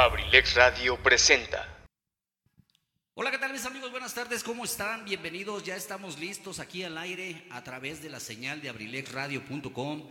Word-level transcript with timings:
Abrilex 0.00 0.54
Radio 0.54 0.96
presenta. 0.96 1.68
Hola, 3.12 3.30
¿qué 3.30 3.36
tal 3.36 3.52
mis 3.52 3.66
amigos? 3.66 3.90
Buenas 3.90 4.14
tardes, 4.14 4.42
¿cómo 4.42 4.64
están? 4.64 5.04
Bienvenidos, 5.04 5.62
ya 5.62 5.76
estamos 5.76 6.18
listos 6.18 6.58
aquí 6.58 6.82
al 6.84 6.96
aire 6.96 7.44
a 7.50 7.62
través 7.62 8.02
de 8.02 8.08
la 8.08 8.18
señal 8.18 8.62
de 8.62 8.70
abrilexradio.com, 8.70 10.04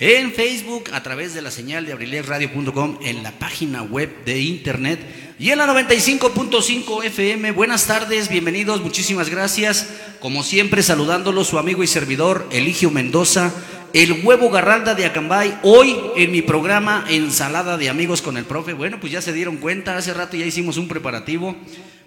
en 0.00 0.32
Facebook 0.32 0.90
a 0.92 1.00
través 1.04 1.32
de 1.32 1.42
la 1.42 1.52
señal 1.52 1.86
de 1.86 1.92
abrilexradio.com, 1.92 2.98
en 3.02 3.22
la 3.22 3.30
página 3.30 3.84
web 3.84 4.24
de 4.24 4.40
internet 4.40 4.98
y 5.38 5.50
en 5.50 5.58
la 5.58 5.66
95.5 5.68 7.04
FM. 7.04 7.52
Buenas 7.52 7.86
tardes, 7.86 8.28
bienvenidos, 8.28 8.80
muchísimas 8.80 9.28
gracias. 9.28 9.88
Como 10.18 10.42
siempre, 10.42 10.82
saludándolos 10.82 11.46
su 11.46 11.60
amigo 11.60 11.84
y 11.84 11.86
servidor 11.86 12.48
Eligio 12.50 12.90
Mendoza, 12.90 13.52
el 13.96 14.26
huevo 14.26 14.50
garralda 14.50 14.94
de 14.94 15.06
Acambay. 15.06 15.58
Hoy 15.62 15.98
en 16.16 16.30
mi 16.30 16.42
programa 16.42 17.06
Ensalada 17.08 17.78
de 17.78 17.88
Amigos 17.88 18.20
con 18.20 18.36
el 18.36 18.44
Profe. 18.44 18.74
Bueno, 18.74 19.00
pues 19.00 19.10
ya 19.10 19.22
se 19.22 19.32
dieron 19.32 19.56
cuenta, 19.56 19.96
hace 19.96 20.12
rato 20.12 20.36
ya 20.36 20.44
hicimos 20.44 20.76
un 20.76 20.86
preparativo 20.86 21.56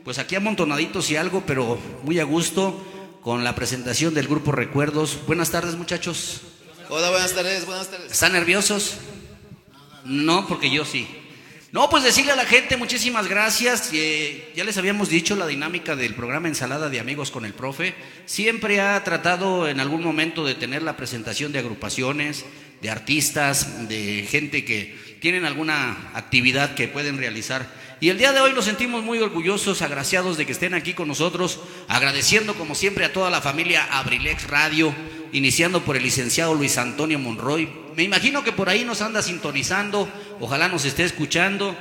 pues 0.04 0.20
aquí 0.20 0.36
amontonaditos 0.36 1.10
y 1.10 1.16
algo, 1.16 1.42
pero 1.48 1.80
muy 2.04 2.20
a 2.20 2.26
gusto 2.26 2.80
con 3.24 3.44
la 3.44 3.56
presentación 3.56 4.14
del 4.14 4.28
grupo 4.28 4.52
Recuerdos. 4.52 5.18
Buenas 5.26 5.50
tardes, 5.50 5.74
muchachos. 5.78 6.42
Hola, 6.90 7.10
buenas 7.10 7.34
tardes, 7.34 7.66
buenas 7.66 7.88
tardes. 7.88 8.12
¿Están 8.12 8.34
nerviosos? 8.34 8.98
No, 10.06 10.46
porque 10.48 10.70
yo 10.70 10.86
sí. 10.86 11.08
No, 11.72 11.88
pues 11.88 12.04
decirle 12.04 12.32
a 12.32 12.36
la 12.36 12.46
gente 12.46 12.78
muchísimas 12.78 13.28
gracias. 13.28 13.92
Eh, 13.94 14.52
ya 14.56 14.64
les 14.64 14.78
habíamos 14.78 15.08
dicho 15.08 15.36
la 15.36 15.46
dinámica 15.46 15.96
del 15.96 16.16
programa 16.16 16.48
Ensalada 16.48 16.90
de 16.90 17.00
Amigos 17.00 17.30
con 17.30 17.46
el 17.46 17.54
Profe. 17.54 17.94
Siempre 18.26 18.82
ha 18.82 19.04
tratado 19.04 19.68
en 19.68 19.80
algún 19.80 20.04
momento 20.04 20.44
de 20.44 20.56
tener 20.56 20.82
la 20.82 20.98
presentación 20.98 21.52
de 21.52 21.60
agrupaciones, 21.60 22.44
de 22.82 22.90
artistas, 22.90 23.88
de 23.88 24.26
gente 24.28 24.66
que 24.66 24.98
tienen 25.22 25.46
alguna 25.46 26.10
actividad 26.16 26.74
que 26.74 26.88
pueden 26.88 27.20
realizar 27.20 27.68
y 28.02 28.08
el 28.08 28.18
día 28.18 28.32
de 28.32 28.40
hoy 28.40 28.54
nos 28.54 28.64
sentimos 28.64 29.04
muy 29.04 29.20
orgullosos, 29.20 29.82
agraciados 29.82 30.38
de 30.38 30.46
que 30.46 30.54
estén 30.54 30.74
aquí 30.74 30.94
con 30.94 31.10
nosotros, 31.10 31.60
agradeciendo 31.90 32.56
como 32.56 32.74
siempre 32.74 33.04
a 33.04 33.12
toda 33.12 33.30
la 33.30 33.42
familia 33.42 33.90
Abrilex 33.92 34.48
Radio, 34.48 34.96
iniciando 35.32 35.82
por 35.84 35.98
el 35.98 36.04
licenciado 36.04 36.54
Luis 36.54 36.78
Antonio 36.78 37.20
Monroy. 37.20 37.70
Me 37.96 38.04
imagino 38.04 38.44
que 38.44 38.52
por 38.52 38.70
ahí 38.70 38.86
nos 38.86 39.02
anda 39.02 39.22
sintonizando, 39.22 40.10
ojalá 40.40 40.68
nos 40.68 40.86
esté 40.86 41.04
escuchando. 41.04 41.76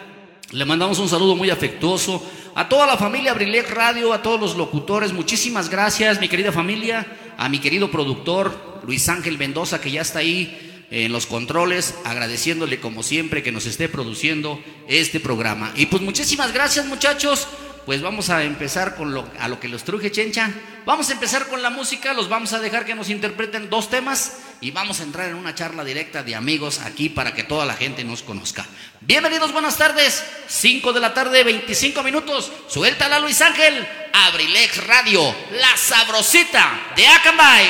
Le 0.51 0.65
mandamos 0.65 0.99
un 0.99 1.09
saludo 1.09 1.37
muy 1.37 1.51
afectuoso 1.51 2.25
a 2.55 2.69
toda 2.69 2.87
la 2.87 2.97
familia 2.97 3.33
Abrilex 3.33 3.71
Radio, 3.71 4.13
a 4.13 4.23
todos 4.23 4.41
los 4.41 4.57
locutores. 4.57 5.13
Muchísimas 5.13 5.69
gracias, 5.69 6.21
mi 6.21 6.29
querida 6.29 6.53
familia, 6.53 7.07
a 7.37 7.49
mi 7.49 7.59
querido 7.59 7.91
productor 7.91 8.81
Luis 8.87 9.09
Ángel 9.09 9.39
Mendoza, 9.39 9.81
que 9.81 9.91
ya 9.91 10.01
está 10.01 10.21
ahí 10.21 10.87
en 10.91 11.13
los 11.13 11.27
controles, 11.27 11.95
agradeciéndole 12.05 12.81
como 12.81 13.03
siempre 13.03 13.43
que 13.43 13.53
nos 13.53 13.67
esté 13.67 13.89
produciendo 13.89 14.59
este 14.89 15.21
programa. 15.21 15.73
Y 15.77 15.87
pues 15.87 16.03
muchísimas 16.03 16.53
gracias 16.53 16.87
muchachos, 16.87 17.47
pues 17.89 18.03
vamos 18.03 18.29
a 18.29 18.45
empezar 18.45 18.97
con 18.97 19.15
lo, 19.15 19.27
a 19.41 19.49
lo 19.49 19.59
que 19.61 19.67
los 19.67 19.83
truje 19.83 20.13
Chencha. 20.13 20.53
Vamos 20.85 21.09
a 21.09 21.15
empezar 21.15 21.47
con 21.47 21.63
la 21.63 21.71
música, 21.71 22.13
los 22.13 22.29
vamos 22.29 22.53
a 22.53 22.59
dejar 22.59 22.85
que 22.85 22.95
nos 22.95 23.09
interpreten 23.09 23.71
dos 23.71 23.89
temas 23.89 24.41
y 24.61 24.73
vamos 24.73 25.01
a 25.01 25.05
entrar 25.05 25.31
en 25.31 25.37
una 25.37 25.55
charla 25.55 25.85
directa 25.85 26.23
de 26.23 26.35
amigos 26.35 26.81
aquí 26.81 27.09
para 27.09 27.33
que 27.33 27.45
toda 27.45 27.65
la 27.65 27.73
gente 27.73 28.05
nos 28.05 28.23
conozca. 28.23 28.67
Bienvenidos, 29.01 29.55
buenas 29.55 29.79
tardes, 29.79 30.23
5 30.49 30.93
de 30.93 31.01
la 31.01 31.15
tarde, 31.15 31.43
25 31.45 32.03
minutos. 32.03 32.53
Suéltala 32.69 33.21
Luis 33.21 33.41
Ángel, 33.41 33.89
Abrilex 34.13 34.87
Radio, 34.87 35.35
la 35.53 35.75
sabrosita 35.79 36.93
de 36.95 37.07
Acambay. 37.07 37.69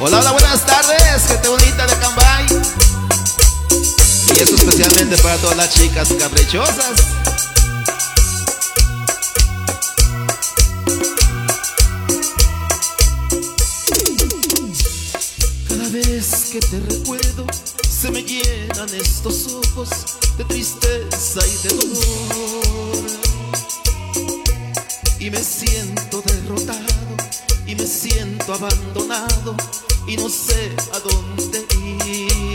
Hola, 0.00 0.18
hola, 0.18 0.32
buenas 0.32 0.66
tardes, 0.66 1.28
gente 1.28 1.48
bonita 1.48 1.86
de 1.86 1.96
Cambay. 1.96 2.87
Y 4.38 4.40
eso 4.40 4.54
especialmente 4.54 5.16
para 5.20 5.36
todas 5.38 5.56
las 5.56 5.74
chicas 5.74 6.12
caprichosas. 6.16 7.00
Cada 15.68 15.88
vez 15.88 16.50
que 16.52 16.60
te 16.60 16.78
recuerdo, 16.78 17.46
se 17.90 18.12
me 18.12 18.22
llenan 18.22 18.88
estos 18.94 19.48
ojos 19.54 19.88
de 20.36 20.44
tristeza 20.44 21.40
y 21.44 21.68
de 21.68 21.74
dolor. 21.74 23.10
Y 25.18 25.30
me 25.30 25.42
siento 25.42 26.22
derrotado 26.24 27.16
y 27.66 27.74
me 27.74 27.86
siento 27.88 28.54
abandonado 28.54 29.56
y 30.06 30.16
no 30.16 30.28
sé 30.28 30.76
a 30.94 31.00
dónde 31.00 31.66
ir. 32.06 32.47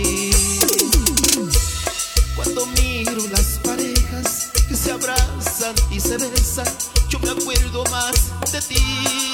Cuando 2.44 2.66
miro 2.66 3.28
las 3.32 3.60
parejas 3.64 4.52
que 4.68 4.76
se 4.76 4.92
abrazan 4.92 5.74
y 5.90 6.00
se 6.00 6.18
besan, 6.18 6.68
yo 7.10 7.20
me 7.20 7.30
acuerdo 7.30 7.84
más 7.92 8.32
de 8.52 8.62
ti. 8.62 9.34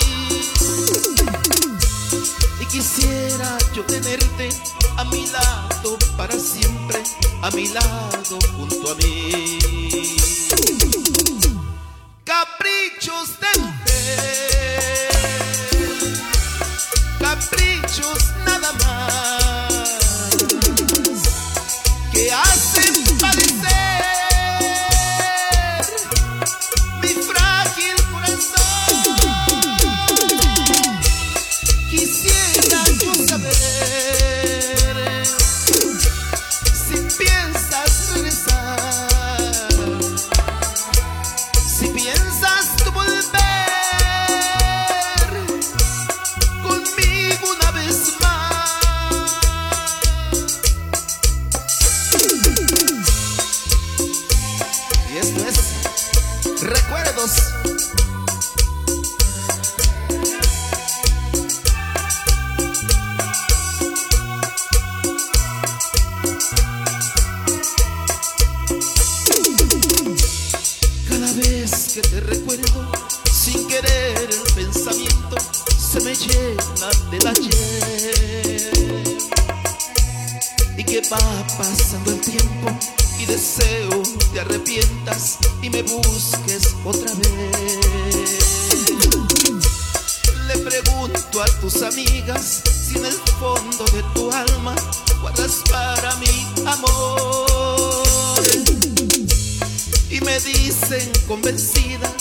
Y 2.61 2.65
quisiera 2.65 3.57
yo 3.73 3.83
tenerte 3.85 4.49
a 4.97 5.03
mi 5.05 5.25
lado 5.27 5.97
para 6.15 6.37
siempre, 6.37 7.01
a 7.41 7.49
mi 7.51 7.67
lado 7.69 8.39
junto 8.55 8.91
a 8.91 8.95
mí. 8.95 9.59
Caprichos 12.23 13.39
de 13.39 13.61
mujer 13.61 13.89
caprichos 17.19 18.33
nada 18.45 18.71
más 18.73 19.89
que 22.11 22.31
hacen 22.31 22.88
que 72.01 72.07
te 72.07 72.19
recuerdo, 72.21 72.91
sin 73.31 73.67
querer 73.67 74.29
el 74.29 74.53
pensamiento 74.53 75.35
se 75.77 75.99
me 76.01 76.15
llena 76.15 76.89
del 77.11 77.27
ayer. 77.27 78.71
Y 80.77 80.83
que 80.83 81.01
va 81.11 81.19
pasando 81.57 82.11
el 82.11 82.21
tiempo 82.21 82.69
y 83.19 83.25
deseo 83.25 84.03
te 84.33 84.39
arrepientas 84.39 85.39
y 85.61 85.69
me 85.69 85.83
busques 85.83 86.75
otra 86.85 87.11
vez. 87.15 88.39
Le 90.47 90.57
pregunto 90.57 91.41
a 91.41 91.47
tus 91.59 91.81
amigas 91.81 92.63
si 92.87 92.97
en 92.97 93.05
el 93.07 93.19
fondo 93.39 93.83
de 93.85 94.03
tu 94.13 94.31
alma 94.31 94.75
guardas 95.21 95.63
para 95.69 96.15
mí 96.15 96.47
amor. 96.65 97.78
Y 100.11 100.21
me 100.21 100.39
dicen 100.39 101.11
convencida 101.27 102.11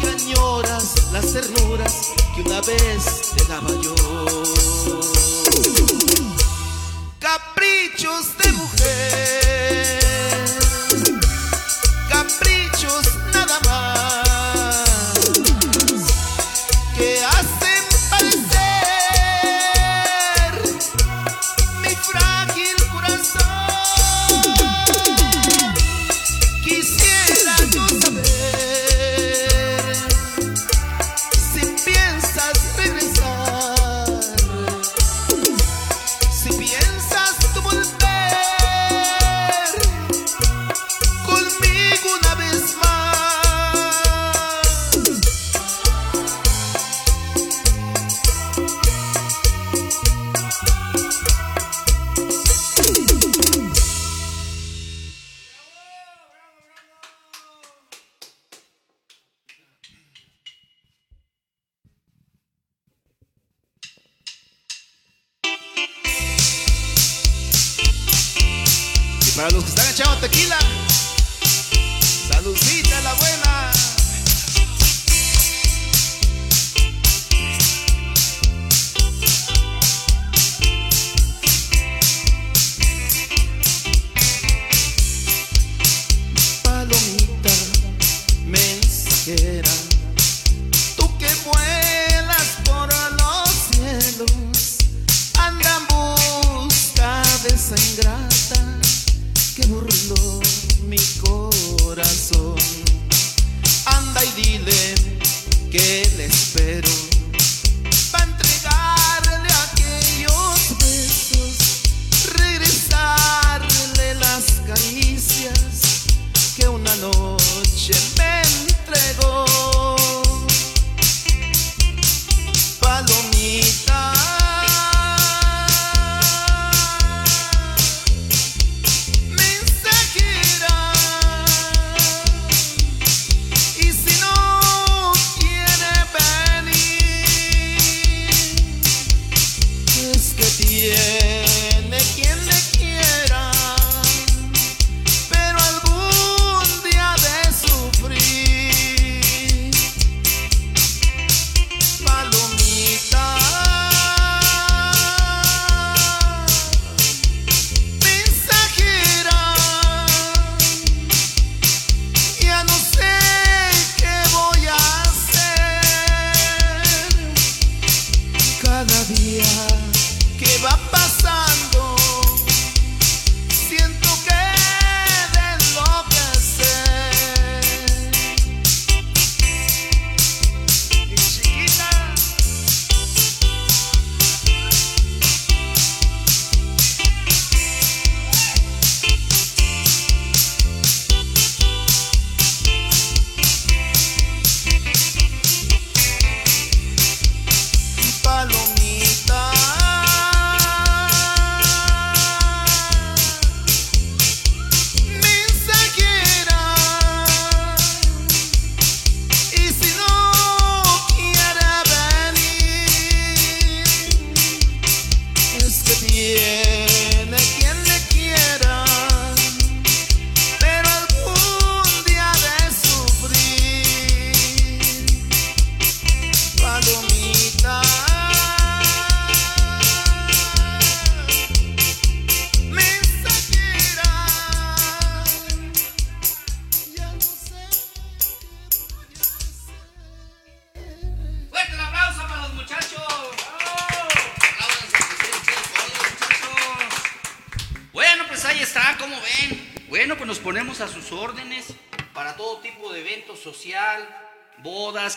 que 0.00 0.08
añoras 0.08 1.10
las 1.12 1.32
ternuras 1.32 2.12
que 2.34 2.42
una 2.42 2.60
vez 2.60 3.32
te 3.36 3.44
daba 3.46 3.70
yo. 3.82 3.94
Caprichos 7.18 8.36
de 8.38 8.52
mujer, 8.52 10.27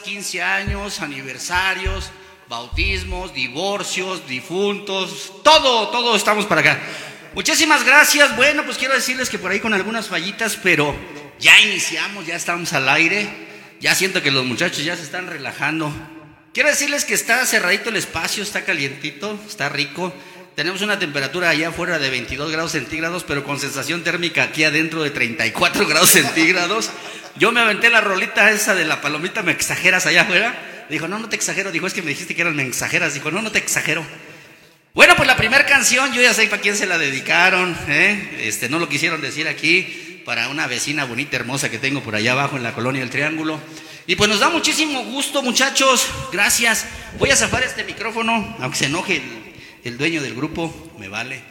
15 0.01 0.41
años, 0.41 1.01
aniversarios, 1.01 2.12
bautismos, 2.48 3.34
divorcios, 3.34 4.27
difuntos, 4.27 5.31
todo, 5.43 5.89
todo 5.89 6.15
estamos 6.15 6.46
para 6.46 6.62
acá. 6.62 6.79
Muchísimas 7.34 7.86
gracias. 7.86 8.36
Bueno, 8.36 8.65
pues 8.65 8.77
quiero 8.77 8.93
decirles 8.93 9.29
que 9.29 9.39
por 9.39 9.51
ahí 9.51 9.60
con 9.60 9.74
algunas 9.74 10.10
fallitas, 10.10 10.58
pero 10.62 10.93
ya 11.39 11.60
iniciamos, 11.62 12.25
ya 12.25 12.36
estamos 12.36 12.74
al 12.74 12.89
aire. 12.89 13.29
Ya 13.79 13.96
siento 13.96 14.22
que 14.22 14.31
los 14.31 14.46
muchachos 14.46 14.84
ya 14.84 14.96
se 14.98 15.03
están 15.03 15.27
relajando. 15.27 15.91
Quiero 16.53 16.70
decirles 16.70 17.05
que 17.05 17.13
está 17.13 17.46
cerradito 17.46 17.89
el 17.89 17.96
espacio, 17.96 18.43
está 18.43 18.65
calientito, 18.65 19.39
está 19.48 19.70
rico. 19.70 20.13
Tenemos 20.55 20.81
una 20.81 21.00
temperatura 21.00 21.50
allá 21.50 21.70
afuera 21.70 21.98
de 21.98 22.10
22 22.10 22.51
grados 22.51 22.74
centígrados, 22.74 23.24
pero 23.24 23.46
con 23.46 23.60
sensación 23.60 24.03
térmica 24.03 24.43
aquí 24.43 24.65
adentro 24.65 25.01
de 25.01 25.12
34 25.12 25.88
grados 25.88 26.10
centígrados. 26.10 26.89
Yo 27.38 27.51
me 27.51 27.61
aventé 27.61 27.89
la 27.89 28.01
rolita 28.01 28.51
esa 28.51 28.75
de 28.75 28.85
la 28.85 29.01
palomita, 29.01 29.41
me 29.43 29.51
exageras 29.51 30.05
allá 30.05 30.23
afuera. 30.23 30.85
Dijo, 30.89 31.07
no, 31.07 31.19
no 31.19 31.29
te 31.29 31.35
exagero. 31.35 31.71
Dijo, 31.71 31.88
es 31.88 31.93
que 31.93 32.01
me 32.01 32.09
dijiste 32.09 32.35
que 32.35 32.41
eran 32.41 32.55
me 32.55 32.63
exageras. 32.63 33.13
Dijo, 33.13 33.31
no, 33.31 33.41
no 33.41 33.51
te 33.51 33.59
exagero. 33.59 34.05
Bueno, 34.93 35.15
pues 35.15 35.25
la 35.25 35.38
primera 35.38 35.65
canción, 35.65 36.11
yo 36.11 36.21
ya 36.21 36.33
sé 36.33 36.47
para 36.47 36.61
quién 36.61 36.75
se 36.75 36.85
la 36.85 36.97
dedicaron. 36.97 37.77
¿eh? 37.88 38.41
Este, 38.41 38.67
no 38.67 38.77
lo 38.77 38.89
quisieron 38.89 39.21
decir 39.21 39.47
aquí, 39.47 40.21
para 40.25 40.50
una 40.50 40.67
vecina 40.67 41.05
bonita, 41.05 41.38
hermosa 41.38 41.71
que 41.71 41.79
tengo 41.79 42.01
por 42.01 42.15
allá 42.15 42.33
abajo 42.33 42.57
en 42.57 42.63
la 42.63 42.73
colonia 42.73 43.01
del 43.01 43.09
Triángulo. 43.09 43.59
Y 44.05 44.17
pues 44.17 44.29
nos 44.29 44.41
da 44.41 44.50
muchísimo 44.50 45.05
gusto, 45.05 45.41
muchachos. 45.41 46.07
Gracias. 46.33 46.85
Voy 47.17 47.29
a 47.29 47.38
zafar 47.38 47.63
este 47.63 47.85
micrófono, 47.85 48.57
aunque 48.59 48.77
se 48.77 48.85
enoje 48.88 49.17
el, 49.17 49.53
el 49.85 49.97
dueño 49.97 50.21
del 50.21 50.35
grupo, 50.35 50.93
me 51.00 51.07
vale. 51.07 51.41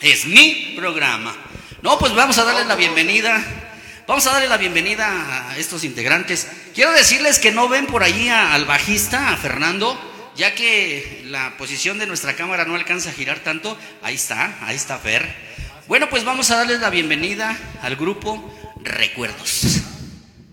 Es 0.00 0.26
mi 0.26 0.74
programa. 0.76 1.34
No, 1.80 1.98
pues 1.98 2.14
vamos 2.14 2.36
a 2.36 2.44
darle 2.44 2.66
la 2.66 2.76
bienvenida. 2.76 3.67
Vamos 4.08 4.26
a 4.26 4.32
darle 4.32 4.48
la 4.48 4.56
bienvenida 4.56 5.50
a 5.50 5.58
estos 5.58 5.84
integrantes. 5.84 6.48
Quiero 6.74 6.92
decirles 6.92 7.38
que 7.38 7.52
no 7.52 7.68
ven 7.68 7.86
por 7.86 8.02
ahí 8.02 8.28
a- 8.28 8.54
al 8.54 8.64
bajista, 8.64 9.32
a 9.32 9.36
Fernando, 9.36 9.96
ya 10.34 10.54
que 10.54 11.24
la 11.26 11.56
posición 11.58 11.98
de 11.98 12.06
nuestra 12.06 12.34
cámara 12.34 12.64
no 12.64 12.74
alcanza 12.74 13.10
a 13.10 13.12
girar 13.12 13.40
tanto. 13.40 13.76
Ahí 14.02 14.14
está, 14.14 14.56
ahí 14.62 14.76
está 14.76 14.98
Fer. 14.98 15.28
Bueno, 15.88 16.08
pues 16.08 16.24
vamos 16.24 16.50
a 16.50 16.56
darles 16.56 16.80
la 16.80 16.88
bienvenida 16.90 17.56
al 17.82 17.96
grupo 17.96 18.50
Recuerdos. 18.82 19.80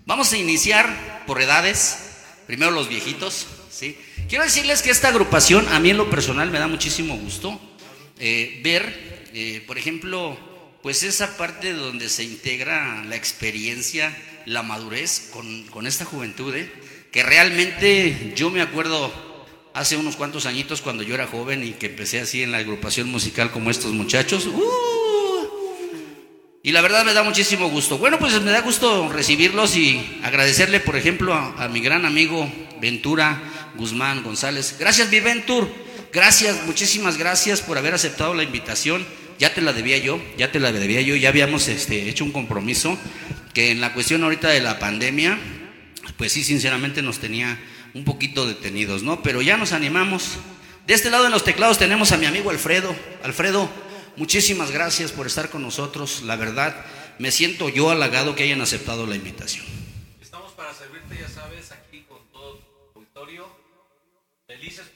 Vamos 0.04 0.32
a 0.32 0.36
iniciar 0.36 1.24
por 1.26 1.40
edades. 1.40 1.98
Primero 2.46 2.70
los 2.72 2.88
viejitos, 2.88 3.46
¿sí? 3.70 3.98
Quiero 4.28 4.44
decirles 4.44 4.82
que 4.82 4.90
esta 4.90 5.08
agrupación, 5.08 5.66
a 5.72 5.80
mí 5.80 5.90
en 5.90 5.96
lo 5.96 6.10
personal, 6.10 6.50
me 6.50 6.58
da 6.58 6.68
muchísimo 6.68 7.16
gusto 7.16 7.58
eh, 8.18 8.60
ver, 8.62 9.28
eh, 9.34 9.64
por 9.66 9.78
ejemplo, 9.78 10.38
pues 10.86 11.02
esa 11.02 11.36
parte 11.36 11.72
donde 11.72 12.08
se 12.08 12.22
integra 12.22 13.02
la 13.08 13.16
experiencia, 13.16 14.16
la 14.44 14.62
madurez 14.62 15.30
con, 15.32 15.64
con 15.64 15.84
esta 15.84 16.04
juventud, 16.04 16.54
¿eh? 16.54 16.70
que 17.10 17.24
realmente 17.24 18.32
yo 18.36 18.50
me 18.50 18.62
acuerdo 18.62 19.12
hace 19.74 19.96
unos 19.96 20.14
cuantos 20.14 20.46
añitos 20.46 20.82
cuando 20.82 21.02
yo 21.02 21.16
era 21.16 21.26
joven 21.26 21.64
y 21.64 21.72
que 21.72 21.86
empecé 21.86 22.20
así 22.20 22.44
en 22.44 22.52
la 22.52 22.58
agrupación 22.58 23.10
musical 23.10 23.50
como 23.50 23.68
estos 23.68 23.90
muchachos. 23.94 24.46
¡uh! 24.46 25.48
Y 26.62 26.70
la 26.70 26.82
verdad 26.82 27.04
me 27.04 27.14
da 27.14 27.24
muchísimo 27.24 27.68
gusto. 27.68 27.98
Bueno, 27.98 28.20
pues 28.20 28.40
me 28.40 28.52
da 28.52 28.60
gusto 28.60 29.08
recibirlos 29.08 29.76
y 29.76 30.20
agradecerle, 30.22 30.78
por 30.78 30.94
ejemplo, 30.94 31.34
a, 31.34 31.66
mi 31.66 31.80
gran 31.80 32.06
amigo 32.06 32.48
Ventura 32.80 33.42
Guzmán 33.74 34.22
González. 34.22 34.76
Gracias, 34.78 35.10
mi 35.10 35.18
Ventur. 35.18 35.68
Gracias, 36.12 36.64
muchísimas 36.64 37.16
gracias 37.16 37.60
por 37.60 37.76
haber 37.76 37.94
aceptado 37.94 38.34
la 38.34 38.44
invitación 38.44 39.04
ya 39.38 39.54
te 39.54 39.60
la 39.60 39.72
debía 39.72 39.98
yo, 39.98 40.20
ya 40.38 40.50
te 40.50 40.60
la 40.60 40.72
debía 40.72 41.00
yo, 41.00 41.16
ya 41.16 41.28
habíamos 41.28 41.68
este, 41.68 42.08
hecho 42.08 42.24
un 42.24 42.32
compromiso 42.32 42.98
que 43.54 43.70
en 43.70 43.80
la 43.80 43.94
cuestión 43.94 44.22
ahorita 44.22 44.48
de 44.48 44.60
la 44.60 44.78
pandemia, 44.78 45.38
pues 46.16 46.32
sí, 46.32 46.44
sinceramente 46.44 47.02
nos 47.02 47.18
tenía 47.18 47.58
un 47.94 48.04
poquito 48.04 48.46
detenidos, 48.46 49.02
¿no? 49.02 49.22
Pero 49.22 49.40
ya 49.40 49.56
nos 49.56 49.72
animamos. 49.72 50.38
De 50.86 50.94
este 50.94 51.10
lado 51.10 51.24
en 51.24 51.32
los 51.32 51.44
teclados 51.44 51.78
tenemos 51.78 52.12
a 52.12 52.18
mi 52.18 52.26
amigo 52.26 52.50
Alfredo. 52.50 52.94
Alfredo, 53.22 53.70
muchísimas 54.16 54.70
gracias 54.70 55.10
por 55.10 55.26
estar 55.26 55.48
con 55.48 55.62
nosotros. 55.62 56.22
La 56.22 56.36
verdad, 56.36 56.84
me 57.18 57.30
siento 57.30 57.70
yo 57.70 57.90
halagado 57.90 58.34
que 58.34 58.42
hayan 58.42 58.60
aceptado 58.60 59.06
la 59.06 59.16
invitación. 59.16 59.64
Estamos 60.20 60.52
para 60.52 60.74
servirte, 60.74 61.16
ya 61.18 61.28
sabes, 61.28 61.72
aquí 61.72 62.04
con 62.06 62.18
todo 62.30 62.58
tu 62.58 62.98
auditorio. 62.98 63.48
Felices 64.46 64.86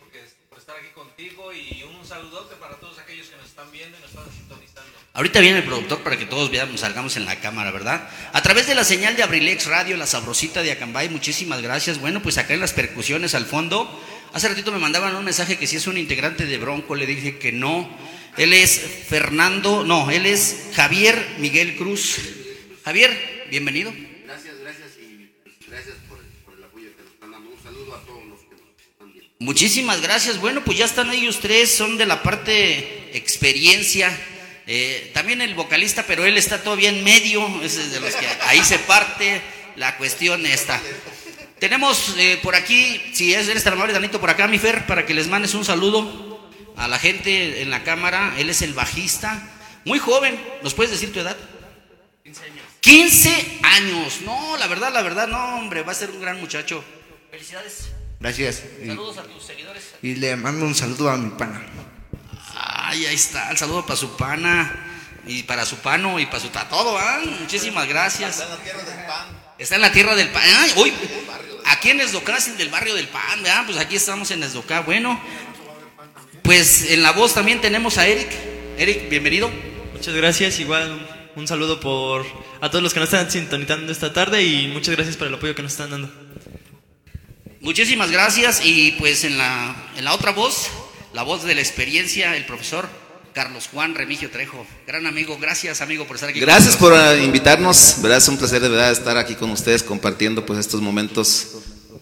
aquí 0.78 0.88
contigo 0.94 1.52
y 1.52 1.82
un 1.82 2.06
saludote 2.06 2.54
para 2.56 2.76
todos 2.76 2.98
aquellos 2.98 3.28
que 3.28 3.36
nos 3.36 3.46
están 3.46 3.70
viendo 3.72 3.96
y 3.96 4.00
nos 4.00 4.10
están 4.10 4.30
sintonizando. 4.32 4.90
Ahorita 5.12 5.40
viene 5.40 5.58
el 5.58 5.64
productor 5.64 6.02
para 6.02 6.18
que 6.18 6.26
todos 6.26 6.50
veamos, 6.50 6.80
salgamos 6.80 7.16
en 7.16 7.24
la 7.24 7.40
cámara, 7.40 7.70
¿verdad? 7.70 8.08
A 8.32 8.42
través 8.42 8.66
de 8.66 8.74
la 8.74 8.84
señal 8.84 9.16
de 9.16 9.22
Abrilex 9.22 9.66
Radio, 9.66 9.96
la 9.96 10.06
sabrosita 10.06 10.62
de 10.62 10.72
Acambay, 10.72 11.08
muchísimas 11.08 11.62
gracias. 11.62 11.98
Bueno, 11.98 12.22
pues 12.22 12.38
acá 12.38 12.54
en 12.54 12.60
las 12.60 12.72
percusiones 12.72 13.34
al 13.34 13.46
fondo. 13.46 13.88
Hace 14.32 14.48
ratito 14.48 14.70
me 14.70 14.78
mandaban 14.78 15.16
un 15.16 15.24
mensaje 15.24 15.58
que 15.58 15.66
si 15.66 15.76
es 15.76 15.86
un 15.86 15.98
integrante 15.98 16.46
de 16.46 16.58
Bronco, 16.58 16.94
le 16.94 17.06
dije 17.06 17.38
que 17.38 17.50
no. 17.50 17.90
Él 18.36 18.52
es 18.52 18.80
Fernando, 19.08 19.84
no, 19.84 20.10
él 20.10 20.26
es 20.26 20.70
Javier 20.74 21.36
Miguel 21.38 21.76
Cruz. 21.76 22.18
Javier, 22.84 23.46
bienvenido. 23.50 23.92
Muchísimas 29.40 30.02
gracias. 30.02 30.38
Bueno, 30.38 30.62
pues 30.62 30.76
ya 30.76 30.84
están 30.84 31.10
ellos 31.10 31.40
tres, 31.40 31.74
son 31.74 31.96
de 31.96 32.04
la 32.04 32.22
parte 32.22 33.16
experiencia. 33.16 34.14
Eh, 34.66 35.10
también 35.14 35.40
el 35.40 35.54
vocalista, 35.54 36.04
pero 36.06 36.26
él 36.26 36.36
está 36.36 36.62
todavía 36.62 36.90
en 36.90 37.02
medio, 37.02 37.42
es 37.62 37.90
de 37.90 38.00
los 38.00 38.14
que 38.14 38.26
ahí 38.42 38.62
se 38.62 38.78
parte 38.80 39.40
la 39.76 39.96
cuestión 39.96 40.44
esta. 40.44 40.78
Tenemos 41.58 42.16
eh, 42.18 42.38
por 42.42 42.54
aquí, 42.54 43.00
si 43.14 43.32
es, 43.32 43.48
eres 43.48 43.64
tan 43.64 43.72
amable, 43.72 43.94
Danito, 43.94 44.20
por 44.20 44.28
acá, 44.28 44.46
mi 44.46 44.58
Fer, 44.58 44.86
para 44.86 45.06
que 45.06 45.14
les 45.14 45.26
mandes 45.26 45.54
un 45.54 45.64
saludo 45.64 46.50
a 46.76 46.86
la 46.86 46.98
gente 46.98 47.62
en 47.62 47.70
la 47.70 47.82
cámara. 47.82 48.34
Él 48.36 48.50
es 48.50 48.60
el 48.60 48.74
bajista, 48.74 49.42
muy 49.86 49.98
joven. 49.98 50.38
¿Nos 50.62 50.74
puedes 50.74 50.90
decir 50.92 51.14
tu 51.14 51.20
edad? 51.20 51.36
15 52.24 52.44
años. 52.44 52.64
15 52.80 53.58
años. 53.62 54.20
No, 54.20 54.58
la 54.58 54.66
verdad, 54.66 54.92
la 54.92 55.00
verdad, 55.00 55.28
no, 55.28 55.56
hombre, 55.56 55.82
va 55.82 55.92
a 55.92 55.94
ser 55.94 56.10
un 56.10 56.20
gran 56.20 56.38
muchacho. 56.38 56.84
Felicidades. 57.30 57.99
Gracias. 58.20 58.62
Y, 58.82 58.86
Saludos 58.88 59.18
a 59.18 59.22
tus 59.22 59.42
seguidores. 59.42 59.82
y 60.02 60.14
le 60.16 60.36
mando 60.36 60.66
un 60.66 60.74
saludo 60.74 61.10
a 61.10 61.16
mi 61.16 61.30
pana. 61.30 61.62
Ay, 62.54 63.06
ahí 63.06 63.14
está, 63.14 63.50
el 63.50 63.56
saludo 63.56 63.84
para 63.86 63.96
su 63.96 64.16
pana 64.16 64.86
y 65.26 65.42
para 65.44 65.64
su 65.64 65.76
pano 65.76 66.18
y 66.20 66.26
para 66.26 66.40
su 66.40 66.48
ta- 66.48 66.68
todo, 66.68 66.98
¿ah? 66.98 67.20
Muchísimas 67.40 67.88
gracias. 67.88 68.42
Está 69.58 69.76
en 69.76 69.80
la 69.80 69.92
tierra 69.92 70.14
del 70.14 70.28
pan. 70.30 70.42
Ay, 70.44 70.72
uy, 70.76 70.92
aquí 71.66 71.90
en 71.90 72.00
Esdocá 72.00 72.36
es 72.36 72.48
el 72.48 72.58
del 72.58 72.68
barrio 72.68 72.94
del 72.94 73.08
pan, 73.08 73.42
¿verdad? 73.42 73.64
Pues 73.66 73.78
aquí 73.78 73.96
estamos 73.96 74.30
en 74.30 74.42
Esdocá. 74.42 74.80
Bueno, 74.80 75.18
pues 76.42 76.90
en 76.90 77.02
la 77.02 77.12
voz 77.12 77.34
también 77.34 77.60
tenemos 77.60 77.96
a 77.98 78.06
Eric. 78.06 78.28
Eric, 78.76 79.08
bienvenido. 79.08 79.50
Muchas 79.94 80.14
gracias, 80.14 80.58
igual 80.60 80.92
un, 81.34 81.40
un 81.42 81.48
saludo 81.48 81.80
por 81.80 82.26
a 82.60 82.68
todos 82.70 82.82
los 82.82 82.92
que 82.92 83.00
nos 83.00 83.10
están 83.12 83.30
sintonizando 83.30 83.90
esta 83.92 84.12
tarde 84.12 84.42
y 84.42 84.68
muchas 84.68 84.94
gracias 84.94 85.16
por 85.16 85.26
el 85.28 85.34
apoyo 85.34 85.54
que 85.54 85.62
nos 85.62 85.72
están 85.72 85.90
dando. 85.90 86.29
Muchísimas 87.60 88.10
gracias 88.10 88.62
y 88.64 88.92
pues 88.92 89.22
en 89.24 89.36
la, 89.36 89.76
en 89.94 90.04
la 90.04 90.14
otra 90.14 90.32
voz, 90.32 90.68
la 91.12 91.22
voz 91.22 91.44
de 91.44 91.54
la 91.54 91.60
experiencia, 91.60 92.34
el 92.34 92.46
profesor 92.46 92.88
Carlos 93.34 93.68
Juan 93.70 93.94
Remigio 93.94 94.30
Trejo. 94.30 94.66
Gran 94.86 95.06
amigo, 95.06 95.36
gracias 95.38 95.82
amigo 95.82 96.06
por 96.06 96.16
estar 96.16 96.30
aquí. 96.30 96.40
Gracias 96.40 96.76
por 96.76 96.94
eh, 96.94 97.22
invitarnos, 97.22 97.96
verdad 98.00 98.16
es 98.16 98.28
un 98.28 98.38
placer 98.38 98.62
de 98.62 98.70
verdad 98.70 98.90
estar 98.90 99.18
aquí 99.18 99.34
con 99.34 99.50
ustedes 99.50 99.82
compartiendo 99.82 100.46
pues 100.46 100.58
estos 100.58 100.80
momentos 100.80 101.58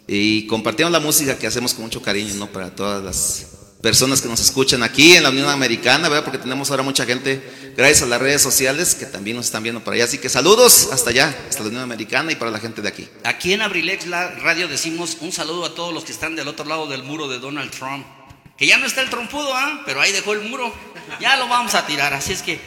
y 0.07 0.47
compartiendo 0.47 0.97
la 0.97 1.05
música 1.05 1.37
que 1.37 1.49
hacemos 1.49 1.75
con 1.75 1.85
mucho 1.85 2.03
cariño, 2.03 2.35
¿no? 2.35 2.47
Para 2.47 2.73
todas 2.73 3.03
las 3.03 3.58
personas 3.83 4.21
que 4.21 4.29
nos 4.29 4.41
escuchan 4.41 4.83
aquí 4.83 5.15
en 5.15 5.23
la 5.23 5.31
Unión 5.31 5.49
Americana, 5.49 6.09
¿verdad? 6.09 6.25
Porque 6.25 6.39
tenemos 6.39 6.71
ahora 6.71 6.83
mucha 6.83 7.07
gente 7.07 7.73
gracias 7.77 8.03
a 8.03 8.07
las 8.07 8.21
redes 8.21 8.43
sociales 8.43 8.95
que 8.95 9.07
también 9.07 9.37
nos 9.37 9.47
están 9.47 9.63
viendo 9.63 9.83
por 9.83 9.95
allá, 9.95 10.05
así 10.05 10.19
que 10.19 10.29
saludos 10.29 10.89
hasta 10.93 11.11
allá, 11.11 11.37
hasta 11.49 11.63
la 11.63 11.69
Unión 11.69 11.83
Americana 11.83 12.33
y 12.33 12.37
para 12.37 12.51
la 12.51 12.59
gente 12.59 12.83
de 12.83 12.89
aquí. 12.89 13.09
Aquí 13.25 13.53
en 13.53 13.63
Abrilex 13.63 14.07
la 14.07 14.31
radio 14.31 14.69
decimos 14.69 15.19
un 15.21 15.33
saludo 15.33 15.65
a 15.65 15.75
todos 15.75 15.95
los 15.95 16.05
que 16.05 16.13
están 16.13 16.35
del 16.35 16.49
otro 16.49 16.65
lado 16.65 16.87
del 16.87 17.05
muro 17.05 17.29
de 17.29 17.39
Donald 17.39 17.71
Trump. 17.71 18.05
Que 18.57 18.67
ya 18.67 18.77
no 18.77 18.87
está 18.87 19.03
el 19.03 19.11
trompudo, 19.11 19.55
¿ah? 19.55 19.83
Pero 19.87 20.01
ahí 20.01 20.11
dejó 20.11 20.33
el 20.33 20.41
muro. 20.41 20.75
Ya 21.21 21.37
lo 21.37 21.47
vamos 21.47 21.77
a 21.77 21.87
tirar, 21.87 22.13
así 22.13 22.33
es 22.33 22.43
que. 22.43 22.61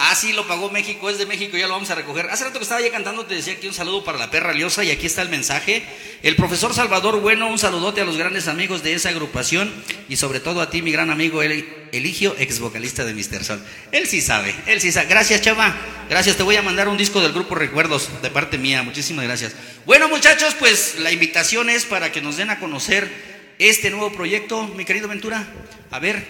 Ah, 0.00 0.14
sí, 0.14 0.32
lo 0.32 0.46
pagó 0.46 0.70
México, 0.70 1.10
es 1.10 1.18
de 1.18 1.26
México, 1.26 1.56
ya 1.56 1.66
lo 1.66 1.72
vamos 1.72 1.90
a 1.90 1.96
recoger. 1.96 2.30
Hace 2.30 2.44
rato 2.44 2.60
que 2.60 2.62
estaba 2.62 2.80
ya 2.80 2.90
cantando, 2.92 3.26
te 3.26 3.34
decía 3.34 3.54
aquí 3.54 3.66
un 3.66 3.74
saludo 3.74 4.04
para 4.04 4.16
la 4.16 4.30
perra 4.30 4.52
liosa 4.52 4.84
y 4.84 4.92
aquí 4.92 5.06
está 5.06 5.22
el 5.22 5.28
mensaje. 5.28 5.82
El 6.22 6.36
profesor 6.36 6.72
Salvador 6.72 7.20
Bueno, 7.20 7.48
un 7.50 7.58
saludote 7.58 8.00
a 8.00 8.04
los 8.04 8.16
grandes 8.16 8.46
amigos 8.46 8.84
de 8.84 8.94
esa 8.94 9.08
agrupación 9.08 9.72
y 10.08 10.14
sobre 10.16 10.38
todo 10.38 10.60
a 10.60 10.70
ti, 10.70 10.82
mi 10.82 10.92
gran 10.92 11.10
amigo 11.10 11.42
El- 11.42 11.68
Eligio, 11.90 12.36
ex 12.38 12.60
vocalista 12.60 13.04
de 13.04 13.12
Mr. 13.14 13.42
Sol. 13.44 13.64
Él 13.90 14.06
sí 14.06 14.20
sabe, 14.20 14.54
él 14.66 14.80
sí 14.80 14.92
sabe. 14.92 15.08
Gracias, 15.08 15.40
chava. 15.42 15.74
Gracias, 16.08 16.36
te 16.36 16.42
voy 16.44 16.54
a 16.54 16.62
mandar 16.62 16.86
un 16.88 16.96
disco 16.96 17.20
del 17.20 17.32
grupo 17.32 17.54
Recuerdos 17.56 18.08
de 18.22 18.30
parte 18.30 18.56
mía. 18.56 18.82
Muchísimas 18.84 19.24
gracias. 19.24 19.54
Bueno, 19.84 20.08
muchachos, 20.08 20.54
pues 20.60 20.96
la 21.00 21.10
invitación 21.10 21.70
es 21.70 21.84
para 21.86 22.12
que 22.12 22.20
nos 22.20 22.36
den 22.36 22.50
a 22.50 22.60
conocer 22.60 23.10
este 23.58 23.90
nuevo 23.90 24.12
proyecto, 24.12 24.62
mi 24.76 24.84
querido 24.84 25.08
Ventura. 25.08 25.44
A 25.90 25.98
ver, 25.98 26.24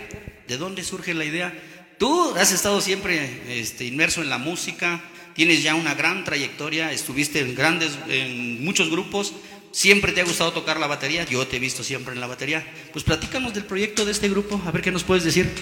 ¿de 0.47 0.57
dónde 0.57 0.83
surge 0.85 1.13
la 1.13 1.25
idea? 1.27 1.53
Tú 1.99 2.33
has 2.37 2.53
estado 2.53 2.81
siempre 2.81 3.43
este, 3.49 3.85
inmerso 3.85 4.23
en 4.23 4.31
la 4.31 4.39
música, 4.39 5.03
tienes 5.35 5.65
ya 5.65 5.75
una 5.75 5.95
gran 5.95 6.25
trayectoria, 6.25 6.93
estuviste 6.93 7.41
en 7.41 7.57
grandes, 7.57 7.99
en 8.09 8.65
muchos 8.65 8.89
grupos, 8.89 9.33
siempre 9.73 10.13
te 10.13 10.21
ha 10.21 10.25
gustado 10.25 10.53
tocar 10.53 10.79
la 10.79 10.87
batería, 10.87 11.25
yo 11.25 11.45
te 11.47 11.57
he 11.57 11.59
visto 11.59 11.83
siempre 11.83 12.15
en 12.15 12.21
la 12.21 12.29
batería. 12.29 12.65
Pues 12.93 13.05
platícanos 13.05 13.53
del 13.53 13.65
proyecto 13.65 14.05
de 14.05 14.13
este 14.13 14.29
grupo, 14.29 14.61
a 14.65 14.71
ver 14.71 14.83
qué 14.83 14.93
nos 14.93 15.03
puedes 15.03 15.25
decir. 15.25 15.53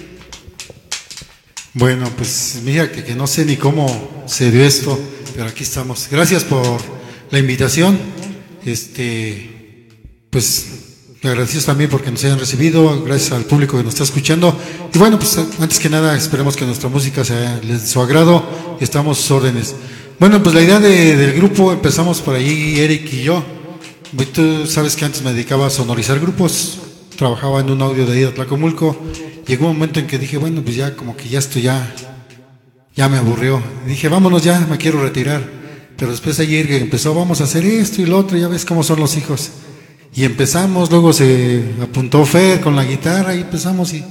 Bueno, 1.72 2.10
pues 2.16 2.60
mira 2.62 2.92
que, 2.92 3.02
que 3.02 3.14
no 3.14 3.26
sé 3.26 3.46
ni 3.46 3.56
cómo 3.56 4.24
se 4.26 4.50
dio 4.50 4.62
esto, 4.62 4.98
pero 5.34 5.46
aquí 5.48 5.62
estamos. 5.62 6.08
Gracias 6.10 6.44
por 6.44 6.80
la 7.30 7.38
invitación. 7.38 7.98
Este, 8.64 9.88
pues 10.30 10.75
agradecidos 11.26 11.66
también 11.66 11.90
porque 11.90 12.10
nos 12.10 12.24
hayan 12.24 12.38
recibido, 12.38 13.02
gracias 13.04 13.32
al 13.32 13.44
público 13.44 13.76
que 13.76 13.84
nos 13.84 13.94
está 13.94 14.04
escuchando. 14.04 14.56
Y 14.94 14.98
bueno, 14.98 15.18
pues 15.18 15.36
antes 15.38 15.78
que 15.78 15.88
nada 15.88 16.16
esperemos 16.16 16.56
que 16.56 16.64
nuestra 16.64 16.88
música 16.88 17.24
sea 17.24 17.58
de 17.58 17.78
su 17.80 18.00
agrado 18.00 18.42
y 18.80 18.84
estamos 18.84 19.18
a 19.18 19.22
sus 19.22 19.30
órdenes. 19.30 19.74
Bueno, 20.18 20.42
pues 20.42 20.54
la 20.54 20.62
idea 20.62 20.80
de- 20.80 21.16
del 21.16 21.32
grupo 21.34 21.72
empezamos 21.72 22.20
por 22.20 22.34
ahí, 22.36 22.78
Eric 22.80 23.12
y 23.12 23.22
yo. 23.24 23.42
Tú 24.32 24.66
sabes 24.66 24.96
que 24.96 25.04
antes 25.04 25.22
me 25.22 25.32
dedicaba 25.32 25.66
a 25.66 25.70
sonorizar 25.70 26.18
grupos, 26.20 26.78
trabajaba 27.16 27.60
en 27.60 27.70
un 27.70 27.82
audio 27.82 28.06
de 28.06 28.12
ahí 28.12 28.20
de 28.20 28.28
Tlacomulco. 28.28 28.96
Llegó 29.46 29.66
un 29.68 29.74
momento 29.74 30.00
en 30.00 30.06
que 30.06 30.18
dije, 30.18 30.38
bueno, 30.38 30.62
pues 30.62 30.76
ya 30.76 30.96
como 30.96 31.16
que 31.16 31.28
ya 31.28 31.38
esto 31.38 31.58
ya, 31.58 31.94
ya 32.94 33.08
me 33.08 33.18
aburrió. 33.18 33.62
Dije, 33.86 34.08
vámonos 34.08 34.42
ya, 34.42 34.58
me 34.70 34.78
quiero 34.78 35.02
retirar. 35.02 35.42
Pero 35.96 36.10
después 36.10 36.38
ayer 36.40 36.70
empezó, 36.72 37.14
vamos 37.14 37.40
a 37.40 37.44
hacer 37.44 37.64
esto 37.64 38.02
y 38.02 38.06
lo 38.06 38.18
otro, 38.18 38.36
ya 38.36 38.48
ves 38.48 38.64
cómo 38.64 38.82
son 38.82 39.00
los 39.00 39.16
hijos. 39.16 39.50
Y 40.16 40.24
empezamos, 40.24 40.90
luego 40.90 41.12
se 41.12 41.62
apuntó 41.82 42.24
Fer 42.24 42.62
con 42.62 42.74
la 42.74 42.84
guitarra 42.84 43.34
y 43.34 43.42
empezamos 43.42 43.92
y 43.92 44.02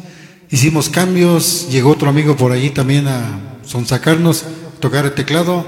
hicimos 0.52 0.88
cambios. 0.88 1.68
Llegó 1.72 1.90
otro 1.90 2.08
amigo 2.08 2.36
por 2.36 2.52
allí 2.52 2.70
también 2.70 3.08
a 3.08 3.58
sonsacarnos, 3.66 4.46
tocar 4.80 5.06
el 5.06 5.16
teclado. 5.16 5.66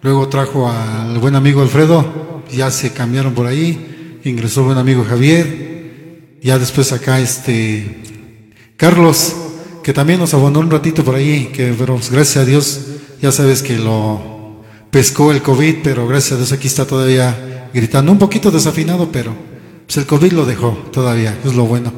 Luego 0.00 0.26
trajo 0.28 0.70
al 0.70 1.18
buen 1.18 1.36
amigo 1.36 1.60
Alfredo, 1.60 2.42
ya 2.50 2.70
se 2.70 2.94
cambiaron 2.94 3.34
por 3.34 3.46
ahí. 3.46 4.20
Ingresó 4.24 4.64
buen 4.64 4.78
amigo 4.78 5.04
Javier. 5.06 6.38
Ya 6.42 6.58
después 6.58 6.90
acá 6.92 7.20
este 7.20 8.40
Carlos, 8.78 9.36
que 9.82 9.92
también 9.92 10.18
nos 10.18 10.32
abonó 10.32 10.60
un 10.60 10.70
ratito 10.70 11.04
por 11.04 11.14
ahí, 11.14 11.50
que 11.52 11.74
gracias 12.10 12.36
a 12.38 12.44
Dios, 12.46 12.80
ya 13.20 13.32
sabes 13.32 13.62
que 13.62 13.76
lo 13.76 14.62
pescó 14.90 15.30
el 15.30 15.42
COVID, 15.42 15.76
pero 15.82 16.06
gracias 16.08 16.32
a 16.32 16.36
Dios 16.36 16.52
aquí 16.52 16.68
está 16.68 16.86
todavía 16.86 17.68
gritando, 17.74 18.12
un 18.12 18.18
poquito 18.18 18.50
desafinado, 18.50 19.10
pero 19.12 19.47
pues 19.88 19.96
el 19.96 20.04
COVID 20.04 20.32
lo 20.32 20.44
dejó 20.44 20.72
todavía, 20.92 21.40
es 21.42 21.54
lo 21.54 21.64
bueno. 21.64 21.90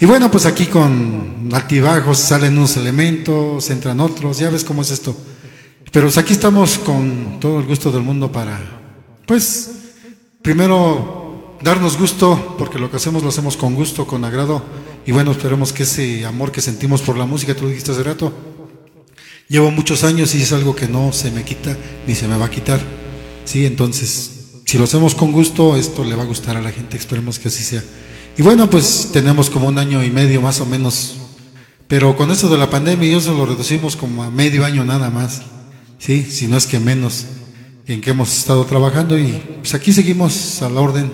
Y 0.00 0.06
bueno, 0.06 0.30
pues 0.30 0.46
aquí 0.46 0.64
con 0.64 1.50
altibajos 1.52 2.16
salen 2.16 2.56
unos 2.56 2.78
elementos, 2.78 3.68
entran 3.68 4.00
otros, 4.00 4.38
ya 4.38 4.48
ves 4.48 4.64
cómo 4.64 4.80
es 4.80 4.90
esto. 4.90 5.14
Pero 5.92 6.06
pues 6.06 6.16
aquí 6.16 6.32
estamos 6.32 6.78
con 6.78 7.38
todo 7.38 7.60
el 7.60 7.66
gusto 7.66 7.92
del 7.92 8.00
mundo 8.00 8.32
para, 8.32 8.58
pues, 9.26 9.72
primero 10.40 11.58
darnos 11.60 11.98
gusto, 11.98 12.56
porque 12.56 12.78
lo 12.78 12.90
que 12.90 12.96
hacemos 12.96 13.22
lo 13.22 13.28
hacemos 13.28 13.58
con 13.58 13.74
gusto, 13.74 14.06
con 14.06 14.24
agrado, 14.24 14.62
y 15.04 15.12
bueno, 15.12 15.32
esperemos 15.32 15.74
que 15.74 15.82
ese 15.82 16.24
amor 16.24 16.50
que 16.50 16.62
sentimos 16.62 17.02
por 17.02 17.18
la 17.18 17.26
música, 17.26 17.54
tú 17.54 17.64
lo 17.64 17.68
dijiste 17.68 17.92
hace 17.92 18.04
rato, 18.04 18.32
llevo 19.48 19.70
muchos 19.70 20.02
años 20.02 20.34
y 20.34 20.40
es 20.40 20.52
algo 20.54 20.74
que 20.74 20.88
no 20.88 21.12
se 21.12 21.30
me 21.30 21.44
quita 21.44 21.76
ni 22.06 22.14
se 22.14 22.26
me 22.26 22.38
va 22.38 22.46
a 22.46 22.50
quitar, 22.50 22.80
¿sí? 23.44 23.66
Entonces, 23.66 24.37
si 24.68 24.76
lo 24.76 24.84
hacemos 24.84 25.14
con 25.14 25.32
gusto, 25.32 25.78
esto 25.78 26.04
le 26.04 26.14
va 26.14 26.24
a 26.24 26.26
gustar 26.26 26.58
a 26.58 26.60
la 26.60 26.70
gente, 26.70 26.98
esperemos 26.98 27.38
que 27.38 27.48
así 27.48 27.64
sea. 27.64 27.82
Y 28.36 28.42
bueno, 28.42 28.68
pues 28.68 29.08
tenemos 29.14 29.48
como 29.48 29.66
un 29.66 29.78
año 29.78 30.04
y 30.04 30.10
medio 30.10 30.42
más 30.42 30.60
o 30.60 30.66
menos 30.66 31.16
Pero 31.88 32.14
con 32.18 32.30
esto 32.30 32.50
de 32.50 32.58
la 32.58 32.68
pandemia, 32.68 33.16
eso 33.16 33.32
lo 33.32 33.46
reducimos 33.46 33.96
como 33.96 34.22
a 34.22 34.30
medio 34.30 34.66
año 34.66 34.84
nada 34.84 35.08
más. 35.08 35.40
Sí, 35.98 36.22
si 36.22 36.48
no 36.48 36.58
es 36.58 36.66
que 36.66 36.78
menos 36.80 37.24
en 37.86 38.02
que 38.02 38.10
hemos 38.10 38.36
estado 38.36 38.66
trabajando 38.66 39.18
y 39.18 39.40
pues 39.60 39.72
aquí 39.72 39.90
seguimos 39.90 40.60
a 40.60 40.68
la 40.68 40.82
orden. 40.82 41.10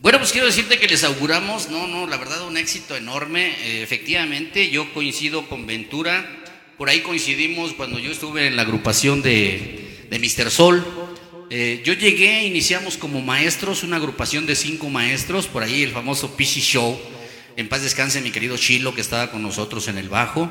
Bueno, 0.00 0.20
pues 0.20 0.30
quiero 0.30 0.46
decirte 0.46 0.78
que 0.78 0.86
les 0.86 1.02
auguramos, 1.02 1.70
no, 1.70 1.88
no, 1.88 2.06
la 2.06 2.18
verdad 2.18 2.46
un 2.46 2.56
éxito 2.56 2.94
enorme. 2.94 3.48
Eh, 3.64 3.82
efectivamente, 3.82 4.70
yo 4.70 4.94
coincido 4.94 5.48
con 5.48 5.66
Ventura, 5.66 6.24
por 6.78 6.88
ahí 6.88 7.00
coincidimos 7.00 7.72
cuando 7.72 7.98
yo 7.98 8.12
estuve 8.12 8.46
en 8.46 8.54
la 8.54 8.62
agrupación 8.62 9.22
de, 9.22 10.06
de 10.08 10.18
Mr. 10.20 10.52
Sol. 10.52 11.05
Eh, 11.48 11.80
yo 11.84 11.92
llegué, 11.92 12.44
iniciamos 12.44 12.96
como 12.96 13.20
maestros, 13.20 13.84
una 13.84 13.96
agrupación 13.96 14.46
de 14.46 14.56
cinco 14.56 14.90
maestros, 14.90 15.46
por 15.46 15.62
ahí 15.62 15.84
el 15.84 15.92
famoso 15.92 16.36
PC 16.36 16.60
Show. 16.60 16.98
En 17.56 17.68
paz 17.68 17.82
descanse 17.82 18.20
mi 18.20 18.32
querido 18.32 18.56
Chilo 18.56 18.94
que 18.94 19.00
estaba 19.00 19.30
con 19.30 19.42
nosotros 19.42 19.86
en 19.86 19.96
el 19.96 20.08
bajo. 20.08 20.50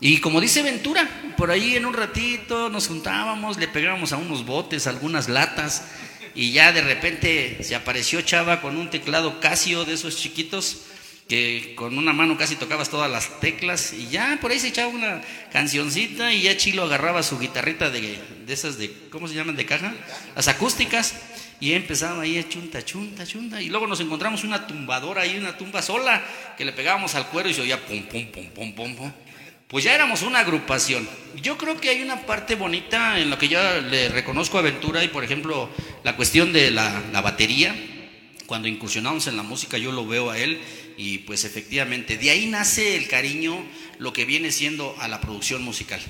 Y 0.00 0.18
como 0.18 0.40
dice 0.40 0.62
Ventura, 0.62 1.08
por 1.36 1.52
ahí 1.52 1.76
en 1.76 1.86
un 1.86 1.94
ratito 1.94 2.68
nos 2.70 2.88
juntábamos, 2.88 3.56
le 3.56 3.68
pegábamos 3.68 4.12
a 4.12 4.16
unos 4.16 4.44
botes, 4.44 4.88
algunas 4.88 5.28
latas, 5.28 5.84
y 6.34 6.50
ya 6.50 6.72
de 6.72 6.82
repente 6.82 7.58
se 7.62 7.76
apareció 7.76 8.20
Chava 8.22 8.60
con 8.60 8.76
un 8.76 8.90
teclado 8.90 9.38
Casio 9.38 9.84
de 9.84 9.94
esos 9.94 10.16
chiquitos, 10.16 10.78
que 11.32 11.72
con 11.76 11.96
una 11.96 12.12
mano 12.12 12.36
casi 12.36 12.56
tocabas 12.56 12.90
todas 12.90 13.10
las 13.10 13.40
teclas, 13.40 13.94
y 13.94 14.08
ya 14.08 14.36
por 14.38 14.50
ahí 14.50 14.60
se 14.60 14.68
echaba 14.68 14.88
una 14.88 15.22
cancioncita, 15.50 16.30
y 16.30 16.42
ya 16.42 16.58
Chilo 16.58 16.82
agarraba 16.82 17.22
su 17.22 17.38
guitarrita 17.38 17.88
de, 17.88 18.18
de 18.44 18.52
esas 18.52 18.76
de, 18.76 18.92
¿cómo 19.08 19.26
se 19.28 19.34
llaman? 19.34 19.56
De 19.56 19.64
caja, 19.64 19.94
las 20.36 20.48
acústicas, 20.48 21.14
y 21.58 21.72
empezaba 21.72 22.24
ahí 22.24 22.36
a 22.36 22.46
chunta, 22.46 22.84
chunta, 22.84 23.26
chunta. 23.26 23.62
Y 23.62 23.70
luego 23.70 23.86
nos 23.86 24.00
encontramos 24.00 24.44
una 24.44 24.66
tumbadora 24.66 25.22
ahí, 25.22 25.38
una 25.38 25.56
tumba 25.56 25.80
sola, 25.80 26.22
que 26.58 26.66
le 26.66 26.72
pegábamos 26.72 27.14
al 27.14 27.26
cuero 27.28 27.48
y 27.48 27.54
se 27.54 27.62
oía 27.62 27.82
pum, 27.82 28.02
pum, 28.02 28.26
pum, 28.26 28.50
pum, 28.50 28.74
pum, 28.74 28.94
pum. 28.94 29.12
Pues 29.68 29.84
ya 29.84 29.94
éramos 29.94 30.20
una 30.20 30.40
agrupación. 30.40 31.08
Yo 31.40 31.56
creo 31.56 31.80
que 31.80 31.88
hay 31.88 32.02
una 32.02 32.26
parte 32.26 32.56
bonita 32.56 33.18
en 33.18 33.30
lo 33.30 33.38
que 33.38 33.48
yo 33.48 33.58
le 33.80 34.10
reconozco 34.10 34.58
a 34.58 34.60
Ventura 34.60 35.02
y, 35.02 35.08
por 35.08 35.24
ejemplo, 35.24 35.70
la 36.04 36.14
cuestión 36.14 36.52
de 36.52 36.70
la, 36.70 37.02
la 37.10 37.22
batería. 37.22 37.74
Cuando 38.52 38.68
incursionamos 38.68 39.28
en 39.28 39.38
la 39.38 39.42
música, 39.42 39.78
yo 39.78 39.92
lo 39.92 40.06
veo 40.06 40.28
a 40.28 40.36
él 40.36 40.60
y, 40.98 41.20
pues, 41.20 41.46
efectivamente, 41.46 42.18
de 42.18 42.28
ahí 42.28 42.44
nace 42.48 42.98
el 42.98 43.08
cariño, 43.08 43.64
lo 43.96 44.12
que 44.12 44.26
viene 44.26 44.52
siendo 44.52 44.94
a 44.98 45.08
la 45.08 45.22
producción 45.22 45.62
musical. 45.62 46.02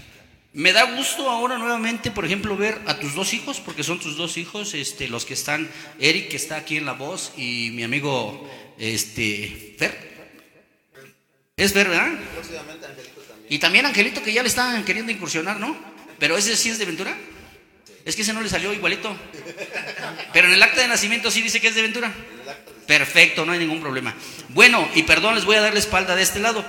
Me 0.53 0.73
da 0.73 0.83
gusto 0.97 1.31
ahora 1.31 1.57
nuevamente, 1.57 2.11
por 2.11 2.25
ejemplo, 2.25 2.57
ver 2.57 2.81
a 2.87 2.99
tus 2.99 3.15
dos 3.15 3.33
hijos, 3.33 3.61
porque 3.61 3.85
son 3.85 4.01
tus 4.01 4.17
dos 4.17 4.37
hijos, 4.39 4.75
este, 4.75 5.07
los 5.07 5.25
que 5.25 5.35
están, 5.35 5.71
Eric 6.01 6.31
que 6.31 6.37
está 6.37 6.57
aquí 6.57 6.79
en 6.79 6.85
la 6.85 6.95
voz 6.95 7.33
y 7.37 7.71
mi 7.75 7.85
amigo 7.85 8.51
este, 8.77 9.77
Fer. 9.79 10.33
Es 11.57 11.73
Fer, 11.73 11.91
¿verdad? 11.91 12.11
Y 13.51 13.61
también 13.61 13.87
Angelito 13.87 14.21
que 14.21 14.33
ya 14.33 14.43
le 14.43 14.49
están 14.49 14.85
queriendo 14.85 15.13
incursionar, 15.13 15.61
¿no? 15.61 15.77
Pero 16.19 16.37
ese 16.37 16.57
sí 16.57 16.71
es 16.71 16.79
de 16.81 16.87
Ventura. 16.87 17.17
Es 18.05 18.17
que 18.17 18.23
ese 18.23 18.33
no 18.33 18.41
le 18.41 18.49
salió 18.49 18.73
igualito. 18.73 19.17
Pero 20.33 20.49
en 20.49 20.55
el 20.55 20.63
acta 20.65 20.81
de 20.81 20.89
nacimiento 20.89 21.31
sí 21.31 21.41
dice 21.41 21.61
que 21.61 21.69
es 21.69 21.77
de 21.77 21.83
Ventura. 21.83 22.13
Perfecto, 22.87 23.45
no 23.45 23.53
hay 23.53 23.59
ningún 23.59 23.81
problema. 23.81 24.15
Bueno, 24.51 24.89
y 24.95 25.03
perdón, 25.03 25.35
les 25.35 25.45
voy 25.45 25.57
a 25.57 25.61
dar 25.61 25.73
la 25.73 25.79
espalda 25.79 26.17
de 26.17 26.23
este 26.23 26.41
lado. 26.41 26.65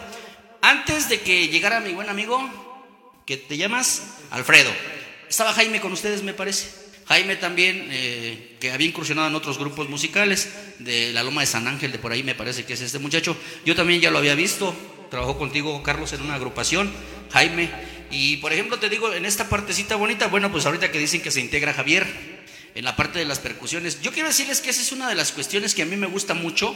Antes 0.61 1.09
de 1.09 1.21
que 1.21 1.49
llegara 1.49 1.79
mi 1.79 1.91
buen 1.91 2.09
amigo, 2.09 2.49
que 3.25 3.37
te 3.37 3.57
llamas 3.57 4.03
Alfredo, 4.31 4.71
estaba 5.27 5.53
Jaime 5.53 5.81
con 5.81 5.91
ustedes, 5.91 6.23
me 6.23 6.33
parece. 6.33 6.83
Jaime 7.05 7.35
también, 7.35 7.87
eh, 7.91 8.55
que 8.59 8.71
había 8.71 8.87
incursionado 8.87 9.27
en 9.27 9.35
otros 9.35 9.57
grupos 9.57 9.89
musicales, 9.89 10.49
de 10.79 11.11
la 11.11 11.23
Loma 11.23 11.41
de 11.41 11.47
San 11.47 11.67
Ángel, 11.67 11.91
de 11.91 11.99
por 11.99 12.11
ahí 12.11 12.23
me 12.23 12.35
parece 12.35 12.65
que 12.65 12.73
es 12.73 12.81
este 12.81 12.99
muchacho. 12.99 13.35
Yo 13.65 13.75
también 13.75 13.99
ya 13.99 14.11
lo 14.11 14.19
había 14.19 14.35
visto, 14.35 14.73
trabajó 15.09 15.37
contigo, 15.37 15.83
Carlos, 15.83 16.13
en 16.13 16.21
una 16.21 16.35
agrupación, 16.35 16.91
Jaime. 17.31 17.69
Y 18.09 18.37
por 18.37 18.53
ejemplo, 18.53 18.79
te 18.79 18.89
digo, 18.89 19.11
en 19.13 19.25
esta 19.25 19.49
partecita 19.49 19.95
bonita, 19.95 20.27
bueno, 20.27 20.51
pues 20.51 20.65
ahorita 20.65 20.91
que 20.91 20.99
dicen 20.99 21.21
que 21.21 21.31
se 21.31 21.41
integra 21.41 21.73
Javier, 21.73 22.07
en 22.75 22.85
la 22.85 22.95
parte 22.95 23.19
de 23.19 23.25
las 23.25 23.39
percusiones, 23.39 24.01
yo 24.01 24.11
quiero 24.11 24.27
decirles 24.27 24.61
que 24.61 24.69
esa 24.69 24.81
es 24.81 24.91
una 24.91 25.07
de 25.07 25.15
las 25.15 25.31
cuestiones 25.31 25.75
que 25.75 25.83
a 25.83 25.85
mí 25.85 25.95
me 25.95 26.07
gusta 26.07 26.33
mucho 26.33 26.75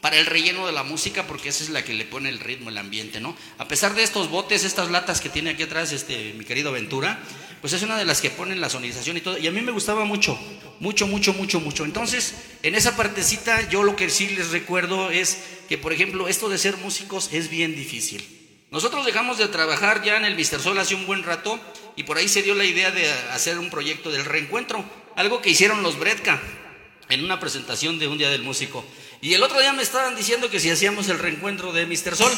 para 0.00 0.18
el 0.18 0.26
relleno 0.26 0.66
de 0.66 0.72
la 0.72 0.82
música, 0.82 1.26
porque 1.26 1.48
esa 1.48 1.64
es 1.64 1.70
la 1.70 1.84
que 1.84 1.94
le 1.94 2.04
pone 2.04 2.28
el 2.28 2.38
ritmo, 2.38 2.70
el 2.70 2.78
ambiente, 2.78 3.20
¿no? 3.20 3.36
A 3.58 3.66
pesar 3.66 3.94
de 3.94 4.02
estos 4.02 4.28
botes, 4.28 4.64
estas 4.64 4.90
latas 4.90 5.20
que 5.20 5.28
tiene 5.28 5.50
aquí 5.50 5.62
atrás 5.62 5.92
este, 5.92 6.34
mi 6.34 6.44
querido 6.44 6.72
Ventura, 6.72 7.18
pues 7.60 7.72
es 7.72 7.82
una 7.82 7.96
de 7.96 8.04
las 8.04 8.20
que 8.20 8.30
ponen 8.30 8.60
la 8.60 8.70
sonización 8.70 9.16
y 9.16 9.20
todo, 9.20 9.38
y 9.38 9.46
a 9.46 9.50
mí 9.50 9.60
me 9.62 9.72
gustaba 9.72 10.04
mucho, 10.04 10.38
mucho, 10.80 11.06
mucho, 11.06 11.32
mucho, 11.32 11.60
mucho. 11.60 11.84
Entonces, 11.84 12.34
en 12.62 12.74
esa 12.74 12.96
partecita, 12.96 13.68
yo 13.68 13.82
lo 13.82 13.96
que 13.96 14.10
sí 14.10 14.28
les 14.28 14.50
recuerdo 14.50 15.10
es 15.10 15.38
que, 15.68 15.78
por 15.78 15.92
ejemplo, 15.92 16.28
esto 16.28 16.48
de 16.48 16.58
ser 16.58 16.76
músicos 16.76 17.30
es 17.32 17.48
bien 17.50 17.74
difícil. 17.74 18.24
Nosotros 18.70 19.06
dejamos 19.06 19.38
de 19.38 19.48
trabajar 19.48 20.04
ya 20.04 20.16
en 20.16 20.24
el 20.24 20.34
Mister 20.34 20.60
Sol 20.60 20.78
hace 20.78 20.94
un 20.94 21.06
buen 21.06 21.22
rato 21.22 21.58
y 21.96 22.02
por 22.02 22.18
ahí 22.18 22.28
se 22.28 22.42
dio 22.42 22.54
la 22.54 22.64
idea 22.64 22.90
de 22.90 23.10
hacer 23.32 23.58
un 23.58 23.70
proyecto 23.70 24.10
del 24.10 24.24
reencuentro, 24.24 24.84
algo 25.16 25.42
que 25.42 25.50
hicieron 25.50 25.82
los 25.82 25.98
Bredka 25.98 26.40
en 27.08 27.24
una 27.24 27.40
presentación 27.40 27.98
de 27.98 28.06
un 28.06 28.18
día 28.18 28.30
del 28.30 28.42
músico. 28.42 28.84
Y 29.20 29.34
el 29.34 29.42
otro 29.42 29.58
día 29.58 29.72
me 29.72 29.82
estaban 29.82 30.14
diciendo 30.14 30.50
que 30.50 30.60
si 30.60 30.70
hacíamos 30.70 31.08
el 31.08 31.18
reencuentro 31.18 31.72
de 31.72 31.86
Mister 31.86 32.14
Sol. 32.14 32.32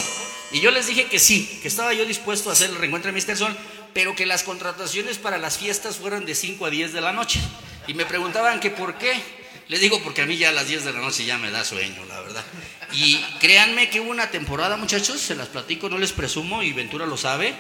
Y 0.53 0.61
yo 0.61 0.71
les 0.71 0.87
dije 0.87 1.07
que 1.07 1.19
sí, 1.19 1.59
que 1.61 1.69
estaba 1.69 1.93
yo 1.93 2.07
dispuesto 2.07 2.49
a 2.49 2.53
hacer 2.53 2.71
el 2.71 2.77
reencuentro 2.77 3.11
de 3.11 3.15
Mister 3.15 3.37
Sol, 3.37 3.55
pero 3.93 4.15
que 4.15 4.27
las 4.27 4.45
contrataciones 4.45 5.19
para 5.19 5.39
las 5.39 5.59
fiestas 5.59 5.97
fueran 5.97 6.25
de 6.25 6.35
5 6.35 6.65
a 6.67 6.71
10 6.71 6.93
de 6.93 7.01
la 7.01 7.13
noche. 7.13 7.41
Y 7.87 7.95
me 7.95 8.07
preguntaban 8.07 8.61
que 8.61 8.71
por 8.71 8.97
qué. 8.97 9.21
Les 9.67 9.83
digo 9.83 10.01
porque 10.03 10.23
a 10.23 10.27
mí 10.27 10.39
ya 10.39 10.49
a 10.49 10.53
las 10.53 10.69
10 10.69 10.85
de 10.85 10.93
la 10.95 11.01
noche 11.01 11.27
ya 11.27 11.37
me 11.37 11.51
da 11.51 11.63
sueño, 11.63 12.03
la 12.07 12.21
verdad. 12.21 12.45
Y 12.93 13.19
créanme 13.39 13.91
que 13.91 14.01
hubo 14.01 14.11
una 14.11 14.31
temporada, 14.31 14.79
muchachos, 14.79 15.21
se 15.21 15.35
las 15.35 15.49
platico, 15.49 15.91
no 15.91 15.99
les 15.99 16.13
presumo, 16.13 16.63
y 16.63 16.73
Ventura 16.73 17.05
lo 17.05 17.19
sabe, 17.19 17.55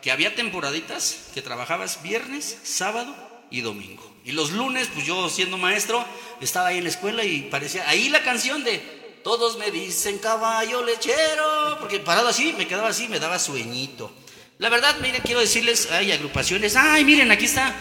que 0.00 0.10
había 0.10 0.34
temporaditas 0.34 1.28
que 1.34 1.42
trabajabas 1.42 2.02
viernes, 2.02 2.58
sábado 2.64 3.14
y 3.52 3.60
domingo. 3.60 4.11
Y 4.24 4.32
los 4.32 4.52
lunes, 4.52 4.88
pues 4.92 5.06
yo 5.06 5.28
siendo 5.28 5.58
maestro, 5.58 6.04
estaba 6.40 6.68
ahí 6.68 6.78
en 6.78 6.84
la 6.84 6.90
escuela 6.90 7.24
y 7.24 7.42
parecía 7.42 7.88
ahí 7.88 8.08
la 8.08 8.22
canción 8.22 8.62
de 8.64 8.78
Todos 9.24 9.58
me 9.58 9.70
dicen 9.70 10.18
caballo 10.18 10.84
lechero, 10.84 11.78
porque 11.80 12.00
parado 12.00 12.28
así, 12.28 12.54
me 12.58 12.66
quedaba 12.66 12.88
así, 12.88 13.08
me 13.08 13.20
daba 13.20 13.38
sueñito. 13.38 14.12
La 14.58 14.68
verdad, 14.68 14.96
miren, 15.00 15.22
quiero 15.22 15.40
decirles, 15.40 15.90
hay 15.90 16.12
agrupaciones. 16.12 16.76
Ay, 16.76 17.04
miren, 17.04 17.30
aquí 17.30 17.46
está 17.46 17.74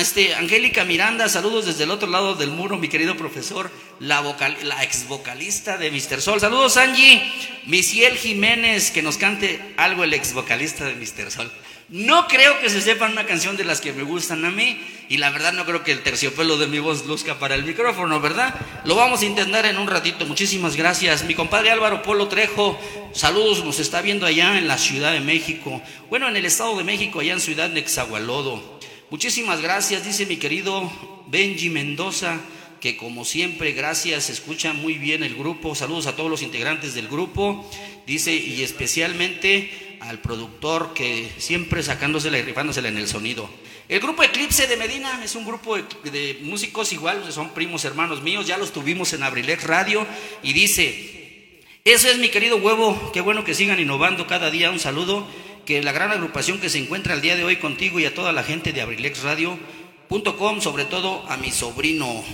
este, 0.00 0.34
Angélica 0.34 0.84
Miranda, 0.84 1.28
saludos 1.28 1.66
desde 1.66 1.84
el 1.84 1.92
otro 1.92 2.08
lado 2.08 2.34
del 2.34 2.50
muro, 2.50 2.76
mi 2.78 2.88
querido 2.88 3.16
profesor, 3.16 3.70
la, 4.00 4.20
vocal, 4.20 4.56
la 4.64 4.82
ex 4.82 5.06
vocalista 5.06 5.78
de 5.78 5.90
Mr. 5.90 6.20
Sol. 6.20 6.40
Saludos, 6.40 6.76
Angie. 6.76 7.32
Misiel 7.64 8.16
Jiménez, 8.16 8.90
que 8.90 9.02
nos 9.02 9.18
cante 9.18 9.74
algo 9.76 10.02
el 10.02 10.14
ex 10.14 10.32
vocalista 10.32 10.84
de 10.84 10.94
Mr. 10.96 11.30
Sol. 11.30 11.52
No 11.88 12.26
creo 12.26 12.58
que 12.58 12.68
se 12.68 12.80
sepan 12.80 13.12
una 13.12 13.26
canción 13.26 13.56
de 13.56 13.62
las 13.62 13.80
que 13.80 13.92
me 13.92 14.02
gustan 14.02 14.44
a 14.44 14.50
mí 14.50 14.76
y 15.08 15.18
la 15.18 15.30
verdad 15.30 15.52
no 15.52 15.64
creo 15.64 15.84
que 15.84 15.92
el 15.92 16.02
terciopelo 16.02 16.58
de 16.58 16.66
mi 16.66 16.80
voz 16.80 17.06
luzca 17.06 17.38
para 17.38 17.54
el 17.54 17.62
micrófono, 17.62 18.20
¿verdad? 18.20 18.56
Lo 18.84 18.96
vamos 18.96 19.22
a 19.22 19.26
intentar 19.26 19.66
en 19.66 19.78
un 19.78 19.86
ratito. 19.86 20.26
Muchísimas 20.26 20.74
gracias. 20.74 21.22
Mi 21.22 21.34
compadre 21.34 21.70
Álvaro 21.70 22.02
Polo 22.02 22.26
Trejo, 22.26 22.76
saludos, 23.12 23.64
nos 23.64 23.78
está 23.78 24.02
viendo 24.02 24.26
allá 24.26 24.58
en 24.58 24.66
la 24.66 24.78
Ciudad 24.78 25.12
de 25.12 25.20
México. 25.20 25.80
Bueno, 26.10 26.28
en 26.28 26.34
el 26.34 26.44
Estado 26.44 26.76
de 26.76 26.82
México, 26.82 27.20
allá 27.20 27.34
en 27.34 27.40
Ciudad 27.40 27.70
Nexagualodo. 27.70 28.80
Muchísimas 29.10 29.60
gracias, 29.60 30.04
dice 30.04 30.26
mi 30.26 30.38
querido 30.38 30.90
Benji 31.28 31.70
Mendoza, 31.70 32.40
que 32.80 32.96
como 32.96 33.24
siempre, 33.24 33.70
gracias, 33.70 34.28
escucha 34.28 34.72
muy 34.72 34.94
bien 34.94 35.22
el 35.22 35.36
grupo. 35.36 35.76
Saludos 35.76 36.08
a 36.08 36.16
todos 36.16 36.30
los 36.32 36.42
integrantes 36.42 36.94
del 36.94 37.06
grupo. 37.06 37.70
Dice, 38.08 38.34
y 38.34 38.62
especialmente 38.64 39.85
al 40.08 40.20
productor 40.20 40.94
que 40.94 41.30
siempre 41.38 41.82
sacándosela 41.82 42.38
y 42.38 42.42
rifándosela 42.42 42.88
en 42.88 42.96
el 42.96 43.08
sonido. 43.08 43.48
El 43.88 44.00
grupo 44.00 44.22
Eclipse 44.22 44.66
de 44.66 44.76
Medina 44.76 45.22
es 45.22 45.34
un 45.34 45.44
grupo 45.44 45.76
de, 45.76 46.40
músicos 46.42 46.92
igual, 46.92 47.32
son 47.32 47.50
primos 47.54 47.84
hermanos 47.84 48.22
míos, 48.22 48.46
ya 48.46 48.58
los 48.58 48.72
tuvimos 48.72 49.12
en 49.12 49.22
Abrilex 49.22 49.64
Radio 49.64 50.06
y 50.42 50.52
dice, 50.52 51.62
eso 51.84 52.08
es 52.08 52.18
mi 52.18 52.28
querido 52.28 52.56
huevo, 52.56 53.12
qué 53.12 53.20
bueno 53.20 53.44
que 53.44 53.54
sigan 53.54 53.78
innovando 53.78 54.26
cada 54.26 54.50
día, 54.50 54.70
un 54.70 54.80
saludo, 54.80 55.26
que 55.64 55.82
la 55.82 55.92
gran 55.92 56.10
agrupación 56.12 56.60
que 56.60 56.68
se 56.68 56.78
encuentra 56.78 57.14
el 57.14 57.20
día 57.20 57.36
de 57.36 57.44
hoy 57.44 57.56
contigo 57.56 58.00
y 58.00 58.06
a 58.06 58.14
toda 58.14 58.32
la 58.32 58.42
gente 58.42 58.72
de 58.72 58.80
abrilexradio.com, 58.80 60.60
sobre 60.60 60.84
todo 60.84 61.24
a 61.28 61.36
mi 61.36 61.50
sobrino. 61.50 62.24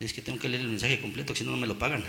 Es 0.00 0.12
que 0.12 0.20
tengo 0.20 0.38
que 0.38 0.48
leer 0.48 0.62
el 0.62 0.68
mensaje 0.68 1.00
completo, 1.00 1.34
si 1.34 1.44
no, 1.44 1.52
no 1.52 1.56
me 1.56 1.66
lo 1.66 1.78
pagan. 1.78 2.04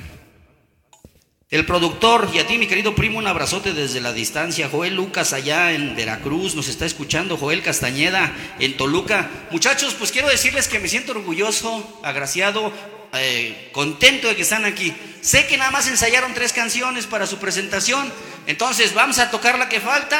El 1.49 1.65
productor 1.65 2.29
y 2.33 2.39
a 2.39 2.45
ti, 2.45 2.57
mi 2.57 2.67
querido 2.67 2.93
primo, 2.93 3.19
un 3.19 3.25
abrazote 3.25 3.71
desde 3.71 4.01
la 4.01 4.11
distancia. 4.11 4.67
Joel 4.69 4.95
Lucas 4.95 5.31
allá 5.31 5.71
en 5.71 5.95
Veracruz 5.95 6.55
nos 6.55 6.67
está 6.67 6.85
escuchando. 6.85 7.37
Joel 7.37 7.63
Castañeda 7.63 8.35
en 8.59 8.75
Toluca. 8.75 9.29
Muchachos, 9.49 9.95
pues 9.97 10.11
quiero 10.11 10.27
decirles 10.27 10.67
que 10.67 10.81
me 10.81 10.89
siento 10.89 11.13
orgulloso, 11.13 12.01
agraciado, 12.03 12.73
eh, 13.13 13.69
contento 13.71 14.27
de 14.27 14.35
que 14.35 14.41
están 14.41 14.65
aquí. 14.65 14.93
Sé 15.21 15.47
que 15.47 15.55
nada 15.55 15.71
más 15.71 15.87
ensayaron 15.87 16.33
tres 16.33 16.51
canciones 16.51 17.07
para 17.07 17.25
su 17.25 17.37
presentación. 17.37 18.11
Entonces 18.45 18.93
vamos 18.93 19.17
a 19.19 19.31
tocar 19.31 19.57
la 19.57 19.69
que 19.69 19.79
falta. 19.79 20.19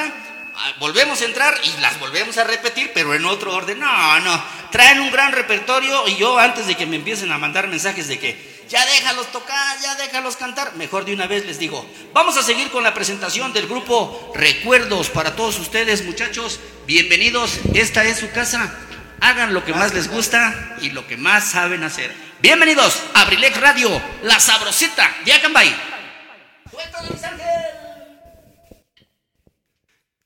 ah, 0.56 0.76
Volvemos 0.80 1.22
a 1.22 1.26
entrar 1.26 1.60
y 1.62 1.82
las 1.82 2.00
volvemos 2.00 2.38
a 2.38 2.46
repetir, 2.46 2.92
pero 2.94 3.14
en 3.14 3.26
otro 3.26 3.54
orden. 3.54 3.82
No, 3.82 4.20
no. 4.22 4.44
Traen 4.72 5.02
un 5.02 5.12
gran 5.12 5.34
repertorio 5.34 6.08
y 6.08 6.16
yo 6.16 6.40
antes 6.40 6.68
de 6.68 6.76
que 6.76 6.86
me 6.86 6.96
empiecen 6.96 7.34
a 7.34 7.38
mandar 7.38 7.68
mensajes 7.68 8.08
de 8.08 8.18
que 8.18 8.57
ya 8.70 8.86
déjalos 8.86 9.32
tocar, 9.32 9.80
ya 9.82 9.96
déjalos 9.96 10.36
cantar. 10.38 10.76
Mejor 10.76 11.06
de 11.06 11.14
una 11.14 11.28
vez 11.28 11.46
les 11.46 11.60
digo, 11.60 11.86
vamos 12.14 12.38
a 12.38 12.44
seguir 12.44 12.70
con 12.70 12.84
la 12.84 12.94
presentación 12.94 13.54
del 13.54 13.68
grupo 13.68 14.32
Recuerdos 14.36 15.10
para 15.10 15.36
todos 15.36 15.60
ustedes, 15.60 16.04
muchachos. 16.06 16.60
Bienvenidos, 16.86 17.60
esta 17.74 18.04
es 18.04 18.18
su 18.18 18.30
casa. 18.32 18.74
Hagan 19.20 19.54
lo 19.54 19.66
que 19.66 19.74
más 19.74 19.94
les 19.94 20.10
gusta 20.10 20.78
y 20.82 20.92
lo 20.92 21.08
que 21.08 21.18
más 21.18 21.52
saben 21.52 21.84
hacer. 21.84 22.14
Bienvenidos 22.40 23.02
a 23.14 23.26
Radio, 23.26 24.02
la 24.22 24.40
sabrosita 24.40 25.12
de 25.26 25.34
Acambay. 25.34 25.76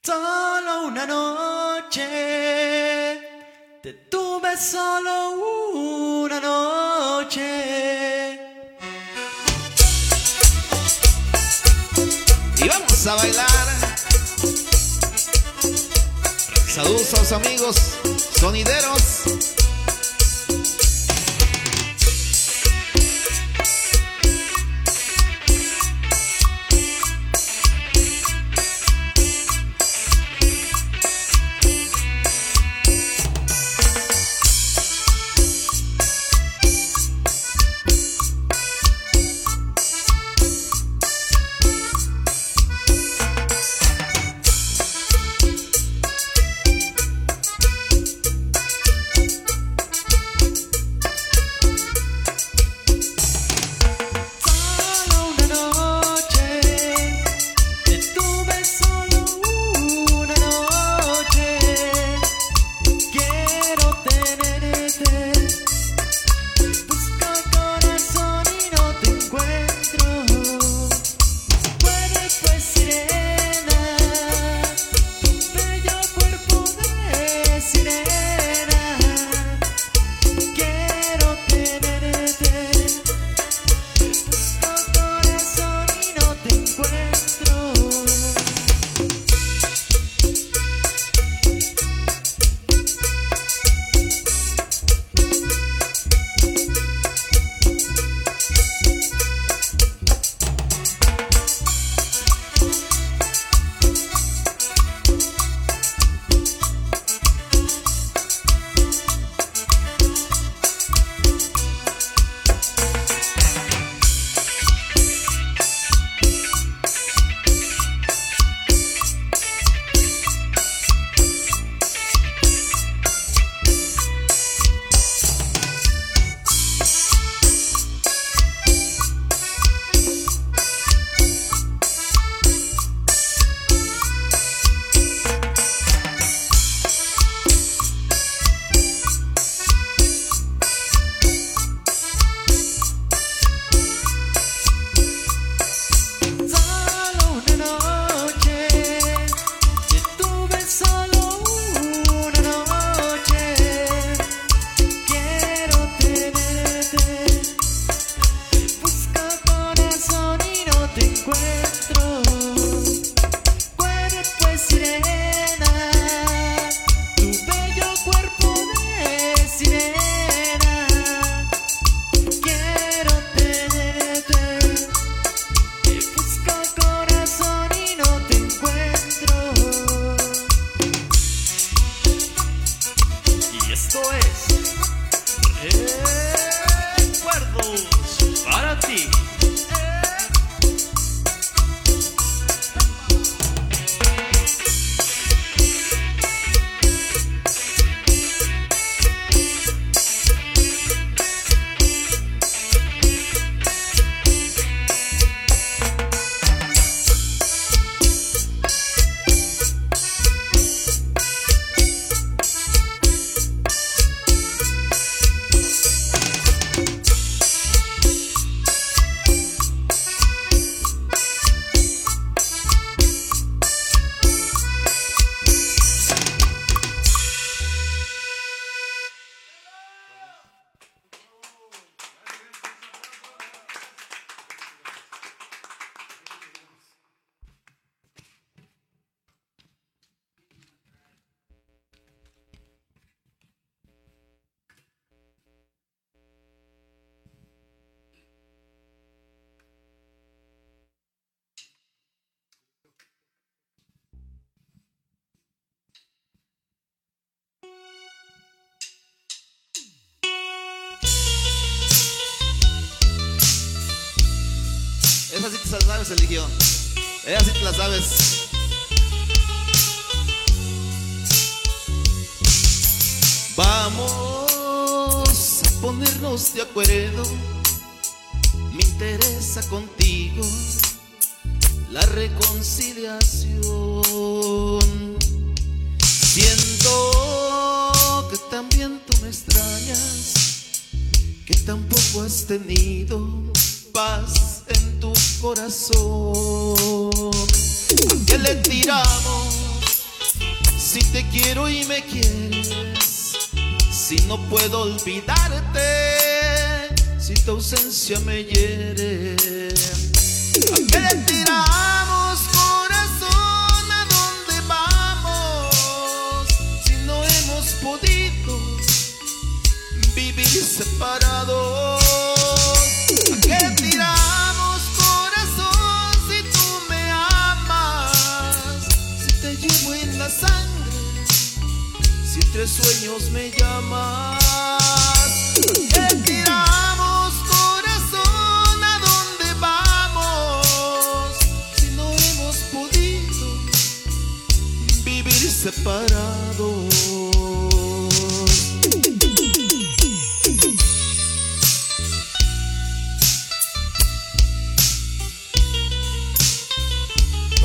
Solo 0.03 0.87
una 0.87 1.05
noche, 1.05 2.01
te 3.81 3.93
tuve 3.93 4.55
solo 4.57 5.31
una 5.31 6.39
noche. 6.39 7.39
Y 12.57 12.67
vamos 12.67 13.07
a 13.07 13.15
bailar. 13.15 13.47
Saludos 16.67 17.13
a 17.15 17.17
los 17.17 17.31
amigos 17.31 17.75
sonideros. 18.39 19.23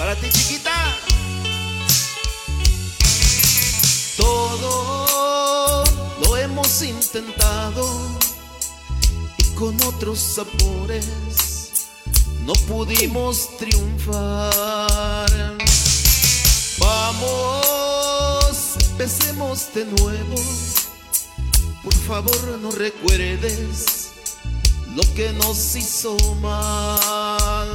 Para 0.07 0.21
ti, 0.21 0.31
chiquita. 0.31 0.97
Todo 4.17 5.83
lo 6.21 6.37
hemos 6.37 6.81
intentado 6.83 7.85
y 9.37 9.43
con 9.57 9.75
otros 9.83 10.21
sabores 10.21 11.89
no 12.45 12.53
pudimos 12.69 13.57
triunfar. 13.59 15.27
Vamos, 16.79 18.57
empecemos 18.91 19.75
de 19.75 19.87
nuevo. 19.87 20.37
Por 21.83 21.95
favor, 22.07 22.61
no 22.63 22.71
recuerdes 22.71 24.13
lo 24.95 25.03
que 25.15 25.33
nos 25.33 25.75
hizo 25.75 26.17
mal. 26.41 27.69
¿A 27.69 27.75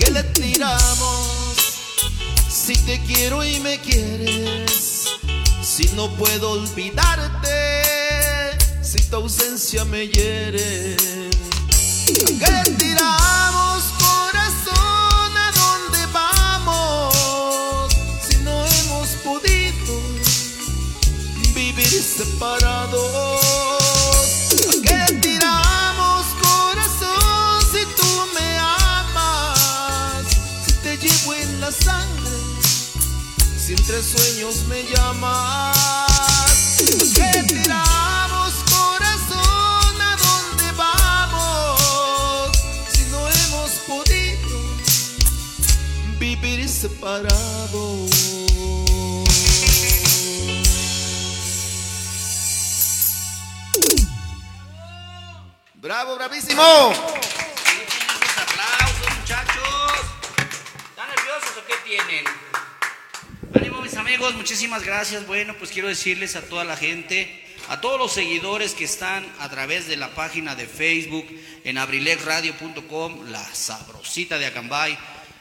qué 0.00 0.10
le 0.10 0.24
tiramos? 0.24 1.13
Si 2.66 2.76
te 2.86 2.98
quiero 3.00 3.44
y 3.44 3.60
me 3.60 3.78
quieres, 3.78 5.04
si 5.60 5.86
no 5.96 6.08
puedo 6.16 6.52
olvidarte, 6.52 7.50
si 8.80 9.02
tu 9.02 9.16
ausencia 9.16 9.84
me 9.84 10.08
hiere. 10.08 10.96
¿A 12.08 12.38
qué 12.38 12.50
le 12.50 12.62
entre 33.94 34.02
sueños 34.02 34.64
me 34.68 34.82
llamas. 34.84 35.76
¿A 36.80 37.04
qué 37.14 37.44
corazón? 38.68 40.00
¿A 40.00 40.16
dónde 40.16 40.72
vamos? 40.76 42.56
Si 42.92 43.02
no 43.10 43.28
hemos 43.28 43.70
podido 43.86 44.58
vivir 46.18 46.68
separados. 46.68 48.10
Bravo, 55.74 56.16
bravísimo. 56.16 56.62
Muchísimas 64.32 64.84
gracias. 64.84 65.26
Bueno, 65.26 65.54
pues 65.58 65.70
quiero 65.70 65.88
decirles 65.88 66.34
a 66.34 66.42
toda 66.42 66.64
la 66.64 66.78
gente, 66.78 67.44
a 67.68 67.82
todos 67.82 67.98
los 67.98 68.12
seguidores 68.12 68.72
que 68.72 68.84
están 68.84 69.30
a 69.38 69.50
través 69.50 69.86
de 69.86 69.98
la 69.98 70.14
página 70.14 70.54
de 70.54 70.66
Facebook, 70.66 71.26
en 71.64 71.76
abrilexradio.com, 71.76 73.30
la 73.30 73.44
sabrosita 73.54 74.38
de 74.38 74.46
Acambay, 74.46 74.96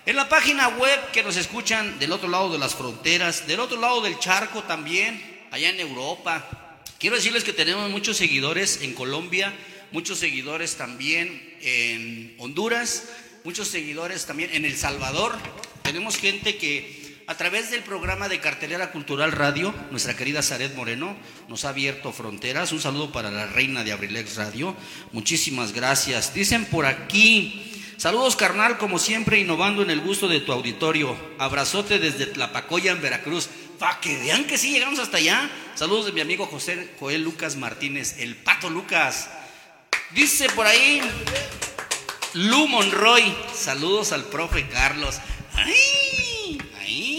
en 0.06 0.16
la 0.18 0.28
página 0.28 0.68
web 0.68 1.00
que 1.14 1.24
nos 1.24 1.38
escuchan 1.38 1.98
del 1.98 2.12
otro 2.12 2.28
lado 2.28 2.52
de 2.52 2.58
las 2.58 2.76
fronteras, 2.76 3.48
del 3.48 3.62
otro 3.62 3.80
lado 3.80 4.02
del 4.02 4.20
charco 4.20 4.64
también, 4.64 5.46
allá 5.52 5.70
en 5.70 5.80
Europa. 5.80 6.82
Quiero 7.00 7.16
decirles 7.16 7.46
que 7.46 7.54
tenemos 7.54 7.90
muchos 7.90 8.18
seguidores 8.18 8.82
en 8.82 8.94
Colombia, 8.94 9.54
muchos 9.92 10.20
seguidores 10.20 10.76
también 10.76 11.56
en 11.62 12.36
Honduras, 12.38 13.06
muchos 13.46 13.70
seguidores 13.70 14.26
también 14.26 14.50
en 14.54 14.66
El 14.66 14.76
Salvador. 14.76 15.38
Tenemos 15.84 16.18
gente 16.18 16.58
que 16.58 17.03
a 17.34 17.36
través 17.36 17.72
del 17.72 17.82
programa 17.82 18.30
de 18.30 18.40
Cartelera 18.40 18.92
Cultural 18.92 19.32
Radio, 19.32 19.74
nuestra 19.90 20.16
querida 20.16 20.44
Zaret 20.44 20.76
Moreno 20.76 21.18
nos 21.48 21.66
ha 21.66 21.70
abierto 21.70 22.14
fronteras. 22.14 22.72
Un 22.72 22.80
saludo 22.80 23.12
para 23.12 23.32
la 23.32 23.48
reina 23.48 23.84
de 23.84 23.92
Abrilex 23.92 24.36
Radio. 24.36 24.76
Muchísimas 25.14 25.72
gracias. 25.72 26.36
Dicen 26.36 26.66
por 26.66 26.86
aquí, 26.86 27.74
saludos 27.98 28.36
carnal, 28.36 28.78
como 28.78 29.00
siempre, 29.00 29.40
innovando 29.40 29.82
en 29.82 29.90
el 29.90 30.02
gusto 30.02 30.28
de 30.28 30.42
tu 30.42 30.52
auditorio. 30.52 31.18
Abrazote 31.40 31.98
desde 31.98 32.28
Tlapacoya 32.28 32.92
en 32.92 33.02
Veracruz. 33.02 33.50
Para 33.80 34.00
que 34.00 34.16
vean 34.20 34.46
que 34.46 34.60
sí 34.60 34.72
llegamos 34.72 35.00
hasta 35.00 35.18
allá. 35.18 35.50
Saludos 35.74 36.06
de 36.06 36.12
mi 36.12 36.22
amigo 36.22 36.46
José 36.46 36.92
Joel 37.00 37.24
Lucas 37.24 37.56
Martínez, 37.56 38.18
el 38.20 38.36
Pato 38.36 38.70
Lucas. 38.70 39.28
Dice 40.12 40.50
por 40.50 40.68
ahí 40.68 41.02
Lu 42.36 42.68
Monroy, 42.68 43.36
saludos 43.56 44.12
al 44.12 44.24
profe 44.26 44.68
Carlos. 44.68 45.18
¡Ay! 45.56 46.23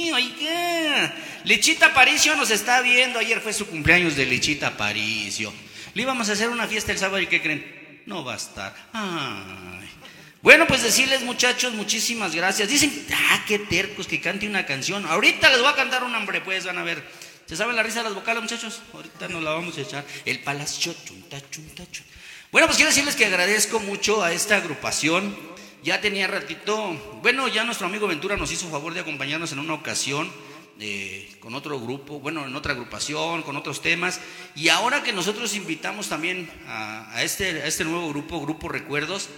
¡Ay, 0.04 0.12
oiga! 0.12 1.14
Lichita 1.44 1.94
Paricio 1.94 2.36
nos 2.36 2.50
está 2.50 2.82
viendo. 2.82 3.18
Ayer 3.18 3.40
fue 3.40 3.54
su 3.54 3.66
cumpleaños 3.66 4.16
de 4.16 4.26
Lichita 4.26 4.76
Paricio. 4.76 5.52
Le 5.94 6.02
íbamos 6.02 6.28
a 6.28 6.32
hacer 6.32 6.50
una 6.50 6.66
fiesta 6.66 6.92
el 6.92 6.98
sábado 6.98 7.20
y 7.20 7.26
¿qué 7.26 7.40
creen? 7.40 8.02
No 8.04 8.22
va 8.22 8.34
a 8.34 8.36
estar. 8.36 8.74
Ay. 8.92 9.88
Bueno, 10.42 10.66
pues 10.66 10.82
decirles 10.82 11.22
muchachos, 11.22 11.72
muchísimas 11.72 12.34
gracias. 12.34 12.68
Dicen, 12.68 13.06
ah, 13.14 13.44
qué 13.48 13.58
tercos 13.58 14.06
que 14.06 14.20
cante 14.20 14.46
una 14.46 14.66
canción. 14.66 15.06
Ahorita 15.06 15.48
les 15.48 15.60
voy 15.60 15.70
a 15.70 15.74
cantar 15.74 16.04
un 16.04 16.14
hombre, 16.14 16.42
pues 16.42 16.66
van 16.66 16.76
a 16.76 16.82
ver. 16.82 17.02
¿Se 17.46 17.56
saben 17.56 17.76
la 17.76 17.82
risa 17.82 18.00
de 18.00 18.04
las 18.04 18.14
vocales, 18.14 18.42
muchachos? 18.42 18.82
Ahorita 18.92 19.28
nos 19.28 19.42
la 19.42 19.52
vamos 19.52 19.78
a 19.78 19.80
echar. 19.80 20.04
El 20.26 20.40
palacio, 20.40 20.94
chunta, 21.02 21.38
chunta, 21.50 21.90
chunta. 21.90 22.12
Bueno, 22.52 22.66
pues 22.66 22.76
quiero 22.76 22.90
decirles 22.90 23.16
que 23.16 23.24
agradezco 23.24 23.80
mucho 23.80 24.22
a 24.22 24.32
esta 24.32 24.56
agrupación. 24.56 25.53
Ya 25.84 26.00
tenía 26.00 26.26
ratito, 26.26 26.94
bueno, 27.20 27.46
ya 27.46 27.62
nuestro 27.62 27.86
amigo 27.86 28.06
Ventura 28.06 28.38
nos 28.38 28.50
hizo 28.50 28.70
favor 28.70 28.94
de 28.94 29.00
acompañarnos 29.00 29.52
en 29.52 29.58
una 29.58 29.74
ocasión 29.74 30.32
eh, 30.80 31.30
con 31.40 31.54
otro 31.54 31.78
grupo, 31.78 32.20
bueno, 32.20 32.46
en 32.46 32.56
otra 32.56 32.72
agrupación, 32.72 33.42
con 33.42 33.54
otros 33.54 33.82
temas. 33.82 34.18
Y 34.56 34.70
ahora 34.70 35.02
que 35.02 35.12
nosotros 35.12 35.54
invitamos 35.54 36.08
también 36.08 36.50
este, 37.18 37.60
a 37.60 37.66
este 37.66 37.84
nuevo 37.84 38.08
grupo, 38.08 38.40
Grupo 38.40 38.70
Recuerdos, 38.70 39.28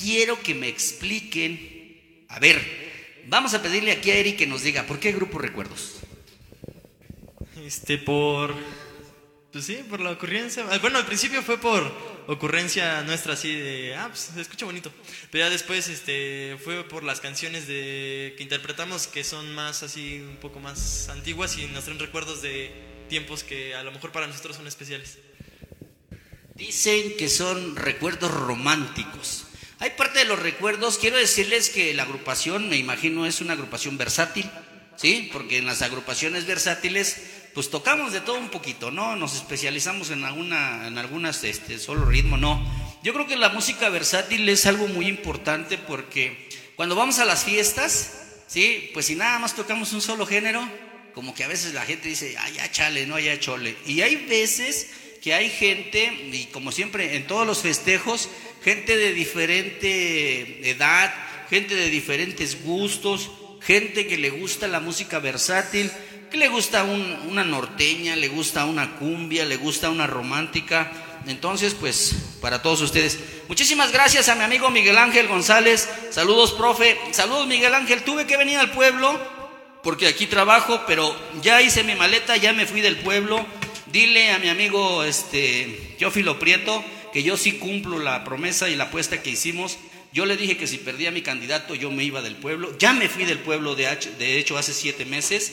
quiero 0.00 0.40
que 0.40 0.54
me 0.54 0.68
expliquen, 0.68 2.24
a 2.28 2.38
ver, 2.38 3.24
vamos 3.26 3.54
a 3.54 3.60
pedirle 3.60 3.90
aquí 3.90 4.12
a 4.12 4.18
Eric 4.18 4.36
que 4.36 4.46
nos 4.46 4.62
diga, 4.62 4.84
¿por 4.84 5.00
qué 5.00 5.10
Grupo 5.10 5.40
Recuerdos? 5.40 5.96
Este, 7.56 7.98
por. 7.98 8.54
Pues 9.50 9.64
sí, 9.64 9.80
por 9.90 9.98
la 9.98 10.12
ocurrencia. 10.12 10.64
ah, 10.70 10.78
Bueno, 10.78 10.98
al 10.98 11.06
principio 11.06 11.42
fue 11.42 11.58
por 11.58 12.17
ocurrencia 12.28 13.02
nuestra, 13.02 13.32
así 13.32 13.54
de. 13.54 13.96
Ah, 13.96 14.08
pues 14.08 14.30
se 14.32 14.40
escucha 14.40 14.66
bonito. 14.66 14.92
Pero 15.30 15.44
ya 15.46 15.50
después, 15.50 15.88
este, 15.88 16.56
fue 16.62 16.86
por 16.86 17.02
las 17.02 17.20
canciones 17.20 17.66
de 17.66 18.34
que 18.36 18.42
interpretamos 18.42 19.06
que 19.06 19.24
son 19.24 19.52
más 19.54 19.82
así, 19.82 20.20
un 20.20 20.36
poco 20.36 20.60
más 20.60 21.08
antiguas 21.08 21.56
y 21.56 21.66
nos 21.66 21.84
traen 21.84 21.98
recuerdos 21.98 22.42
de 22.42 22.70
tiempos 23.08 23.42
que 23.42 23.74
a 23.74 23.82
lo 23.82 23.90
mejor 23.90 24.12
para 24.12 24.26
nosotros 24.26 24.56
son 24.56 24.66
especiales. 24.66 25.18
Dicen 26.54 27.16
que 27.16 27.28
son 27.28 27.76
recuerdos 27.76 28.30
románticos. 28.30 29.46
Hay 29.80 29.90
parte 29.90 30.18
de 30.18 30.24
los 30.24 30.38
recuerdos, 30.38 30.98
quiero 30.98 31.16
decirles 31.16 31.70
que 31.70 31.94
la 31.94 32.02
agrupación, 32.02 32.68
me 32.68 32.76
imagino, 32.76 33.26
es 33.26 33.40
una 33.40 33.52
agrupación 33.52 33.96
versátil, 33.96 34.50
¿sí? 34.96 35.30
Porque 35.32 35.58
en 35.58 35.66
las 35.66 35.82
agrupaciones 35.82 36.46
versátiles, 36.46 37.16
pues 37.54 37.70
tocamos 37.70 38.12
de 38.12 38.20
todo 38.20 38.38
un 38.38 38.50
poquito, 38.50 38.90
¿no? 38.90 39.16
Nos 39.16 39.34
especializamos 39.34 40.10
en 40.10 40.24
alguna, 40.24 40.86
en 40.86 40.98
algunas, 40.98 41.42
este, 41.44 41.78
solo 41.78 42.04
ritmo, 42.04 42.36
no. 42.36 42.64
Yo 43.02 43.12
creo 43.12 43.26
que 43.26 43.36
la 43.36 43.48
música 43.48 43.88
versátil 43.88 44.48
es 44.48 44.66
algo 44.66 44.88
muy 44.88 45.06
importante 45.06 45.78
porque 45.78 46.48
cuando 46.76 46.94
vamos 46.94 47.18
a 47.18 47.24
las 47.24 47.44
fiestas, 47.44 48.42
¿sí? 48.46 48.90
Pues 48.94 49.06
si 49.06 49.14
nada 49.14 49.38
más 49.38 49.54
tocamos 49.54 49.92
un 49.92 50.00
solo 50.00 50.26
género, 50.26 50.68
como 51.14 51.34
que 51.34 51.44
a 51.44 51.48
veces 51.48 51.74
la 51.74 51.82
gente 51.82 52.08
dice, 52.08 52.36
ay, 52.38 52.54
ya 52.54 52.70
chale, 52.70 53.06
no, 53.06 53.18
ya 53.18 53.38
chole. 53.40 53.76
Y 53.86 54.00
hay 54.02 54.16
veces 54.16 54.90
que 55.22 55.34
hay 55.34 55.50
gente, 55.50 56.12
y 56.32 56.46
como 56.52 56.70
siempre 56.70 57.16
en 57.16 57.26
todos 57.26 57.46
los 57.46 57.62
festejos, 57.62 58.28
gente 58.62 58.96
de 58.96 59.12
diferente 59.12 60.70
edad, 60.70 61.12
gente 61.50 61.74
de 61.74 61.90
diferentes 61.90 62.62
gustos, 62.62 63.30
gente 63.60 64.06
que 64.06 64.16
le 64.16 64.30
gusta 64.30 64.68
la 64.68 64.80
música 64.80 65.18
versátil, 65.18 65.90
que 66.30 66.36
le 66.38 66.48
gusta 66.48 66.84
un- 66.84 67.18
una 67.28 67.44
norteña, 67.44 68.16
le 68.16 68.28
gusta 68.28 68.64
una 68.64 68.96
cumbia, 68.96 69.44
le 69.44 69.56
gusta 69.56 69.90
una 69.90 70.06
romántica. 70.06 70.92
Entonces, 71.26 71.74
pues, 71.74 72.14
para 72.40 72.62
todos 72.62 72.80
ustedes, 72.80 73.18
muchísimas 73.48 73.92
gracias 73.92 74.28
a 74.28 74.34
mi 74.34 74.44
amigo 74.44 74.70
Miguel 74.70 74.98
Ángel 74.98 75.26
González. 75.28 75.88
Saludos, 76.10 76.52
profe. 76.52 76.98
Saludos, 77.12 77.46
Miguel 77.46 77.74
Ángel. 77.74 78.02
Tuve 78.02 78.26
que 78.26 78.36
venir 78.36 78.58
al 78.58 78.70
pueblo 78.70 79.18
porque 79.82 80.06
aquí 80.06 80.26
trabajo, 80.26 80.82
pero 80.86 81.14
ya 81.42 81.60
hice 81.62 81.82
mi 81.84 81.94
maleta, 81.94 82.36
ya 82.36 82.52
me 82.52 82.66
fui 82.66 82.80
del 82.80 82.96
pueblo. 82.98 83.44
Dile 83.92 84.32
a 84.32 84.38
mi 84.38 84.48
amigo 84.48 85.02
este 85.04 85.94
Teófilo 85.98 86.38
Prieto 86.38 86.84
que 87.12 87.22
yo 87.22 87.36
sí 87.38 87.52
cumplo 87.52 87.98
la 87.98 88.22
promesa 88.22 88.68
y 88.68 88.76
la 88.76 88.84
apuesta 88.84 89.22
que 89.22 89.30
hicimos. 89.30 89.78
Yo 90.12 90.24
le 90.26 90.36
dije 90.36 90.56
que 90.56 90.66
si 90.66 90.78
perdía 90.78 91.10
mi 91.10 91.22
candidato 91.22 91.74
yo 91.74 91.90
me 91.90 92.04
iba 92.04 92.20
del 92.22 92.36
pueblo. 92.36 92.76
Ya 92.78 92.92
me 92.92 93.08
fui 93.08 93.24
del 93.24 93.38
pueblo 93.38 93.74
de, 93.74 93.86
de 94.18 94.38
hecho 94.38 94.56
hace 94.58 94.72
siete 94.74 95.04
meses 95.04 95.52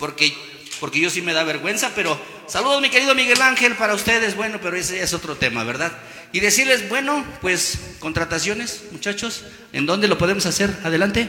porque, 0.00 0.34
porque 0.80 0.98
yo 0.98 1.10
sí 1.10 1.22
me 1.22 1.32
da 1.32 1.44
vergüenza, 1.44 1.92
pero 1.94 2.20
saludos 2.48 2.82
mi 2.82 2.90
querido 2.90 3.14
Miguel 3.14 3.40
Ángel 3.42 3.76
para 3.76 3.94
ustedes, 3.94 4.34
bueno, 4.34 4.58
pero 4.60 4.76
ese 4.76 5.00
es 5.02 5.14
otro 5.14 5.36
tema, 5.36 5.62
¿verdad? 5.62 5.92
Y 6.32 6.40
decirles, 6.40 6.88
bueno, 6.88 7.24
pues 7.40 7.78
contrataciones, 8.00 8.82
muchachos, 8.90 9.44
¿en 9.72 9.86
dónde 9.86 10.08
lo 10.08 10.18
podemos 10.18 10.46
hacer? 10.46 10.76
Adelante. 10.82 11.28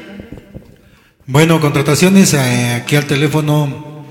Bueno, 1.27 1.61
contrataciones 1.61 2.33
eh, 2.33 2.81
aquí 2.83 2.95
al 2.95 3.05
teléfono 3.05 4.07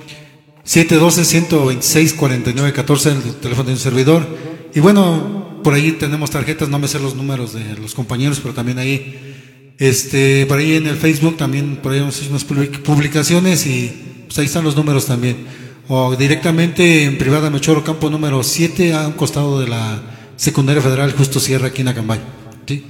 712-126-4914, 0.65 3.07
el 3.11 3.35
teléfono 3.37 3.67
de 3.69 3.73
un 3.73 3.79
servidor. 3.79 4.27
Y 4.75 4.81
bueno, 4.81 5.61
por 5.63 5.75
ahí 5.75 5.93
tenemos 5.93 6.31
tarjetas, 6.31 6.69
no 6.69 6.79
me 6.79 6.89
sé 6.89 6.99
los 7.01 7.15
números 7.15 7.53
de 7.53 7.75
los 7.77 7.95
compañeros, 7.95 8.41
pero 8.41 8.55
también 8.55 8.79
ahí, 8.79 9.75
este, 9.79 10.47
por 10.47 10.59
ahí 10.59 10.77
en 10.77 10.87
el 10.87 10.97
Facebook 10.97 11.37
también, 11.37 11.77
por 11.77 11.93
ahí 11.93 11.99
hemos 12.01 12.19
hecho 12.21 12.31
unas 12.31 12.47
public- 12.47 12.81
publicaciones 12.83 13.67
y 13.67 13.93
pues 14.31 14.39
ahí 14.39 14.47
están 14.47 14.63
los 14.63 14.77
números 14.77 15.07
también. 15.07 15.45
O 15.89 16.15
directamente 16.15 17.03
en 17.03 17.19
Privada 17.19 17.51
Mechoro, 17.51 17.83
campo 17.83 18.09
número 18.11 18.45
7, 18.45 18.95
a 18.95 19.09
un 19.09 19.15
costado 19.15 19.59
de 19.59 19.67
la 19.67 20.01
Secundaria 20.37 20.81
Federal 20.81 21.13
Justo 21.17 21.41
Sierra, 21.41 21.67
aquí 21.67 21.81
en 21.81 21.89
Acambay. 21.89 22.21
¿Sí? 22.65 22.87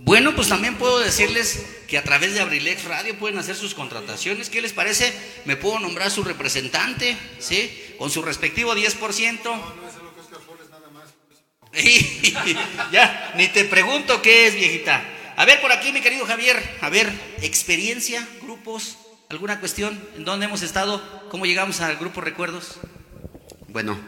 Bueno, 0.00 0.34
pues 0.36 0.50
también 0.50 0.74
puedo 0.74 0.98
decirles 0.98 1.64
que 1.88 1.96
a 1.96 2.04
través 2.04 2.34
de 2.34 2.40
Abrilex 2.40 2.84
Radio 2.84 3.18
pueden 3.18 3.38
hacer 3.38 3.56
sus 3.56 3.72
contrataciones. 3.72 4.50
¿Qué 4.50 4.60
les 4.60 4.74
parece? 4.74 5.14
Me 5.46 5.56
puedo 5.56 5.80
nombrar 5.80 6.10
su 6.10 6.22
representante, 6.24 7.16
¿sí? 7.38 7.74
Con 7.98 8.10
su 8.10 8.20
respectivo 8.20 8.74
10%. 8.74 9.38
Y 11.82 12.32
ya, 12.92 13.32
ni 13.38 13.48
te 13.48 13.64
pregunto 13.64 14.20
qué 14.20 14.46
es, 14.46 14.54
viejita. 14.56 15.02
A 15.36 15.46
ver, 15.46 15.62
por 15.62 15.72
aquí, 15.72 15.90
mi 15.90 16.02
querido 16.02 16.26
Javier, 16.26 16.62
a 16.82 16.90
ver, 16.90 17.10
experiencia, 17.40 18.28
grupos, 18.42 18.98
alguna 19.28 19.60
cuestión, 19.60 20.00
¿en 20.16 20.24
dónde 20.24 20.46
hemos 20.46 20.62
estado? 20.62 21.02
¿Cómo 21.30 21.46
llegamos 21.46 21.80
al 21.80 21.96
grupo 21.96 22.20
Recuerdos? 22.20 22.78
Bueno, 23.68 23.98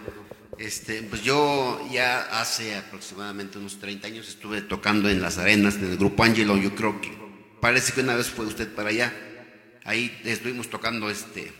este, 0.59 1.02
pues 1.02 1.22
yo 1.22 1.87
ya 1.90 2.40
hace 2.40 2.76
aproximadamente 2.76 3.59
unos 3.59 3.79
30 3.79 4.07
años 4.07 4.29
estuve 4.29 4.62
tocando 4.62 5.09
en 5.09 5.20
las 5.20 5.38
arenas 5.38 5.76
en 5.76 5.90
el 5.90 5.96
grupo 5.96 6.24
Angelo. 6.24 6.57
Yo 6.57 6.74
creo 6.74 7.00
que 7.00 7.12
parece 7.61 7.92
que 7.92 8.00
una 8.00 8.14
vez 8.14 8.29
fue 8.29 8.46
usted 8.46 8.72
para 8.74 8.90
allá. 8.90 9.12
Ahí 9.85 10.18
estuvimos 10.24 10.68
tocando 10.70 11.11
este 11.11 11.52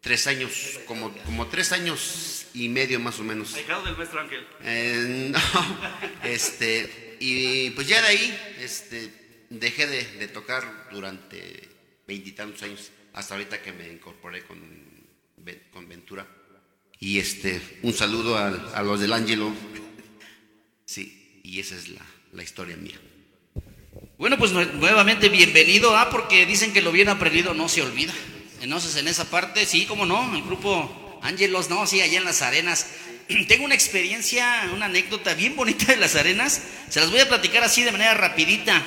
tres 0.00 0.26
años, 0.26 0.78
como, 0.86 1.12
como 1.24 1.46
tres 1.46 1.72
años 1.72 2.46
y 2.52 2.68
medio 2.68 3.00
más 3.00 3.18
o 3.20 3.24
menos. 3.24 3.54
del 3.54 3.96
maestro 3.96 4.20
Ángel. 4.20 4.46
Eh, 4.62 5.30
no, 5.32 5.40
este, 6.24 7.16
y 7.20 7.70
pues 7.70 7.88
ya 7.88 8.02
de 8.02 8.08
ahí 8.08 8.56
este, 8.60 9.46
dejé 9.48 9.86
de, 9.86 10.04
de 10.18 10.28
tocar 10.28 10.88
durante 10.92 11.73
veintitantos 12.06 12.62
años, 12.62 12.90
hasta 13.12 13.34
ahorita 13.34 13.62
que 13.62 13.72
me 13.72 13.88
incorporé 13.90 14.42
con, 14.44 14.58
con 15.72 15.88
Ventura. 15.88 16.26
Y 17.00 17.18
este, 17.18 17.60
un 17.82 17.92
saludo 17.92 18.38
a, 18.38 18.48
a 18.74 18.82
los 18.82 19.00
del 19.00 19.12
Ángelo. 19.12 19.52
Sí, 20.86 21.40
y 21.42 21.60
esa 21.60 21.76
es 21.76 21.88
la, 21.88 22.02
la 22.32 22.42
historia 22.42 22.76
mía. 22.76 23.00
Bueno, 24.18 24.36
pues 24.38 24.52
nue- 24.52 24.70
nuevamente 24.72 25.28
bienvenido, 25.30 25.96
ah, 25.96 26.10
porque 26.10 26.44
dicen 26.46 26.72
que 26.74 26.82
lo 26.82 26.92
bien 26.92 27.08
aprendido 27.08 27.54
no 27.54 27.68
se 27.70 27.80
olvida. 27.82 28.12
Entonces, 28.60 28.94
en 28.96 29.08
esa 29.08 29.30
parte, 29.30 29.64
sí, 29.66 29.86
cómo 29.86 30.04
no, 30.06 30.34
el 30.36 30.42
grupo 30.42 31.18
Ángelos, 31.22 31.70
no, 31.70 31.86
sí, 31.86 32.02
allá 32.02 32.18
en 32.18 32.24
las 32.24 32.42
arenas. 32.42 32.86
Tengo 33.48 33.64
una 33.64 33.74
experiencia, 33.74 34.70
una 34.74 34.86
anécdota 34.86 35.32
bien 35.34 35.56
bonita 35.56 35.86
de 35.86 35.96
las 35.96 36.16
arenas. 36.16 36.62
Se 36.90 37.00
las 37.00 37.10
voy 37.10 37.20
a 37.20 37.28
platicar 37.28 37.64
así 37.64 37.82
de 37.82 37.92
manera 37.92 38.12
rapidita. 38.12 38.82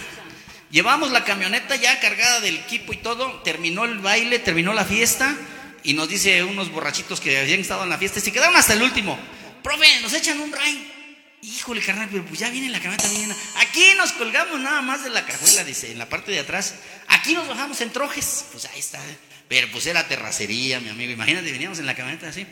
Llevamos 0.70 1.12
la 1.12 1.24
camioneta 1.24 1.76
ya 1.76 2.00
cargada 2.00 2.42
del 2.42 2.58
equipo 2.58 2.92
y 2.94 2.98
todo, 2.98 3.42
terminó 3.44 3.86
el 3.86 4.00
baile, 4.00 4.40
terminó 4.40 4.74
la 4.74 4.84
fiesta 4.84 5.36
y 5.84 5.94
nos 5.94 6.10
dice 6.10 6.44
unos 6.44 6.72
borrachitos 6.72 7.22
que 7.22 7.38
habían 7.40 7.62
estado 7.62 7.84
en 7.84 7.90
la 7.90 7.98
fiesta 7.98 8.20
y 8.20 8.22
se 8.22 8.34
quedaron 8.34 8.56
hasta 8.56 8.74
el 8.74 8.82
último. 8.82 9.18
Profe, 9.64 10.02
nos 10.02 10.14
echan 10.14 10.40
un 10.42 10.52
ray. 10.52 10.94
Híjole, 11.42 11.82
carnal, 11.82 12.10
pero 12.12 12.26
pues 12.26 12.40
ya 12.40 12.50
viene 12.50 12.70
la 12.70 12.80
camioneta 12.80 13.08
bien. 13.10 13.34
Aquí 13.58 13.84
nos 13.96 14.12
colgamos 14.14 14.60
nada 14.60 14.82
más 14.82 15.04
de 15.04 15.10
la 15.10 15.26
cajuela, 15.26 15.64
dice, 15.64 15.92
en 15.92 16.00
la 16.00 16.10
parte 16.10 16.32
de 16.32 16.40
atrás. 16.40 16.76
Aquí 17.08 17.34
nos 17.34 17.48
bajamos 17.48 17.80
en 17.80 17.92
trojes. 17.92 18.46
Pues 18.52 18.66
ahí 18.66 18.80
está. 18.80 19.00
Pero 19.48 19.70
pues 19.72 19.86
era 19.86 20.08
terracería, 20.08 20.80
mi 20.82 20.90
amigo. 20.90 21.12
Imagínate, 21.12 21.52
veníamos 21.52 21.80
en 21.80 21.86
la 21.86 21.96
camioneta 21.96 22.28
así. 22.28 22.46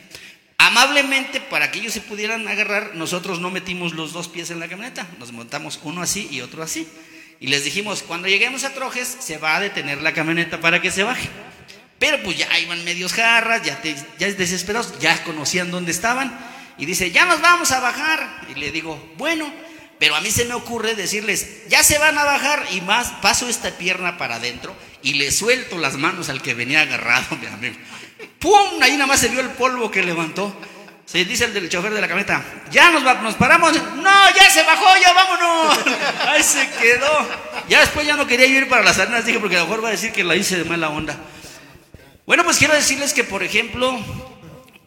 Amablemente, 0.56 1.40
para 1.40 1.70
que 1.70 1.80
ellos 1.80 1.92
se 1.92 2.00
pudieran 2.00 2.48
agarrar, 2.48 2.94
nosotros 2.94 3.40
no 3.40 3.50
metimos 3.50 3.92
los 3.92 4.12
dos 4.12 4.28
pies 4.28 4.50
en 4.50 4.60
la 4.60 4.68
camioneta. 4.68 5.06
Nos 5.18 5.32
montamos 5.32 5.78
uno 5.82 6.00
así 6.00 6.28
y 6.30 6.40
otro 6.40 6.62
así. 6.62 6.88
Y 7.40 7.48
les 7.48 7.64
dijimos, 7.64 8.02
cuando 8.02 8.28
lleguemos 8.28 8.64
a 8.64 8.72
Trojes, 8.72 9.16
se 9.20 9.38
va 9.38 9.56
a 9.56 9.60
detener 9.60 10.00
la 10.02 10.14
camioneta 10.14 10.60
para 10.60 10.80
que 10.80 10.90
se 10.90 11.02
baje. 11.02 11.28
Pero 11.98 12.22
pues 12.22 12.36
ya 12.38 12.58
iban 12.58 12.84
medios 12.84 13.12
jarras, 13.12 13.62
ya, 13.62 13.80
te- 13.80 13.96
ya 14.18 14.30
desesperados, 14.32 14.98
ya 14.98 15.22
conocían 15.24 15.70
dónde 15.70 15.92
estaban. 15.92 16.36
Y 16.78 16.84
dice, 16.86 17.10
ya 17.10 17.24
nos 17.24 17.40
vamos 17.40 17.72
a 17.72 17.80
bajar. 17.80 18.42
Y 18.54 18.58
le 18.58 18.70
digo, 18.70 19.14
bueno, 19.16 19.50
pero 19.98 20.14
a 20.14 20.20
mí 20.20 20.30
se 20.30 20.44
me 20.44 20.54
ocurre 20.54 20.94
decirles, 20.94 21.66
ya 21.68 21.82
se 21.82 21.98
van 21.98 22.18
a 22.18 22.24
bajar. 22.24 22.66
Y 22.72 22.80
más, 22.82 23.08
paso 23.22 23.48
esta 23.48 23.70
pierna 23.78 24.18
para 24.18 24.36
adentro 24.36 24.76
y 25.02 25.14
le 25.14 25.30
suelto 25.30 25.78
las 25.78 25.94
manos 25.96 26.28
al 26.28 26.42
que 26.42 26.54
venía 26.54 26.82
agarrado, 26.82 27.36
mi 27.40 27.46
amigo. 27.46 27.76
¡Pum! 28.38 28.82
Ahí 28.82 28.92
nada 28.92 29.06
más 29.06 29.20
se 29.20 29.28
vio 29.28 29.40
el 29.40 29.50
polvo 29.50 29.90
que 29.90 30.02
levantó. 30.02 30.54
Se 31.06 31.24
dice 31.24 31.44
el 31.44 31.54
del 31.54 31.68
chofer 31.68 31.94
de 31.94 32.00
la 32.00 32.08
camioneta, 32.08 32.44
ya 32.72 32.90
nos, 32.90 33.02
nos 33.04 33.34
paramos. 33.36 33.72
No, 33.72 34.34
ya 34.34 34.50
se 34.50 34.64
bajó, 34.64 34.86
ya 35.00 35.12
vámonos. 35.12 35.78
Ahí 36.28 36.42
se 36.42 36.68
quedó. 36.80 37.28
Ya 37.68 37.80
después 37.80 38.04
ya 38.04 38.16
no 38.16 38.26
quería 38.26 38.46
ir 38.46 38.68
para 38.68 38.82
las 38.82 38.98
arenas, 38.98 39.24
dije, 39.24 39.38
porque 39.38 39.56
a 39.56 39.60
lo 39.60 39.66
mejor 39.66 39.84
va 39.84 39.88
a 39.88 39.92
decir 39.92 40.10
que 40.10 40.24
la 40.24 40.34
hice 40.34 40.58
de 40.58 40.64
mala 40.64 40.90
onda. 40.90 41.16
Bueno, 42.26 42.42
pues 42.42 42.58
quiero 42.58 42.74
decirles 42.74 43.12
que, 43.14 43.22
por 43.22 43.44
ejemplo, 43.44 43.96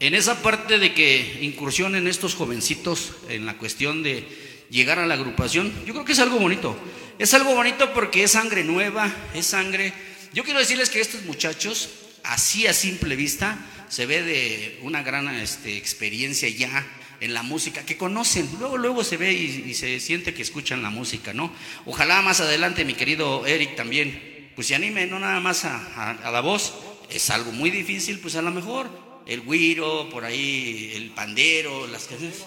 en 0.01 0.13
esa 0.13 0.41
parte 0.41 0.77
de 0.77 0.93
que 0.93 1.39
incursionen 1.41 2.05
estos 2.05 2.35
jovencitos 2.35 3.13
en 3.29 3.45
la 3.45 3.57
cuestión 3.57 4.03
de 4.03 4.27
llegar 4.69 4.99
a 4.99 5.07
la 5.07 5.13
agrupación, 5.13 5.73
yo 5.85 5.93
creo 5.93 6.03
que 6.03 6.11
es 6.11 6.19
algo 6.19 6.37
bonito. 6.37 6.77
Es 7.17 7.33
algo 7.33 7.55
bonito 7.55 7.93
porque 7.93 8.23
es 8.23 8.31
sangre 8.31 8.65
nueva, 8.65 9.09
es 9.33 9.45
sangre. 9.45 9.93
Yo 10.33 10.43
quiero 10.43 10.59
decirles 10.59 10.89
que 10.89 10.99
estos 10.99 11.23
muchachos, 11.23 11.89
así 12.23 12.67
a 12.67 12.73
simple 12.73 13.15
vista, 13.15 13.57
se 13.89 14.05
ve 14.05 14.21
de 14.23 14.79
una 14.83 15.01
gran 15.03 15.27
este, 15.35 15.77
experiencia 15.77 16.47
ya 16.49 16.85
en 17.21 17.33
la 17.33 17.43
música, 17.43 17.85
que 17.85 17.97
conocen, 17.97 18.49
luego, 18.59 18.77
luego 18.77 19.03
se 19.03 19.17
ve 19.17 19.33
y, 19.33 19.65
y 19.69 19.73
se 19.73 19.99
siente 19.99 20.33
que 20.33 20.41
escuchan 20.41 20.81
la 20.81 20.89
música, 20.89 21.33
¿no? 21.33 21.51
Ojalá 21.85 22.21
más 22.21 22.39
adelante 22.39 22.85
mi 22.85 22.93
querido 22.93 23.45
Eric 23.45 23.75
también, 23.75 24.51
pues 24.55 24.67
se 24.67 24.75
anime 24.75 25.05
no 25.05 25.19
nada 25.19 25.39
más 25.39 25.65
a, 25.65 25.75
a- 25.95 26.11
a 26.27 26.31
la 26.31 26.39
voz, 26.41 26.73
es 27.09 27.29
algo 27.29 27.51
muy 27.51 27.71
difícil, 27.71 28.19
pues 28.19 28.35
a 28.35 28.41
lo 28.41 28.51
mejor 28.51 28.89
el 29.25 29.41
güiro, 29.41 30.09
por 30.09 30.23
ahí 30.23 30.91
el 30.95 31.09
pandero, 31.11 31.87
las 31.87 32.05
canciones, 32.05 32.37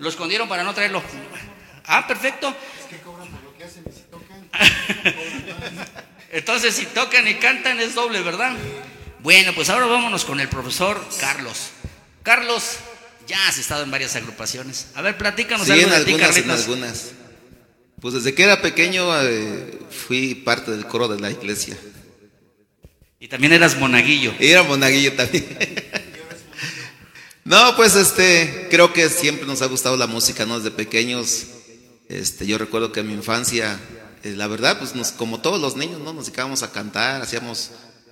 lo 0.00 0.08
escondieron 0.08 0.48
para 0.48 0.62
no 0.64 0.74
traerlo. 0.74 1.02
Ah, 1.86 2.06
perfecto. 2.06 2.54
Entonces, 6.30 6.74
si 6.74 6.86
tocan 6.86 7.26
y 7.28 7.34
cantan 7.34 7.80
es 7.80 7.94
doble, 7.94 8.20
¿verdad? 8.22 8.56
Bueno, 9.20 9.52
pues 9.54 9.68
ahora 9.68 9.86
vámonos 9.86 10.24
con 10.24 10.40
el 10.40 10.48
profesor 10.48 11.04
Carlos. 11.20 11.70
Carlos, 12.22 12.76
ya 13.26 13.48
has 13.48 13.58
estado 13.58 13.82
en 13.82 13.90
varias 13.90 14.14
agrupaciones. 14.16 14.88
A 14.94 15.02
ver, 15.02 15.16
platícanos 15.16 15.66
Sí, 15.66 15.72
algo 15.72 15.86
en 15.86 15.90
de 15.90 16.04
ti, 16.04 16.12
algunas, 16.12 16.36
en 16.36 16.50
algunas. 16.50 17.10
Pues 18.00 18.14
desde 18.14 18.34
que 18.34 18.44
era 18.44 18.62
pequeño 18.62 19.08
eh, 19.22 19.78
fui 19.90 20.34
parte 20.34 20.70
del 20.70 20.86
coro 20.86 21.08
de 21.08 21.20
la 21.20 21.30
iglesia. 21.30 21.76
Y 23.20 23.28
también 23.28 23.52
eras 23.52 23.76
monaguillo. 23.76 24.32
Y 24.38 24.46
era 24.46 24.62
monaguillo 24.62 25.14
también. 25.14 25.46
No, 27.48 27.76
pues 27.76 27.96
este, 27.96 28.68
creo 28.70 28.92
que 28.92 29.08
siempre 29.08 29.46
nos 29.46 29.62
ha 29.62 29.66
gustado 29.66 29.96
la 29.96 30.06
música, 30.06 30.44
¿no? 30.44 30.58
Desde 30.58 30.70
pequeños, 30.70 31.46
este, 32.10 32.46
yo 32.46 32.58
recuerdo 32.58 32.92
que 32.92 33.00
en 33.00 33.06
mi 33.06 33.14
infancia, 33.14 33.80
eh, 34.22 34.34
la 34.36 34.48
verdad, 34.48 34.78
pues 34.78 34.94
nos, 34.94 35.12
como 35.12 35.40
todos 35.40 35.58
los 35.58 35.74
niños, 35.74 35.98
¿no? 36.00 36.12
Nos 36.12 36.26
dedicábamos 36.26 36.62
a 36.62 36.72
cantar, 36.72 37.22
hacíamos, 37.22 37.70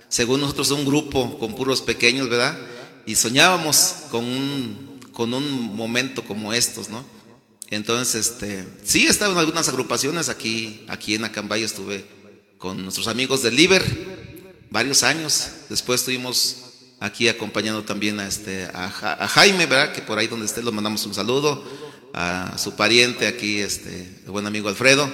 según 0.09 0.41
nosotros, 0.41 0.71
un 0.71 0.85
grupo 0.85 1.37
con 1.37 1.55
puros 1.55 1.81
pequeños, 1.81 2.29
¿verdad? 2.29 2.57
Y 3.05 3.15
soñábamos 3.15 3.95
con 4.11 4.23
un, 4.23 4.99
con 5.11 5.33
un 5.33 5.75
momento 5.75 6.23
como 6.23 6.53
estos, 6.53 6.89
¿no? 6.89 7.03
Entonces, 7.69 8.27
este, 8.27 8.65
sí, 8.83 9.07
estaba 9.07 9.33
en 9.33 9.39
algunas 9.39 9.67
agrupaciones 9.67 10.29
aquí, 10.29 10.85
aquí 10.87 11.15
en 11.15 11.25
Acambay 11.25 11.63
estuve 11.63 12.05
con 12.57 12.81
nuestros 12.81 13.07
amigos 13.07 13.43
del 13.43 13.55
Liber 13.55 13.83
varios 14.69 15.03
años. 15.03 15.49
Después 15.69 16.01
estuvimos 16.01 16.63
aquí 16.99 17.27
acompañando 17.27 17.83
también 17.83 18.19
a 18.19 18.27
este 18.27 18.65
a 18.73 19.27
Jaime, 19.27 19.65
¿verdad? 19.65 19.93
Que 19.93 20.01
por 20.01 20.17
ahí 20.17 20.27
donde 20.27 20.45
esté 20.45 20.63
lo 20.63 20.71
mandamos 20.71 21.05
un 21.05 21.13
saludo 21.13 21.63
a 22.13 22.57
su 22.57 22.75
pariente 22.75 23.27
aquí, 23.27 23.59
este, 23.59 24.21
el 24.25 24.31
buen 24.31 24.47
amigo 24.47 24.69
Alfredo, 24.69 25.11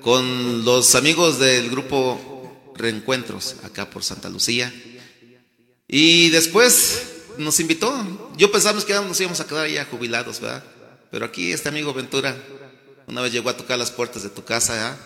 con 0.00 0.64
los 0.64 0.94
amigos 0.94 1.38
del 1.38 1.70
grupo 1.70 2.29
Reencuentros 2.80 3.56
acá 3.62 3.90
por 3.90 4.02
Santa 4.02 4.28
Lucía. 4.28 4.72
Y 5.86 6.30
después 6.30 7.02
nos 7.38 7.58
invitó. 7.60 8.30
Yo 8.36 8.50
pensamos 8.50 8.84
que 8.84 8.92
nos 8.94 9.20
íbamos 9.20 9.40
a 9.40 9.46
quedar 9.46 9.68
ya 9.68 9.84
jubilados, 9.84 10.40
¿verdad? 10.40 10.64
Pero 11.10 11.24
aquí 11.24 11.52
este 11.52 11.68
amigo 11.68 11.92
Ventura 11.92 12.36
una 13.06 13.22
vez 13.22 13.32
llegó 13.32 13.50
a 13.50 13.56
tocar 13.56 13.78
las 13.78 13.90
puertas 13.90 14.22
de 14.22 14.30
tu 14.30 14.44
casa 14.44 14.72
¿verdad? 14.74 14.98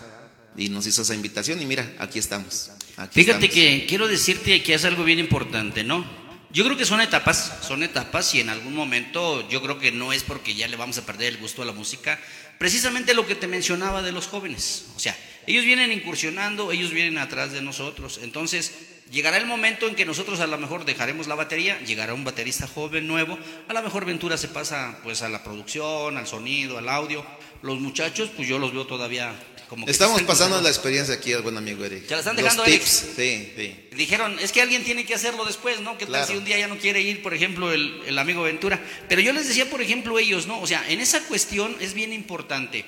y 0.55 0.69
nos 0.69 0.85
hizo 0.85 1.01
esa 1.01 1.15
invitación 1.15 1.59
y 1.61 1.65
mira, 1.65 1.91
aquí 1.97 2.19
estamos. 2.19 2.69
aquí 2.97 3.23
Fíjate 3.23 3.47
estamos. 3.47 3.55
que 3.55 3.85
quiero 3.87 4.07
decirte 4.07 4.61
que 4.61 4.75
es 4.75 4.85
algo 4.85 5.03
bien 5.03 5.17
importante, 5.19 5.83
¿no? 5.83 6.05
Yo 6.51 6.63
creo 6.63 6.77
que 6.77 6.85
son 6.85 7.01
etapas, 7.01 7.51
son 7.67 7.83
etapas 7.83 8.33
y 8.35 8.39
en 8.39 8.49
algún 8.49 8.75
momento 8.75 9.47
yo 9.49 9.61
creo 9.61 9.79
que 9.79 9.91
no 9.91 10.13
es 10.13 10.23
porque 10.23 10.55
ya 10.55 10.67
le 10.67 10.77
vamos 10.77 10.97
a 10.97 11.05
perder 11.05 11.33
el 11.33 11.37
gusto 11.39 11.63
a 11.63 11.65
la 11.65 11.73
música, 11.73 12.19
precisamente 12.59 13.13
lo 13.13 13.25
que 13.27 13.35
te 13.35 13.47
mencionaba 13.47 14.01
de 14.01 14.13
los 14.13 14.27
jóvenes, 14.27 14.85
o 14.95 14.99
sea, 14.99 15.17
ellos 15.47 15.65
vienen 15.65 15.91
incursionando, 15.91 16.71
ellos 16.71 16.91
vienen 16.91 17.17
atrás 17.17 17.51
de 17.51 17.61
nosotros, 17.61 18.19
entonces 18.23 18.73
llegará 19.11 19.37
el 19.37 19.45
momento 19.45 19.87
en 19.87 19.95
que 19.95 20.05
nosotros 20.05 20.39
a 20.39 20.47
lo 20.47 20.57
mejor 20.57 20.85
dejaremos 20.85 21.27
la 21.27 21.35
batería, 21.35 21.79
llegará 21.81 22.13
un 22.13 22.23
baterista 22.23 22.67
joven 22.67 23.07
nuevo, 23.07 23.37
a 23.67 23.73
lo 23.73 23.81
mejor 23.83 24.05
Ventura 24.05 24.37
se 24.37 24.47
pasa 24.47 24.99
pues 25.03 25.21
a 25.21 25.29
la 25.29 25.43
producción, 25.43 26.17
al 26.17 26.27
sonido, 26.27 26.77
al 26.77 26.89
audio, 26.89 27.25
los 27.61 27.79
muchachos 27.79 28.29
pues 28.35 28.47
yo 28.47 28.57
los 28.59 28.73
veo 28.73 28.85
todavía 28.87 29.33
como 29.69 29.85
que 29.87 29.91
Estamos 29.91 30.21
pasando 30.23 30.61
la 30.61 30.69
experiencia 30.69 31.15
aquí 31.15 31.33
al 31.33 31.41
buen 31.41 31.57
amigo 31.57 31.83
Eric. 31.83 32.05
¿Te 32.05 32.13
la 32.13 32.19
están 32.19 32.35
Los 32.35 32.43
dejando, 32.43 32.63
tips, 32.65 33.03
Eric? 33.03 33.15
sí, 33.15 33.53
sí. 33.55 33.95
Dijeron, 33.95 34.37
es 34.39 34.51
que 34.51 34.61
alguien 34.61 34.83
tiene 34.83 35.05
que 35.07 35.15
hacerlo 35.15 35.43
después, 35.43 35.79
¿no? 35.81 35.93
¿Qué 35.97 36.05
tal 36.05 36.13
Claro. 36.15 36.27
si 36.27 36.37
un 36.37 36.45
día 36.45 36.59
ya 36.59 36.67
no 36.67 36.77
quiere 36.77 37.01
ir, 37.01 37.23
por 37.23 37.33
ejemplo, 37.33 37.71
el, 37.71 37.99
el 38.05 38.17
amigo 38.19 38.43
Ventura? 38.43 38.79
Pero 39.09 39.21
yo 39.21 39.33
les 39.33 39.47
decía, 39.47 39.67
por 39.67 39.81
ejemplo, 39.81 40.19
ellos, 40.19 40.45
¿no? 40.45 40.61
O 40.61 40.67
sea, 40.67 40.85
en 40.87 41.01
esa 41.01 41.19
cuestión 41.23 41.75
es 41.79 41.95
bien 41.95 42.13
importante. 42.13 42.85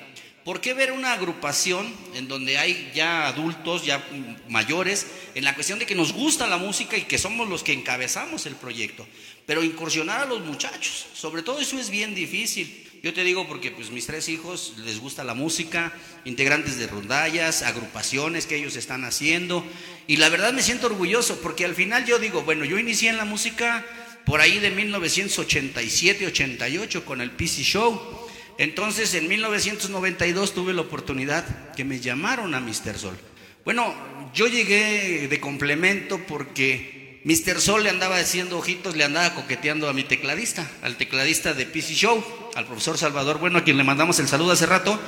¿Por 0.48 0.62
qué 0.62 0.72
ver 0.72 0.92
una 0.92 1.12
agrupación 1.12 1.92
en 2.14 2.26
donde 2.26 2.56
hay 2.56 2.90
ya 2.94 3.26
adultos, 3.26 3.84
ya 3.84 4.02
mayores, 4.48 5.06
en 5.34 5.44
la 5.44 5.54
cuestión 5.54 5.78
de 5.78 5.84
que 5.84 5.94
nos 5.94 6.14
gusta 6.14 6.46
la 6.46 6.56
música 6.56 6.96
y 6.96 7.02
que 7.02 7.18
somos 7.18 7.50
los 7.50 7.62
que 7.62 7.74
encabezamos 7.74 8.46
el 8.46 8.54
proyecto? 8.54 9.06
Pero 9.44 9.62
incursionar 9.62 10.22
a 10.22 10.24
los 10.24 10.40
muchachos, 10.40 11.04
sobre 11.12 11.42
todo 11.42 11.60
eso 11.60 11.78
es 11.78 11.90
bien 11.90 12.14
difícil. 12.14 12.88
Yo 13.02 13.12
te 13.12 13.24
digo 13.24 13.46
porque 13.46 13.72
pues 13.72 13.90
mis 13.90 14.06
tres 14.06 14.30
hijos 14.30 14.72
les 14.86 15.00
gusta 15.00 15.22
la 15.22 15.34
música, 15.34 15.92
integrantes 16.24 16.78
de 16.78 16.86
rondallas, 16.86 17.60
agrupaciones 17.60 18.46
que 18.46 18.56
ellos 18.56 18.76
están 18.76 19.04
haciendo 19.04 19.62
y 20.06 20.16
la 20.16 20.30
verdad 20.30 20.54
me 20.54 20.62
siento 20.62 20.86
orgulloso 20.86 21.42
porque 21.42 21.66
al 21.66 21.74
final 21.74 22.06
yo 22.06 22.18
digo, 22.18 22.40
bueno, 22.40 22.64
yo 22.64 22.78
inicié 22.78 23.10
en 23.10 23.18
la 23.18 23.26
música 23.26 23.84
por 24.24 24.40
ahí 24.40 24.60
de 24.60 24.74
1987-88 24.74 27.04
con 27.04 27.20
el 27.20 27.32
PC 27.32 27.64
Show. 27.64 28.27
Entonces 28.58 29.14
en 29.14 29.28
1992 29.28 30.52
tuve 30.52 30.74
la 30.74 30.80
oportunidad 30.80 31.72
que 31.74 31.84
me 31.84 32.00
llamaron 32.00 32.54
a 32.54 32.60
Mr. 32.60 32.98
Sol. 32.98 33.16
Bueno, 33.64 33.94
yo 34.34 34.48
llegué 34.48 35.28
de 35.28 35.40
complemento 35.40 36.20
porque 36.26 37.20
Mr. 37.24 37.60
Sol 37.60 37.84
le 37.84 37.90
andaba 37.90 38.16
haciendo 38.16 38.58
ojitos, 38.58 38.96
le 38.96 39.04
andaba 39.04 39.34
coqueteando 39.34 39.88
a 39.88 39.92
mi 39.92 40.02
tecladista, 40.02 40.68
al 40.82 40.96
tecladista 40.96 41.54
de 41.54 41.66
PC 41.66 41.94
Show, 41.94 42.24
al 42.56 42.66
profesor 42.66 42.98
Salvador 42.98 43.38
Bueno, 43.38 43.58
a 43.58 43.64
quien 43.64 43.76
le 43.76 43.84
mandamos 43.84 44.18
el 44.18 44.26
saludo 44.26 44.52
hace 44.52 44.66
rato. 44.66 44.98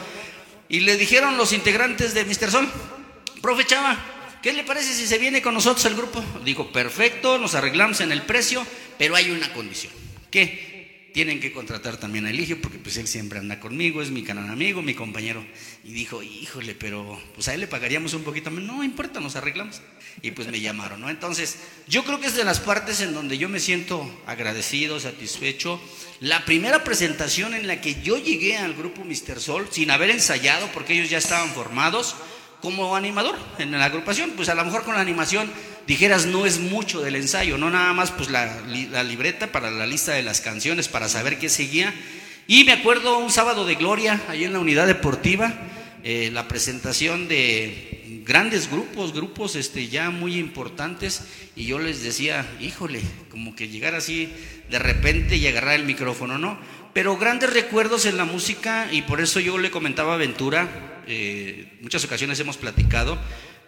Y 0.69 0.81
le 0.81 0.97
dijeron 0.97 1.37
los 1.37 1.53
integrantes 1.53 2.15
de 2.15 2.25
Mr. 2.25 2.53
Sol, 2.53 2.69
profe 3.43 3.65
Chava, 3.65 3.99
¿qué 4.43 4.53
le 4.53 4.63
parece 4.63 4.95
si 4.95 5.09
se 5.09 5.19
viene 5.19 5.43
con 5.43 5.55
nosotros 5.55 5.85
al 5.87 5.97
grupo? 5.97 6.23
Dijo, 6.45 6.71
perfecto, 6.71 7.39
nos 7.39 7.57
arreglamos 7.57 8.01
en 8.01 8.13
el 8.13 8.23
precio, 8.23 8.65
pero 8.97 9.17
hay 9.17 9.33
una 9.33 9.53
condición. 9.53 9.93
¿Qué? 10.31 10.70
Tienen 11.13 11.41
que 11.41 11.53
contratar 11.53 11.97
también 11.97 12.27
a 12.27 12.31
Eligio, 12.31 12.61
porque 12.61 12.79
pues 12.79 12.97
él 12.97 13.09
siempre 13.09 13.39
anda 13.39 13.59
conmigo, 13.59 14.01
es 14.01 14.11
mi 14.11 14.23
canal 14.23 14.49
amigo, 14.49 14.81
mi 14.81 14.95
compañero. 14.95 15.45
Y 15.83 15.93
dijo, 15.93 16.23
híjole, 16.23 16.75
pero 16.75 17.21
pues 17.35 17.49
a 17.49 17.55
él 17.55 17.61
le 17.61 17.67
pagaríamos 17.67 18.15
un 18.15 18.23
poquito 18.23 18.51
menos. 18.51 18.75
No 18.77 18.85
importa, 18.85 19.19
nos 19.19 19.35
arreglamos. 19.35 19.81
Y 20.23 20.31
pues 20.31 20.49
me 20.49 20.61
llamaron, 20.61 21.01
¿no? 21.01 21.11
Entonces, 21.11 21.59
yo 21.89 22.05
creo 22.05 22.21
que 22.21 22.27
es 22.27 22.37
de 22.37 22.45
las 22.45 22.61
partes 22.61 23.01
en 23.01 23.13
donde 23.13 23.39
yo 23.39 23.49
me 23.49 23.59
siento 23.59 24.09
agradecido, 24.27 25.01
satisfecho. 25.01 25.81
La 26.21 26.45
primera 26.45 26.85
presentación 26.85 27.55
en 27.55 27.67
la 27.67 27.81
que 27.81 28.01
yo 28.03 28.17
llegué 28.17 28.57
al 28.57 28.75
grupo 28.75 29.05
Mr. 29.05 29.41
Sol, 29.41 29.69
sin 29.71 29.91
haber 29.91 30.11
ensayado, 30.11 30.69
porque 30.73 30.93
ellos 30.93 31.11
ya 31.11 31.19
estaban 31.19 31.51
formados, 31.51 32.15
como 32.61 32.95
animador 32.95 33.39
en 33.59 33.73
la 33.73 33.87
agrupación, 33.87 34.33
pues 34.37 34.49
a 34.49 34.55
lo 34.55 34.65
mejor 34.65 34.85
con 34.85 34.95
la 34.95 35.01
animación 35.01 35.51
dijeras 35.87 36.27
no 36.27 36.47
es 36.47 36.59
mucho 36.59 37.01
del 37.01 37.17
ensayo, 37.17 37.59
no 37.59 37.71
nada 37.71 37.93
más 37.93 38.11
pues 38.11 38.31
la, 38.31 38.61
la 38.91 39.03
libreta 39.03 39.53
para 39.53 39.71
la 39.71 39.87
lista 39.87 40.13
de 40.13 40.23
las 40.23 40.41
canciones 40.41 40.89
para 40.89 41.09
saber 41.09 41.39
qué 41.39 41.49
seguía. 41.49 41.95
Y 42.47 42.65
me 42.65 42.73
acuerdo 42.73 43.19
un 43.19 43.31
sábado 43.31 43.65
de 43.65 43.77
gloria 43.77 44.21
ahí 44.29 44.45
en 44.45 44.53
la 44.53 44.59
unidad 44.59 44.87
deportiva, 44.87 45.55
eh, 46.03 46.31
la 46.33 46.49
presentación 46.49 47.29
de 47.29 48.23
grandes 48.25 48.71
grupos, 48.71 49.13
grupos 49.13 49.57
este, 49.57 49.89
ya 49.89 50.11
muy 50.11 50.37
importantes, 50.37 51.23
y 51.57 51.67
yo 51.67 51.79
les 51.79 52.03
decía, 52.03 52.47
híjole, 52.61 53.03
como 53.31 53.55
que 53.55 53.69
llegar 53.69 53.95
así 53.95 54.33
de 54.69 54.79
repente 54.79 55.37
y 55.37 55.47
agarrar 55.47 55.75
el 55.75 55.85
micrófono, 55.85 56.39
¿no? 56.39 56.59
Pero 56.93 57.17
grandes 57.17 57.53
recuerdos 57.53 58.05
en 58.07 58.17
la 58.17 58.25
música, 58.25 58.89
y 58.91 59.03
por 59.03 59.21
eso 59.21 59.41
yo 59.41 59.59
le 59.59 59.71
comentaba 59.71 60.15
a 60.15 60.17
Ventura, 60.17 61.03
eh, 61.07 61.79
muchas 61.83 62.05
ocasiones 62.05 62.41
hemos 62.41 62.57
platicado, 62.57 63.19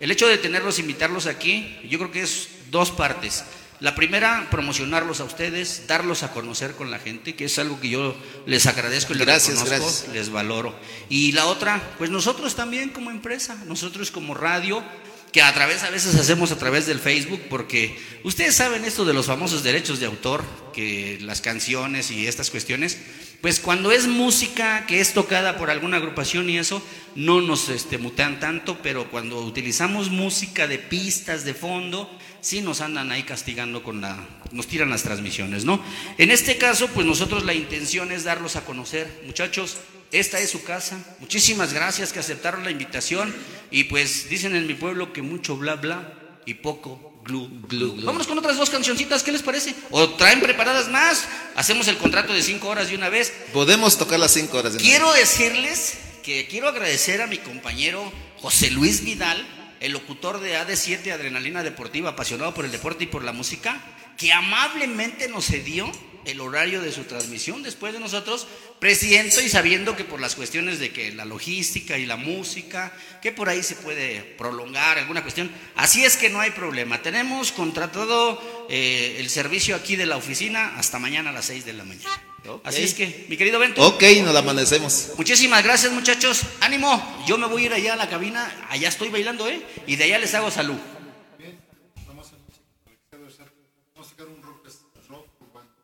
el 0.02 0.10
hecho 0.10 0.26
de 0.26 0.36
tenerlos, 0.36 0.80
invitarlos 0.80 1.26
aquí, 1.26 1.78
yo 1.88 1.96
creo 1.96 2.10
que 2.10 2.22
es 2.22 2.48
dos 2.72 2.90
partes. 2.90 3.44
La 3.78 3.94
primera, 3.94 4.48
promocionarlos 4.50 5.20
a 5.20 5.24
ustedes, 5.24 5.84
darlos 5.86 6.24
a 6.24 6.32
conocer 6.32 6.72
con 6.72 6.90
la 6.90 6.98
gente, 6.98 7.36
que 7.36 7.44
es 7.44 7.56
algo 7.60 7.80
que 7.80 7.88
yo 7.88 8.16
les 8.44 8.66
agradezco 8.66 9.12
y 9.12 9.18
les 9.18 9.26
Gracias, 9.26 9.60
reconozco, 9.62 9.86
gracias. 9.86 10.12
les 10.12 10.30
valoro. 10.30 10.76
Y 11.08 11.30
la 11.30 11.46
otra, 11.46 11.80
pues 11.98 12.10
nosotros 12.10 12.56
también 12.56 12.88
como 12.88 13.12
empresa, 13.12 13.62
nosotros 13.68 14.10
como 14.10 14.34
radio, 14.34 14.82
que 15.30 15.40
a 15.40 15.54
través, 15.54 15.84
a 15.84 15.90
veces 15.90 16.16
hacemos 16.16 16.50
a 16.50 16.58
través 16.58 16.84
del 16.86 16.98
Facebook, 16.98 17.40
porque 17.48 17.96
ustedes 18.24 18.56
saben 18.56 18.84
esto 18.84 19.04
de 19.04 19.14
los 19.14 19.26
famosos 19.26 19.62
derechos 19.62 20.00
de 20.00 20.06
autor, 20.06 20.42
que 20.74 21.18
las 21.20 21.40
canciones 21.40 22.10
y 22.10 22.26
estas 22.26 22.50
cuestiones, 22.50 22.98
pues 23.42 23.58
cuando 23.58 23.90
es 23.90 24.06
música 24.06 24.86
que 24.86 25.00
es 25.00 25.14
tocada 25.14 25.58
por 25.58 25.68
alguna 25.68 25.96
agrupación 25.96 26.48
y 26.48 26.58
eso, 26.58 26.80
no 27.16 27.40
nos 27.40 27.68
este, 27.68 27.98
mutean 27.98 28.38
tanto, 28.38 28.78
pero 28.82 29.10
cuando 29.10 29.40
utilizamos 29.40 30.10
música 30.10 30.68
de 30.68 30.78
pistas, 30.78 31.44
de 31.44 31.52
fondo, 31.52 32.08
sí 32.40 32.60
nos 32.60 32.80
andan 32.80 33.10
ahí 33.10 33.24
castigando 33.24 33.82
con 33.82 34.00
la, 34.00 34.16
nos 34.52 34.68
tiran 34.68 34.90
las 34.90 35.02
transmisiones, 35.02 35.64
¿no? 35.64 35.84
En 36.18 36.30
este 36.30 36.56
caso, 36.56 36.86
pues 36.88 37.04
nosotros 37.04 37.44
la 37.44 37.52
intención 37.52 38.12
es 38.12 38.22
darlos 38.22 38.54
a 38.54 38.64
conocer. 38.64 39.22
Muchachos, 39.26 39.78
esta 40.12 40.38
es 40.38 40.50
su 40.50 40.62
casa. 40.62 41.04
Muchísimas 41.18 41.72
gracias 41.72 42.12
que 42.12 42.20
aceptaron 42.20 42.62
la 42.62 42.70
invitación 42.70 43.34
y 43.72 43.84
pues 43.84 44.28
dicen 44.28 44.54
en 44.54 44.68
mi 44.68 44.74
pueblo 44.74 45.12
que 45.12 45.22
mucho 45.22 45.56
bla 45.56 45.74
bla 45.74 46.14
y 46.46 46.54
poco 46.54 47.11
glu 47.24 47.48
glu. 47.68 47.94
Vámonos 48.02 48.26
con 48.26 48.38
otras 48.38 48.56
dos 48.56 48.70
cancioncitas, 48.70 49.22
¿qué 49.22 49.32
les 49.32 49.42
parece? 49.42 49.74
¿O 49.90 50.10
traen 50.10 50.40
preparadas 50.40 50.88
más? 50.88 51.26
Hacemos 51.56 51.88
el 51.88 51.96
contrato 51.96 52.32
de 52.32 52.42
cinco 52.42 52.68
horas 52.68 52.88
de 52.88 52.96
una 52.96 53.08
vez. 53.08 53.32
Podemos 53.52 53.96
tocar 53.98 54.18
las 54.18 54.32
cinco 54.32 54.58
horas 54.58 54.72
de 54.72 54.78
una 54.78 54.88
Quiero 54.88 55.12
decirles 55.12 55.98
que 56.22 56.46
quiero 56.46 56.68
agradecer 56.68 57.22
a 57.22 57.26
mi 57.26 57.38
compañero 57.38 58.12
José 58.40 58.70
Luis 58.70 59.04
Vidal, 59.04 59.46
el 59.80 59.92
locutor 59.92 60.40
de 60.40 60.56
AD7 60.56 61.12
Adrenalina 61.12 61.62
Deportiva, 61.62 62.10
apasionado 62.10 62.54
por 62.54 62.64
el 62.64 62.72
deporte 62.72 63.04
y 63.04 63.06
por 63.08 63.24
la 63.24 63.32
música, 63.32 63.80
que 64.16 64.32
amablemente 64.32 65.28
nos 65.28 65.46
cedió 65.46 65.90
el 66.24 66.40
horario 66.40 66.80
de 66.80 66.92
su 66.92 67.04
transmisión 67.04 67.62
después 67.62 67.92
de 67.92 68.00
nosotros, 68.00 68.46
presiento 68.78 69.40
y 69.40 69.48
sabiendo 69.48 69.96
que 69.96 70.04
por 70.04 70.20
las 70.20 70.34
cuestiones 70.34 70.78
de 70.78 70.92
que 70.92 71.12
la 71.12 71.24
logística 71.24 71.98
y 71.98 72.06
la 72.06 72.16
música, 72.16 72.92
que 73.20 73.32
por 73.32 73.48
ahí 73.48 73.62
se 73.62 73.76
puede 73.76 74.22
prolongar 74.38 74.98
alguna 74.98 75.22
cuestión, 75.22 75.50
así 75.76 76.04
es 76.04 76.16
que 76.16 76.30
no 76.30 76.40
hay 76.40 76.50
problema. 76.50 77.02
Tenemos 77.02 77.52
contratado 77.52 78.66
eh, 78.68 79.16
el 79.18 79.30
servicio 79.30 79.76
aquí 79.76 79.96
de 79.96 80.06
la 80.06 80.16
oficina 80.16 80.76
hasta 80.76 80.98
mañana 80.98 81.30
a 81.30 81.32
las 81.32 81.46
6 81.46 81.64
de 81.64 81.72
la 81.72 81.84
mañana. 81.84 82.22
Así 82.64 82.82
es 82.82 82.94
que, 82.94 83.26
mi 83.28 83.36
querido 83.36 83.58
Bento. 83.58 83.86
Ok, 83.86 84.02
nos 84.22 84.34
la 84.34 84.40
amanecemos. 84.40 85.10
Muchísimas 85.16 85.62
gracias, 85.62 85.92
muchachos. 85.92 86.42
Ánimo. 86.60 87.24
Yo 87.26 87.38
me 87.38 87.46
voy 87.46 87.62
a 87.62 87.66
ir 87.66 87.72
allá 87.72 87.92
a 87.92 87.96
la 87.96 88.08
cabina. 88.08 88.66
Allá 88.68 88.88
estoy 88.88 89.10
bailando, 89.10 89.48
¿eh? 89.48 89.62
Y 89.86 89.94
de 89.94 90.04
allá 90.04 90.18
les 90.18 90.34
hago 90.34 90.50
salud. 90.50 90.76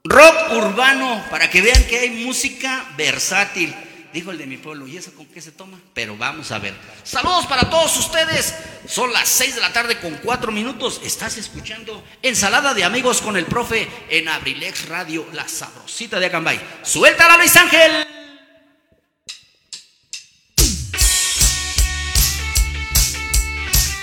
Rock 0.08 0.52
urbano, 0.52 1.22
para 1.30 1.50
que 1.50 1.60
vean 1.60 1.84
que 1.84 1.98
hay 1.98 2.10
música 2.24 2.86
versátil. 2.96 3.74
Dijo 4.10 4.30
el 4.30 4.38
de 4.38 4.46
mi 4.46 4.56
pueblo, 4.56 4.88
¿y 4.88 4.96
eso 4.96 5.12
con 5.12 5.26
qué 5.26 5.42
se 5.42 5.52
toma? 5.52 5.78
Pero 5.92 6.16
vamos 6.16 6.50
a 6.50 6.58
ver. 6.58 6.74
Saludos 7.04 7.44
para 7.44 7.68
todos 7.68 7.94
ustedes. 7.98 8.54
Son 8.88 9.12
las 9.12 9.28
6 9.28 9.56
de 9.56 9.60
la 9.60 9.70
tarde 9.70 10.00
con 10.00 10.14
4 10.14 10.50
minutos. 10.50 11.02
Estás 11.04 11.36
escuchando 11.36 12.02
Ensalada 12.22 12.72
de 12.72 12.84
Amigos 12.84 13.20
con 13.20 13.36
el 13.36 13.44
profe 13.44 13.86
en 14.08 14.28
Abrilex 14.30 14.88
Radio, 14.88 15.26
la 15.34 15.46
sabrosita 15.46 16.18
de 16.18 16.24
Acambay. 16.24 16.58
¡Suéltala, 16.82 17.36
Luis 17.36 17.54
Ángel! 17.54 18.06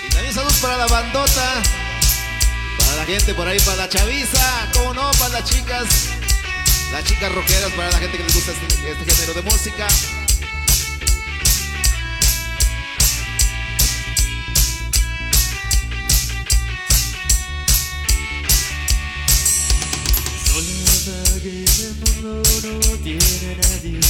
Y 0.04 0.08
también 0.10 0.32
saludos 0.32 0.58
para 0.58 0.76
la 0.76 0.86
bandota, 0.86 1.62
gente 3.06 3.34
por 3.34 3.46
ahí, 3.46 3.58
para 3.60 3.76
la 3.76 3.88
chaviza, 3.88 4.68
como 4.72 4.92
no, 4.94 5.10
para 5.12 5.34
las 5.34 5.44
chicas, 5.44 5.86
las 6.90 7.04
chicas 7.04 7.32
rockeras, 7.32 7.70
para 7.72 7.88
la 7.92 7.98
gente 7.98 8.16
que 8.16 8.24
les 8.24 8.34
gusta 8.34 8.50
este, 8.50 8.90
este 8.90 9.14
género 9.14 9.34
de 9.34 9.42
música. 9.42 9.86
Soledad 20.46 21.42
que 21.42 21.64
el 21.64 21.94
mundo 21.94 22.42
no 22.64 22.96
tiene 23.04 23.56
nadie. 23.62 24.00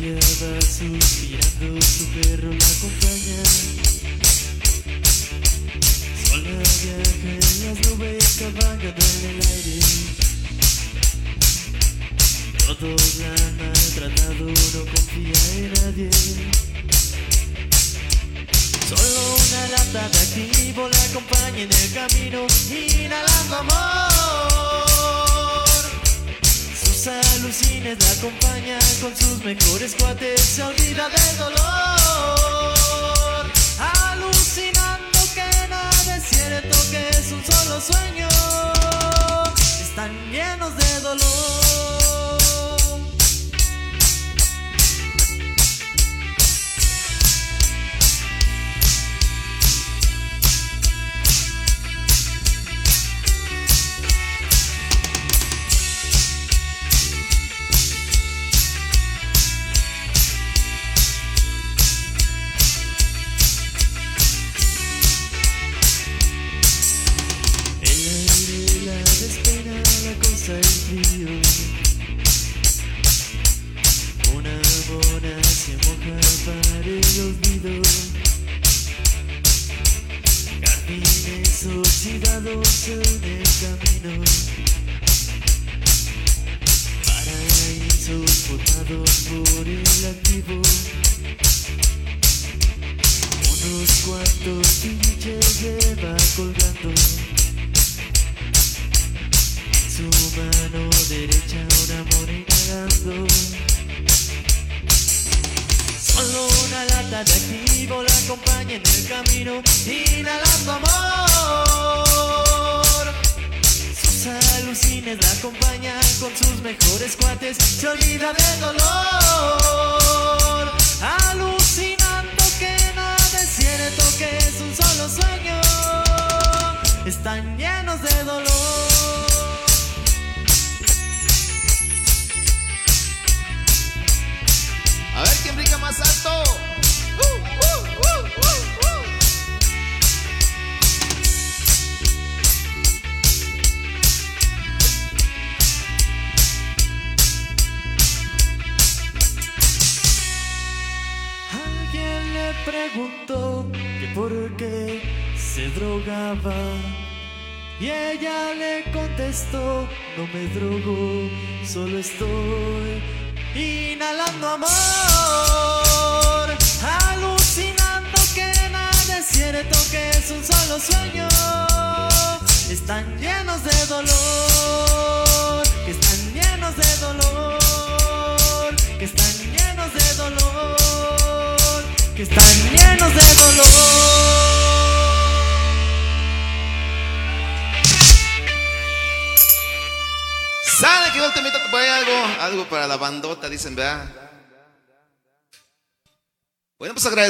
Ella 0.00 0.18
va 0.40 0.60
suspirando, 0.62 1.82
su 1.82 2.04
perro 2.14 2.50
la 2.50 2.66
acompaña. 2.66 3.88
La 13.18 13.26
han 13.26 13.56
maltratado, 13.56 14.46
no 14.46 14.80
confía 14.94 15.38
en 15.56 15.72
nadie. 15.74 16.10
Solo 18.88 19.20
una 19.34 19.62
lata 19.68 20.08
de 20.08 20.18
activo 20.18 20.88
la 20.88 21.02
acompaña 21.02 21.62
en 21.62 21.72
el 21.72 21.92
camino, 21.92 22.46
inhalando 22.70 23.56
amor. 23.56 24.12
Sus 26.80 27.06
alucines 27.08 27.98
la 27.98 28.10
acompañan 28.12 28.80
con 29.00 29.16
sus 29.16 29.42
mejores 29.44 29.96
cuates, 29.96 30.40
se 30.40 30.62
olvida 30.62 31.08
del 31.08 31.38
dolor. 31.38 32.87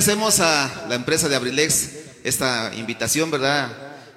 Agradecemos 0.08 0.40
a 0.40 0.86
la 0.88 0.94
empresa 0.94 1.28
de 1.28 1.36
Abrilex 1.36 1.90
esta 2.24 2.72
invitación, 2.74 3.30
¿verdad? 3.30 3.70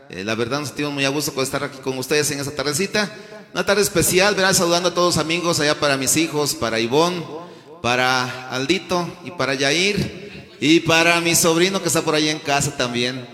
Eh, 0.09 0.23
la 0.23 0.35
verdad 0.35 0.59
nos 0.59 0.69
sentimos 0.69 0.93
muy 0.93 1.03
a 1.03 1.09
gusto 1.09 1.33
con 1.33 1.43
estar 1.43 1.65
aquí 1.65 1.79
con 1.79 1.97
ustedes 1.97 2.31
en 2.31 2.39
esta 2.39 2.55
tardecita. 2.55 3.13
Una 3.53 3.65
tarde 3.65 3.81
especial, 3.81 4.33
¿verdad? 4.33 4.53
Saludando 4.53 4.87
a 4.87 4.93
todos 4.93 5.15
los 5.15 5.21
amigos 5.21 5.59
allá 5.59 5.77
para 5.77 5.97
mis 5.97 6.15
hijos, 6.15 6.55
para 6.55 6.79
Ivonne, 6.79 7.25
para 7.81 8.49
Aldito 8.51 9.05
y 9.25 9.31
para 9.31 9.53
Yair 9.53 10.55
y 10.61 10.79
para 10.79 11.19
mi 11.19 11.35
sobrino 11.35 11.81
que 11.81 11.89
está 11.89 12.01
por 12.01 12.15
ahí 12.15 12.29
en 12.29 12.39
casa 12.39 12.77
también. 12.77 13.27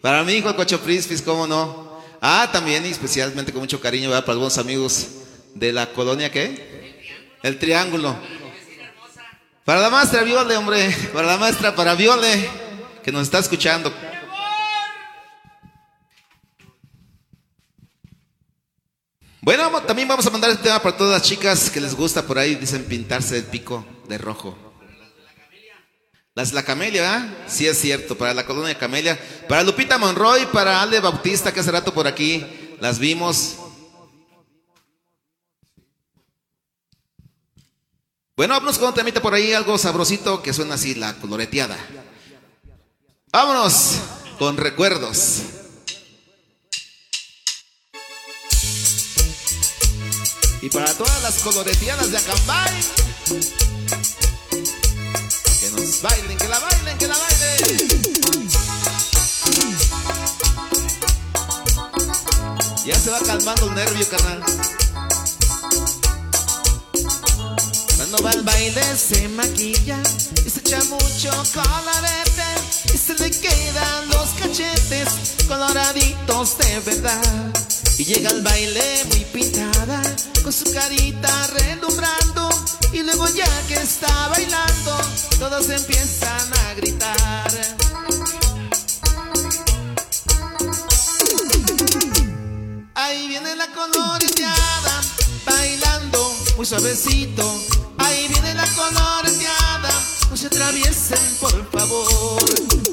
Para 0.00 0.24
mi 0.24 0.32
hijo 0.32 0.48
el 0.48 0.56
Cocho 0.56 0.78
Frispis, 0.78 1.20
¿cómo 1.20 1.46
no? 1.46 2.00
Ah, 2.22 2.48
también 2.50 2.86
y 2.86 2.88
especialmente 2.88 3.52
con 3.52 3.60
mucho 3.60 3.82
cariño, 3.82 4.08
¿verdad? 4.08 4.24
Para 4.24 4.32
algunos 4.32 4.56
amigos 4.56 5.08
de 5.54 5.74
la 5.74 5.92
colonia, 5.92 6.30
¿qué? 6.30 7.02
El 7.42 7.58
Triángulo. 7.58 8.16
Para 9.64 9.80
la 9.80 9.88
maestra 9.88 10.22
Viole, 10.22 10.56
hombre. 10.58 10.94
Para 11.12 11.26
la 11.26 11.36
maestra, 11.38 11.74
para 11.74 11.94
Viole, 11.94 12.50
que 13.02 13.10
nos 13.10 13.22
está 13.22 13.38
escuchando. 13.38 13.90
Bueno, 19.40 19.70
también 19.82 20.06
vamos 20.06 20.26
a 20.26 20.30
mandar 20.30 20.50
este 20.50 20.64
tema 20.64 20.82
para 20.82 20.96
todas 20.96 21.14
las 21.14 21.22
chicas 21.22 21.70
que 21.70 21.80
les 21.80 21.94
gusta 21.94 22.26
por 22.26 22.38
ahí, 22.38 22.54
dicen 22.56 22.84
pintarse 22.84 23.38
el 23.38 23.44
pico 23.44 23.86
de 24.06 24.18
rojo. 24.18 24.58
Las 26.34 26.50
de 26.50 26.56
la 26.56 26.62
Camelia. 26.62 27.44
Sí 27.46 27.66
es 27.66 27.78
cierto, 27.78 28.18
para 28.18 28.34
la 28.34 28.44
colonia 28.44 28.76
Camelia. 28.76 29.18
Para 29.48 29.62
Lupita 29.62 29.96
Monroy, 29.96 30.44
para 30.46 30.82
Alde 30.82 31.00
Bautista, 31.00 31.54
que 31.54 31.60
hace 31.60 31.70
rato 31.70 31.94
por 31.94 32.06
aquí 32.06 32.44
las 32.80 32.98
vimos. 32.98 33.56
Bueno, 38.36 38.54
vámonos 38.54 38.78
con 38.78 38.92
temita 38.92 39.22
por 39.22 39.32
ahí, 39.32 39.52
algo 39.52 39.78
sabrosito 39.78 40.42
que 40.42 40.52
suena 40.52 40.74
así, 40.74 40.96
la 40.96 41.14
coloreteada. 41.20 41.76
Vámonos 43.32 43.92
con 44.40 44.56
recuerdos. 44.56 45.42
Y 50.62 50.68
para 50.68 50.92
todas 50.94 51.22
las 51.22 51.38
coloreteadas 51.42 52.10
de 52.10 52.16
Acambay, 52.16 52.80
que 55.60 55.70
nos 55.70 56.02
bailen, 56.02 56.36
que 56.36 56.48
la 56.48 56.58
bailen, 56.58 56.98
que 56.98 57.06
la 57.06 57.16
bailen. 57.16 57.88
Ya 62.84 62.98
se 62.98 63.10
va 63.10 63.20
calmando 63.20 63.68
el 63.68 63.74
nervio, 63.76 64.08
carnal. 64.08 64.42
Va 68.24 68.30
al 68.30 68.42
baile 68.42 68.82
se 68.96 69.28
maquilla 69.28 69.98
y 70.46 70.50
se 70.50 70.60
echa 70.60 70.82
mucho 70.84 71.30
colorete 71.52 72.48
y 72.92 72.96
se 72.96 73.14
le 73.14 73.30
quedan 73.30 74.08
los 74.08 74.30
cachetes 74.40 75.08
coloraditos 75.46 76.58
de 76.58 76.80
verdad. 76.80 77.52
Y 77.98 78.04
llega 78.04 78.30
al 78.30 78.42
baile 78.42 79.04
muy 79.10 79.24
pintada 79.26 80.02
con 80.42 80.52
su 80.52 80.72
carita 80.72 81.46
relumbrando 81.48 82.48
y 82.92 83.02
luego 83.02 83.28
ya 83.28 83.48
que 83.68 83.74
está 83.74 84.28
bailando 84.28 84.98
todos 85.38 85.68
empiezan 85.68 86.52
a 86.52 86.74
gritar. 86.74 87.52
Ahí 92.94 93.28
viene 93.28 93.54
la 93.56 93.66
coloreteada, 93.68 95.02
bailando 95.44 96.34
muy 96.56 96.64
suavecito. 96.64 97.83
Ahí 98.14 98.28
viene 98.28 98.54
la 98.54 98.64
coloreteada, 98.68 99.90
no 100.30 100.36
se 100.36 100.46
atraviesen 100.46 101.18
por 101.40 101.68
favor. 101.72 102.44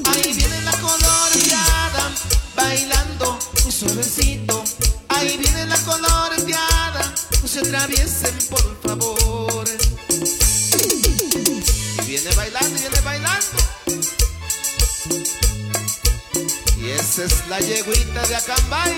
Ahí 0.06 0.32
viene 0.32 0.60
la 0.62 0.72
coloreteada, 0.72 2.10
bailando 2.56 3.38
muy 3.62 3.70
suavecito. 3.72 4.64
Ahí 5.10 5.36
viene 5.36 5.66
la 5.66 5.78
coloreteada, 5.82 7.14
no 7.40 7.46
se 7.46 7.60
atraviesen 7.60 8.36
por 8.50 8.80
favor. 8.82 9.64
Y 11.98 12.04
viene 12.04 12.34
bailando, 12.34 12.80
viene 12.80 13.00
bailando. 13.02 13.58
Y 16.78 16.90
esa 16.90 17.24
es 17.26 17.46
la 17.48 17.60
yeguita 17.60 18.26
de 18.26 18.34
Acambay. 18.34 18.96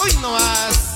Hoy 0.00 0.12
no 0.22 0.30
más. 0.30 0.94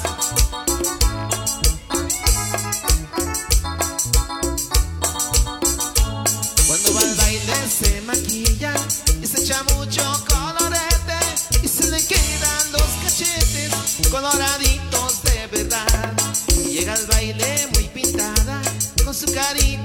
Echa 9.48 9.62
mucho 9.76 10.02
colorete 10.28 11.18
y 11.62 11.68
se 11.68 11.90
le 11.90 12.04
quedan 12.04 12.72
los 12.72 12.82
cachetes 13.02 14.10
coloraditos 14.10 15.22
de 15.22 15.46
verdad. 15.46 16.12
Llega 16.70 16.92
al 16.92 17.06
baile 17.06 17.66
muy 17.72 17.84
pintada 17.84 18.60
con 19.04 19.14
su 19.14 19.24
carita 19.32 19.77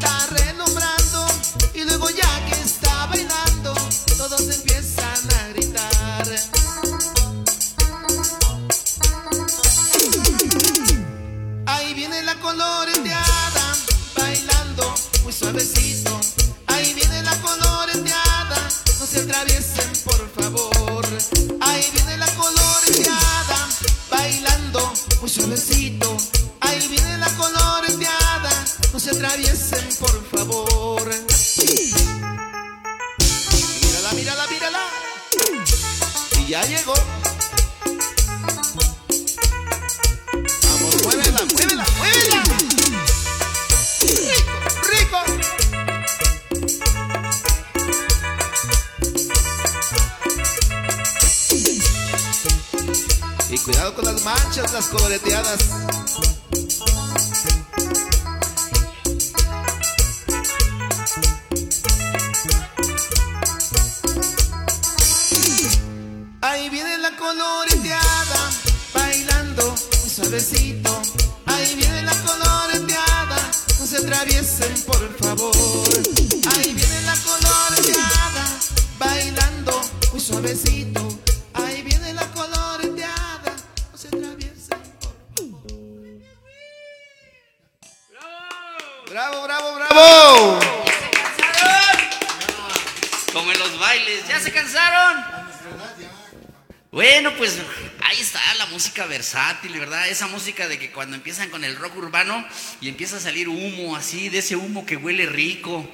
Esa 100.14 100.28
música 100.28 100.68
de 100.68 100.78
que 100.78 100.92
cuando 100.92 101.16
empiezan 101.16 101.50
con 101.50 101.64
el 101.64 101.76
rock 101.76 101.98
urbano 101.98 102.46
y 102.80 102.88
empieza 102.88 103.18
a 103.18 103.20
salir 103.20 103.50
humo 103.50 103.96
así, 103.96 104.30
de 104.30 104.38
ese 104.38 104.56
humo 104.56 104.86
que 104.86 104.96
huele 104.96 105.26
rico. 105.26 105.90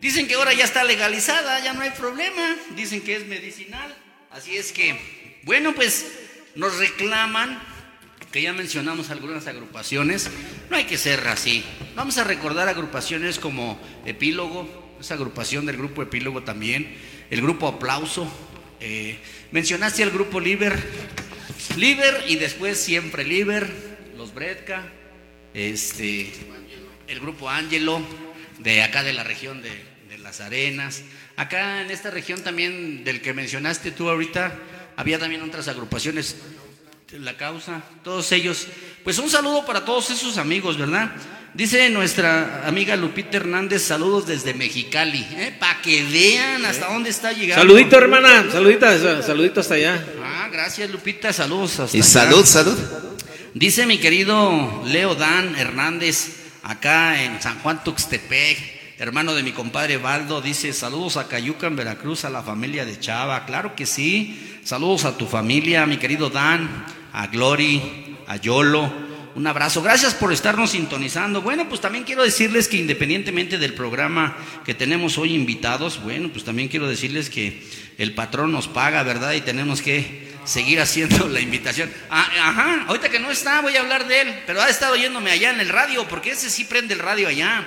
Dicen 0.00 0.26
que 0.26 0.32
ahora 0.32 0.54
ya 0.54 0.64
está 0.64 0.82
legalizada, 0.82 1.62
ya 1.62 1.74
no 1.74 1.82
hay 1.82 1.90
problema. 1.90 2.56
Dicen 2.74 3.02
que 3.02 3.16
es 3.16 3.26
medicinal. 3.26 3.94
Así 4.30 4.56
es 4.56 4.72
que, 4.72 5.38
bueno, 5.42 5.74
pues 5.74 6.06
nos 6.54 6.78
reclaman 6.78 7.62
que 8.32 8.40
ya 8.40 8.54
mencionamos 8.54 9.10
algunas 9.10 9.46
agrupaciones. 9.46 10.30
No 10.70 10.78
hay 10.78 10.84
que 10.84 10.96
ser 10.96 11.28
así. 11.28 11.62
Vamos 11.94 12.16
a 12.16 12.24
recordar 12.24 12.66
agrupaciones 12.66 13.38
como 13.38 13.78
Epílogo, 14.06 14.96
esa 14.98 15.14
agrupación 15.14 15.66
del 15.66 15.76
grupo 15.76 16.02
Epílogo 16.02 16.44
también, 16.44 16.96
el 17.28 17.42
grupo 17.42 17.68
Aplauso. 17.68 18.26
eh, 18.80 19.18
mencionaste 19.52 20.02
al 20.02 20.12
grupo 20.12 20.40
Liber, 20.40 20.82
Liber 21.76 22.24
y 22.26 22.36
después 22.36 22.80
siempre 22.80 23.24
Liber, 23.24 23.68
los 24.16 24.34
Bredka, 24.34 24.86
este, 25.54 26.32
el 27.06 27.20
grupo 27.20 27.48
Ángelo, 27.48 28.02
de 28.58 28.82
acá 28.82 29.02
de 29.02 29.12
la 29.12 29.24
región 29.24 29.62
de, 29.62 29.70
de 30.08 30.18
Las 30.18 30.40
Arenas. 30.40 31.02
Acá 31.36 31.82
en 31.82 31.90
esta 31.90 32.10
región 32.10 32.42
también 32.42 33.04
del 33.04 33.20
que 33.20 33.32
mencionaste 33.32 33.90
tú 33.90 34.08
ahorita, 34.08 34.58
había 34.96 35.18
también 35.18 35.42
otras 35.42 35.68
agrupaciones 35.68 36.36
la 37.18 37.36
causa, 37.36 37.82
todos 38.04 38.30
ellos. 38.32 38.66
Pues 39.02 39.18
un 39.18 39.28
saludo 39.28 39.64
para 39.66 39.84
todos 39.84 40.10
esos 40.10 40.38
amigos, 40.38 40.78
¿verdad? 40.78 41.10
Dice 41.54 41.90
nuestra 41.90 42.62
amiga 42.66 42.94
Lupita 42.94 43.38
Hernández, 43.38 43.82
saludos 43.82 44.28
desde 44.28 44.54
Mexicali, 44.54 45.26
¿eh? 45.32 45.56
para 45.58 45.82
que 45.82 46.04
vean 46.04 46.64
hasta 46.64 46.92
dónde 46.92 47.10
está 47.10 47.32
llegando. 47.32 47.62
Saludito, 47.62 47.98
hermana. 47.98 48.46
Saludita, 48.52 49.22
saludito 49.22 49.58
hasta 49.58 49.74
allá. 49.74 50.04
Ah, 50.22 50.48
gracias 50.52 50.88
Lupita, 50.90 51.32
saludos 51.32 51.80
hasta 51.80 51.96
Y 51.96 52.02
salud, 52.04 52.44
salud. 52.44 52.78
Dice 53.54 53.86
mi 53.86 53.98
querido 53.98 54.84
Leo 54.86 55.16
Dan 55.16 55.56
Hernández, 55.56 56.36
acá 56.62 57.20
en 57.20 57.42
San 57.42 57.58
Juan 57.58 57.82
Tuxtepec. 57.82 58.78
hermano 58.98 59.34
de 59.34 59.42
mi 59.42 59.50
compadre 59.50 59.96
Baldo, 59.96 60.40
dice 60.40 60.72
saludos 60.72 61.16
a 61.16 61.26
Cayucan, 61.26 61.74
Veracruz, 61.74 62.24
a 62.24 62.30
la 62.30 62.42
familia 62.42 62.84
de 62.84 63.00
Chava. 63.00 63.44
Claro 63.46 63.74
que 63.74 63.86
sí. 63.86 64.60
Saludos 64.62 65.04
a 65.04 65.16
tu 65.16 65.26
familia, 65.26 65.86
mi 65.86 65.96
querido 65.96 66.30
Dan, 66.30 66.84
a 67.12 67.26
Glory, 67.26 68.16
a 68.26 68.36
Yolo. 68.36 69.10
Un 69.34 69.46
abrazo. 69.46 69.80
Gracias 69.82 70.14
por 70.14 70.32
estarnos 70.32 70.70
sintonizando. 70.70 71.40
Bueno, 71.40 71.68
pues 71.68 71.80
también 71.80 72.04
quiero 72.04 72.24
decirles 72.24 72.66
que 72.66 72.76
independientemente 72.76 73.58
del 73.58 73.74
programa 73.74 74.36
que 74.64 74.74
tenemos 74.74 75.18
hoy 75.18 75.34
invitados, 75.34 76.02
bueno, 76.02 76.30
pues 76.30 76.44
también 76.44 76.68
quiero 76.68 76.88
decirles 76.88 77.30
que 77.30 77.62
el 77.96 78.14
patrón 78.14 78.50
nos 78.50 78.66
paga, 78.66 79.02
¿verdad? 79.02 79.32
Y 79.34 79.40
tenemos 79.40 79.82
que 79.82 80.30
seguir 80.44 80.80
haciendo 80.80 81.28
la 81.28 81.40
invitación. 81.40 81.90
Ah, 82.10 82.28
ajá, 82.42 82.84
ahorita 82.88 83.08
que 83.08 83.20
no 83.20 83.30
está, 83.30 83.60
voy 83.60 83.76
a 83.76 83.80
hablar 83.80 84.06
de 84.08 84.22
él, 84.22 84.34
pero 84.46 84.60
ha 84.60 84.68
estado 84.68 84.94
oyéndome 84.94 85.30
allá 85.30 85.50
en 85.50 85.60
el 85.60 85.68
radio, 85.68 86.06
porque 86.08 86.30
ese 86.32 86.50
sí 86.50 86.64
prende 86.64 86.94
el 86.94 87.00
radio 87.00 87.28
allá. 87.28 87.64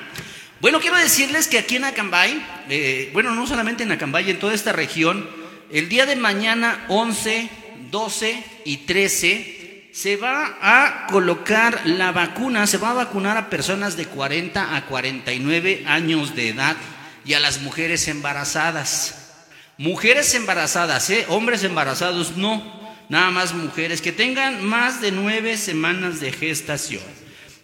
Bueno, 0.60 0.80
quiero 0.80 0.98
decirles 0.98 1.48
que 1.48 1.58
aquí 1.58 1.76
en 1.76 1.86
Acambay, 1.86 2.42
eh, 2.70 3.10
bueno, 3.14 3.34
no 3.36 3.46
solamente 3.48 3.84
en 3.84 3.92
Acambay, 3.92 4.30
en 4.30 4.40
toda 4.40 4.54
esta 4.54 4.72
región, 4.72 5.30
el 5.72 5.90
día 5.90 6.06
de 6.06 6.16
mañana 6.16 6.86
11, 6.88 7.50
12 7.94 8.44
y 8.66 8.78
13 8.78 9.90
se 9.94 10.18
va 10.18 10.58
a 10.64 11.06
colocar 11.12 11.86
la 11.86 12.12
vacuna, 12.12 12.66
se 12.66 12.80
va 12.80 12.90
a 12.90 12.96
vacunar 12.96 13.38
a 13.38 13.52
personas 13.52 13.96
de 13.96 14.08
40 14.08 14.76
a 14.76 14.86
49 14.88 15.84
años 15.86 16.36
de 16.36 16.50
edad 16.50 16.76
y 17.24 17.36
a 17.36 17.40
las 17.40 17.62
mujeres 17.62 18.08
embarazadas. 18.08 19.46
Mujeres 19.78 20.34
embarazadas, 20.34 21.08
¿eh? 21.12 21.26
hombres 21.30 21.64
embarazados 21.64 22.36
no, 22.36 22.64
nada 23.10 23.30
más 23.30 23.54
mujeres 23.54 24.02
que 24.02 24.12
tengan 24.12 24.66
más 24.66 25.00
de 25.00 25.12
nueve 25.12 25.56
semanas 25.56 26.20
de 26.20 26.32
gestación. 26.32 27.04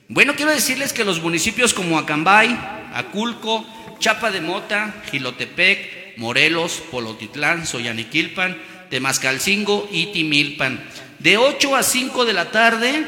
Bueno, 0.10 0.36
quiero 0.36 0.52
decirles 0.52 0.94
que 0.94 1.06
los 1.06 1.24
municipios 1.24 1.74
como 1.74 1.98
Acambay, 1.98 2.56
Aculco, 2.94 3.66
Chapa 3.98 4.30
de 4.30 4.42
Mota, 4.42 4.94
Gilotepec, 5.10 6.18
Morelos, 6.18 6.84
Polotitlán, 6.92 7.66
Soyaniquilpan, 7.66 8.58
Temascalcingo 8.90 9.88
y 9.92 10.08
Timilpan 10.08 10.84
de 11.20 11.38
8 11.38 11.76
a 11.76 11.84
5 11.84 12.26
de 12.26 12.34
la 12.34 12.52
tarde 12.52 13.06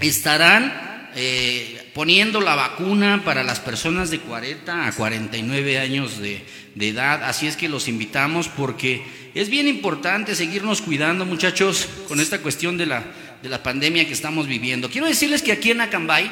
estarán 0.00 1.10
eh, 1.16 1.90
poniendo 1.94 2.40
la 2.40 2.54
vacuna 2.54 3.22
para 3.24 3.42
las 3.42 3.58
personas 3.58 4.10
de 4.10 4.20
40 4.20 4.86
a 4.86 4.92
49 4.92 5.78
años 5.78 6.18
de, 6.18 6.44
de 6.74 6.88
edad. 6.88 7.24
Así 7.24 7.48
es 7.48 7.56
que 7.56 7.68
los 7.68 7.88
invitamos 7.88 8.48
porque 8.48 9.02
es 9.34 9.48
bien 9.48 9.66
importante 9.66 10.34
seguirnos 10.34 10.80
cuidando, 10.80 11.26
muchachos, 11.26 11.88
con 12.06 12.20
esta 12.20 12.38
cuestión 12.38 12.78
de 12.78 12.86
la, 12.86 13.02
de 13.42 13.48
la 13.48 13.62
pandemia 13.62 14.06
que 14.06 14.12
estamos 14.12 14.46
viviendo. 14.46 14.88
Quiero 14.88 15.08
decirles 15.08 15.42
que 15.42 15.52
aquí 15.52 15.72
en 15.72 15.80
Acambay 15.80 16.30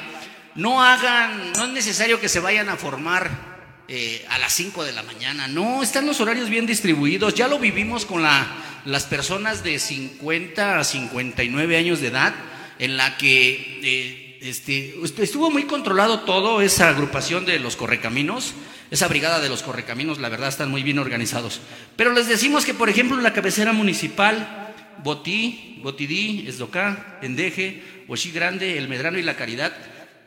no 0.55 0.82
hagan, 0.82 1.53
no 1.53 1.64
es 1.64 1.70
necesario 1.70 2.20
que 2.20 2.28
se 2.28 2.41
vayan 2.41 2.68
a 2.68 2.76
formar 2.76 3.58
eh, 3.91 4.26
a 4.28 4.39
las 4.39 4.53
5 4.53 4.84
de 4.84 4.93
la 4.93 5.03
mañana. 5.03 5.49
No, 5.49 5.82
están 5.82 6.05
los 6.05 6.20
horarios 6.20 6.51
bien 6.51 6.66
distribuidos. 6.66 7.34
Ya 7.34 7.49
lo 7.49 7.59
vivimos 7.59 8.05
con 8.05 8.22
la, 8.22 8.47
las 8.84 9.05
personas 9.05 9.64
de 9.64 9.78
50 9.78 10.78
a 10.78 10.84
59 10.84 11.76
años 11.78 12.01
de 12.01 12.09
edad, 12.09 12.34
en 12.78 12.99
la 12.99 13.16
que 13.16 13.80
eh, 13.82 14.39
este, 14.43 14.95
estuvo 15.22 15.51
muy 15.51 15.64
controlado 15.64 16.20
todo 16.20 16.61
esa 16.61 16.91
agrupación 16.91 17.47
de 17.47 17.59
los 17.59 17.76
correcaminos. 17.76 18.53
Esa 18.91 19.09
brigada 19.09 19.41
de 19.41 19.49
los 19.49 19.62
correcaminos, 19.62 20.18
la 20.18 20.28
verdad, 20.28 20.49
están 20.49 20.70
muy 20.70 20.82
bien 20.82 20.99
organizados. 20.99 21.61
Pero 21.97 22.12
les 22.12 22.28
decimos 22.28 22.66
que, 22.66 22.74
por 22.74 22.91
ejemplo, 22.91 23.16
en 23.16 23.22
la 23.22 23.32
cabecera 23.32 23.72
municipal, 23.72 24.74
Botí, 25.03 25.80
Botidí, 25.82 26.45
Esdocá, 26.47 27.18
Endeje, 27.22 27.82
Huachí 28.07 28.32
Grande, 28.32 28.76
El 28.76 28.89
Medrano 28.89 29.18
y 29.18 29.22
La 29.22 29.36
Caridad, 29.36 29.72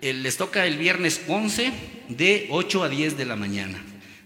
les 0.01 0.37
toca 0.37 0.65
el 0.65 0.77
viernes 0.77 1.21
11 1.27 1.71
de 2.09 2.47
8 2.49 2.83
a 2.83 2.89
10 2.89 3.17
de 3.17 3.25
la 3.25 3.35
mañana. 3.35 3.81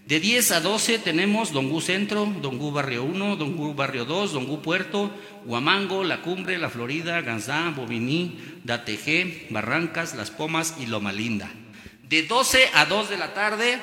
De 0.06 0.20
10 0.20 0.52
a 0.52 0.60
12 0.60 1.00
tenemos 1.00 1.52
Dongú 1.52 1.80
Centro, 1.80 2.32
Dongú 2.40 2.70
Barrio 2.70 3.02
1, 3.02 3.36
Dongú 3.36 3.74
Barrio 3.74 4.04
2, 4.04 4.32
Dongú 4.32 4.62
Puerto, 4.62 5.10
Huamango, 5.44 6.04
La 6.04 6.22
Cumbre, 6.22 6.58
La 6.58 6.70
Florida, 6.70 7.20
Ganzá, 7.22 7.70
Boviní, 7.70 8.38
Datejé, 8.62 9.48
Barrancas, 9.50 10.14
Las 10.14 10.30
Pomas 10.30 10.76
y 10.78 10.86
Loma 10.86 11.12
Linda. 11.12 11.50
De 12.08 12.22
12 12.22 12.70
a 12.74 12.86
2 12.86 13.10
de 13.10 13.16
la 13.18 13.34
tarde 13.34 13.80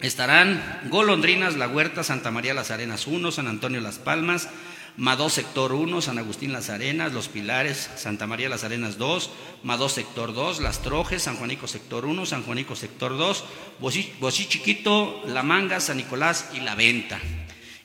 estarán 0.00 0.80
Golondrinas, 0.90 1.56
La 1.56 1.68
Huerta, 1.68 2.02
Santa 2.02 2.32
María 2.32 2.54
Las 2.54 2.72
Arenas 2.72 3.06
1, 3.06 3.30
San 3.30 3.46
Antonio 3.46 3.80
Las 3.80 3.98
Palmas, 3.98 4.48
Madó 4.96 5.30
Sector 5.30 5.72
1, 5.72 6.02
San 6.02 6.18
Agustín 6.18 6.52
Las 6.52 6.68
Arenas, 6.68 7.12
Los 7.12 7.28
Pilares, 7.28 7.90
Santa 7.96 8.26
María 8.26 8.50
Las 8.50 8.64
Arenas 8.64 8.98
2, 8.98 9.30
Madó 9.62 9.88
Sector 9.88 10.34
2, 10.34 10.60
Las 10.60 10.82
Trojes, 10.82 11.22
San 11.22 11.36
Juanico 11.36 11.66
Sector 11.66 12.04
1, 12.04 12.26
San 12.26 12.42
Juanico 12.42 12.76
Sector 12.76 13.16
2, 13.16 13.44
Bosí, 13.80 14.46
Chiquito, 14.46 15.22
La 15.26 15.42
Manga, 15.42 15.80
San 15.80 15.96
Nicolás 15.96 16.50
y 16.54 16.60
La 16.60 16.74
Venta. 16.74 17.20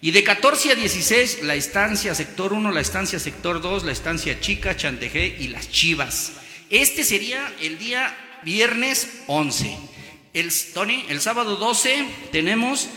Y 0.02 0.12
de 0.12 0.24
14 0.24 0.72
a 0.72 0.76
16, 0.76 1.44
la 1.44 1.56
estancia 1.56 2.14
Sector 2.14 2.54
1, 2.54 2.72
la 2.72 2.82
estancia 2.82 3.20
Sector 3.20 3.62
2, 3.62 3.84
la 3.84 3.92
estancia 3.94 4.40
Chica, 4.42 4.76
Chantejé 4.76 5.38
y 5.40 5.48
Las 5.48 5.72
Chivas. 5.72 6.34
Este 6.70 7.04
sería 7.04 7.54
el 7.62 7.80
día 7.80 8.16
viernes 8.44 9.24
11. 9.28 9.78
El, 10.34 10.52
Tony, 10.74 11.06
el 11.10 11.22
sábado 11.22 11.56
12 11.56 12.06
tenemos 12.32 12.90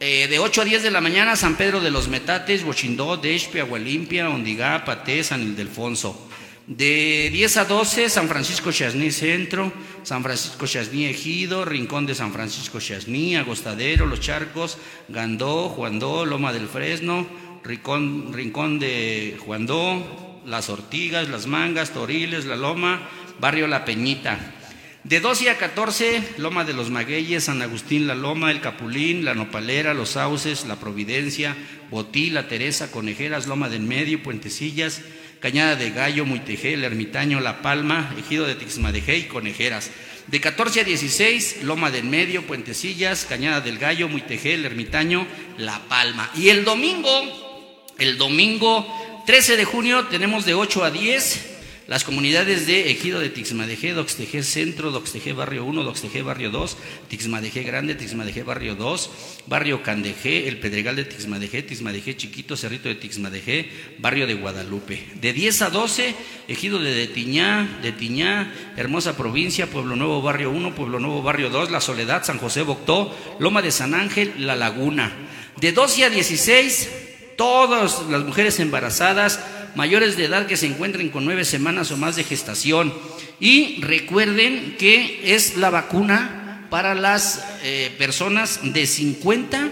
eh, 0.00 0.26
de 0.28 0.38
8 0.38 0.62
a 0.62 0.64
10 0.64 0.82
de 0.82 0.90
la 0.90 1.00
mañana, 1.00 1.36
San 1.36 1.56
Pedro 1.56 1.80
de 1.80 1.90
los 1.90 2.08
Metates, 2.08 2.64
Bochindó, 2.64 3.16
Deshpe, 3.16 3.60
Agualimpia, 3.60 4.28
Ondigá, 4.28 4.84
Paté, 4.84 5.22
San 5.22 5.42
Ildefonso. 5.42 6.28
De 6.66 7.28
10 7.30 7.56
a 7.58 7.64
12, 7.66 8.08
San 8.08 8.26
Francisco 8.26 8.72
Chasní 8.72 9.10
Centro, 9.10 9.70
San 10.02 10.22
Francisco 10.22 10.66
Chasní 10.66 11.04
Ejido, 11.04 11.64
Rincón 11.64 12.06
de 12.06 12.14
San 12.14 12.32
Francisco 12.32 12.80
Chasní, 12.80 13.36
Agostadero, 13.36 14.06
Los 14.06 14.20
Charcos, 14.20 14.78
Gandó, 15.08 15.68
Juandó, 15.68 16.24
Loma 16.24 16.54
del 16.54 16.68
Fresno, 16.68 17.26
Rincón, 17.62 18.32
Rincón 18.32 18.78
de 18.78 19.36
Juandó, 19.44 20.40
Las 20.46 20.70
Ortigas, 20.70 21.28
Las 21.28 21.46
Mangas, 21.46 21.90
Toriles, 21.90 22.46
La 22.46 22.56
Loma, 22.56 23.08
Barrio 23.40 23.66
La 23.66 23.84
Peñita. 23.84 24.63
De 25.04 25.20
12 25.20 25.50
a 25.50 25.58
14, 25.58 26.22
Loma 26.38 26.64
de 26.64 26.72
los 26.72 26.88
Magueyes, 26.88 27.44
San 27.44 27.60
Agustín, 27.60 28.06
La 28.06 28.14
Loma, 28.14 28.50
El 28.50 28.62
Capulín, 28.62 29.26
La 29.26 29.34
Nopalera, 29.34 29.92
Los 29.92 30.12
Sauces, 30.12 30.64
La 30.64 30.76
Providencia, 30.76 31.54
Botí, 31.90 32.30
La 32.30 32.48
Teresa, 32.48 32.90
Conejeras, 32.90 33.46
Loma 33.46 33.68
del 33.68 33.82
Medio, 33.82 34.22
Puentecillas, 34.22 35.02
Cañada 35.40 35.76
de 35.76 35.90
Gallo, 35.90 36.24
Muitejé, 36.24 36.72
El 36.72 36.84
Ermitaño, 36.84 37.40
La 37.40 37.60
Palma, 37.60 38.14
Ejido 38.18 38.46
de 38.46 38.54
Tixmadejé 38.54 39.18
y 39.18 39.22
Conejeras. 39.24 39.90
De 40.28 40.40
14 40.40 40.80
a 40.80 40.84
16, 40.84 41.64
Loma 41.64 41.90
del 41.90 42.04
Medio, 42.04 42.46
Puentecillas, 42.46 43.26
Cañada 43.26 43.60
del 43.60 43.76
Gallo, 43.76 44.08
Muitejé, 44.08 44.54
El 44.54 44.64
Ermitaño, 44.64 45.26
La 45.58 45.80
Palma. 45.86 46.30
Y 46.34 46.48
el 46.48 46.64
domingo, 46.64 47.84
el 47.98 48.16
domingo 48.16 49.22
13 49.26 49.58
de 49.58 49.66
junio, 49.66 50.06
tenemos 50.06 50.46
de 50.46 50.54
8 50.54 50.82
a 50.82 50.90
10 50.90 51.53
las 51.86 52.02
comunidades 52.02 52.66
de 52.66 52.90
Ejido 52.90 53.20
de 53.20 53.28
Tixmadejé, 53.28 53.92
Doxtejé 53.92 54.42
Centro, 54.42 54.90
Doxtejé 54.90 55.34
Barrio 55.34 55.64
1, 55.66 55.82
Doxtejé 55.82 56.22
Barrio 56.22 56.50
2, 56.50 56.76
Tixmadejé 57.08 57.62
Grande, 57.62 57.94
Tixmadejé 57.94 58.42
Barrio 58.42 58.74
2, 58.74 59.10
Barrio 59.46 59.82
Candejé, 59.82 60.48
El 60.48 60.60
Pedregal 60.60 60.96
de 60.96 61.04
Tixmadejé, 61.04 61.62
Tixmadejé 61.62 62.16
Chiquito, 62.16 62.56
Cerrito 62.56 62.88
de 62.88 62.94
Tixmadejé, 62.94 63.68
Barrio 63.98 64.26
de 64.26 64.34
Guadalupe. 64.34 65.06
De 65.20 65.34
10 65.34 65.62
a 65.62 65.70
12, 65.70 66.14
Ejido 66.48 66.78
de 66.78 66.94
Detiñá, 66.94 67.78
de 67.82 67.92
Tiñá, 67.92 68.52
Hermosa 68.76 69.16
Provincia, 69.16 69.66
Pueblo 69.66 69.94
Nuevo 69.94 70.22
Barrio 70.22 70.50
1, 70.50 70.74
Pueblo 70.74 71.00
Nuevo 71.00 71.22
Barrio 71.22 71.50
2, 71.50 71.70
La 71.70 71.82
Soledad, 71.82 72.24
San 72.24 72.38
José 72.38 72.62
Boctó, 72.62 73.14
Loma 73.38 73.60
de 73.60 73.70
San 73.70 73.94
Ángel, 73.94 74.32
La 74.38 74.56
Laguna. 74.56 75.12
De 75.60 75.72
12 75.72 76.06
a 76.06 76.10
16, 76.10 76.90
todas 77.36 78.02
las 78.08 78.24
mujeres 78.24 78.58
embarazadas, 78.58 79.40
mayores 79.74 80.16
de 80.16 80.24
edad 80.24 80.46
que 80.46 80.56
se 80.56 80.66
encuentren 80.66 81.08
con 81.08 81.24
nueve 81.24 81.44
semanas 81.44 81.90
o 81.90 81.96
más 81.96 82.16
de 82.16 82.24
gestación. 82.24 82.92
Y 83.40 83.80
recuerden 83.82 84.76
que 84.78 85.34
es 85.34 85.56
la 85.56 85.70
vacuna 85.70 86.66
para 86.70 86.94
las 86.94 87.44
eh, 87.62 87.94
personas 87.98 88.60
de 88.62 88.86
50 88.86 89.70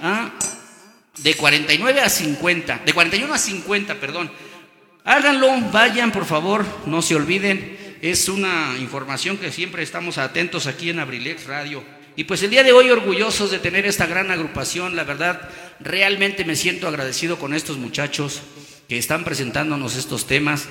a 0.00 0.32
de 1.22 1.34
49 1.34 2.00
a 2.00 2.08
50, 2.08 2.82
de 2.84 2.92
41 2.92 3.32
a 3.32 3.38
50, 3.38 3.94
perdón. 4.00 4.30
Háganlo, 5.04 5.60
vayan 5.70 6.10
por 6.12 6.24
favor, 6.24 6.64
no 6.86 7.02
se 7.02 7.14
olviden. 7.14 7.78
Es 8.02 8.28
una 8.28 8.74
información 8.78 9.38
que 9.38 9.52
siempre 9.52 9.82
estamos 9.82 10.18
atentos 10.18 10.66
aquí 10.66 10.90
en 10.90 10.98
Abrilex 10.98 11.46
Radio. 11.46 11.84
Y 12.16 12.24
pues 12.24 12.42
el 12.42 12.50
día 12.50 12.62
de 12.62 12.72
hoy 12.72 12.90
orgullosos 12.90 13.50
de 13.50 13.58
tener 13.58 13.86
esta 13.86 14.06
gran 14.06 14.30
agrupación, 14.30 14.94
la 14.94 15.04
verdad, 15.04 15.48
realmente 15.80 16.44
me 16.44 16.56
siento 16.56 16.86
agradecido 16.86 17.38
con 17.38 17.54
estos 17.54 17.76
muchachos 17.76 18.42
que 18.88 18.98
están 18.98 19.24
presentándonos 19.24 19.96
estos 19.96 20.26
temas. 20.26 20.66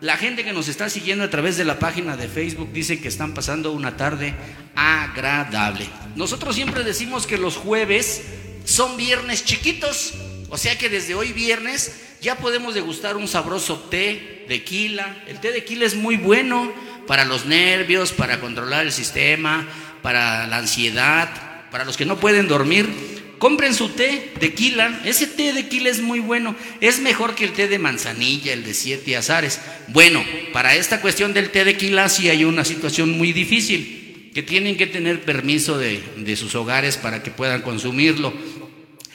La 0.00 0.16
gente 0.16 0.44
que 0.44 0.52
nos 0.52 0.68
está 0.68 0.88
siguiendo 0.88 1.24
a 1.24 1.30
través 1.30 1.56
de 1.56 1.64
la 1.64 1.78
página 1.78 2.16
de 2.16 2.28
Facebook 2.28 2.72
dice 2.72 3.00
que 3.00 3.08
están 3.08 3.34
pasando 3.34 3.72
una 3.72 3.96
tarde 3.96 4.34
agradable. 4.74 5.86
Nosotros 6.16 6.54
siempre 6.54 6.84
decimos 6.84 7.26
que 7.26 7.36
los 7.36 7.56
jueves 7.56 8.22
son 8.64 8.96
viernes 8.96 9.44
chiquitos, 9.44 10.14
o 10.48 10.56
sea 10.56 10.78
que 10.78 10.88
desde 10.88 11.14
hoy 11.14 11.32
viernes 11.32 12.00
ya 12.22 12.36
podemos 12.36 12.74
degustar 12.74 13.16
un 13.16 13.28
sabroso 13.28 13.78
té 13.90 14.46
de 14.48 14.64
quila. 14.64 15.22
El 15.26 15.38
té 15.40 15.52
de 15.52 15.64
quila 15.64 15.84
es 15.84 15.96
muy 15.96 16.16
bueno 16.16 16.72
para 17.06 17.24
los 17.24 17.44
nervios, 17.44 18.12
para 18.12 18.40
controlar 18.40 18.86
el 18.86 18.92
sistema, 18.92 19.66
para 20.02 20.46
la 20.46 20.58
ansiedad. 20.58 21.28
para 21.70 21.84
los 21.84 21.96
que 21.96 22.04
no 22.04 22.18
pueden 22.18 22.48
dormir, 22.48 23.19
compren 23.40 23.74
su 23.74 23.88
té 23.88 24.32
de 24.38 24.52
quila. 24.52 25.00
Ese 25.04 25.26
té 25.26 25.52
de 25.52 25.66
quila 25.66 25.88
es 25.88 26.00
muy 26.00 26.20
bueno. 26.20 26.54
Es 26.80 27.00
mejor 27.00 27.34
que 27.34 27.44
el 27.44 27.52
té 27.52 27.66
de 27.66 27.78
manzanilla, 27.78 28.52
el 28.52 28.62
de 28.62 28.74
siete 28.74 29.16
azares. 29.16 29.60
Bueno, 29.88 30.22
para 30.52 30.76
esta 30.76 31.00
cuestión 31.00 31.32
del 31.32 31.50
té 31.50 31.64
de 31.64 31.76
quila 31.76 32.08
sí 32.10 32.28
hay 32.28 32.44
una 32.44 32.64
situación 32.66 33.10
muy 33.10 33.32
difícil, 33.32 34.30
que 34.34 34.42
tienen 34.42 34.76
que 34.76 34.86
tener 34.86 35.22
permiso 35.22 35.78
de, 35.78 36.02
de 36.18 36.36
sus 36.36 36.54
hogares 36.54 36.98
para 36.98 37.22
que 37.22 37.30
puedan 37.30 37.62
consumirlo. 37.62 38.32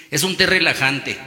Es 0.09 0.23
un 0.23 0.35
té 0.35 0.47
relajante. 0.47 1.17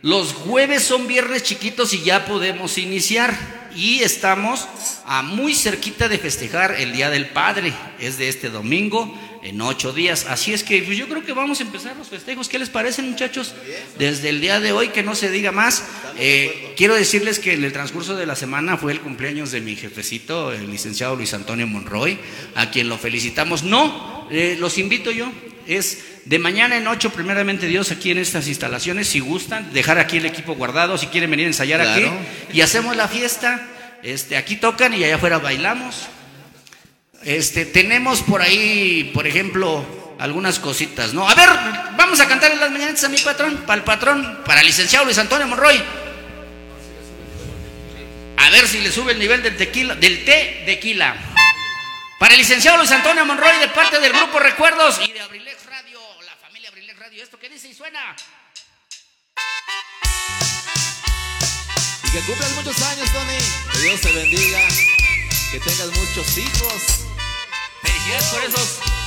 Los 0.00 0.32
jueves 0.32 0.82
son 0.82 1.06
viernes 1.06 1.42
chiquitos 1.42 1.92
y 1.92 2.02
ya 2.02 2.24
podemos 2.24 2.78
iniciar. 2.78 3.66
Y 3.76 4.02
estamos 4.02 4.66
a 5.04 5.20
muy 5.20 5.54
cerquita 5.54 6.08
de 6.08 6.16
festejar 6.16 6.76
el 6.78 6.94
Día 6.94 7.10
del 7.10 7.26
Padre. 7.26 7.74
Es 8.00 8.16
de 8.16 8.30
este 8.30 8.48
domingo 8.48 9.14
en 9.46 9.60
ocho 9.60 9.92
días. 9.92 10.26
Así 10.28 10.52
es 10.52 10.64
que 10.64 10.82
pues, 10.82 10.98
yo 10.98 11.08
creo 11.08 11.24
que 11.24 11.32
vamos 11.32 11.60
a 11.60 11.62
empezar 11.62 11.96
los 11.96 12.08
festejos. 12.08 12.48
¿Qué 12.48 12.58
les 12.58 12.68
parece, 12.68 13.02
muchachos? 13.02 13.54
Desde 13.98 14.28
el 14.28 14.40
día 14.40 14.58
de 14.58 14.72
hoy, 14.72 14.88
que 14.88 15.02
no 15.04 15.14
se 15.14 15.30
diga 15.30 15.52
más. 15.52 15.84
Eh, 16.18 16.74
quiero 16.76 16.94
decirles 16.94 17.38
que 17.38 17.54
en 17.54 17.62
el 17.62 17.72
transcurso 17.72 18.16
de 18.16 18.26
la 18.26 18.34
semana 18.34 18.76
fue 18.76 18.92
el 18.92 19.00
cumpleaños 19.00 19.52
de 19.52 19.60
mi 19.60 19.76
jefecito, 19.76 20.52
el 20.52 20.68
licenciado 20.70 21.14
Luis 21.14 21.32
Antonio 21.32 21.66
Monroy, 21.66 22.18
a 22.56 22.70
quien 22.70 22.88
lo 22.88 22.98
felicitamos. 22.98 23.62
No, 23.62 24.26
eh, 24.30 24.56
los 24.58 24.78
invito 24.78 25.10
yo. 25.12 25.30
Es 25.68 26.04
de 26.24 26.38
mañana 26.38 26.76
en 26.76 26.86
ocho, 26.88 27.10
primeramente 27.10 27.66
Dios, 27.68 27.92
aquí 27.92 28.10
en 28.10 28.18
estas 28.18 28.48
instalaciones, 28.48 29.06
si 29.08 29.20
gustan, 29.20 29.72
dejar 29.72 29.98
aquí 29.98 30.16
el 30.16 30.26
equipo 30.26 30.54
guardado, 30.54 30.98
si 30.98 31.06
quieren 31.06 31.30
venir 31.30 31.46
a 31.46 31.48
ensayar 31.48 31.80
Claro. 31.80 32.06
aquí, 32.08 32.56
y 32.58 32.60
hacemos 32.62 32.96
la 32.96 33.06
fiesta. 33.08 33.68
Este, 34.02 34.36
aquí 34.36 34.56
tocan 34.56 34.92
y 34.94 35.02
allá 35.04 35.16
afuera 35.16 35.38
bailamos. 35.38 36.08
Este, 37.22 37.66
tenemos 37.66 38.22
por 38.22 38.42
ahí, 38.42 39.10
por 39.12 39.26
ejemplo, 39.26 39.84
algunas 40.18 40.58
cositas, 40.58 41.12
¿no? 41.12 41.28
A 41.28 41.34
ver, 41.34 41.48
vamos 41.96 42.20
a 42.20 42.28
cantar 42.28 42.52
en 42.52 42.60
las 42.60 42.70
mañanitas 42.70 43.04
a 43.04 43.08
mi 43.08 43.18
patrón, 43.18 43.64
para 43.66 43.78
el 43.78 43.84
patrón, 43.84 44.42
para 44.44 44.60
el 44.60 44.66
licenciado 44.66 45.04
Luis 45.04 45.18
Antonio 45.18 45.46
Monroy. 45.46 45.82
A 48.38 48.50
ver 48.50 48.66
si 48.68 48.80
le 48.80 48.92
sube 48.92 49.12
el 49.12 49.18
nivel 49.18 49.42
del 49.42 49.56
tequila, 49.56 49.94
del 49.94 50.24
té 50.24 50.62
tequila. 50.66 51.16
Para 52.18 52.34
el 52.34 52.38
licenciado 52.38 52.78
Luis 52.78 52.90
Antonio 52.92 53.26
Monroy 53.26 53.58
de 53.60 53.68
parte 53.68 54.00
del 54.00 54.12
grupo 54.12 54.38
Recuerdos 54.38 55.00
y 55.06 55.12
de 55.12 55.20
Abrilex 55.20 55.66
Radio, 55.66 56.00
la 56.24 56.36
familia 56.36 56.70
Abrilex 56.70 56.98
Radio. 56.98 57.22
¿Esto 57.22 57.38
qué 57.38 57.48
dice 57.48 57.68
y 57.68 57.74
suena? 57.74 58.16
Y 62.04 62.10
que 62.10 62.20
cumplas 62.20 62.52
muchos 62.52 62.80
años, 62.82 63.12
Tony. 63.12 63.38
Que 63.72 63.78
Dios 63.80 64.00
te 64.00 64.12
bendiga. 64.12 64.60
Que 65.52 65.60
tengas 65.60 65.88
muchos 65.88 66.38
hijos. 66.38 67.05
Felicidades 68.06 68.30
por 68.30 68.44
esos 68.44 69.05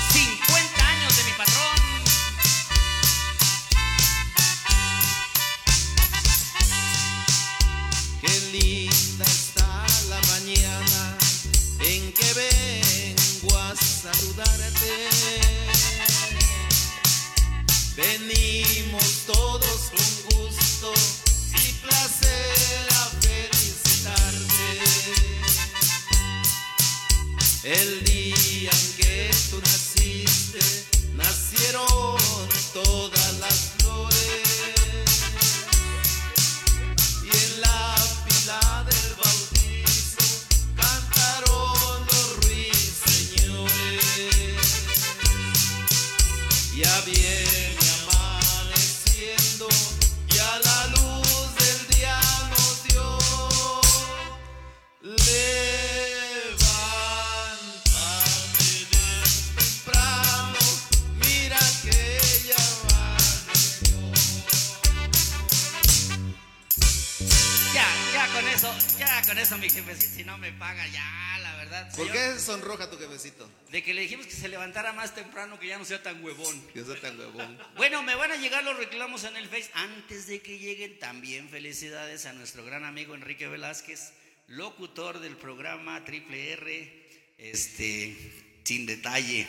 temprano, 75.24 75.60
que 75.60 75.68
ya 75.68 75.78
no 75.78 75.86
sea 75.86 76.02
tan 76.02 76.24
huevón. 76.24 76.62
Que 76.74 76.84
sea 76.84 76.96
tan 77.00 77.20
huevón. 77.20 77.58
Bueno, 77.76 78.02
me 78.04 78.16
van 78.16 78.32
a 78.32 78.36
llegar 78.38 78.64
los 78.64 78.78
reclamos 78.78 79.24
en 79.24 79.36
el 79.38 79.48
Face. 79.48 79.70
Antes 79.74 80.28
de 80.28 80.42
que 80.42 80.58
lleguen, 80.60 80.98
también 81.00 81.50
felicidades 81.50 82.26
a 82.26 82.34
nuestro 82.34 82.64
gran 82.66 82.86
amigo 82.86 83.16
Enrique 83.16 83.48
Velázquez, 83.48 84.12
locutor 84.48 85.20
del 85.20 85.36
programa 85.38 86.04
Triple 86.06 86.54
R, 86.54 87.08
este, 87.38 88.16
sin 88.64 88.86
detalle. 88.86 89.48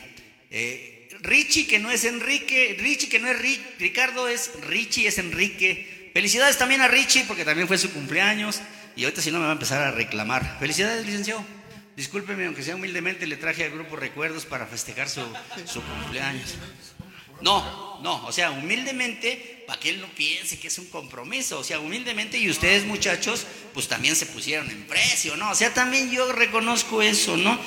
Eh, 0.51 1.09
Richie, 1.21 1.66
que 1.66 1.79
no 1.79 1.91
es 1.91 2.05
Enrique, 2.05 2.77
Richie, 2.79 3.09
que 3.09 3.18
no 3.21 3.29
es 3.29 3.39
Ri- 3.39 3.61
Ricardo, 3.79 4.29
es 4.29 4.51
Richie, 4.62 5.07
es 5.09 5.18
Enrique. 5.18 6.11
Felicidades 6.12 6.59
también 6.59 6.81
a 6.81 6.89
Richie, 6.89 7.25
porque 7.25 7.45
también 7.45 7.68
fue 7.68 7.79
su 7.79 7.93
cumpleaños. 7.93 8.61
Y 8.97 9.05
ahorita 9.05 9.23
si 9.23 9.31
no 9.31 9.39
me 9.39 9.45
va 9.45 9.51
a 9.51 9.55
empezar 9.55 9.81
a 9.83 9.93
reclamar. 9.93 10.59
Felicidades, 10.59 11.07
licenciado. 11.07 11.45
Discúlpeme, 12.01 12.47
aunque 12.47 12.63
sea 12.63 12.77
humildemente, 12.77 13.27
le 13.27 13.37
traje 13.37 13.63
al 13.63 13.73
grupo 13.73 13.95
Recuerdos 13.95 14.47
para 14.47 14.65
festejar 14.65 15.11
su, 15.11 15.21
su 15.67 15.83
cumpleaños. 15.83 16.55
No, 17.43 18.01
no, 18.03 18.25
o 18.25 18.33
sea, 18.33 18.53
humildemente, 18.53 19.65
para 19.67 19.79
que 19.79 19.91
él 19.91 20.01
no 20.01 20.07
piense 20.15 20.59
que 20.59 20.69
es 20.69 20.79
un 20.79 20.87
compromiso, 20.87 21.59
o 21.59 21.63
sea, 21.63 21.79
humildemente, 21.79 22.39
y 22.39 22.49
ustedes 22.49 22.87
muchachos, 22.87 23.45
pues 23.75 23.87
también 23.87 24.17
se 24.17 24.25
pusieron 24.25 24.71
en 24.71 24.87
precio, 24.87 25.37
¿no? 25.37 25.51
O 25.51 25.55
sea, 25.55 25.75
también 25.75 26.11
yo 26.11 26.33
reconozco 26.33 27.03
eso, 27.03 27.37
¿no? 27.37 27.61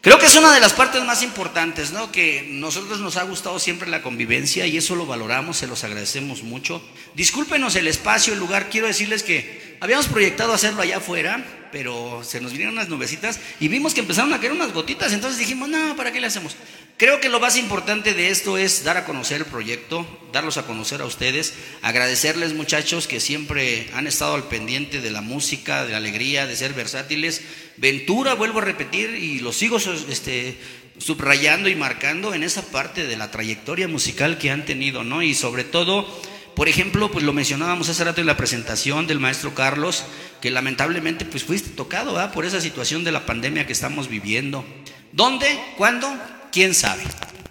Creo 0.00 0.18
que 0.18 0.26
es 0.26 0.34
una 0.34 0.52
de 0.52 0.58
las 0.58 0.72
partes 0.72 1.04
más 1.04 1.22
importantes, 1.22 1.92
¿no? 1.92 2.10
Que 2.10 2.44
nosotros 2.48 2.98
nos 2.98 3.16
ha 3.16 3.22
gustado 3.22 3.60
siempre 3.60 3.88
la 3.88 4.02
convivencia 4.02 4.66
y 4.66 4.76
eso 4.76 4.96
lo 4.96 5.06
valoramos, 5.06 5.58
se 5.58 5.68
los 5.68 5.84
agradecemos 5.84 6.42
mucho. 6.42 6.82
Discúlpenos 7.14 7.76
el 7.76 7.86
espacio, 7.86 8.32
el 8.32 8.40
lugar, 8.40 8.70
quiero 8.70 8.88
decirles 8.88 9.22
que 9.22 9.61
habíamos 9.82 10.06
proyectado 10.06 10.52
hacerlo 10.52 10.80
allá 10.80 10.98
afuera, 10.98 11.44
pero 11.72 12.22
se 12.22 12.40
nos 12.40 12.52
vinieron 12.52 12.74
unas 12.74 12.88
nubecitas 12.88 13.40
y 13.58 13.66
vimos 13.66 13.94
que 13.94 14.00
empezaron 14.00 14.32
a 14.32 14.38
caer 14.38 14.52
unas 14.52 14.72
gotitas, 14.72 15.12
entonces 15.12 15.40
dijimos, 15.40 15.68
no, 15.68 15.96
¿para 15.96 16.12
qué 16.12 16.20
le 16.20 16.28
hacemos? 16.28 16.54
Creo 16.98 17.18
que 17.18 17.28
lo 17.28 17.40
más 17.40 17.56
importante 17.56 18.14
de 18.14 18.30
esto 18.30 18.56
es 18.56 18.84
dar 18.84 18.96
a 18.96 19.04
conocer 19.04 19.40
el 19.40 19.46
proyecto, 19.46 20.06
darlos 20.32 20.56
a 20.56 20.66
conocer 20.66 21.00
a 21.00 21.04
ustedes, 21.04 21.54
agradecerles 21.82 22.54
muchachos 22.54 23.08
que 23.08 23.18
siempre 23.18 23.90
han 23.92 24.06
estado 24.06 24.34
al 24.34 24.44
pendiente 24.44 25.00
de 25.00 25.10
la 25.10 25.20
música, 25.20 25.84
de 25.84 25.90
la 25.90 25.96
alegría, 25.96 26.46
de 26.46 26.54
ser 26.54 26.74
versátiles. 26.74 27.40
Ventura, 27.76 28.34
vuelvo 28.34 28.60
a 28.60 28.64
repetir, 28.64 29.16
y 29.16 29.40
lo 29.40 29.52
sigo 29.52 29.78
este, 29.78 30.58
subrayando 30.98 31.68
y 31.68 31.74
marcando 31.74 32.34
en 32.34 32.44
esa 32.44 32.62
parte 32.62 33.04
de 33.04 33.16
la 33.16 33.32
trayectoria 33.32 33.88
musical 33.88 34.38
que 34.38 34.52
han 34.52 34.64
tenido, 34.64 35.02
¿no? 35.02 35.24
Y 35.24 35.34
sobre 35.34 35.64
todo, 35.64 36.06
por 36.54 36.68
ejemplo, 36.68 37.10
pues 37.10 37.24
lo 37.24 37.32
mencionábamos 37.32 37.88
hace 37.88 38.04
rato 38.04 38.20
en 38.20 38.26
la 38.26 38.36
presentación 38.36 39.06
del 39.06 39.18
maestro 39.20 39.54
Carlos, 39.54 40.04
que 40.40 40.50
lamentablemente 40.50 41.24
pues 41.24 41.44
fuiste 41.44 41.70
tocado, 41.70 42.14
¿verdad? 42.14 42.32
Por 42.32 42.44
esa 42.44 42.60
situación 42.60 43.04
de 43.04 43.12
la 43.12 43.24
pandemia 43.26 43.66
que 43.66 43.72
estamos 43.72 44.08
viviendo. 44.08 44.64
¿Dónde? 45.12 45.46
¿Cuándo? 45.76 46.12
¿Quién 46.52 46.74
sabe? 46.74 47.02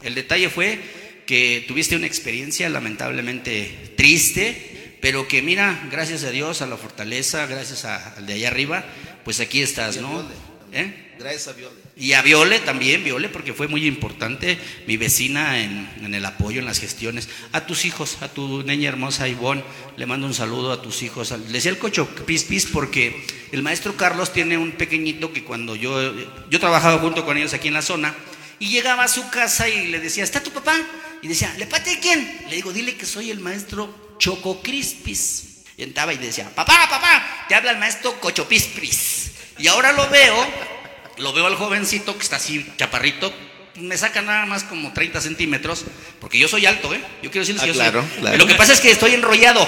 El 0.04 0.16
detalle 0.16 0.50
fue 0.50 0.80
que 1.26 1.64
tuviste 1.68 1.96
una 1.96 2.08
experiencia 2.08 2.70
lamentablemente 2.70 3.94
triste, 3.98 4.98
pero 5.02 5.28
que 5.28 5.42
mira, 5.42 5.88
gracias 5.92 6.24
a 6.24 6.30
Dios, 6.32 6.62
a 6.62 6.68
la 6.68 6.78
fortaleza, 6.78 7.46
gracias 7.48 7.86
a- 7.86 8.14
al 8.16 8.26
de 8.26 8.34
allá 8.34 8.48
arriba, 8.50 8.86
pues 9.24 9.40
aquí 9.40 9.62
estás, 9.62 9.98
¿no? 9.98 10.28
¿Eh? 10.74 11.14
Gracias 11.20 11.48
a. 11.50 11.54
Y 12.02 12.14
a 12.14 12.24
Viole 12.24 12.58
también, 12.58 13.04
Viole, 13.04 13.30
porque 13.30 13.54
fue 13.54 13.68
muy 13.68 13.86
importante, 13.86 14.58
mi 14.88 14.98
vecina 14.98 15.60
en, 15.62 16.12
el 16.12 16.26
apoyo, 16.26 16.60
en 16.60 16.66
las 16.66 16.80
gestiones. 16.80 17.30
A 17.52 17.68
tus 17.68 17.86
hijos, 17.86 18.18
a 18.24 18.28
tu 18.28 18.64
niña 18.64 18.90
hermosa 18.90 19.28
Ivonne, 19.28 19.64
le 19.98 20.08
mando 20.08 20.26
un 20.26 20.34
saludo 20.34 20.72
a 20.72 20.82
tus 20.82 21.04
hijos. 21.04 21.30
Le 21.30 21.38
decía 21.52 21.70
el 21.70 21.78
cocho 21.78 22.10
pis 22.26 22.46
pis 22.46 22.66
porque 22.66 23.24
el 23.52 23.62
maestro 23.62 23.96
Carlos 23.98 24.34
tiene 24.34 24.58
un 24.58 24.72
pequeñito 24.72 25.32
que 25.32 25.44
cuando 25.44 25.76
yo, 25.76 26.12
yo 26.50 26.60
trabajaba 26.60 26.98
junto 26.98 27.24
con 27.24 27.38
ellos 27.38 27.54
aquí 27.54 27.68
en 27.68 27.76
la 27.76 27.84
zona, 27.84 28.16
y 28.58 28.70
llegaba 28.70 29.04
a 29.04 29.08
su 29.08 29.30
casa 29.30 29.70
y 29.70 29.86
le 29.86 30.00
decía, 30.00 30.24
¿está 30.24 30.42
tu 30.42 30.50
papá? 30.50 30.76
Y 31.22 31.28
decía, 31.28 31.54
¿le 31.60 31.68
pate 31.68 32.00
quién? 32.02 32.48
Le 32.50 32.56
digo, 32.56 32.74
dile 32.74 32.96
que 32.96 33.06
soy 33.06 33.30
el 33.30 33.40
maestro 33.42 34.16
Choco 34.18 34.64
Crispis. 34.64 35.66
Y 35.78 35.84
entraba 35.84 36.14
y 36.14 36.18
decía, 36.18 36.50
papá, 36.56 36.88
papá, 36.90 37.46
te 37.48 37.54
habla 37.54 37.72
el 37.72 37.78
maestro 37.78 38.20
Cochopispris. 38.20 39.32
Y 39.60 39.68
ahora 39.68 39.92
lo 39.92 40.10
veo, 40.10 40.81
lo 41.18 41.34
veo 41.34 41.48
al 41.48 41.56
jovencito 41.56 42.16
que 42.18 42.24
está 42.24 42.38
así, 42.38 42.66
chaparrito, 42.78 43.34
me 43.76 43.98
saca 43.98 44.22
nada 44.22 44.46
más 44.46 44.64
como 44.64 44.92
30 44.94 45.22
centímetros, 45.22 45.86
porque 46.20 46.38
yo 46.38 46.48
soy 46.48 46.66
alto, 46.66 46.94
¿eh? 46.94 47.02
Yo 47.24 47.32
quiero 47.32 47.46
decirles 47.46 47.62
Ah, 47.64 47.66
que 47.66 47.72
yo 47.72 47.74
claro, 47.74 48.02
soy... 48.02 48.20
claro. 48.20 48.38
Lo 48.38 48.48
que 48.48 48.56
pasa 48.56 48.74
es 48.74 48.80
que 48.82 48.92
estoy 48.92 49.14
enrollado. 49.14 49.68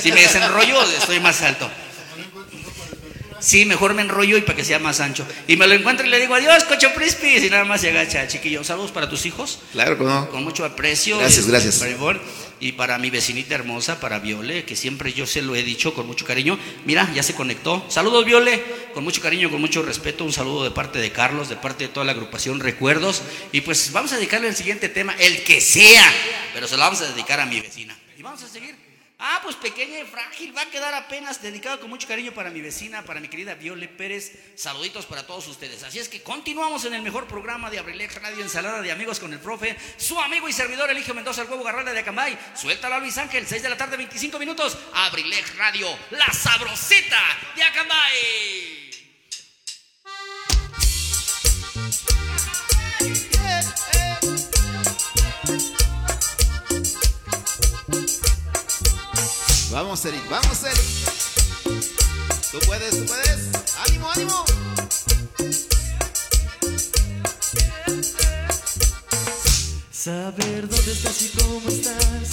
Si 0.00 0.10
me 0.12 0.20
desenrollo, 0.20 0.82
estoy 0.82 1.20
más 1.20 1.40
alto. 1.42 1.70
Sí, 3.38 3.64
mejor 3.64 3.94
me 3.94 4.02
enrollo 4.02 4.36
y 4.38 4.40
para 4.40 4.56
que 4.56 4.64
sea 4.64 4.78
más 4.78 4.98
ancho. 5.00 5.24
Y 5.46 5.56
me 5.56 5.66
lo 5.66 5.74
encuentro 5.74 6.06
y 6.06 6.08
le 6.08 6.18
digo, 6.18 6.34
adiós, 6.34 6.64
cocho 6.64 6.92
Prispis. 6.94 7.44
Y 7.44 7.50
nada 7.50 7.64
más 7.64 7.82
se 7.82 7.90
agacha, 7.90 8.26
chiquillo. 8.26 8.64
Saludos 8.64 8.90
para 8.90 9.08
tus 9.08 9.26
hijos. 9.26 9.60
Claro, 9.72 9.96
¿cómo? 9.98 10.28
Con 10.30 10.42
mucho 10.42 10.64
aprecio. 10.64 11.18
Gracias, 11.18 11.46
gracias. 11.46 11.80
Y 12.58 12.72
para 12.72 12.98
mi 12.98 13.10
vecinita 13.10 13.54
hermosa, 13.54 14.00
para 14.00 14.18
Viole, 14.18 14.64
que 14.64 14.76
siempre 14.76 15.12
yo 15.12 15.26
se 15.26 15.42
lo 15.42 15.54
he 15.54 15.62
dicho 15.62 15.92
con 15.94 16.06
mucho 16.06 16.24
cariño. 16.24 16.58
Mira, 16.84 17.10
ya 17.14 17.22
se 17.22 17.34
conectó. 17.34 17.84
Saludos, 17.88 18.24
Viole. 18.24 18.62
Con 18.94 19.04
mucho 19.04 19.20
cariño, 19.20 19.50
con 19.50 19.60
mucho 19.60 19.82
respeto. 19.82 20.24
Un 20.24 20.32
saludo 20.32 20.64
de 20.64 20.70
parte 20.70 20.98
de 20.98 21.12
Carlos, 21.12 21.48
de 21.48 21.56
parte 21.56 21.84
de 21.84 21.92
toda 21.92 22.06
la 22.06 22.12
agrupación 22.12 22.60
Recuerdos. 22.60 23.22
Y 23.52 23.60
pues 23.60 23.92
vamos 23.92 24.12
a 24.12 24.16
dedicarle 24.16 24.48
el 24.48 24.56
siguiente 24.56 24.88
tema, 24.88 25.14
el 25.18 25.44
que 25.44 25.60
sea. 25.60 26.10
Pero 26.54 26.66
se 26.66 26.76
lo 26.76 26.80
vamos 26.80 27.00
a 27.02 27.12
dedicar 27.12 27.40
a 27.40 27.46
mi 27.46 27.60
vecina. 27.60 27.96
Y 28.16 28.22
vamos 28.22 28.42
a 28.42 28.48
seguir. 28.48 28.85
Ah, 29.18 29.40
pues 29.42 29.56
pequeña 29.56 29.98
y 29.98 30.04
frágil, 30.04 30.54
va 30.54 30.60
a 30.60 30.70
quedar 30.70 30.92
apenas 30.92 31.40
dedicado 31.40 31.80
con 31.80 31.88
mucho 31.88 32.06
cariño 32.06 32.32
para 32.32 32.50
mi 32.50 32.60
vecina, 32.60 33.02
para 33.02 33.18
mi 33.18 33.28
querida 33.28 33.54
Viole 33.54 33.88
Pérez. 33.88 34.32
Saluditos 34.56 35.06
para 35.06 35.26
todos 35.26 35.48
ustedes. 35.48 35.82
Así 35.84 35.98
es 35.98 36.10
que 36.10 36.22
continuamos 36.22 36.84
en 36.84 36.92
el 36.92 37.00
mejor 37.00 37.26
programa 37.26 37.70
de 37.70 37.78
Abrilex 37.78 38.20
Radio 38.20 38.42
Ensalada 38.42 38.82
de 38.82 38.92
Amigos 38.92 39.18
con 39.18 39.32
el 39.32 39.38
Profe. 39.38 39.74
Su 39.96 40.20
amigo 40.20 40.50
y 40.50 40.52
servidor 40.52 40.90
Eligio 40.90 41.14
Mendoza, 41.14 41.40
el 41.40 41.48
huevo 41.48 41.64
Garralda 41.64 41.94
de 41.94 42.00
Acambay. 42.00 42.38
Suéltala 42.54 42.98
Luis 42.98 43.16
Ángel, 43.16 43.46
6 43.46 43.62
de 43.62 43.68
la 43.70 43.78
tarde, 43.78 43.96
25 43.96 44.38
minutos. 44.38 44.76
Abrilex 44.92 45.56
Radio, 45.56 45.88
la 46.10 46.30
sabrosita 46.34 47.22
de 47.54 47.62
Acambay. 47.62 48.85
Vamos, 59.76 60.02
Eric, 60.06 60.26
vamos, 60.30 60.64
Eric. 60.64 60.80
Tú 62.50 62.58
puedes, 62.64 62.98
tú 62.98 63.04
puedes. 63.04 63.50
Ánimo, 63.86 64.10
ánimo. 64.10 64.44
Saber 69.90 70.66
dónde 70.66 70.92
estás 70.92 71.20
y 71.20 71.28
cómo 71.28 71.68
estás, 71.68 72.30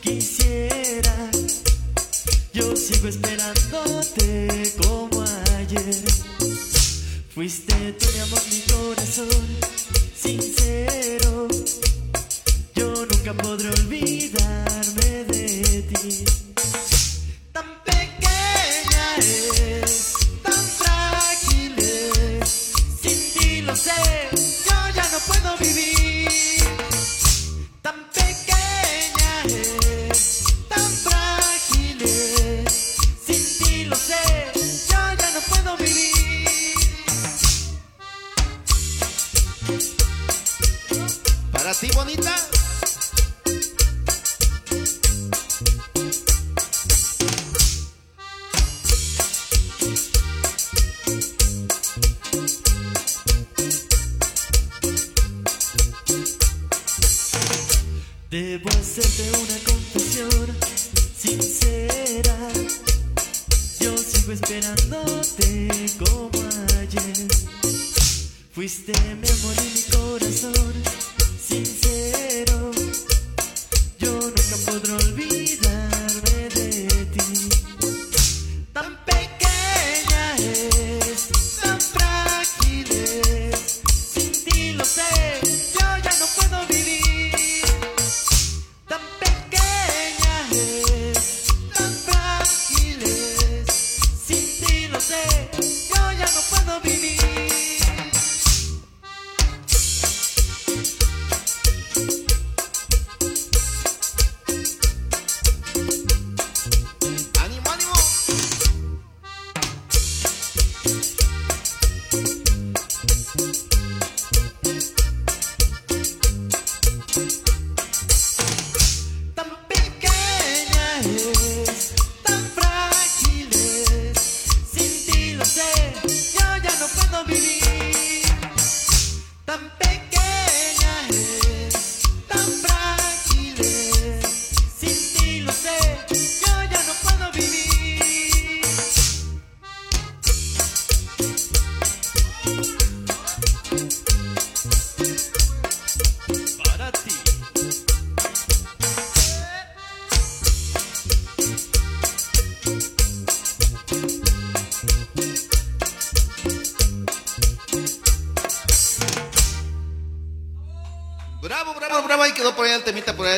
quisiera. 0.00 1.30
Yo 2.54 2.74
sigo 2.74 3.08
esperándote 3.08 4.72
como 4.82 5.24
ayer. 5.58 5.94
Fuiste 7.34 7.92
tú 8.00 8.06
mi 8.14 8.20
amor, 8.20 8.42
mi 8.50 8.60
corazón 8.62 9.46
sincero. 10.16 11.48
Yo 12.74 12.94
nunca 13.04 13.34
podré 13.34 13.68
olvidarme 13.68 15.24
de 15.24 15.82
ti. 15.82 16.47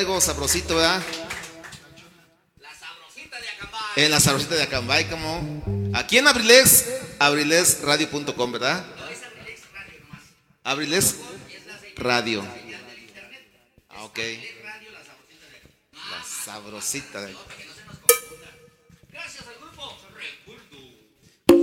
Algo 0.00 0.18
sabrosito, 0.18 0.76
¿verdad? 0.76 1.02
En 3.96 4.10
la 4.10 4.18
sabrosita 4.18 4.54
de 4.54 4.62
Acambay, 4.62 5.10
como. 5.10 5.92
Aquí 5.92 6.16
en 6.16 6.26
Abrilex, 6.26 6.86
abrilesradio.com, 7.18 8.52
¿verdad? 8.52 8.82
Abriles 10.64 11.16
Radio. 11.96 12.42
Ah, 13.90 14.04
ok. 14.04 14.18
La 15.92 16.24
sabrosita 16.24 17.20
de 17.20 17.36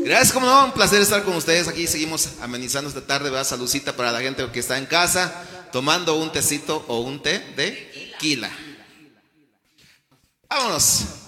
Gracias, 0.05 0.31
como 0.31 0.45
no, 0.45 0.65
un 0.65 0.73
placer 0.73 1.01
estar 1.01 1.23
con 1.23 1.35
ustedes 1.35 1.67
aquí. 1.67 1.87
Seguimos 1.87 2.29
amenizando 2.39 2.87
esta 2.87 3.05
tarde, 3.05 3.31
¿verdad? 3.31 3.45
Saludcita 3.45 3.95
para 3.95 4.11
la 4.11 4.21
gente 4.21 4.47
que 4.51 4.59
está 4.59 4.77
en 4.77 4.85
casa, 4.85 5.43
tomando 5.71 6.15
un 6.15 6.31
tecito 6.31 6.85
o 6.87 6.99
un 6.99 7.21
té 7.21 7.39
de 7.57 7.86
tequila. 8.17 8.49
Vámonos. 10.49 11.26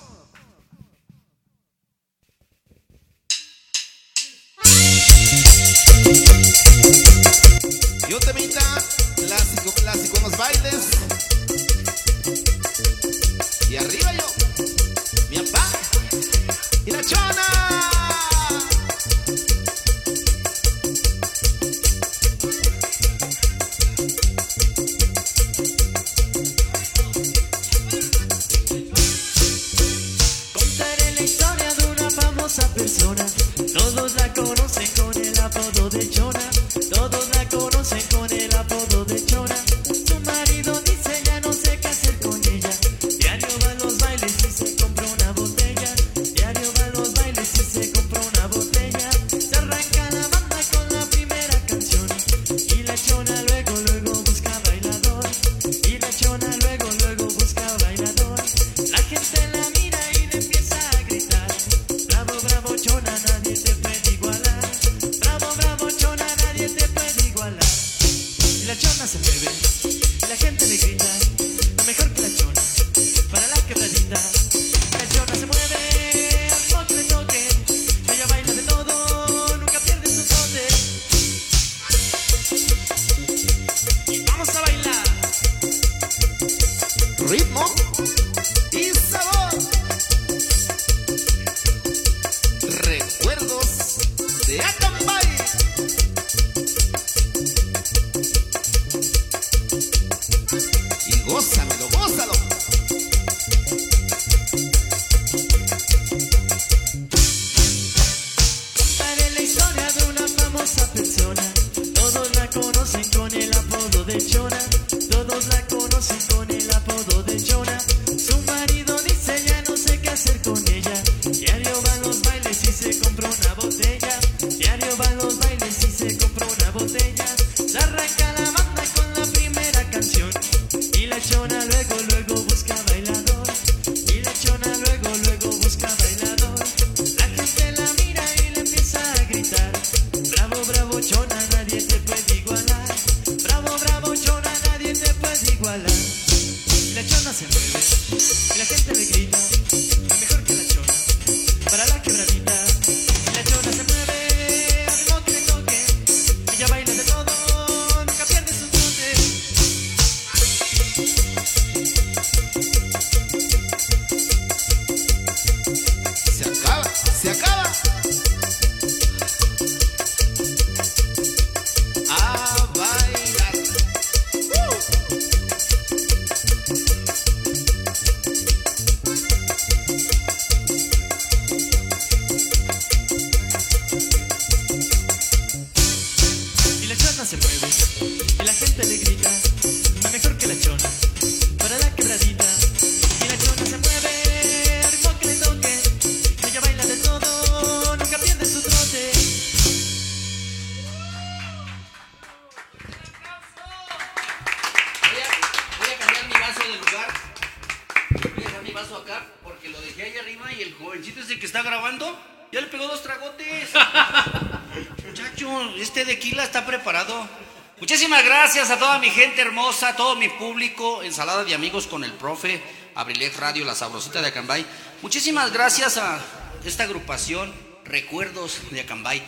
Gracias 218.69 218.83
a 218.83 218.87
toda 218.87 218.99
mi 218.99 219.09
gente 219.09 219.41
hermosa, 219.41 219.89
a 219.89 219.95
todo 219.95 220.15
mi 220.15 220.29
público, 220.29 221.01
ensalada 221.01 221.43
de 221.43 221.55
amigos 221.55 221.87
con 221.87 222.03
el 222.03 222.13
profe, 222.13 222.61
Abrilex 222.93 223.35
Radio, 223.37 223.65
la 223.65 223.73
sabrosita 223.73 224.21
de 224.21 224.27
Acambay. 224.27 224.63
Muchísimas 225.01 225.51
gracias 225.51 225.97
a 225.97 226.23
esta 226.63 226.83
agrupación, 226.83 227.51
Recuerdos 227.83 228.59
de 228.69 228.81
Acambay. 228.81 229.23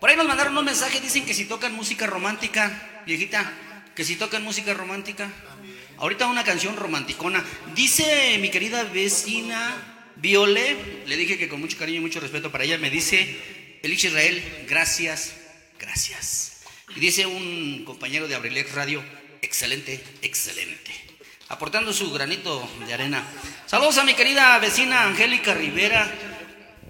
Por 0.00 0.10
ahí 0.10 0.16
nos 0.16 0.26
mandaron 0.26 0.58
un 0.58 0.66
mensaje, 0.66 1.00
dicen 1.00 1.24
que 1.24 1.32
si 1.32 1.46
tocan 1.46 1.74
música 1.74 2.06
romántica, 2.06 3.02
viejita, 3.06 3.54
que 3.94 4.04
si 4.04 4.16
tocan 4.16 4.44
música 4.44 4.74
romántica. 4.74 5.30
Ahorita 5.96 6.26
una 6.26 6.44
canción 6.44 6.76
romanticona. 6.76 7.42
Dice 7.74 8.36
mi 8.38 8.50
querida 8.50 8.84
vecina 8.84 10.12
Viole, 10.16 11.04
le 11.06 11.16
dije 11.16 11.38
que 11.38 11.48
con 11.48 11.58
mucho 11.58 11.78
cariño 11.78 12.00
y 12.00 12.02
mucho 12.02 12.20
respeto 12.20 12.52
para 12.52 12.64
ella, 12.64 12.76
me 12.76 12.90
dice, 12.90 13.80
Elich 13.82 14.04
Israel, 14.04 14.66
gracias, 14.68 15.32
gracias. 15.78 16.53
Y 16.96 17.00
dice 17.00 17.26
un 17.26 17.84
compañero 17.84 18.28
de 18.28 18.34
Abrilex 18.34 18.72
Radio, 18.72 19.02
excelente, 19.42 20.02
excelente. 20.22 20.92
Aportando 21.48 21.92
su 21.92 22.12
granito 22.12 22.68
de 22.86 22.94
arena. 22.94 23.26
Saludos 23.66 23.98
a 23.98 24.04
mi 24.04 24.14
querida 24.14 24.58
vecina 24.58 25.04
Angélica 25.04 25.54
Rivera. 25.54 26.10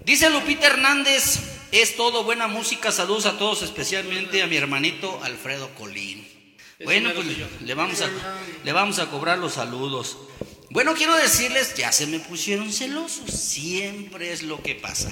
Dice 0.05 0.29
Lupita 0.29 0.67
Hernández, 0.67 1.39
es 1.71 1.95
todo 1.95 2.23
buena 2.23 2.47
música. 2.47 2.91
Saludos 2.91 3.25
a 3.25 3.37
todos, 3.37 3.63
especialmente 3.63 4.41
a 4.43 4.47
mi 4.47 4.55
hermanito 4.55 5.19
Alfredo 5.23 5.69
Colín. 5.75 6.27
Bueno, 6.83 7.11
pues 7.13 7.27
le 7.61 7.73
vamos 7.73 8.01
a, 8.01 8.09
le 8.63 8.71
vamos 8.73 8.99
a 8.99 9.09
cobrar 9.09 9.37
los 9.37 9.53
saludos. 9.53 10.17
Bueno, 10.69 10.93
quiero 10.93 11.15
decirles, 11.15 11.73
ya 11.75 11.91
se 11.91 12.05
me 12.05 12.19
pusieron 12.19 12.71
celosos. 12.71 13.31
Siempre 13.31 14.33
es 14.33 14.43
lo 14.43 14.61
que 14.61 14.75
pasa. 14.75 15.09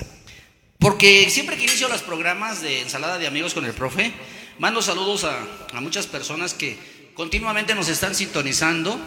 Porque 0.77 1.29
siempre 1.29 1.55
que 1.55 1.63
inicio 1.63 1.87
los 1.87 2.01
programas 2.01 2.61
de 2.61 2.81
ensalada 2.81 3.17
de 3.17 3.27
amigos 3.27 3.53
con 3.53 3.65
el 3.65 3.71
profe, 3.71 4.11
mando 4.59 4.81
saludos 4.81 5.23
a, 5.23 5.37
a 5.73 5.81
muchas 5.81 6.07
personas 6.07 6.53
que 6.53 6.77
continuamente 7.15 7.75
nos 7.75 7.89
están 7.89 8.15
sintonizando, 8.15 8.99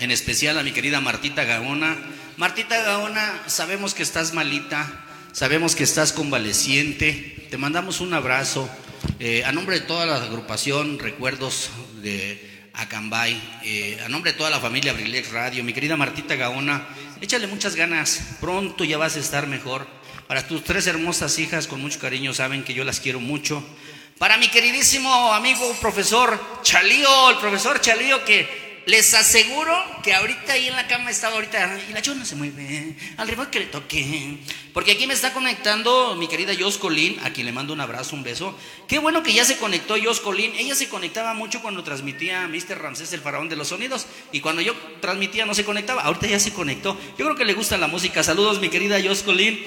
en 0.00 0.10
especial 0.10 0.58
a 0.58 0.62
mi 0.62 0.72
querida 0.72 1.00
Martita 1.00 1.44
Gaona. 1.44 1.96
Martita 2.36 2.80
Gaona, 2.82 3.42
sabemos 3.46 3.94
que 3.94 4.02
estás 4.02 4.32
malita, 4.34 5.04
sabemos 5.32 5.76
que 5.76 5.84
estás 5.84 6.12
convaleciente, 6.12 7.46
te 7.50 7.58
mandamos 7.58 8.00
un 8.00 8.14
abrazo. 8.14 8.68
Eh, 9.18 9.44
a 9.44 9.52
nombre 9.52 9.80
de 9.80 9.86
toda 9.86 10.06
la 10.06 10.16
agrupación, 10.16 10.98
recuerdos 10.98 11.70
de 12.02 12.68
Acambay, 12.74 13.40
eh, 13.64 14.00
a 14.04 14.08
nombre 14.08 14.32
de 14.32 14.38
toda 14.38 14.50
la 14.50 14.60
familia 14.60 14.92
Abrilex 14.92 15.30
Radio, 15.30 15.62
mi 15.64 15.72
querida 15.72 15.96
Martita 15.96 16.36
Gaona, 16.36 16.86
échale 17.20 17.46
muchas 17.46 17.74
ganas, 17.74 18.36
pronto 18.40 18.84
ya 18.84 18.98
vas 18.98 19.16
a 19.16 19.20
estar 19.20 19.46
mejor. 19.46 19.86
Para 20.26 20.46
tus 20.46 20.64
tres 20.64 20.86
hermosas 20.86 21.38
hijas, 21.38 21.66
con 21.66 21.82
mucho 21.82 21.98
cariño, 21.98 22.32
saben 22.32 22.64
que 22.64 22.74
yo 22.74 22.84
las 22.84 23.00
quiero 23.00 23.20
mucho. 23.20 23.62
Para 24.22 24.36
mi 24.36 24.46
queridísimo 24.46 25.32
amigo 25.32 25.74
profesor 25.80 26.40
Chalío, 26.62 27.30
el 27.30 27.38
profesor 27.38 27.80
Chalío, 27.80 28.24
que 28.24 28.82
les 28.86 29.12
aseguro 29.14 29.76
que 30.04 30.14
ahorita 30.14 30.52
ahí 30.52 30.68
en 30.68 30.76
la 30.76 30.86
cama 30.86 31.10
estaba 31.10 31.34
ahorita 31.34 31.80
y 31.90 31.92
la 31.92 32.02
chona 32.02 32.24
se 32.24 32.36
mueve 32.36 32.94
al 33.16 33.26
ritmo 33.26 33.50
que 33.50 33.58
le 33.58 33.66
toque. 33.66 34.38
Porque 34.72 34.92
aquí 34.92 35.08
me 35.08 35.14
está 35.14 35.32
conectando 35.32 36.14
mi 36.14 36.28
querida 36.28 36.52
Jos 36.56 36.78
Colín, 36.78 37.18
a 37.24 37.30
quien 37.30 37.46
le 37.46 37.52
mando 37.52 37.72
un 37.72 37.80
abrazo, 37.80 38.14
un 38.14 38.22
beso. 38.22 38.56
Qué 38.86 39.00
bueno 39.00 39.24
que 39.24 39.32
ya 39.32 39.44
se 39.44 39.56
conectó 39.56 39.96
Jos 40.00 40.20
Colín. 40.20 40.52
Ella 40.56 40.76
se 40.76 40.88
conectaba 40.88 41.34
mucho 41.34 41.60
cuando 41.60 41.82
transmitía 41.82 42.46
Mr. 42.46 42.80
Ramsés, 42.80 43.12
el 43.12 43.22
faraón 43.22 43.48
de 43.48 43.56
los 43.56 43.66
sonidos. 43.66 44.06
Y 44.30 44.38
cuando 44.38 44.62
yo 44.62 44.72
transmitía 45.00 45.46
no 45.46 45.54
se 45.56 45.64
conectaba. 45.64 46.02
Ahorita 46.02 46.28
ya 46.28 46.38
se 46.38 46.52
conectó. 46.52 46.96
Yo 47.18 47.24
creo 47.24 47.34
que 47.34 47.44
le 47.44 47.54
gusta 47.54 47.76
la 47.76 47.88
música. 47.88 48.22
Saludos, 48.22 48.60
mi 48.60 48.68
querida 48.68 49.02
Jos 49.04 49.24
Colín. 49.24 49.64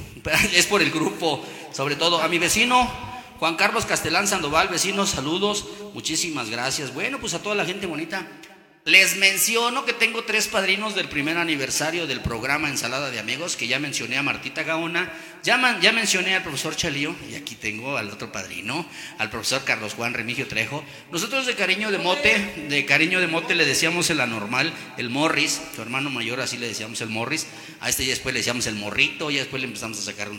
es 0.54 0.64
por 0.64 0.80
el 0.80 0.90
grupo, 0.90 1.44
sobre 1.74 1.94
todo. 1.94 2.22
A 2.22 2.28
mi 2.28 2.38
vecino, 2.38 2.90
Juan 3.38 3.54
Carlos 3.54 3.86
Castelán 3.86 4.26
Sandoval, 4.26 4.66
vecinos, 4.66 5.10
saludos, 5.10 5.64
muchísimas 5.94 6.50
gracias. 6.50 6.92
Bueno, 6.92 7.20
pues 7.20 7.34
a 7.34 7.42
toda 7.42 7.54
la 7.54 7.64
gente 7.64 7.86
bonita. 7.86 8.26
Les 8.88 9.16
menciono 9.18 9.84
que 9.84 9.92
tengo 9.92 10.24
tres 10.24 10.48
padrinos 10.48 10.94
del 10.94 11.10
primer 11.10 11.36
aniversario 11.36 12.06
del 12.06 12.22
programa 12.22 12.70
Ensalada 12.70 13.10
de 13.10 13.18
Amigos, 13.18 13.54
que 13.54 13.68
ya 13.68 13.78
mencioné 13.78 14.16
a 14.16 14.22
Martita 14.22 14.62
Gaona, 14.62 15.12
ya, 15.42 15.58
man- 15.58 15.78
ya 15.82 15.92
mencioné 15.92 16.34
al 16.34 16.42
profesor 16.42 16.74
Chalío, 16.74 17.14
y 17.30 17.34
aquí 17.34 17.54
tengo 17.54 17.98
al 17.98 18.08
otro 18.08 18.32
padrino, 18.32 18.88
al 19.18 19.28
profesor 19.28 19.62
Carlos 19.64 19.92
Juan 19.92 20.14
Remigio 20.14 20.48
Trejo. 20.48 20.82
Nosotros 21.12 21.44
de 21.44 21.54
cariño 21.54 21.90
de 21.90 21.98
mote, 21.98 22.66
de 22.70 22.86
cariño 22.86 23.20
de 23.20 23.26
mote 23.26 23.54
le 23.54 23.66
decíamos 23.66 24.08
el 24.08 24.20
anormal, 24.20 24.72
el 24.96 25.10
Morris, 25.10 25.60
su 25.76 25.82
hermano 25.82 26.08
mayor 26.08 26.40
así 26.40 26.56
le 26.56 26.68
decíamos 26.68 27.02
el 27.02 27.10
Morris, 27.10 27.46
a 27.80 27.90
este 27.90 28.06
ya 28.06 28.12
después 28.12 28.32
le 28.32 28.40
decíamos 28.40 28.66
el 28.68 28.76
morrito, 28.76 29.30
ya 29.30 29.40
después 29.40 29.60
le 29.60 29.68
empezamos 29.68 29.98
a 29.98 30.02
sacar. 30.02 30.30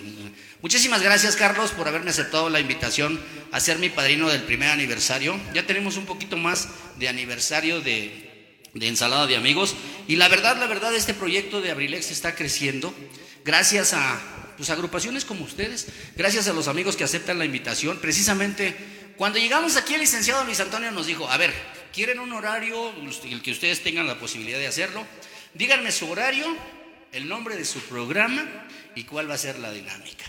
Muchísimas 0.64 1.04
gracias 1.04 1.36
Carlos 1.36 1.70
por 1.70 1.88
haberme 1.88 2.10
aceptado 2.10 2.50
la 2.50 2.60
invitación 2.60 3.22
a 3.52 3.60
ser 3.60 3.78
mi 3.78 3.90
padrino 3.90 4.28
del 4.28 4.42
primer 4.42 4.72
aniversario. 4.72 5.40
Ya 5.54 5.68
tenemos 5.68 5.98
un 5.98 6.08
poquito 6.08 6.36
más 6.36 6.68
de 6.98 7.10
aniversario 7.10 7.80
de, 7.82 8.28
de 8.74 8.88
ensalada 8.88 9.28
de 9.28 9.36
amigos. 9.36 9.76
Y 10.08 10.16
la 10.16 10.28
verdad, 10.28 10.58
la 10.58 10.68
verdad, 10.68 10.94
este 10.96 11.14
proyecto 11.14 11.62
de 11.62 11.72
Abrilex 11.72 12.12
está 12.12 12.36
creciendo 12.36 12.94
gracias 13.46 13.94
a 13.94 14.20
pues, 14.58 14.70
agrupaciones 14.70 15.26
como 15.26 15.46
ustedes, 15.46 15.88
gracias 16.16 16.48
a 16.48 16.54
los 16.54 16.68
amigos 16.68 16.96
que 16.96 17.04
aceptan 17.04 17.40
la 17.40 17.46
invitación. 17.46 18.00
Precisamente, 18.00 18.76
cuando 19.16 19.40
llegamos 19.40 19.76
aquí, 19.76 19.94
el 19.94 20.02
licenciado 20.02 20.44
Luis 20.44 20.60
Antonio 20.60 20.92
nos 20.92 21.08
dijo, 21.08 21.30
a 21.30 21.38
ver, 21.38 21.54
¿quieren 21.94 22.20
un 22.20 22.32
horario, 22.34 22.94
el 23.24 23.42
que 23.42 23.52
ustedes 23.52 23.82
tengan 23.82 24.08
la 24.08 24.20
posibilidad 24.20 24.60
de 24.60 24.68
hacerlo? 24.68 25.06
Díganme 25.54 25.92
su 25.92 26.10
horario, 26.10 26.46
el 27.12 27.28
nombre 27.28 27.56
de 27.56 27.66
su 27.66 27.80
programa 27.82 28.68
y 28.96 29.04
cuál 29.06 29.30
va 29.30 29.36
a 29.36 29.38
ser 29.38 29.60
la 29.60 29.72
dinámica. 29.72 30.26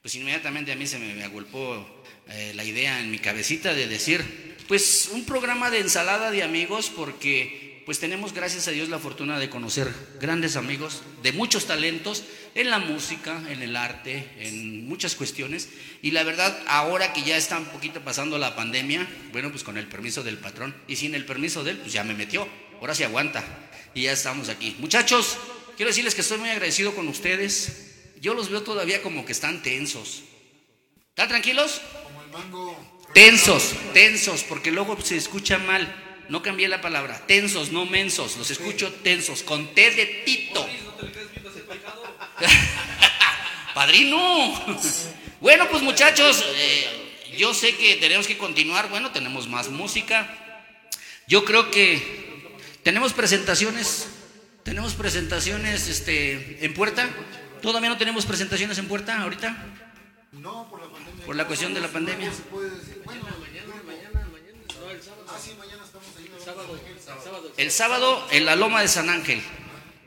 Pues 0.00 0.14
inmediatamente 0.14 0.72
a 0.72 0.76
mí 0.76 0.86
se 0.86 0.98
me, 0.98 1.14
me 1.14 1.24
agolpó 1.24 2.04
eh, 2.28 2.52
la 2.54 2.64
idea 2.64 3.00
en 3.00 3.10
mi 3.10 3.18
cabecita 3.18 3.74
de 3.74 3.86
decir, 3.86 4.56
pues 4.68 5.10
un 5.12 5.24
programa 5.24 5.70
de 5.70 5.80
ensalada 5.80 6.30
de 6.30 6.42
amigos 6.42 6.90
porque 6.94 7.65
pues 7.86 8.00
tenemos 8.00 8.32
gracias 8.32 8.66
a 8.66 8.72
Dios 8.72 8.88
la 8.88 8.98
fortuna 8.98 9.38
de 9.38 9.48
conocer 9.48 9.88
grandes 10.20 10.56
amigos 10.56 11.02
de 11.22 11.30
muchos 11.30 11.66
talentos 11.66 12.24
en 12.56 12.68
la 12.68 12.80
música, 12.80 13.40
en 13.48 13.62
el 13.62 13.76
arte, 13.76 14.28
en 14.40 14.88
muchas 14.88 15.14
cuestiones. 15.14 15.68
Y 16.02 16.10
la 16.10 16.24
verdad, 16.24 16.60
ahora 16.66 17.12
que 17.12 17.22
ya 17.22 17.36
está 17.36 17.56
un 17.56 17.66
poquito 17.66 18.00
pasando 18.00 18.38
la 18.38 18.56
pandemia, 18.56 19.06
bueno, 19.30 19.52
pues 19.52 19.62
con 19.62 19.78
el 19.78 19.86
permiso 19.86 20.24
del 20.24 20.36
patrón 20.36 20.74
y 20.88 20.96
sin 20.96 21.14
el 21.14 21.24
permiso 21.24 21.62
de 21.62 21.70
él, 21.70 21.78
pues 21.78 21.92
ya 21.92 22.02
me 22.02 22.14
metió. 22.14 22.48
Ahora 22.80 22.92
se 22.92 23.04
aguanta 23.04 23.44
y 23.94 24.02
ya 24.02 24.12
estamos 24.12 24.48
aquí. 24.48 24.74
Muchachos, 24.80 25.38
quiero 25.76 25.90
decirles 25.90 26.16
que 26.16 26.22
estoy 26.22 26.38
muy 26.38 26.50
agradecido 26.50 26.92
con 26.92 27.06
ustedes. 27.06 28.00
Yo 28.20 28.34
los 28.34 28.50
veo 28.50 28.62
todavía 28.62 29.00
como 29.00 29.24
que 29.24 29.30
están 29.30 29.62
tensos. 29.62 30.24
¿Están 31.10 31.28
tranquilos? 31.28 31.80
Tensos, 33.14 33.74
tensos, 33.94 34.42
porque 34.42 34.72
luego 34.72 35.00
se 35.00 35.16
escucha 35.16 35.58
mal. 35.58 36.05
No 36.28 36.42
cambié 36.42 36.68
la 36.68 36.80
palabra. 36.80 37.22
Tensos, 37.26 37.70
no 37.70 37.86
mensos. 37.86 38.36
Los 38.36 38.50
escucho 38.50 38.92
tensos, 38.92 39.42
con 39.42 39.74
T 39.74 39.90
de 39.90 40.06
Tito. 40.24 40.66
Padrino. 43.74 44.54
Bueno, 45.38 45.68
pues 45.70 45.82
muchachos, 45.82 46.42
eh, 46.56 47.34
yo 47.36 47.52
sé 47.52 47.76
que 47.76 47.96
tenemos 47.96 48.26
que 48.26 48.38
continuar. 48.38 48.88
Bueno, 48.88 49.12
tenemos 49.12 49.48
más 49.48 49.68
música. 49.68 50.26
Yo 51.28 51.44
creo 51.44 51.70
que 51.70 52.56
tenemos 52.82 53.12
presentaciones. 53.12 54.08
Tenemos 54.62 54.94
presentaciones 54.94 55.88
este, 55.88 56.64
en 56.64 56.72
puerta. 56.72 57.08
¿Todavía 57.60 57.90
no 57.90 57.98
tenemos 57.98 58.24
presentaciones 58.24 58.78
en 58.78 58.88
puerta 58.88 59.20
ahorita? 59.20 59.56
No, 60.32 60.68
por 60.70 60.80
la 60.80 60.90
pandemia. 60.90 61.26
Por 61.26 61.36
la 61.36 61.46
cuestión 61.46 61.74
de 61.74 61.80
la 61.80 61.88
pandemia. 61.88 62.32
El 67.56 67.70
sábado 67.70 68.26
en 68.30 68.44
la 68.44 68.56
Loma 68.56 68.82
de 68.82 68.88
San 68.88 69.08
Ángel. 69.08 69.40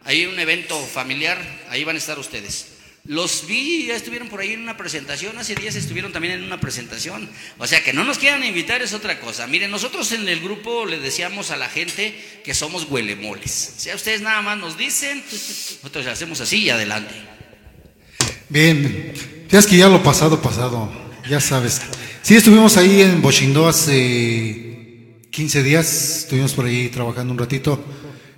Hay 0.05 0.25
un 0.25 0.39
evento 0.39 0.79
familiar, 0.79 1.37
ahí 1.69 1.83
van 1.83 1.95
a 1.95 1.99
estar 1.99 2.17
ustedes. 2.19 2.67
Los 3.05 3.47
vi, 3.47 3.87
ya 3.87 3.95
estuvieron 3.95 4.29
por 4.29 4.39
ahí 4.39 4.53
en 4.53 4.61
una 4.61 4.77
presentación, 4.77 5.37
hace 5.37 5.55
días 5.55 5.75
estuvieron 5.75 6.11
también 6.11 6.35
en 6.35 6.43
una 6.43 6.59
presentación. 6.59 7.27
O 7.57 7.65
sea, 7.65 7.83
que 7.83 7.91
no 7.91 8.03
nos 8.03 8.17
quieran 8.17 8.43
invitar 8.43 8.81
es 8.81 8.93
otra 8.93 9.19
cosa. 9.19 9.47
Miren, 9.47 9.71
nosotros 9.71 10.11
en 10.11 10.27
el 10.29 10.39
grupo 10.41 10.85
le 10.85 10.99
decíamos 10.99 11.49
a 11.51 11.57
la 11.57 11.69
gente 11.69 12.13
que 12.43 12.53
somos 12.53 12.83
huelemoles. 12.89 13.73
O 13.77 13.79
sea, 13.79 13.95
ustedes 13.95 14.21
nada 14.21 14.41
más 14.41 14.57
nos 14.57 14.77
dicen, 14.77 15.23
nosotros 15.31 16.05
hacemos 16.07 16.39
así 16.41 16.63
y 16.63 16.69
adelante. 16.69 17.15
Bien, 18.49 19.13
ya 19.49 19.59
es 19.59 19.65
que 19.65 19.77
ya 19.77 19.89
lo 19.89 20.03
pasado, 20.03 20.41
pasado, 20.41 20.91
ya 21.27 21.39
sabes. 21.39 21.81
Sí, 22.21 22.35
estuvimos 22.35 22.77
ahí 22.77 23.01
en 23.01 23.21
Bochindó 23.21 23.67
hace 23.67 24.68
15 25.31 25.61
días, 25.61 26.17
estuvimos 26.23 26.53
por 26.53 26.65
ahí 26.65 26.89
trabajando 26.89 27.31
un 27.31 27.37
ratito, 27.37 27.79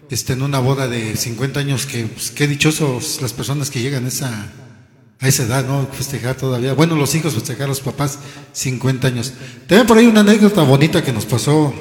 este, 0.09 0.34
en 0.34 0.41
una 0.41 0.59
boda 0.59 0.89
de 0.89 1.15
50 1.15 1.59
años, 1.59 1.85
que 1.85 2.03
pues, 2.05 2.31
qué 2.31 2.47
dichosos 2.47 3.19
las 3.22 3.31
personas 3.31 3.69
que 3.69 3.81
llegan 3.81 4.03
a 4.05 4.07
esa, 4.09 4.51
a 5.19 5.27
esa 5.27 5.43
edad, 5.43 5.65
¿no? 5.65 5.88
Festejar 5.88 6.35
todavía. 6.35 6.73
Bueno, 6.73 6.97
los 6.97 7.15
hijos 7.15 7.34
festejar 7.34 7.65
a 7.65 7.68
los 7.69 7.80
papás 7.80 8.19
50 8.51 9.07
años. 9.07 9.34
También 9.68 9.88
por 9.88 9.97
ahí 9.97 10.05
una 10.05 10.19
anécdota 10.19 10.63
bonita 10.63 11.01
que 11.01 11.13
nos 11.13 11.26
pasó. 11.26 11.73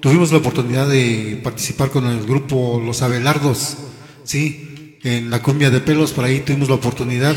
Tuvimos 0.00 0.30
la 0.30 0.38
oportunidad 0.38 0.88
de 0.88 1.40
participar 1.42 1.90
con 1.90 2.06
el 2.06 2.24
grupo 2.24 2.80
Los 2.84 3.02
Abelardos, 3.02 3.76
¿sí? 4.22 4.98
En 5.02 5.30
la 5.30 5.42
cumbia 5.42 5.70
de 5.70 5.80
pelos, 5.80 6.12
por 6.12 6.24
ahí 6.24 6.40
tuvimos 6.40 6.68
la 6.68 6.76
oportunidad 6.76 7.34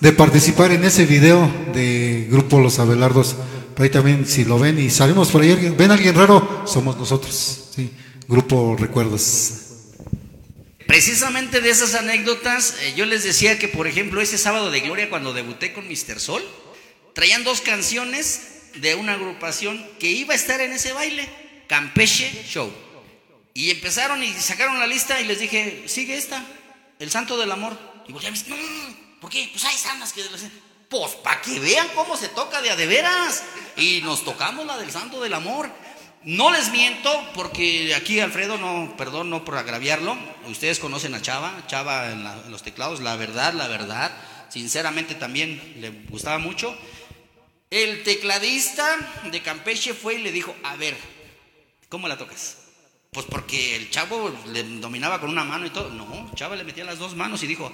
de 0.00 0.12
participar 0.12 0.70
en 0.72 0.84
ese 0.84 1.06
video 1.06 1.50
de 1.72 2.28
grupo 2.30 2.60
Los 2.60 2.78
Abelardos. 2.78 3.36
Por 3.78 3.84
ahí 3.84 3.90
también, 3.90 4.26
si 4.26 4.44
lo 4.44 4.58
ven 4.58 4.76
y 4.76 4.90
salimos 4.90 5.30
por 5.30 5.40
ahí, 5.40 5.54
ven 5.54 5.92
a 5.92 5.94
alguien 5.94 6.12
raro, 6.12 6.64
somos 6.66 6.96
nosotros, 6.96 7.70
¿sí? 7.76 7.92
Grupo 8.26 8.74
Recuerdos. 8.76 9.52
Precisamente 10.84 11.60
de 11.60 11.70
esas 11.70 11.94
anécdotas, 11.94 12.74
eh, 12.80 12.94
yo 12.96 13.06
les 13.06 13.22
decía 13.22 13.56
que, 13.56 13.68
por 13.68 13.86
ejemplo, 13.86 14.20
ese 14.20 14.36
sábado 14.36 14.72
de 14.72 14.80
gloria, 14.80 15.08
cuando 15.08 15.32
debuté 15.32 15.72
con 15.72 15.86
Mr. 15.86 16.18
Sol, 16.18 16.44
traían 17.14 17.44
dos 17.44 17.60
canciones 17.60 18.48
de 18.74 18.96
una 18.96 19.12
agrupación 19.12 19.86
que 20.00 20.10
iba 20.10 20.32
a 20.32 20.36
estar 20.36 20.60
en 20.60 20.72
ese 20.72 20.92
baile, 20.92 21.28
Campeche 21.68 22.32
Show. 22.48 22.72
Y 23.54 23.70
empezaron 23.70 24.24
y 24.24 24.32
sacaron 24.32 24.80
la 24.80 24.88
lista 24.88 25.20
y 25.20 25.24
les 25.24 25.38
dije, 25.38 25.84
sigue 25.86 26.16
esta, 26.16 26.44
El 26.98 27.12
Santo 27.12 27.38
del 27.38 27.52
Amor. 27.52 27.78
Y 28.08 28.12
dicen, 28.12 28.34
no, 28.48 28.56
¿por 29.20 29.30
qué? 29.30 29.48
Pues 29.52 29.62
están 29.72 30.00
las 30.00 30.12
que... 30.12 30.22
Pues 30.88 31.12
para 31.16 31.40
que 31.40 31.60
vean 31.60 31.88
cómo 31.94 32.16
se 32.16 32.28
toca 32.28 32.62
de 32.62 32.70
a 32.70 32.76
de 32.76 32.86
veras. 32.86 33.44
Y 33.76 34.00
nos 34.02 34.24
tocamos 34.24 34.66
la 34.66 34.76
del 34.76 34.90
Santo 34.90 35.20
del 35.20 35.34
Amor. 35.34 35.70
No 36.24 36.50
les 36.50 36.70
miento, 36.70 37.10
porque 37.34 37.94
aquí 37.94 38.20
Alfredo, 38.20 38.58
no, 38.58 38.94
perdón, 38.96 39.30
no 39.30 39.44
por 39.44 39.56
agraviarlo. 39.56 40.18
Ustedes 40.46 40.78
conocen 40.78 41.14
a 41.14 41.22
Chava, 41.22 41.64
Chava 41.68 42.10
en, 42.10 42.50
los 42.50 42.62
teclados, 42.62 43.00
la 43.00 43.16
verdad, 43.16 43.54
la 43.54 43.68
verdad. 43.68 44.12
Sinceramente 44.48 45.14
también 45.14 45.76
le 45.80 45.90
gustaba 46.10 46.38
mucho. 46.38 46.76
El 47.70 48.02
tecladista 48.02 48.96
de 49.30 49.42
Campeche 49.42 49.94
fue 49.94 50.14
y 50.14 50.18
le 50.22 50.32
dijo, 50.32 50.54
a 50.64 50.76
ver, 50.76 50.96
¿cómo 51.88 52.08
la 52.08 52.18
tocas? 52.18 52.57
Pues 53.18 53.26
porque 53.28 53.74
el 53.74 53.90
chavo 53.90 54.32
le 54.46 54.62
dominaba 54.62 55.18
con 55.18 55.28
una 55.28 55.42
mano 55.42 55.66
y 55.66 55.70
todo. 55.70 55.90
No, 55.90 56.30
Chava 56.36 56.54
le 56.54 56.62
metía 56.62 56.84
las 56.84 57.00
dos 57.00 57.16
manos 57.16 57.42
y 57.42 57.48
dijo, 57.48 57.72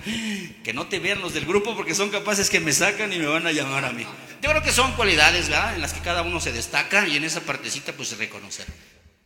que 0.65 0.73
no 0.73 0.87
te 0.87 1.01
vean 1.01 1.21
los 1.21 1.35
del 1.35 1.45
grupo 1.45 1.77
porque 1.77 1.95
son 1.95 2.09
capaces 2.09 2.49
que 2.49 2.61
me 2.61 2.73
sacan 2.73 3.12
y 3.12 3.19
me 3.19 3.27
van 3.27 3.47
a 3.47 3.53
llamar 3.53 3.85
a 3.85 3.91
mí. 3.91 4.07
Yo 4.41 4.49
creo 4.49 4.62
que 4.62 4.73
son 4.73 4.93
cualidades, 4.93 5.51
¿verdad? 5.51 5.75
En 5.75 5.83
las 5.83 5.93
que 5.93 6.01
cada 6.01 6.23
uno 6.23 6.41
se 6.41 6.51
destaca 6.51 7.07
y 7.07 7.19
en 7.19 7.25
esa 7.25 7.43
partecita 7.43 7.93
pues 7.93 8.16
reconocer. 8.16 8.65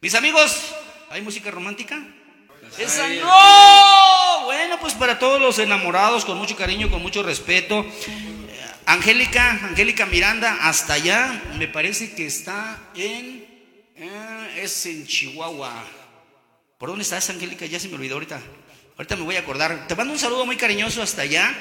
Mis 0.01 0.17
amigos, 0.17 0.75
¿hay 1.11 1.23
música 1.23 1.53
romántica? 1.53 2.05
Esa 2.77 3.09
no. 3.11 4.47
Bueno, 4.47 4.81
pues 4.81 4.95
para 4.95 5.21
todos 5.21 5.41
los 5.41 5.61
enamorados, 5.61 6.25
con 6.25 6.37
mucho 6.37 6.57
cariño, 6.57 6.91
con 6.91 7.01
mucho 7.01 7.23
respeto. 7.23 7.87
Eh, 7.87 8.67
Angélica, 8.87 9.51
Angélica 9.63 10.05
Miranda, 10.05 10.59
hasta 10.63 10.95
allá, 10.95 11.41
me 11.59 11.69
parece 11.69 12.13
que 12.17 12.27
está 12.27 12.77
en, 12.97 13.47
eh, 13.95 14.63
es 14.65 14.85
en 14.87 15.07
Chihuahua. 15.07 15.98
¿Por 16.79 16.91
dónde 16.91 17.03
estás, 17.03 17.29
Angélica? 17.31 17.67
Ya 17.67 17.81
se 17.81 17.89
me 17.89 17.97
olvidó 17.97 18.15
ahorita. 18.15 18.41
Ahorita 18.97 19.17
me 19.17 19.23
voy 19.23 19.37
a 19.37 19.41
acordar. 19.41 19.89
Te 19.89 19.97
mando 19.97 20.13
un 20.13 20.19
saludo 20.19 20.47
muy 20.47 20.57
cariñoso 20.57 21.03
hasta 21.03 21.23
allá. 21.23 21.53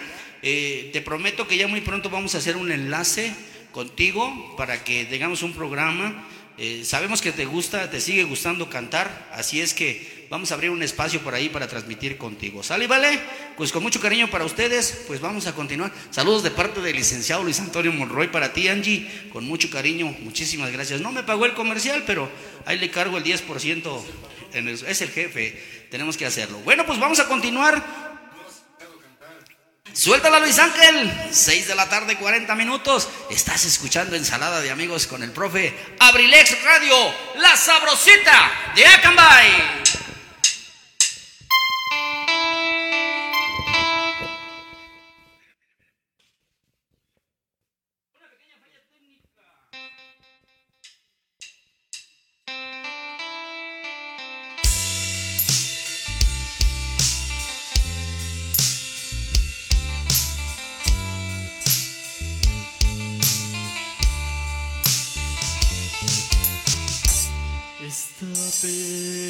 Eh, 0.44 0.92
te 0.94 1.02
prometo 1.02 1.48
que 1.48 1.58
ya 1.58 1.68
muy 1.68 1.82
pronto 1.82 2.10
vamos 2.12 2.36
a 2.36 2.38
hacer 2.38 2.56
un 2.56 2.72
enlace 2.72 3.34
contigo 3.72 4.56
para 4.58 4.84
que 4.84 5.06
tengamos 5.06 5.42
un 5.42 5.54
programa. 5.54 6.28
Eh, 6.60 6.84
sabemos 6.86 7.22
que 7.22 7.32
te 7.32 7.46
gusta, 7.46 7.90
te 7.90 8.00
sigue 8.00 8.24
gustando 8.24 8.68
cantar, 8.68 9.30
así 9.32 9.62
es 9.62 9.76
que 9.76 10.26
vamos 10.32 10.50
a 10.52 10.56
abrir 10.56 10.72
un 10.72 10.82
espacio 10.82 11.20
por 11.22 11.36
ahí 11.36 11.50
para 11.50 11.68
transmitir 11.68 12.18
contigo. 12.18 12.64
¿Sale, 12.64 12.88
vale? 12.88 13.20
Pues 13.56 13.72
con 13.72 13.84
mucho 13.84 14.00
cariño 14.00 14.28
para 14.32 14.44
ustedes, 14.44 15.04
pues 15.08 15.20
vamos 15.22 15.46
a 15.46 15.54
continuar. 15.54 15.92
Saludos 16.10 16.42
de 16.42 16.50
parte 16.50 16.82
del 16.82 16.96
licenciado 16.96 17.44
Luis 17.44 17.60
Antonio 17.60 17.92
Monroy 17.94 18.30
para 18.30 18.54
ti, 18.54 18.68
Angie, 18.70 19.08
con 19.32 19.46
mucho 19.46 19.70
cariño, 19.70 20.16
muchísimas 20.22 20.72
gracias. 20.72 21.00
No 21.02 21.12
me 21.12 21.22
pagó 21.22 21.46
el 21.46 21.54
comercial, 21.54 22.04
pero 22.08 22.28
ahí 22.66 22.80
le 22.80 22.90
cargo 22.90 23.18
el 23.18 23.24
10%, 23.24 24.04
en 24.08 24.16
el- 24.16 24.37
es 24.58 25.02
el 25.02 25.10
jefe, 25.10 25.88
tenemos 25.90 26.18
que 26.18 26.26
hacerlo. 26.26 26.60
Bueno, 26.60 26.86
pues 26.86 27.00
vamos 27.00 27.20
a 27.20 27.28
continuar. 27.28 28.08
Suéltala 29.94 30.40
Luis 30.40 30.60
Ángel, 30.60 31.12
6 31.32 31.68
de 31.68 31.76
la 31.76 31.90
tarde, 31.90 32.18
40 32.18 32.54
minutos. 32.54 33.10
Estás 33.32 33.66
escuchando 33.66 34.16
Ensalada 34.16 34.62
de 34.62 34.70
Amigos 34.70 35.08
con 35.08 35.24
el 35.24 35.32
profe 35.32 35.76
Abrilex 36.00 36.64
Radio, 36.64 36.96
la 37.38 37.58
sabrosita 37.58 38.52
de 38.76 38.86
Acambay. 38.86 39.87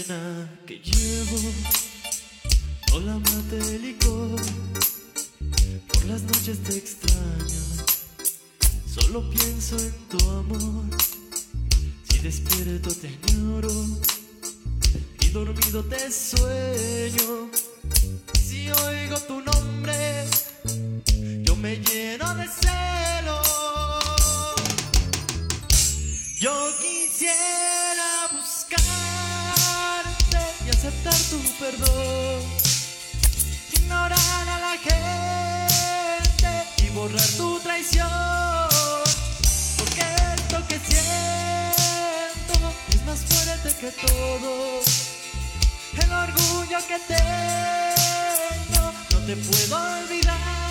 Pena 0.08 0.50
que 0.66 0.80
llevo 0.80 1.38
no 2.92 3.00
la 3.00 3.20
mate 3.20 3.80
licor. 3.80 4.42
Por 5.88 6.06
las 6.06 6.22
noches 6.24 6.60
te 6.64 6.78
extraño, 6.78 7.62
solo 8.94 9.30
pienso 9.30 9.78
en 9.78 9.94
tu 10.10 10.30
amor. 10.30 10.86
Si 12.10 12.20
despierto 12.20 12.94
te 12.96 13.08
añoro 13.08 13.70
y 15.22 15.30
dormido 15.30 15.84
te 15.86 16.12
sueño. 16.12 17.50
Si 18.40 18.70
oigo 18.70 19.20
tu 19.28 19.42
nombre, 19.42 20.26
yo 21.44 21.56
me 21.56 21.78
lleno 21.78 22.36
de 22.36 22.46
celos. 22.48 23.48
Yo 26.40 26.54
quisiera 26.82 27.17
tu 31.30 31.42
perdón, 31.60 32.42
ignorar 33.74 34.50
a 34.50 34.60
la 34.60 34.78
gente 34.78 36.50
y 36.84 36.90
borrar 36.90 37.28
tu 37.38 37.60
traición, 37.60 38.08
porque 39.78 40.02
esto 40.36 40.68
que 40.68 40.80
siento 40.80 42.54
es 42.90 43.06
más 43.06 43.20
fuerte 43.20 43.70
que 43.80 43.92
todo, 44.06 44.82
el 46.04 46.12
orgullo 46.12 46.78
que 46.88 47.00
tengo 47.08 48.92
no 49.12 49.18
te 49.26 49.36
puedo 49.36 49.76
olvidar. 50.02 50.67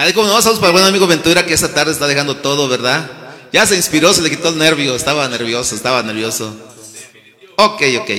¿Sabe 0.00 0.14
cómo 0.14 0.28
no? 0.28 0.40
Saludos 0.40 0.60
para 0.60 0.68
el 0.68 0.72
buen 0.72 0.84
amigo 0.86 1.06
Ventura 1.06 1.44
que 1.44 1.52
esta 1.52 1.74
tarde 1.74 1.92
está 1.92 2.06
dejando 2.06 2.38
todo, 2.38 2.68
¿verdad? 2.68 3.10
Ya 3.52 3.66
se 3.66 3.76
inspiró, 3.76 4.14
se 4.14 4.22
le 4.22 4.30
quitó 4.30 4.48
el 4.48 4.56
nervio. 4.56 4.96
Estaba 4.96 5.28
nervioso, 5.28 5.74
estaba 5.74 6.02
nervioso. 6.02 6.56
Ok, 7.58 7.82
ok. 8.00 8.10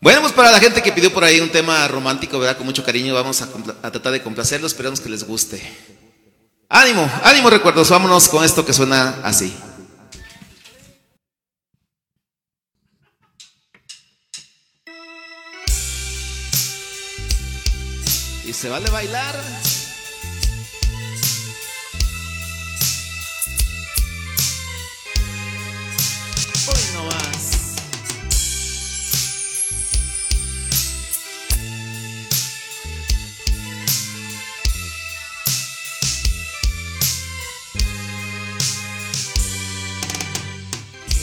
Bueno, 0.00 0.20
pues 0.20 0.32
para 0.32 0.50
la 0.50 0.58
gente 0.58 0.82
que 0.82 0.90
pidió 0.90 1.12
por 1.12 1.22
ahí 1.22 1.38
un 1.38 1.50
tema 1.50 1.86
romántico, 1.86 2.40
¿verdad? 2.40 2.56
Con 2.56 2.66
mucho 2.66 2.82
cariño, 2.82 3.14
vamos 3.14 3.40
a, 3.40 3.90
tratar 3.92 4.10
de 4.10 4.20
complacerlo. 4.20 4.66
Esperamos 4.66 5.00
que 5.00 5.10
les 5.10 5.22
guste. 5.22 5.62
Ánimo, 6.68 7.08
ánimo, 7.22 7.50
recuerdos. 7.50 7.88
Vámonos 7.88 8.28
con 8.28 8.42
esto 8.42 8.66
que 8.66 8.72
suena 8.72 9.20
así. 9.22 9.54
Se 18.64 18.70
vale 18.70 18.88
bailar. 18.88 19.36
Hoy 26.66 26.82
no 26.94 27.04
más. 27.04 27.74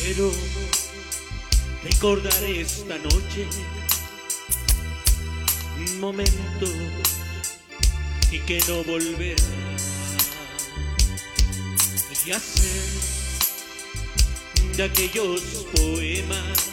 Quiero 0.04 0.32
recordar 1.86 2.44
esta 2.44 3.00
noche 3.00 3.48
momento 6.02 6.66
y 8.32 8.40
que 8.40 8.60
no 8.68 8.84
volverá 8.86 9.44
y 12.26 12.32
hacer 12.32 12.82
de 14.78 14.84
aquellos 14.84 15.42
poemas 15.76 16.72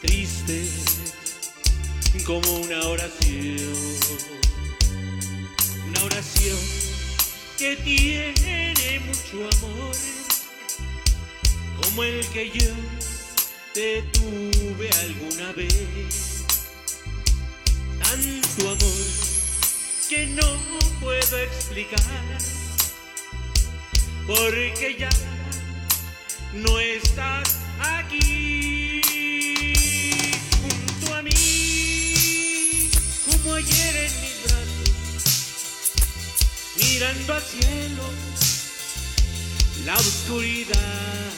tristes 0.00 0.70
como 2.24 2.50
una 2.60 2.80
oración, 2.88 3.58
una 5.86 6.02
oración 6.02 6.58
que 7.56 7.76
tiene 7.76 9.00
mucho 9.00 9.48
amor 9.58 9.96
como 11.82 12.02
el 12.02 12.26
que 12.28 12.50
yo 12.50 12.72
te 13.74 14.02
tuve 14.12 14.90
alguna 14.90 15.52
vez. 15.52 16.44
Tanto 18.00 18.70
amor 18.70 19.25
que 20.08 20.26
no 20.26 20.46
puedo 21.00 21.38
explicar, 21.38 21.98
porque 24.26 24.96
ya 24.98 25.08
no 26.54 26.78
estás 26.78 27.56
aquí 27.80 29.02
junto 30.62 31.14
a 31.14 31.22
mí, 31.22 32.90
como 33.26 33.54
ayer 33.54 33.96
en 33.96 34.12
mis 34.20 34.42
brazos, 34.44 34.90
mirando 36.76 37.34
al 37.34 37.42
cielo, 37.42 38.10
la 39.86 39.96
oscuridad, 39.96 41.32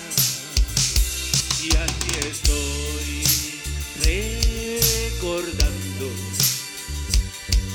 y 1.63 1.69
así 1.75 2.11
estoy 2.29 3.25
recordando 5.15 6.38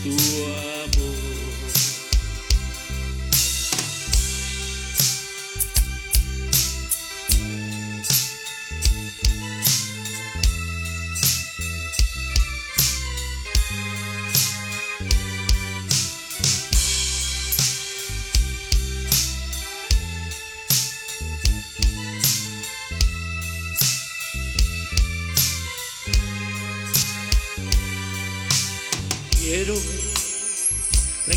tu 0.04 0.10
amor. 0.10 1.53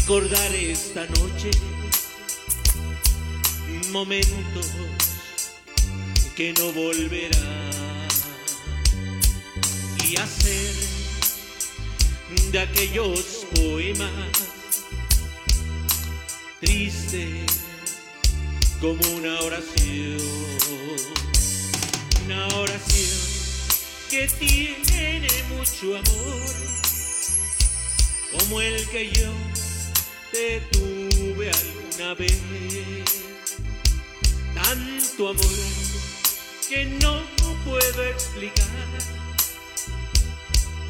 Recordar 0.06 0.54
esta 0.54 1.04
noche 1.18 1.50
momentos 3.90 4.70
que 6.36 6.52
no 6.52 6.70
volverán 6.70 8.08
y 10.08 10.16
hacer 10.16 10.74
de 12.52 12.58
aquellos 12.60 13.46
poemas 13.56 14.12
tristes 16.60 17.64
como 18.80 19.02
una 19.16 19.40
oración, 19.40 20.20
una 22.26 22.46
oración 22.58 23.18
que 24.08 24.28
tiene 24.38 25.28
mucho 25.48 25.96
amor 25.96 26.76
como 28.38 28.60
el 28.60 28.88
que 28.88 29.10
yo 29.10 29.32
tuve 30.70 31.50
alguna 31.50 32.14
vez. 32.14 32.38
Tanto 34.54 35.28
amor 35.28 35.44
que 36.68 36.84
no 37.00 37.22
puedo 37.64 38.04
explicar, 38.04 38.66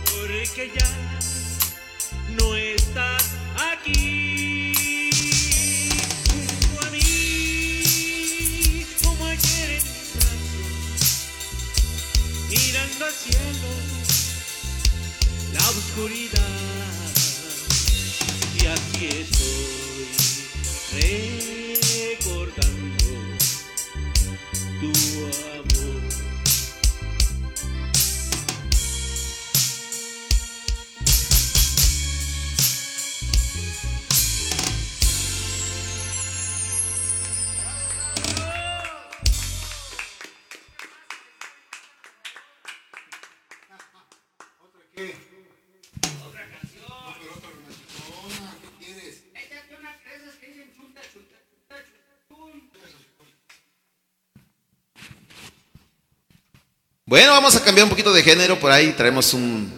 porque 0.05 0.73
ya 0.75 0.91
no 2.37 2.57
estás 2.57 3.25
aquí. 3.73 4.73
Junto 6.29 6.87
a 6.87 6.91
mí, 6.91 8.85
como 9.03 9.27
ayer 9.27 9.71
en 9.71 9.85
mis 9.85 10.13
brazos, 10.15 11.29
mirando 12.51 13.05
al 13.05 13.15
cielo, 13.15 13.71
la 15.53 15.71
oscuridad 15.71 16.96
y 18.67 18.69
así 18.69 19.07
estoy 19.07 20.99
recordando 22.19 23.05
tu 24.81 24.93
Bueno, 57.17 57.33
vamos 57.33 57.57
a 57.57 57.65
cambiar 57.65 57.85
un 57.85 57.89
poquito 57.89 58.13
de 58.13 58.23
género. 58.23 58.61
Por 58.61 58.71
ahí 58.71 58.93
traemos 58.95 59.33
un, 59.33 59.73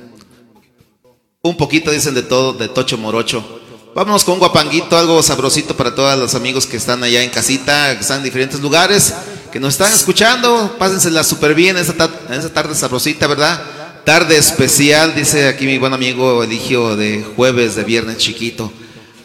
un 1.41 1.57
poquito, 1.57 1.93
dicen 1.93 2.13
de 2.13 2.23
todo, 2.25 2.53
de 2.53 2.67
Tocho 2.67 2.99
Morocho. 2.99 3.61
Vámonos 3.95 4.25
con 4.25 4.35
un 4.35 4.41
guapanguito, 4.41 4.99
algo 4.99 5.23
sabrosito 5.23 5.77
para 5.77 5.95
todos 5.95 6.19
los 6.19 6.35
amigos 6.35 6.67
que 6.67 6.77
están 6.77 7.01
allá 7.05 7.23
en 7.23 7.31
casita, 7.31 7.95
que 7.95 8.01
están 8.01 8.17
en 8.19 8.25
diferentes 8.25 8.59
lugares, 8.59 9.15
que 9.53 9.61
nos 9.61 9.75
están 9.75 9.93
escuchando. 9.93 10.75
Pásensela 10.81 11.23
súper 11.23 11.55
bien 11.55 11.77
en 11.77 11.83
esta, 11.83 11.93
ta- 12.09 12.11
en 12.29 12.35
esta 12.41 12.53
tarde 12.53 12.75
sabrosita, 12.75 13.29
¿verdad? 13.29 13.63
Tarde 14.05 14.37
especial, 14.37 15.15
dice 15.15 15.47
aquí 15.47 15.65
mi 15.67 15.79
buen 15.79 15.95
amigo 15.95 16.43
Eligio, 16.43 16.97
de 16.97 17.25
jueves, 17.37 17.77
de 17.77 17.85
viernes 17.85 18.17
chiquito. 18.19 18.73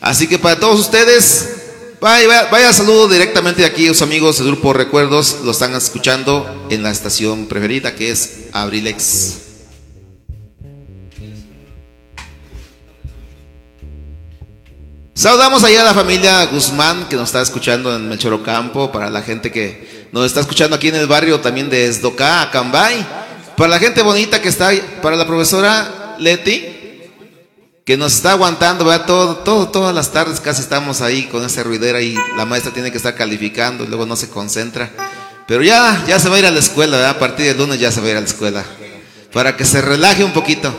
Así 0.01 0.27
que 0.27 0.37
para 0.37 0.59
todos 0.59 0.79
ustedes, 0.79 1.62
vaya, 2.03 2.73
saludo 2.73 3.07
directamente 3.07 3.61
de 3.61 3.67
aquí, 3.67 3.87
los 3.87 4.01
amigos 4.01 4.37
del 4.37 4.47
grupo 4.47 4.73
Recuerdos, 4.73 5.37
lo 5.45 5.51
están 5.51 5.73
escuchando 5.73 6.67
en 6.69 6.83
la 6.83 6.91
estación 6.91 7.45
preferida 7.45 7.95
que 7.95 8.11
es 8.11 8.47
Abrilex. 8.51 9.37
Saludamos 15.13 15.63
allá 15.63 15.81
a 15.83 15.85
la 15.85 15.93
familia 15.93 16.45
Guzmán 16.47 17.07
que 17.07 17.15
nos 17.15 17.29
está 17.29 17.41
escuchando 17.41 17.95
en 17.95 18.09
Melchorocampo, 18.09 18.91
para 18.91 19.09
la 19.09 19.21
gente 19.21 19.49
que 19.49 20.07
nos 20.11 20.25
está 20.25 20.41
escuchando 20.41 20.75
aquí 20.75 20.89
en 20.89 20.95
el 20.95 21.07
barrio 21.07 21.39
también 21.39 21.69
de 21.69 21.85
Esdocá, 21.85 22.41
Acambay, 22.41 23.07
para 23.55 23.69
la 23.69 23.79
gente 23.79 24.01
bonita 24.01 24.41
que 24.41 24.49
está 24.49 24.71
para 25.01 25.15
la 25.15 25.25
profesora 25.25 26.17
Leti, 26.19 26.82
que 27.85 27.97
nos 27.97 28.13
está 28.13 28.31
aguantando, 28.31 28.85
¿verdad? 28.85 29.05
Todo, 29.05 29.37
todo, 29.37 29.69
todas 29.69 29.93
las 29.93 30.11
tardes 30.11 30.39
casi 30.39 30.61
estamos 30.61 31.01
ahí 31.01 31.25
con 31.27 31.43
esa 31.45 31.63
ruidera 31.63 32.01
y 32.01 32.15
la 32.37 32.45
maestra 32.45 32.73
tiene 32.73 32.91
que 32.91 32.97
estar 32.97 33.15
calificando 33.15 33.83
y 33.83 33.87
luego 33.87 34.05
no 34.05 34.15
se 34.15 34.29
concentra. 34.29 34.89
Pero 35.47 35.61
ya, 35.63 36.03
ya 36.07 36.19
se 36.19 36.29
va 36.29 36.37
a 36.37 36.39
ir 36.39 36.45
a 36.45 36.51
la 36.51 36.59
escuela, 36.59 36.95
¿verdad? 36.97 37.11
A 37.15 37.19
partir 37.19 37.45
del 37.45 37.57
lunes 37.57 37.79
ya 37.79 37.91
se 37.91 37.99
va 37.99 38.07
a 38.07 38.11
ir 38.11 38.17
a 38.17 38.21
la 38.21 38.27
escuela. 38.27 38.65
Para 39.33 39.57
que 39.57 39.65
se 39.65 39.81
relaje 39.81 40.23
un 40.23 40.31
poquito. 40.31 40.73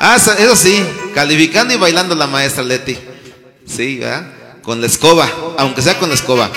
Ah, 0.00 0.16
eso- 0.16 0.56
sí, 0.56 0.84
calificando 1.14 1.72
y 1.72 1.78
bailando 1.78 2.14
la 2.14 2.26
maestra 2.26 2.62
Leti. 2.62 2.98
Sí, 3.66 3.98
¿verdad? 3.98 4.60
Con 4.62 4.80
la 4.82 4.86
escoba, 4.86 5.30
aunque 5.56 5.80
sea 5.80 5.98
con 5.98 6.10
la 6.10 6.14
escoba. 6.14 6.50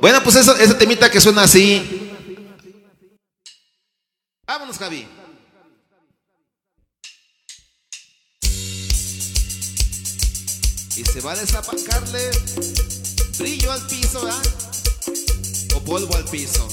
Bueno, 0.00 0.22
pues 0.22 0.36
eso, 0.36 0.56
ese 0.56 0.74
temita 0.74 1.10
que 1.10 1.20
suena 1.20 1.42
así. 1.42 2.10
Vámonos, 4.46 4.78
Javi. 4.78 5.06
Y 10.96 11.04
se 11.04 11.20
va 11.20 11.32
a 11.32 11.36
desapacarle 11.36 12.30
brillo 13.38 13.72
al 13.72 13.86
piso, 13.86 14.24
¿verdad? 14.24 14.42
O 15.74 15.80
polvo 15.82 16.14
al 16.16 16.24
piso. 16.24 16.68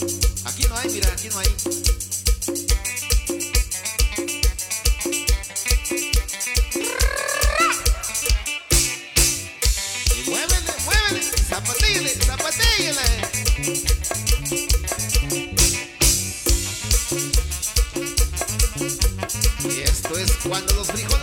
Aquí 0.46 0.66
no 0.68 0.76
hay, 0.76 0.90
mira, 0.90 1.10
aquí 1.12 1.30
no 1.30 1.40
hay. 1.40 1.48
Y 10.16 10.30
muévele, 10.30 10.74
muévele, 10.86 11.22
esto 19.84 20.18
es 20.18 20.32
cuando 20.48 20.74
los 20.74 20.88
frijoles 20.88 21.17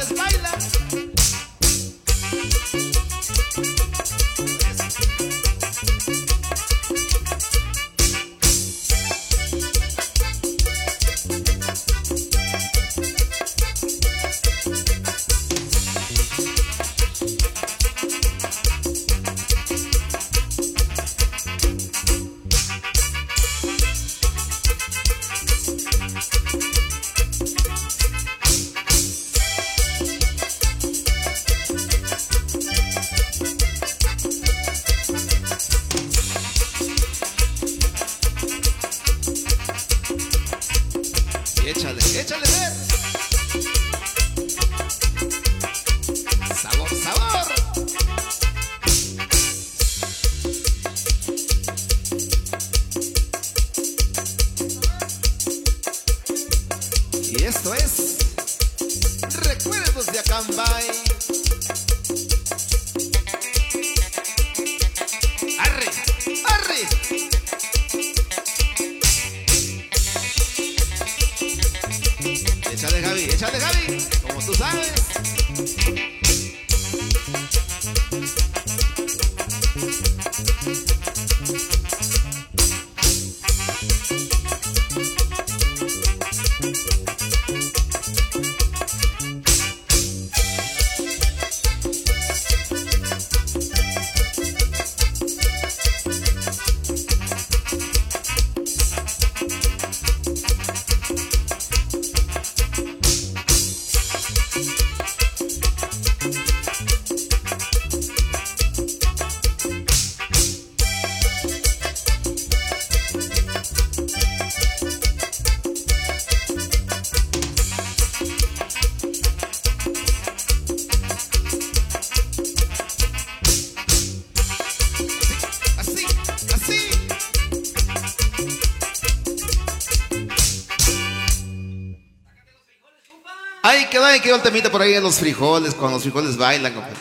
Temita 134.42 134.70
por 134.70 134.82
ahí 134.82 134.92
de 134.92 135.00
los 135.00 135.18
frijoles, 135.18 135.74
cuando 135.74 135.96
los 135.96 136.02
frijoles 136.02 136.36
bailan, 136.36 136.74
compadre. 136.74 136.96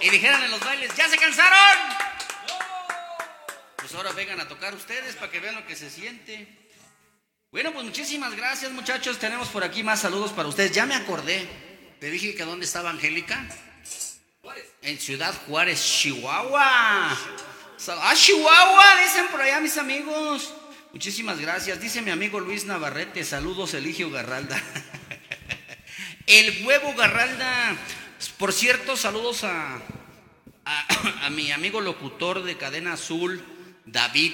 Y 0.00 0.10
dijeran 0.10 0.42
en 0.42 0.50
los 0.50 0.60
bailes, 0.60 0.94
¡ya 0.96 1.08
se 1.08 1.16
cansaron! 1.16 1.78
Pues 3.76 3.94
ahora 3.94 4.12
vengan 4.12 4.40
a 4.40 4.48
tocar 4.48 4.74
ustedes 4.74 5.14
para 5.16 5.30
que 5.30 5.38
vean 5.38 5.54
lo 5.54 5.66
que 5.66 5.76
se 5.76 5.90
siente. 5.90 6.62
Bueno, 7.52 7.72
pues 7.72 7.84
muchísimas 7.84 8.34
gracias 8.34 8.72
muchachos. 8.72 9.18
Tenemos 9.18 9.48
por 9.48 9.62
aquí 9.62 9.82
más 9.82 10.00
saludos 10.00 10.32
para 10.32 10.48
ustedes. 10.48 10.72
Ya 10.72 10.86
me 10.86 10.94
acordé. 10.94 11.46
Te 12.00 12.10
dije 12.10 12.34
que 12.34 12.44
dónde 12.44 12.64
estaba 12.64 12.90
Angélica. 12.90 13.46
En 14.80 14.98
Ciudad 14.98 15.34
Juárez, 15.46 15.84
Chihuahua. 15.84 17.16
Ah, 17.88 18.14
Chihuahua, 18.16 18.84
dicen 19.04 19.26
por 19.28 19.40
allá 19.40 19.60
mis 19.60 19.76
amigos. 19.76 20.11
Muchísimas 21.02 21.40
gracias. 21.40 21.80
Dice 21.80 22.00
mi 22.00 22.12
amigo 22.12 22.38
Luis 22.38 22.64
Navarrete, 22.64 23.24
saludos 23.24 23.74
Eligio 23.74 24.08
Garralda. 24.08 24.62
El 26.28 26.64
huevo 26.64 26.94
Garralda. 26.94 27.76
Por 28.38 28.52
cierto, 28.52 28.96
saludos 28.96 29.42
a, 29.42 29.82
a, 30.64 31.30
mi 31.30 31.50
amigo 31.50 31.80
locutor 31.80 32.44
de 32.44 32.56
Cadena 32.56 32.92
Azul, 32.92 33.42
David. 33.84 34.32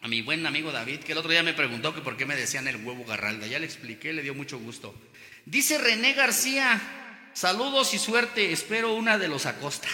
A 0.00 0.08
mi 0.08 0.22
buen 0.22 0.46
amigo 0.46 0.72
David, 0.72 1.00
que 1.00 1.12
el 1.12 1.18
otro 1.18 1.30
día 1.30 1.42
me 1.42 1.52
preguntó 1.52 1.94
que 1.94 2.00
por 2.00 2.16
qué 2.16 2.24
me 2.24 2.36
decían 2.36 2.66
el 2.68 2.76
huevo 2.76 3.04
Garralda. 3.04 3.46
Ya 3.46 3.58
le 3.58 3.66
expliqué, 3.66 4.14
le 4.14 4.22
dio 4.22 4.32
mucho 4.32 4.58
gusto. 4.58 4.94
Dice 5.44 5.76
René 5.76 6.14
García, 6.14 6.80
saludos 7.34 7.92
y 7.92 7.98
suerte, 7.98 8.50
espero 8.50 8.94
una 8.94 9.18
de 9.18 9.28
los 9.28 9.44
Acosta. 9.44 9.88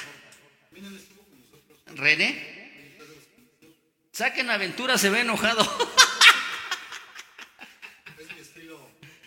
René, 1.96 2.57
saquen 4.18 4.50
aventura, 4.50 4.98
se 4.98 5.10
ve 5.10 5.20
enojado. 5.20 5.62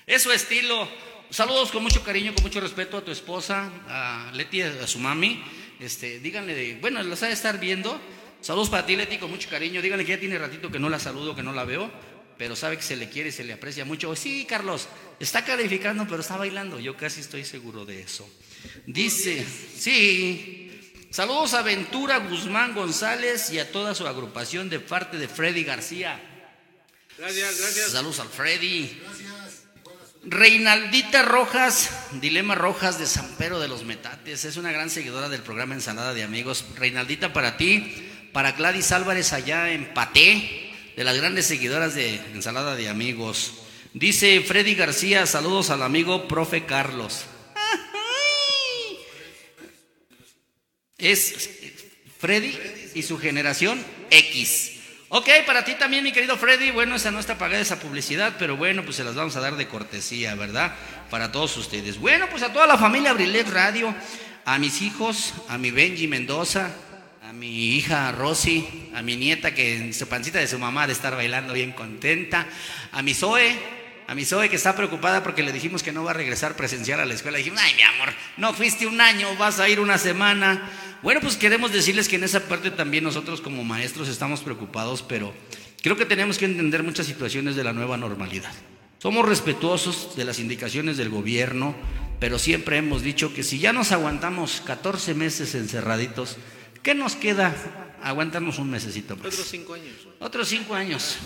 Es 0.07 0.23
su 0.23 0.31
estilo. 0.33 0.89
Saludos 1.29 1.71
con 1.71 1.81
mucho 1.83 2.03
cariño, 2.03 2.33
con 2.33 2.43
mucho 2.43 2.59
respeto 2.59 2.97
a 2.97 3.01
tu 3.05 3.11
esposa, 3.11 3.71
a 3.87 4.29
Leti, 4.33 4.61
a 4.61 4.85
su 4.85 4.99
mami. 4.99 5.41
Este, 5.79 6.19
díganle, 6.19 6.79
bueno, 6.81 7.01
las 7.01 7.23
ha 7.23 7.27
de 7.27 7.33
estar 7.33 7.61
viendo. 7.61 7.97
Saludos 8.41 8.69
para 8.69 8.85
ti, 8.85 8.97
Leti, 8.97 9.17
con 9.17 9.31
mucho 9.31 9.49
cariño. 9.49 9.81
Díganle 9.81 10.03
que 10.03 10.11
ya 10.11 10.19
tiene 10.19 10.37
ratito 10.37 10.69
que 10.69 10.79
no 10.79 10.89
la 10.89 10.99
saludo, 10.99 11.33
que 11.33 11.43
no 11.43 11.53
la 11.53 11.63
veo, 11.63 11.89
pero 12.37 12.57
sabe 12.57 12.75
que 12.75 12.83
se 12.83 12.97
le 12.97 13.07
quiere, 13.07 13.31
se 13.31 13.45
le 13.45 13.53
aprecia 13.53 13.85
mucho. 13.85 14.13
Sí, 14.17 14.43
Carlos, 14.43 14.89
está 15.21 15.45
calificando, 15.45 16.05
pero 16.05 16.19
está 16.19 16.35
bailando. 16.35 16.77
Yo 16.77 16.97
casi 16.97 17.21
estoy 17.21 17.45
seguro 17.45 17.85
de 17.85 18.01
eso. 18.01 18.29
Dice, 18.85 19.45
sí. 19.77 20.60
Saludos 21.11 21.53
a 21.55 21.61
Ventura 21.61 22.19
Guzmán 22.19 22.73
González 22.73 23.51
y 23.51 23.59
a 23.59 23.69
toda 23.69 23.93
su 23.93 24.07
agrupación 24.07 24.69
de 24.69 24.79
parte 24.79 25.17
de 25.17 25.27
Freddy 25.27 25.65
García. 25.65 26.21
Gracias, 27.17 27.59
gracias. 27.59 27.91
Saludos 27.91 28.21
al 28.21 28.29
Freddy. 28.29 28.97
Reinaldita 30.23 31.23
Rojas, 31.23 31.89
Dilema 32.21 32.55
Rojas 32.55 32.97
de 32.97 33.07
San 33.07 33.27
Pedro 33.35 33.59
de 33.59 33.67
los 33.67 33.83
Metates, 33.83 34.45
es 34.45 34.55
una 34.55 34.71
gran 34.71 34.89
seguidora 34.89 35.27
del 35.27 35.41
programa 35.41 35.73
Ensalada 35.73 36.13
de 36.13 36.23
Amigos. 36.23 36.63
Reinaldita 36.77 37.33
para 37.33 37.57
ti, 37.57 37.93
para 38.31 38.53
Gladys 38.53 38.93
Álvarez 38.93 39.33
allá 39.33 39.73
en 39.73 39.93
Paté, 39.93 40.71
de 40.95 41.03
las 41.03 41.17
grandes 41.17 41.45
seguidoras 41.45 41.93
de 41.93 42.15
Ensalada 42.33 42.77
de 42.77 42.87
Amigos. 42.87 43.55
Dice 43.93 44.39
Freddy 44.39 44.75
García, 44.75 45.25
saludos 45.25 45.71
al 45.71 45.83
amigo 45.83 46.29
profe 46.29 46.65
Carlos. 46.65 47.25
Es 51.01 51.49
Freddy 52.19 52.57
y 52.93 53.01
su 53.01 53.17
generación 53.17 53.83
X. 54.09 54.71
Ok, 55.09 55.27
para 55.45 55.65
ti 55.65 55.73
también, 55.73 56.03
mi 56.05 56.13
querido 56.13 56.37
Freddy. 56.37 56.71
Bueno, 56.71 56.95
esa 56.95 57.11
no 57.11 57.19
está 57.19 57.37
pagada 57.37 57.59
esa 57.61 57.79
publicidad, 57.79 58.35
pero 58.39 58.55
bueno, 58.55 58.83
pues 58.85 58.95
se 58.95 59.03
las 59.03 59.15
vamos 59.15 59.35
a 59.35 59.41
dar 59.41 59.57
de 59.57 59.67
cortesía, 59.67 60.35
¿verdad? 60.35 60.73
Para 61.09 61.33
todos 61.33 61.57
ustedes. 61.57 61.97
Bueno, 61.99 62.27
pues 62.29 62.43
a 62.43 62.53
toda 62.53 62.65
la 62.65 62.77
familia 62.77 63.11
Abrilet 63.11 63.49
Radio, 63.49 63.93
a 64.45 64.57
mis 64.57 64.81
hijos, 64.81 65.33
a 65.49 65.57
mi 65.57 65.71
Benji 65.71 66.07
Mendoza, 66.07 66.71
a 67.23 67.33
mi 67.33 67.75
hija 67.75 68.11
Rosy, 68.11 68.91
a 68.95 69.01
mi 69.01 69.17
nieta 69.17 69.53
que 69.53 69.75
en 69.75 69.93
su 69.93 70.07
pancita 70.07 70.39
de 70.39 70.47
su 70.47 70.59
mamá 70.59 70.87
de 70.87 70.93
estar 70.93 71.15
bailando 71.15 71.53
bien 71.53 71.71
contenta, 71.71 72.47
a 72.91 73.01
mi 73.01 73.13
Zoe, 73.13 73.57
a 74.07 74.15
mi 74.15 74.23
Zoe 74.23 74.49
que 74.49 74.55
está 74.55 74.75
preocupada 74.75 75.23
porque 75.23 75.43
le 75.43 75.51
dijimos 75.51 75.83
que 75.83 75.91
no 75.91 76.03
va 76.03 76.11
a 76.11 76.13
regresar 76.13 76.55
presencial 76.55 76.99
a 76.99 77.05
la 77.05 77.13
escuela. 77.13 77.37
Dijimos, 77.37 77.59
ay, 77.61 77.73
mi 77.75 77.81
amor, 77.81 78.13
no 78.37 78.53
fuiste 78.53 78.85
un 78.85 79.01
año, 79.01 79.35
vas 79.35 79.59
a 79.59 79.67
ir 79.67 79.79
una 79.79 79.97
semana. 79.97 80.69
Bueno, 81.03 81.19
pues 81.19 81.35
queremos 81.35 81.71
decirles 81.71 82.07
que 82.07 82.17
en 82.17 82.23
esa 82.23 82.41
parte 82.41 82.69
también 82.69 83.03
nosotros 83.03 83.41
como 83.41 83.63
maestros 83.63 84.07
estamos 84.07 84.41
preocupados, 84.41 85.01
pero 85.01 85.33
creo 85.81 85.97
que 85.97 86.05
tenemos 86.05 86.37
que 86.37 86.45
entender 86.45 86.83
muchas 86.83 87.07
situaciones 87.07 87.55
de 87.55 87.63
la 87.63 87.73
nueva 87.73 87.97
normalidad. 87.97 88.51
Somos 88.99 89.27
respetuosos 89.27 90.15
de 90.15 90.25
las 90.25 90.37
indicaciones 90.37 90.97
del 90.97 91.09
gobierno, 91.09 91.75
pero 92.19 92.37
siempre 92.37 92.77
hemos 92.77 93.01
dicho 93.01 93.33
que 93.33 93.41
si 93.41 93.57
ya 93.57 93.73
nos 93.73 93.91
aguantamos 93.91 94.61
14 94.63 95.15
meses 95.15 95.55
encerraditos, 95.55 96.37
¿qué 96.83 96.93
nos 96.93 97.15
queda? 97.15 97.55
Aguantarnos 98.03 98.59
un 98.59 98.69
mesecito 98.69 99.17
más. 99.17 99.25
Otros 99.25 99.47
cinco 99.49 99.73
años. 99.73 99.95
Otros 100.19 100.47
cinco 100.49 100.75
años. 100.75 101.17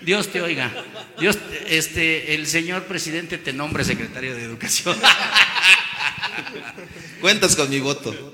Dios 0.00 0.28
te 0.28 0.42
oiga. 0.42 0.70
Dios, 1.18 1.38
este, 1.66 2.36
el 2.36 2.46
señor 2.46 2.84
presidente 2.84 3.38
te 3.38 3.52
nombre 3.52 3.82
secretario 3.82 4.36
de 4.36 4.44
Educación. 4.44 4.96
Cuentas 7.20 7.56
con 7.56 7.68
mi 7.68 7.80
voto. 7.80 8.33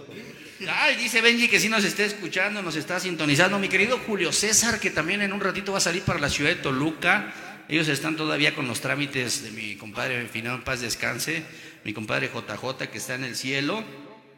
Ay, 0.68 0.96
dice 0.96 1.22
Benji 1.22 1.48
que 1.48 1.58
sí 1.58 1.70
nos 1.70 1.84
está 1.84 2.04
escuchando, 2.04 2.60
nos 2.62 2.76
está 2.76 3.00
sintonizando. 3.00 3.58
Mi 3.58 3.68
querido 3.68 3.98
Julio 4.06 4.30
César, 4.30 4.78
que 4.78 4.90
también 4.90 5.22
en 5.22 5.32
un 5.32 5.40
ratito 5.40 5.72
va 5.72 5.78
a 5.78 5.80
salir 5.80 6.02
para 6.02 6.18
la 6.18 6.28
ciudad 6.28 6.50
de 6.50 6.56
Toluca. 6.56 7.32
Ellos 7.68 7.88
están 7.88 8.16
todavía 8.16 8.54
con 8.54 8.68
los 8.68 8.82
trámites 8.82 9.42
de 9.42 9.52
mi 9.52 9.76
compadre 9.76 10.26
Finado 10.28 10.56
en 10.56 10.62
paz 10.62 10.80
descanse, 10.82 11.44
mi 11.84 11.94
compadre 11.94 12.28
JJ 12.28 12.88
que 12.90 12.98
está 12.98 13.14
en 13.14 13.24
el 13.24 13.36
cielo. 13.36 13.82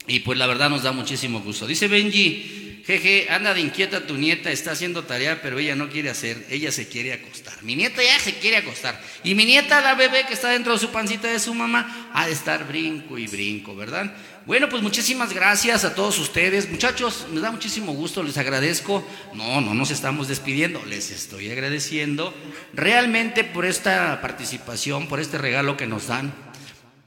Y 0.07 0.21
pues 0.21 0.39
la 0.39 0.47
verdad 0.47 0.71
nos 0.71 0.85
da 0.85 0.93
muchísimo 0.93 1.41
gusto. 1.41 1.67
Dice 1.67 1.89
Benji, 1.89 2.83
jeje, 2.87 3.27
anda 3.29 3.53
de 3.53 3.61
inquieta 3.61 4.07
tu 4.07 4.15
nieta, 4.15 4.53
está 4.53 4.73
haciendo 4.73 5.03
tarea, 5.05 5.43
pero 5.43 5.59
ella 5.59 5.75
no 5.75 5.89
quiere 5.89 6.11
hacer, 6.11 6.47
ella 6.51 6.71
se 6.71 6.89
quiere 6.89 7.13
acostar. 7.13 7.63
Mi 7.63 7.75
nieta 7.75 8.03
ya 8.03 8.19
se 8.21 8.35
quiere 8.35 8.59
acostar. 8.59 9.01
Y 9.25 9.35
mi 9.35 9.45
nieta, 9.45 9.81
la 9.81 9.95
bebé 9.95 10.25
que 10.27 10.35
está 10.35 10.51
dentro 10.51 10.73
de 10.73 10.79
su 10.79 10.91
pancita 10.91 11.29
de 11.29 11.41
su 11.41 11.55
mamá, 11.55 12.11
ha 12.13 12.27
de 12.27 12.33
estar 12.33 12.67
brinco 12.67 13.19
y 13.19 13.27
brinco, 13.27 13.75
¿verdad? 13.75 14.15
Bueno, 14.45 14.69
pues 14.69 14.83
muchísimas 14.83 15.33
gracias 15.33 15.85
a 15.85 15.95
todos 15.95 16.19
ustedes. 16.19 16.69
Muchachos, 16.69 17.27
me 17.33 17.41
da 17.41 17.51
muchísimo 17.53 17.93
gusto, 17.93 18.23
les 18.25 18.37
agradezco. 18.39 19.07
No, 19.35 19.61
no 19.61 19.73
nos 19.75 19.91
estamos 19.93 20.27
despidiendo, 20.29 20.85
les 20.87 21.11
estoy 21.13 21.51
agradeciendo 21.51 22.35
realmente 22.75 23.45
por 23.45 23.65
esta 23.65 24.21
participación, 24.21 25.07
por 25.07 25.21
este 25.21 25.39
regalo 25.39 25.77
que 25.77 25.87
nos 25.87 26.09
dan. 26.09 26.35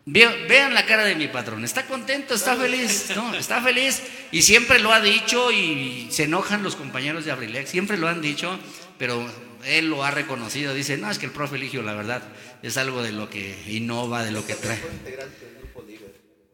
Ve- 0.05 0.45
Vean 0.47 0.73
la 0.73 0.85
cara 0.85 1.03
de 1.03 1.15
mi 1.15 1.27
patrón, 1.27 1.65
está 1.65 1.85
contento, 1.87 2.35
está 2.35 2.55
feliz, 2.55 3.07
¿no? 3.15 3.33
Está 3.35 3.61
feliz 3.61 4.01
y 4.31 4.43
siempre 4.43 4.79
lo 4.79 4.93
ha 4.93 5.01
dicho 5.01 5.51
y 5.51 6.07
se 6.11 6.23
enojan 6.23 6.63
los 6.63 6.75
compañeros 6.75 7.25
de 7.25 7.31
Abrilex, 7.31 7.69
siempre 7.69 7.97
lo 7.97 8.07
han 8.07 8.21
dicho, 8.21 8.57
pero 8.99 9.27
él 9.65 9.89
lo 9.89 10.03
ha 10.05 10.11
reconocido, 10.11 10.73
dice, 10.75 10.95
no, 10.97 11.09
es 11.09 11.17
que 11.17 11.25
el 11.25 11.31
profe 11.31 11.55
Eligio, 11.55 11.81
la 11.81 11.93
verdad, 11.95 12.21
es 12.61 12.77
algo 12.77 13.01
de 13.01 13.11
lo 13.13 13.29
que 13.31 13.57
innova, 13.67 14.23
de 14.23 14.31
lo 14.31 14.45
que 14.45 14.53
trae. 14.53 14.79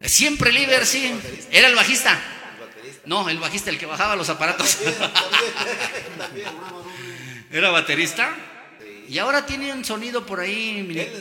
Siempre 0.04 0.52
líder, 0.52 0.86
sí. 0.86 1.14
Era 1.52 1.68
el 1.68 1.76
bajista. 1.76 2.20
No, 3.06 3.28
el 3.30 3.40
bajista, 3.40 3.70
el 3.70 3.78
que 3.78 3.86
bajaba 3.86 4.16
los 4.16 4.30
aparatos. 4.30 4.78
Era 7.52 7.70
baterista. 7.70 8.34
Y 9.10 9.18
ahora 9.18 9.46
tiene 9.46 9.74
un 9.74 9.84
sonido 9.84 10.26
por 10.26 10.40
ahí. 10.40 10.84
mire. 10.88 11.12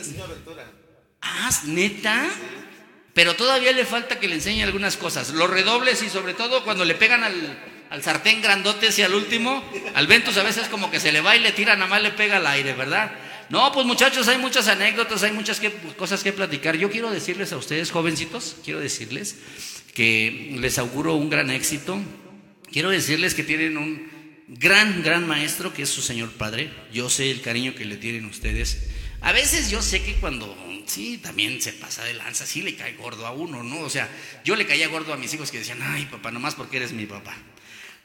Ah, 1.21 1.49
neta. 1.65 2.29
Pero 3.13 3.35
todavía 3.35 3.73
le 3.73 3.85
falta 3.85 4.19
que 4.19 4.27
le 4.27 4.35
enseñe 4.35 4.63
algunas 4.63 4.95
cosas. 4.95 5.31
Los 5.31 5.49
redobles 5.49 6.01
y 6.01 6.09
sobre 6.09 6.33
todo 6.33 6.63
cuando 6.63 6.85
le 6.85 6.95
pegan 6.95 7.23
al, 7.23 7.59
al 7.89 8.01
sartén 8.01 8.41
grandote 8.41 8.87
y 8.95 9.01
al 9.01 9.13
último, 9.13 9.63
al 9.93 10.07
Ventus 10.07 10.37
a 10.37 10.43
veces 10.43 10.69
como 10.69 10.89
que 10.89 11.01
se 11.01 11.11
le 11.11 11.19
va 11.19 11.35
y 11.35 11.39
le 11.39 11.51
tira, 11.51 11.75
nada 11.75 11.89
más 11.89 12.01
le 12.01 12.11
pega 12.11 12.37
al 12.37 12.47
aire, 12.47 12.73
¿verdad? 12.73 13.11
No, 13.51 13.71
pues 13.73 13.85
muchachos, 13.85 14.27
hay 14.29 14.37
muchas 14.37 14.67
anécdotas, 14.69 15.23
hay 15.23 15.33
muchas 15.33 15.59
que- 15.59 15.71
cosas 15.97 16.23
que 16.23 16.31
platicar. 16.31 16.77
Yo 16.77 16.89
quiero 16.89 17.11
decirles 17.11 17.51
a 17.51 17.57
ustedes, 17.57 17.91
jovencitos, 17.91 18.55
quiero 18.63 18.79
decirles 18.79 19.35
que 19.93 20.55
les 20.57 20.77
auguro 20.77 21.15
un 21.15 21.29
gran 21.29 21.49
éxito. 21.51 21.99
Quiero 22.71 22.89
decirles 22.89 23.33
que 23.35 23.43
tienen 23.43 23.77
un 23.77 24.09
gran, 24.47 25.03
gran 25.03 25.27
maestro 25.27 25.73
que 25.73 25.81
es 25.83 25.89
su 25.89 26.01
Señor 26.01 26.31
Padre. 26.31 26.71
Yo 26.93 27.09
sé 27.09 27.29
el 27.29 27.41
cariño 27.41 27.75
que 27.75 27.83
le 27.83 27.97
tienen 27.97 28.23
ustedes. 28.25 28.87
A 29.19 29.33
veces 29.33 29.69
yo 29.69 29.81
sé 29.81 30.01
que 30.01 30.15
cuando, 30.15 30.57
sí, 30.87 31.17
también 31.17 31.61
se 31.61 31.73
pasa 31.73 32.05
de 32.05 32.13
lanza, 32.13 32.45
sí 32.45 32.61
le 32.61 32.75
cae 32.75 32.93
gordo 32.93 33.27
a 33.27 33.31
uno, 33.31 33.63
¿no? 33.63 33.81
O 33.81 33.89
sea, 33.89 34.09
yo 34.45 34.55
le 34.55 34.65
caía 34.65 34.87
gordo 34.87 35.13
a 35.13 35.17
mis 35.17 35.33
hijos 35.33 35.51
que 35.51 35.59
decían, 35.59 35.79
ay, 35.81 36.05
papá, 36.05 36.31
nomás 36.31 36.55
porque 36.55 36.77
eres 36.77 36.93
mi 36.93 37.05
papá. 37.05 37.35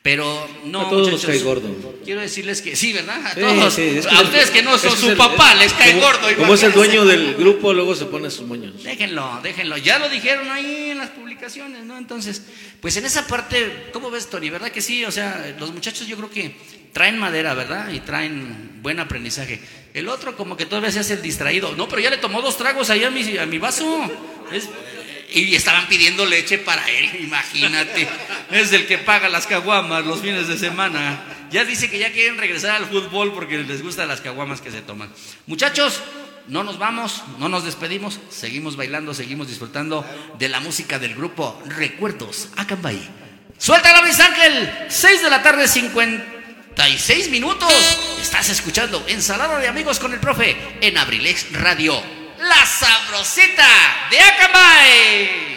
Pero 0.07 0.49
no, 0.67 0.83
A 0.87 0.89
todos 0.89 1.27
cae 1.27 1.41
gordo. 1.41 1.69
Quiero 2.05 2.21
decirles 2.21 2.63
que 2.63 2.77
sí, 2.77 2.93
¿verdad? 2.93 3.27
A 3.27 3.35
Sí, 3.35 3.41
todos. 3.41 3.75
sí, 3.75 3.83
es 3.83 4.07
que 4.07 4.15
a 4.15 4.19
es- 4.21 4.25
ustedes 4.27 4.51
que 4.53 4.63
no 4.63 4.79
son 4.79 4.97
su 4.97 5.11
el- 5.11 5.17
papá, 5.17 5.53
les 5.57 5.73
cae 5.73 5.95
como- 5.95 6.03
gordo. 6.07 6.37
Como 6.37 6.55
es 6.55 6.63
el 6.63 6.73
dueño 6.73 7.05
del 7.05 7.35
grupo, 7.35 7.73
luego 7.73 7.93
se 7.97 8.05
pone 8.05 8.31
sus 8.31 8.47
moños. 8.47 8.85
Déjenlo, 8.85 9.41
déjenlo. 9.43 9.77
Ya 9.79 9.99
lo 9.99 10.09
dijeron 10.09 10.49
ahí 10.49 10.91
en 10.93 10.99
las 10.99 11.11
publicaciones, 11.11 11.83
¿no? 11.83 11.99
Entonces, 11.99 12.41
pues 12.81 12.97
en 12.97 13.05
esa 13.05 13.27
parte, 13.27 13.89
¿cómo 13.93 14.09
ves, 14.13 14.31
Tony? 14.31 14.49
¿Verdad 14.49 14.71
que 14.71 14.81
sí? 14.81 15.05
O 15.05 15.11
sea, 15.11 15.57
los 15.59 15.73
muchachos 15.73 16.07
yo 16.07 16.17
creo 16.17 16.31
que 16.31 16.55
traen 16.93 17.19
madera, 17.19 17.55
¿verdad? 17.55 17.91
Y 17.91 17.99
traen 17.99 18.79
buen 18.83 19.01
aprendizaje. 19.01 19.61
El 19.93 20.09
otro 20.09 20.37
como 20.37 20.57
que 20.57 20.67
todavía 20.67 20.93
se 20.93 21.01
hace 21.01 21.15
el 21.15 21.23
distraído. 21.23 21.75
No, 21.75 21.89
pero 21.89 22.01
ya 22.01 22.11
le 22.11 22.19
tomó 22.19 22.43
dos 22.43 22.57
tragos 22.57 22.91
ahí 22.91 23.03
a 23.03 23.11
mi, 23.11 23.37
a 23.39 23.45
mi 23.47 23.59
vaso. 23.59 23.85
Es- 24.53 24.69
y 25.33 25.55
estaban 25.55 25.89
pidiendo 25.89 26.25
leche 26.25 26.59
para 26.59 26.89
él, 26.91 27.11
imagínate. 27.21 28.09
Es 28.51 28.73
el 28.73 28.87
que 28.87 28.99
paga 28.99 29.29
las 29.29 29.47
caguamas 29.47 30.05
los 30.05 30.21
fines 30.21 30.49
de 30.49 30.59
semana. 30.59 31.23
Ya 31.51 31.65
dice 31.65 31.91
que 31.91 31.99
ya 31.99 32.13
quieren 32.13 32.39
regresar 32.39 32.77
al 32.77 32.87
fútbol 32.87 33.33
porque 33.33 33.59
les 33.59 33.83
gustan 33.83 34.09
las 34.09 34.21
caguamas 34.21 34.61
que 34.61 34.71
se 34.71 34.83
toman. 34.83 35.13
Muchachos, 35.47 36.03
no 36.49 36.63
nos 36.63 36.79
vamos, 36.79 37.23
no 37.39 37.49
nos 37.49 37.65
despedimos, 37.65 38.21
seguimos 38.31 38.77
bailando, 38.77 39.15
seguimos 39.15 39.49
disfrutando 39.49 40.05
de 40.39 40.49
la 40.49 40.61
música 40.61 40.99
del 40.99 41.15
grupo 41.15 41.61
Recuerdos 41.67 42.49
Acambay. 42.57 43.01
Suéltala, 43.59 44.03
Luis 44.03 44.21
Ángel, 44.21 44.87
6 44.89 45.23
de 45.23 45.31
la 45.31 45.43
tarde, 45.43 45.67
56 45.67 47.31
minutos. 47.31 47.73
Estás 48.21 48.51
escuchando 48.51 49.03
Ensalada 49.09 49.59
de 49.59 49.69
Amigos 49.69 49.99
con 49.99 50.13
el 50.13 50.21
Profe 50.21 50.57
en 50.81 50.99
Abrilex 50.99 51.53
Radio. 51.53 52.26
La 52.39 52.67
sabrosita 52.67 54.09
de 54.11 54.21
Acambay. 54.21 55.57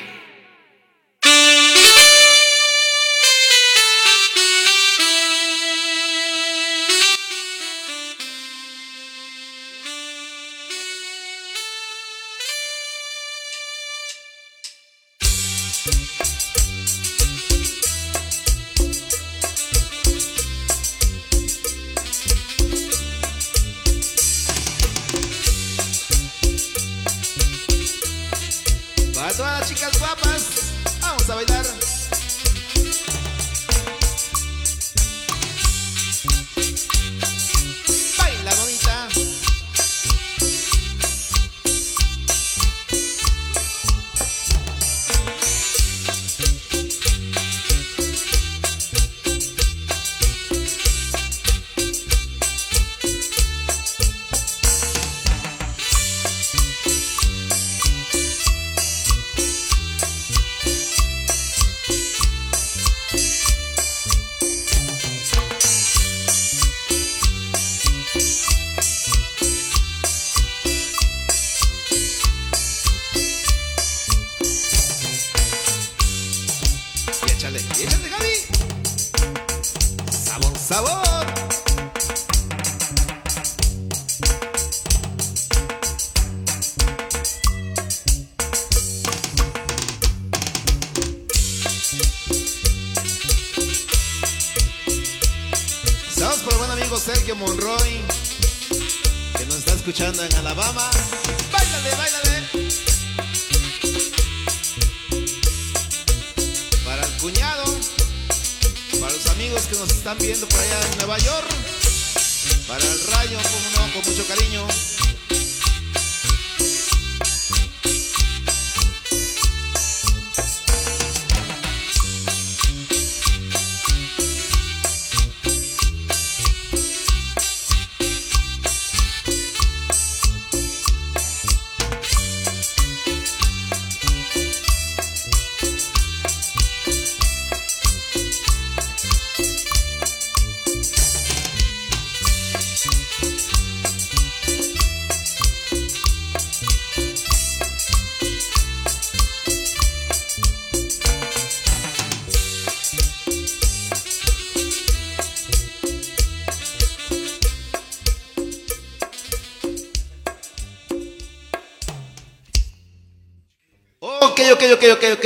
Ok, 164.40 164.46
ok, 164.54 164.64
ok, 164.74 164.84
ok, 164.94 165.04
ok. 165.18 165.26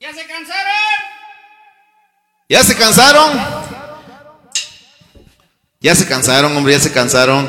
¿Ya 0.00 0.12
se 0.12 0.26
cansaron? 0.26 0.72
¿Ya 2.48 2.64
se 2.64 2.74
cansaron? 2.74 3.40
Ya 5.80 5.94
se 5.94 6.06
cansaron, 6.06 6.56
hombre, 6.56 6.72
ya 6.72 6.80
se 6.80 6.92
cansaron. 6.92 7.48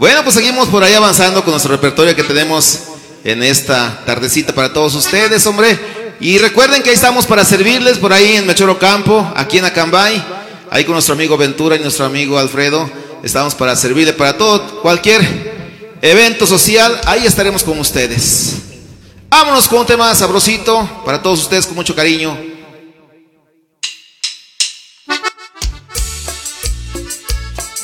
Bueno, 0.00 0.24
pues 0.24 0.34
seguimos 0.34 0.68
por 0.68 0.82
ahí 0.82 0.94
avanzando 0.94 1.44
con 1.44 1.52
nuestro 1.52 1.70
repertorio 1.70 2.16
que 2.16 2.24
tenemos 2.24 2.80
en 3.22 3.44
esta 3.44 4.02
tardecita 4.04 4.52
para 4.52 4.72
todos 4.72 4.96
ustedes, 4.96 5.46
hombre. 5.46 5.78
Y 6.18 6.38
recuerden 6.38 6.82
que 6.82 6.90
ahí 6.90 6.96
estamos 6.96 7.26
para 7.26 7.44
servirles 7.44 7.98
por 7.98 8.12
ahí 8.12 8.36
en 8.36 8.46
Mechoro 8.46 8.76
Campo, 8.80 9.32
aquí 9.36 9.58
en 9.58 9.66
Acambay. 9.66 10.20
Ahí 10.68 10.84
con 10.84 10.94
nuestro 10.94 11.14
amigo 11.14 11.36
Ventura 11.36 11.76
y 11.76 11.78
nuestro 11.78 12.06
amigo 12.06 12.40
Alfredo. 12.40 12.90
Estamos 13.22 13.54
para 13.54 13.76
servirle 13.76 14.14
para 14.14 14.36
todo, 14.36 14.80
cualquier 14.82 15.22
evento 16.02 16.44
social. 16.44 17.00
Ahí 17.06 17.24
estaremos 17.24 17.62
con 17.62 17.78
ustedes. 17.78 18.69
Vámonos 19.30 19.68
con 19.68 19.78
un 19.78 19.86
tema 19.86 20.12
sabrosito 20.12 21.02
para 21.04 21.22
todos 21.22 21.42
ustedes 21.42 21.64
con 21.64 21.76
mucho 21.76 21.94
cariño. 21.94 22.36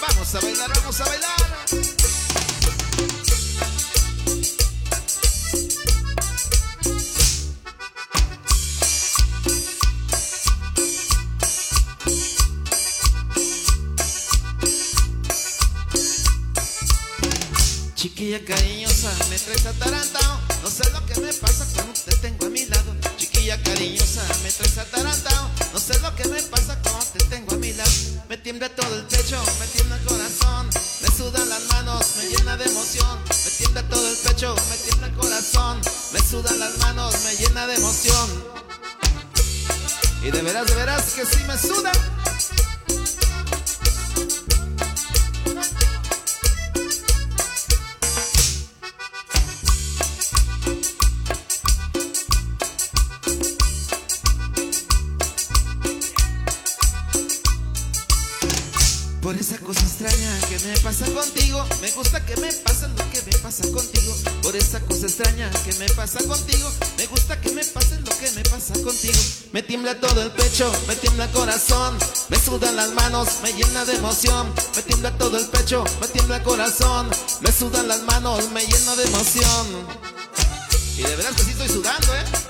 Vamos 0.03 0.35
a 0.35 0.41
bailar, 0.41 0.71
vamos 0.75 1.01
a 1.01 1.05
bailar. 1.05 1.37
Chiquilla 17.95 18.45
cariñosa, 18.45 19.13
me 19.31 19.39
traes 19.39 19.67
atarantado. 19.67 20.36
No 20.67 20.73
sé 20.73 20.83
lo 20.91 21.07
que 21.07 21.21
me 21.21 21.33
pasa 21.33 21.65
cuando 21.75 21.93
te 21.93 22.17
tengo 22.17 22.47
a 22.47 22.49
mi 22.51 22.67
lado. 22.67 22.97
Chiquilla 23.17 23.63
cariñosa, 23.63 24.21
me 24.43 24.51
traes 24.51 24.79
atarantado. 24.79 25.49
No 25.73 25.79
sé 25.79 25.97
lo 26.01 26.13
que 26.17 26.25
me 26.27 26.43
pasa 26.43 26.77
cuando 26.83 27.07
te 27.07 27.25
tengo 27.27 27.55
a 27.55 27.59
mi 27.59 27.73
lado. 27.73 27.91
Me 28.29 28.37
tiembla 28.37 28.69
todo 28.71 28.97
el 28.97 29.05
pecho, 29.05 29.41
me 29.61 29.67
tiembla 29.69 29.97
el 29.97 30.05
corazón. 30.05 30.69
Me 31.03 31.09
sudan 31.17 31.49
las 31.49 31.63
manos, 31.69 32.05
me 32.17 32.25
llena 32.31 32.57
de 32.57 32.65
emoción. 32.65 33.17
Me 33.29 33.51
tiembla 33.59 33.89
todo 33.89 34.09
el 34.09 34.17
pecho, 34.17 34.57
me 34.69 34.77
tiembla 34.79 35.07
el 35.07 35.15
corazón. 35.15 35.81
Me 36.13 36.19
sudan 36.19 36.59
las 36.59 36.77
manos, 36.79 37.15
me 37.23 37.37
llena 37.37 37.69
de 37.69 37.75
emoción. 37.77 38.45
Y 40.25 40.33
de 40.33 40.43
veras, 40.43 40.67
de 40.67 40.75
veras 40.75 41.13
que 41.15 41.25
sí 41.27 41.45
me 41.47 41.57
suda. 41.57 41.93
Extraña 59.99 60.41
que 60.49 60.59
me 60.59 60.79
pasa 60.81 61.07
contigo, 61.07 61.65
me 61.81 61.91
gusta 61.93 62.25
que 62.27 62.37
me 62.37 62.53
pase 62.53 62.87
lo 62.89 63.11
que 63.11 63.23
me 63.23 63.39
pasa 63.39 63.63
contigo. 63.73 64.15
Por 64.43 64.55
esa 64.55 64.79
cosa 64.81 65.07
extraña 65.07 65.51
que 65.65 65.73
me 65.75 65.89
pasa 65.91 66.19
contigo, 66.27 66.71
me 66.99 67.07
gusta 67.07 67.41
que 67.41 67.51
me 67.53 67.65
pase 67.65 67.99
lo 68.01 68.19
que 68.19 68.31
me 68.33 68.43
pasa 68.43 68.75
contigo. 68.75 69.19
Me 69.53 69.63
tiembla 69.63 69.99
todo 69.99 70.23
el 70.23 70.31
pecho, 70.33 70.71
me 70.87 70.97
tiembla 70.97 71.25
el 71.25 71.31
corazón, 71.31 71.97
me 72.29 72.39
sudan 72.39 72.77
las 72.77 72.91
manos, 72.91 73.29
me 73.43 73.53
llena 73.55 73.87
de 73.87 73.95
emoción. 73.95 74.53
Me 74.77 74.83
tiembla 74.83 75.17
todo 75.17 75.39
el 75.39 75.47
pecho, 75.47 75.83
me 76.01 76.09
tiembla 76.09 76.37
el 76.37 76.43
corazón, 76.43 77.09
me 77.41 77.51
sudan 77.51 77.89
las 77.89 78.03
manos, 78.03 78.51
me 78.51 78.67
llena 78.67 78.97
de 78.97 79.05
emoción. 79.05 79.67
Y 80.99 81.03
de 81.03 81.17
veras 81.17 81.35
que 81.37 81.43
sí 81.43 81.51
estoy 81.53 81.69
sudando, 81.69 82.15
¿eh? 82.15 82.46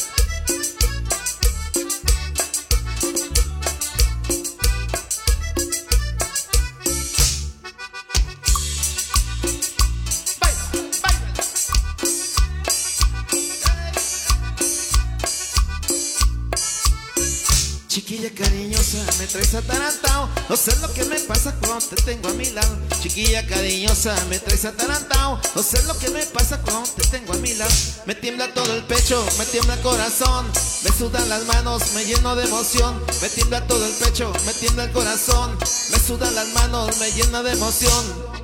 Atarantado. 19.57 20.29
No 20.49 20.57
sé 20.57 20.77
lo 20.81 20.93
que 20.93 21.05
me 21.05 21.19
pasa 21.21 21.55
cuando 21.61 21.85
te 21.87 21.97
tengo 21.97 22.29
a 22.29 22.33
mi 22.35 22.51
lado. 22.51 22.77
Chiquilla 23.01 23.47
cariñosa, 23.47 24.15
me 24.29 24.39
traes 24.39 24.65
atarantado. 24.65 25.41
No 25.55 25.63
sé 25.63 25.83
lo 25.85 25.99
que 25.99 26.11
me 26.11 26.25
pasa 26.27 26.61
cuando 26.63 26.89
te 26.91 27.07
tengo 27.09 27.33
a 27.33 27.37
mi 27.37 27.55
lado. 27.55 27.73
Me 28.07 28.15
tiembla 28.15 28.53
todo 28.55 28.75
el 28.75 28.85
pecho, 28.85 29.25
me 29.39 29.47
tiembla 29.47 29.75
el 29.75 29.81
corazón. 29.81 30.47
Me 30.85 30.91
sudan 30.91 31.29
las 31.29 31.45
manos, 31.45 31.93
me 31.95 32.05
lleno 32.05 32.37
de 32.37 32.45
emoción. 32.45 33.03
Me 33.23 33.29
tiembla 33.29 33.67
todo 33.67 33.85
el 33.85 33.93
pecho, 33.95 34.33
me 34.45 34.53
tiembla 34.55 34.85
el 34.85 34.93
corazón. 34.93 35.59
Me 35.91 35.99
sudan 35.99 36.35
las 36.35 36.49
manos, 36.49 36.97
me 36.99 37.11
llena 37.13 37.43
de 37.43 37.53
emoción. 37.53 38.36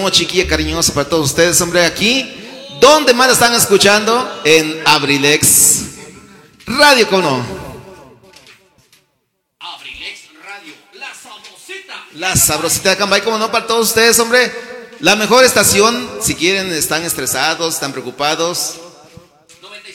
Llamó 0.00 0.08
Chiquilla 0.08 0.46
Cariñosa 0.46 0.94
para 0.94 1.06
todos 1.06 1.26
ustedes, 1.26 1.60
hombre, 1.60 1.84
aquí. 1.84 2.26
¿Dónde 2.80 3.12
más 3.12 3.26
la 3.26 3.34
están 3.34 3.52
escuchando? 3.52 4.40
En 4.44 4.80
Abrilex 4.86 5.82
Radio, 6.64 7.06
¿cómo 7.06 7.20
no? 7.22 7.46
Abrilex 9.58 10.20
Radio, 10.42 10.74
la 10.94 11.12
sabrosita. 11.12 12.06
La 12.14 12.34
sabrosita 12.34 12.90
de 12.90 12.96
Cambay, 12.96 13.20
como 13.20 13.36
no, 13.36 13.52
para 13.52 13.66
todos 13.66 13.88
ustedes, 13.88 14.18
hombre. 14.20 14.50
La 15.00 15.16
mejor 15.16 15.44
estación, 15.44 16.08
si 16.22 16.34
quieren, 16.34 16.72
están 16.72 17.04
estresados, 17.04 17.74
están 17.74 17.92
preocupados. 17.92 18.76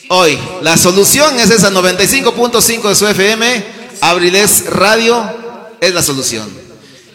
Hoy, 0.10 0.38
la 0.62 0.78
solución 0.78 1.40
es 1.40 1.50
esa 1.50 1.72
95.5 1.72 2.90
de 2.90 2.96
su 2.96 3.08
FM. 3.08 3.66
Abrilex 4.02 4.68
Radio 4.68 5.76
es 5.82 5.96
la 5.96 6.04
solución. 6.04 6.48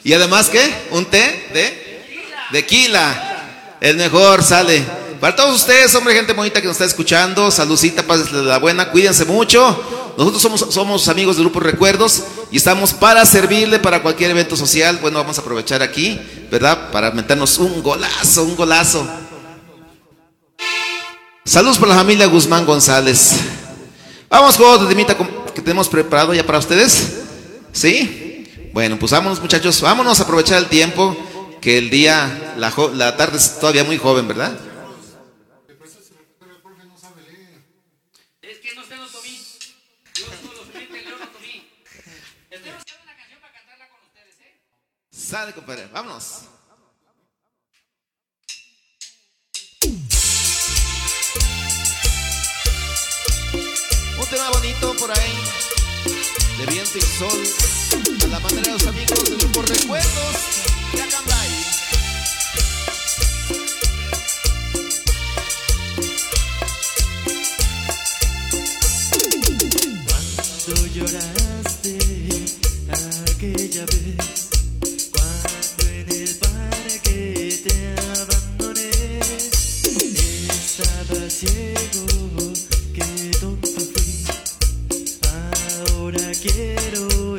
Y 0.03 0.13
además, 0.13 0.49
¿qué? 0.49 0.75
Un 0.91 1.05
té 1.05 1.51
de 1.55 1.90
tequila. 2.53 3.79
El 3.81 3.97
mejor 3.97 4.43
sale. 4.43 4.85
Para 5.21 5.37
todos 5.37 5.57
ustedes, 5.57 5.95
hombre, 5.95 6.15
gente 6.15 6.33
bonita 6.33 6.61
que 6.61 6.67
nos 6.67 6.77
está 6.77 6.87
escuchando, 6.87 7.51
saludcita, 7.51 8.03
paz 8.03 8.33
de 8.33 8.43
la 8.43 8.59
buena, 8.59 8.91
cuídense 8.91 9.25
mucho. 9.27 10.15
Nosotros 10.17 10.43
somos, 10.43 10.67
somos 10.71 11.09
amigos 11.09 11.37
del 11.37 11.45
Grupo 11.45 11.61
Recuerdos 11.61 12.23
y 12.51 12.57
estamos 12.57 12.93
para 12.95 13.25
servirle 13.25 13.79
para 13.79 14.03
cualquier 14.03 14.31
evento 14.31 14.57
social. 14.57 14.99
Bueno, 15.01 15.19
vamos 15.19 15.39
a 15.39 15.43
aprovechar 15.43 15.83
aquí, 15.83 16.19
¿verdad? 16.51 16.91
Para 16.91 17.11
meternos 17.11 17.59
un 17.59 17.83
golazo, 17.83 18.45
un 18.45 18.57
golazo. 18.57 19.07
Saludos 21.45 21.79
por 21.79 21.89
la 21.89 21.95
familia 21.95 22.27
Guzmán 22.27 22.65
González. 22.65 23.33
Vamos 24.29 24.57
con 24.57 24.67
otro 24.67 24.89
temita 24.89 25.17
que 25.55 25.61
tenemos 25.61 25.89
preparado 25.89 26.33
ya 26.33 26.47
para 26.47 26.59
ustedes. 26.59 27.15
¿Sí? 27.73 28.71
Bueno, 28.73 28.99
pues 28.99 29.13
vámonos 29.13 29.41
muchachos, 29.41 29.81
vámonos 29.81 30.21
a 30.21 30.23
aprovechar 30.23 30.59
el 30.59 30.67
tiempo, 30.67 31.17
que 31.61 31.77
el 31.77 31.91
día, 31.91 32.55
la, 32.57 32.73
la 32.95 33.17
tarde 33.17 33.37
es 33.37 33.59
todavía 33.59 33.85
muy 33.85 33.99
joven, 33.99 34.27
¿verdad? 34.27 34.59
Sale, 45.11 45.53
compadre, 45.53 45.87
vámonos. 45.93 46.43
Un 54.19 54.27
tema 54.29 54.51
bonito 54.51 54.95
por 54.97 55.11
ahí, 55.11 55.33
de 56.59 56.67
viento 56.67 56.99
y 56.99 57.03
sol, 57.03 58.25
a 58.25 58.27
la 58.27 58.41
manera 58.41 58.63
de 58.63 58.73
los 58.73 58.87
amigos 58.89 59.39
grupo 59.39 59.63
Recuerdos 59.63 60.70
Cuando 70.73 70.87
lloraste 70.95 71.99
aquella 73.29 73.85
vez, 73.87 74.49
cuando 75.11 75.83
en 75.89 76.09
el 76.11 76.33
parque 76.37 77.61
te 77.65 77.77
abandoné, 78.21 78.91
estaba 80.49 81.21
ciego, 81.31 82.53
qué 82.95 83.31
tonto. 83.41 83.69
Ahora 85.89 86.31
quiero 86.43 87.30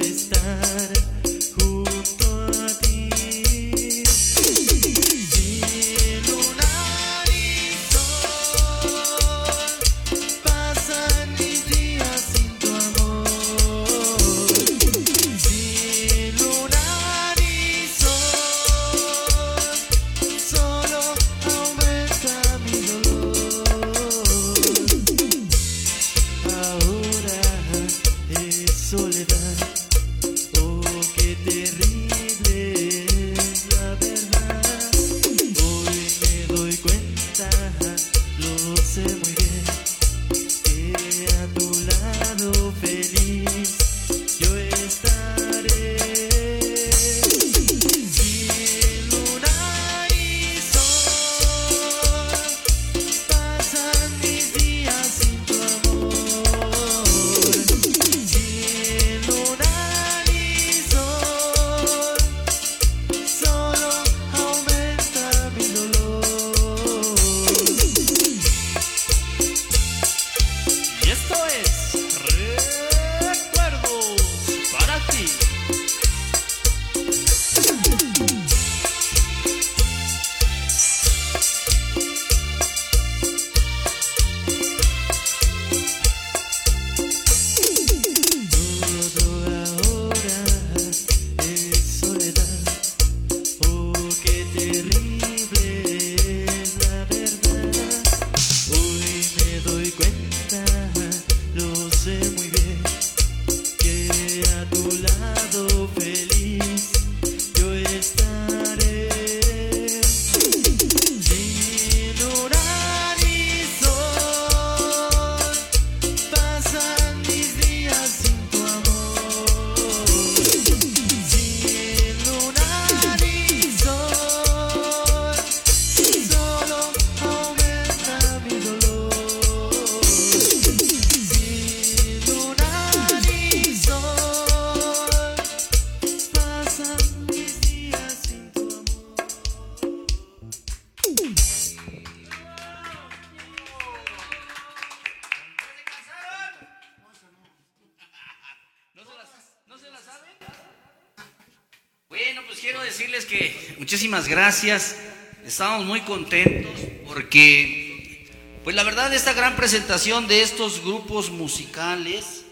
gracias. 154.52 154.98
Estamos 155.46 155.86
muy 155.86 156.02
contentos 156.02 156.74
porque, 157.08 158.28
pues 158.66 158.76
la 158.76 158.84
verdad, 158.84 159.14
esta 159.14 159.32
gran 159.32 159.56
presentación 159.56 160.28
de 160.28 160.42
estos 160.42 160.84
grupos 160.84 161.30
musicales, 161.30 162.44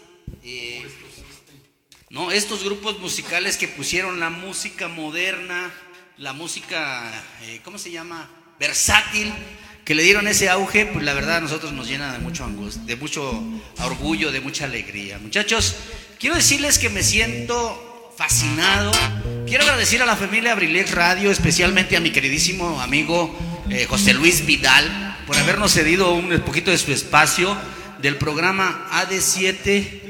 eh, 0.42 0.88
no, 2.10 2.32
estos 2.32 2.64
grupos 2.64 2.98
musicales 3.00 3.58
que 3.58 3.68
pusieron 3.68 4.22
la 4.22 4.30
música 4.30 4.88
moderna, 4.88 5.74
la 6.16 6.32
música, 6.32 7.12
eh, 7.42 7.60
¿cómo 7.66 7.78
se 7.78 7.92
llama? 7.92 8.30
Versátil, 8.62 9.34
que 9.84 9.94
le 9.94 10.04
dieron 10.04 10.26
ese 10.30 10.48
auge, 10.48 10.86
pues 10.86 11.04
la 11.04 11.14
verdad 11.14 11.36
a 11.36 11.42
nosotros 11.42 11.74
nos 11.74 11.90
llena 11.90 12.14
de 12.14 12.20
mucho 12.20 12.46
angustia, 12.46 12.82
de 12.84 12.96
mucho 12.96 13.44
orgullo, 13.80 14.32
de 14.32 14.40
mucha 14.40 14.64
alegría. 14.64 15.20
Muchachos, 15.20 15.76
quiero 16.18 16.38
decirles 16.38 16.80
que 16.80 16.88
me 16.88 17.04
siento 17.04 17.89
fascinado. 18.20 18.92
Quiero 19.48 19.64
agradecer 19.64 20.02
a 20.02 20.06
la 20.06 20.18
familia 20.18 20.52
Abrilex 20.52 20.92
Radio, 20.92 21.32
especialmente 21.32 21.96
a 21.96 22.02
mi 22.02 22.12
queridísimo 22.12 22.82
amigo 22.82 23.34
eh, 23.70 23.86
José 23.86 24.14
Luis 24.14 24.46
Vidal, 24.46 25.16
por 25.26 25.38
habernos 25.38 25.72
cedido 25.72 26.12
un 26.12 26.38
poquito 26.42 26.70
de 26.70 26.78
su 26.78 26.92
espacio 26.92 27.56
del 28.02 28.18
programa 28.18 28.90
AD7, 28.92 30.02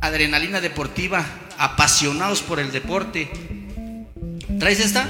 Adrenalina 0.00 0.62
Deportiva, 0.62 1.22
apasionados 1.58 2.40
por 2.40 2.60
el 2.60 2.72
deporte. 2.72 3.30
¿Traes 4.58 4.80
esta? 4.80 5.06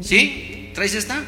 ¿Sí? 0.00 0.70
¿Traes 0.76 0.94
esta? 0.94 1.24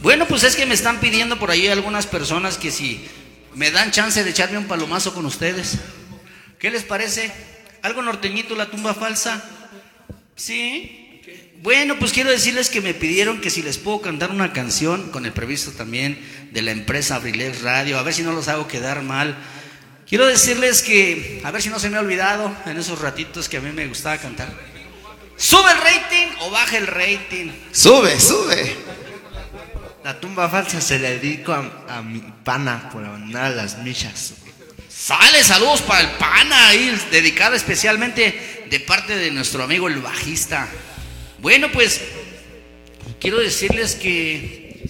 Bueno, 0.00 0.26
pues 0.26 0.44
es 0.44 0.56
que 0.56 0.64
me 0.64 0.72
están 0.72 0.98
pidiendo 0.98 1.38
por 1.38 1.50
ahí 1.50 1.66
algunas 1.68 2.06
personas 2.06 2.56
que 2.56 2.70
si 2.70 3.06
me 3.54 3.70
dan 3.70 3.90
chance 3.90 4.24
de 4.24 4.30
echarme 4.30 4.56
un 4.56 4.64
palomazo 4.64 5.12
con 5.12 5.26
ustedes. 5.26 5.76
¿Qué 6.58 6.70
les 6.70 6.84
parece? 6.84 7.51
¿Algo 7.82 8.00
norteñito, 8.00 8.54
la 8.54 8.70
tumba 8.70 8.94
falsa? 8.94 9.42
¿Sí? 10.36 11.20
Bueno, 11.62 11.96
pues 11.98 12.12
quiero 12.12 12.30
decirles 12.30 12.70
que 12.70 12.80
me 12.80 12.94
pidieron 12.94 13.40
que 13.40 13.50
si 13.50 13.62
les 13.62 13.78
puedo 13.78 14.00
cantar 14.00 14.30
una 14.30 14.52
canción, 14.52 15.10
con 15.10 15.26
el 15.26 15.32
previsto 15.32 15.72
también 15.72 16.18
de 16.52 16.62
la 16.62 16.70
empresa 16.70 17.16
Abrilex 17.16 17.62
Radio, 17.62 17.98
a 17.98 18.02
ver 18.02 18.14
si 18.14 18.22
no 18.22 18.32
los 18.32 18.48
hago 18.48 18.68
quedar 18.68 19.02
mal. 19.02 19.36
Quiero 20.08 20.26
decirles 20.26 20.82
que, 20.82 21.40
a 21.44 21.50
ver 21.50 21.62
si 21.62 21.70
no 21.70 21.78
se 21.78 21.90
me 21.90 21.96
ha 21.96 22.00
olvidado 22.00 22.54
en 22.66 22.76
esos 22.76 23.00
ratitos 23.00 23.48
que 23.48 23.56
a 23.56 23.60
mí 23.60 23.70
me 23.70 23.86
gustaba 23.86 24.18
cantar. 24.18 24.48
¿Sube 25.36 25.70
el 25.72 25.78
rating 25.78 26.26
o 26.40 26.50
baja 26.50 26.76
el 26.76 26.86
rating? 26.86 27.50
Sube, 27.72 28.20
sube. 28.20 28.76
La 30.04 30.20
tumba 30.20 30.48
falsa 30.48 30.80
se 30.80 30.98
la 30.98 31.10
dedico 31.10 31.52
a, 31.52 31.84
a 31.88 32.02
mi 32.02 32.20
pana 32.44 32.90
por 32.92 33.04
abandonar 33.04 33.44
a 33.46 33.50
las 33.50 33.78
millas. 33.78 34.34
Sale, 35.02 35.42
saludos 35.42 35.82
para 35.82 36.00
el 36.00 36.10
pana 36.10 36.68
ahí, 36.68 36.96
dedicada 37.10 37.56
especialmente 37.56 38.64
de 38.70 38.78
parte 38.78 39.16
de 39.16 39.32
nuestro 39.32 39.64
amigo 39.64 39.88
el 39.88 39.96
bajista. 39.96 40.68
Bueno, 41.40 41.72
pues 41.72 42.00
quiero 43.18 43.38
decirles 43.38 43.96
que 43.96 44.88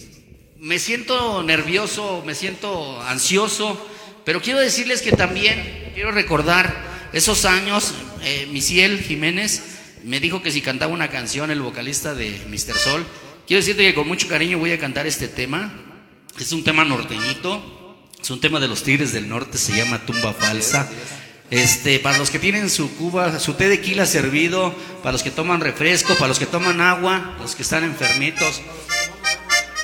me 0.58 0.78
siento 0.78 1.42
nervioso, 1.42 2.22
me 2.26 2.34
siento 2.34 3.00
ansioso, 3.00 3.88
pero 4.26 4.42
quiero 4.42 4.60
decirles 4.60 5.00
que 5.00 5.12
también 5.12 5.92
quiero 5.94 6.12
recordar 6.12 7.08
esos 7.14 7.46
años, 7.46 7.94
eh, 8.22 8.46
Misiel 8.52 9.00
Jiménez 9.00 9.62
me 10.04 10.20
dijo 10.20 10.42
que 10.42 10.50
si 10.50 10.60
cantaba 10.60 10.92
una 10.92 11.08
canción, 11.08 11.50
el 11.50 11.62
vocalista 11.62 12.14
de 12.14 12.38
Mr. 12.48 12.76
Sol, 12.76 13.06
quiero 13.46 13.62
decirte 13.62 13.82
que 13.82 13.94
con 13.94 14.06
mucho 14.06 14.28
cariño 14.28 14.58
voy 14.58 14.72
a 14.72 14.78
cantar 14.78 15.06
este 15.06 15.28
tema. 15.28 15.72
Es 16.38 16.52
un 16.52 16.64
tema 16.64 16.84
norteñito, 16.84 17.81
es 18.22 18.30
un 18.30 18.40
tema 18.40 18.60
de 18.60 18.68
los 18.68 18.84
Tigres 18.84 19.12
del 19.12 19.28
Norte, 19.28 19.58
se 19.58 19.76
llama 19.76 19.98
Tumba 20.06 20.32
Falsa. 20.32 20.88
Este, 21.50 21.98
para 21.98 22.18
los 22.18 22.30
que 22.30 22.38
tienen 22.38 22.70
su 22.70 22.94
cuba, 22.94 23.40
su 23.40 23.54
té 23.54 23.68
de 23.68 23.80
quila 23.80 24.06
servido, 24.06 24.72
para 25.02 25.12
los 25.12 25.24
que 25.24 25.32
toman 25.32 25.60
refresco, 25.60 26.14
para 26.14 26.28
los 26.28 26.38
que 26.38 26.46
toman 26.46 26.80
agua, 26.80 27.36
los 27.40 27.56
que 27.56 27.62
están 27.62 27.82
enfermitos, 27.82 28.62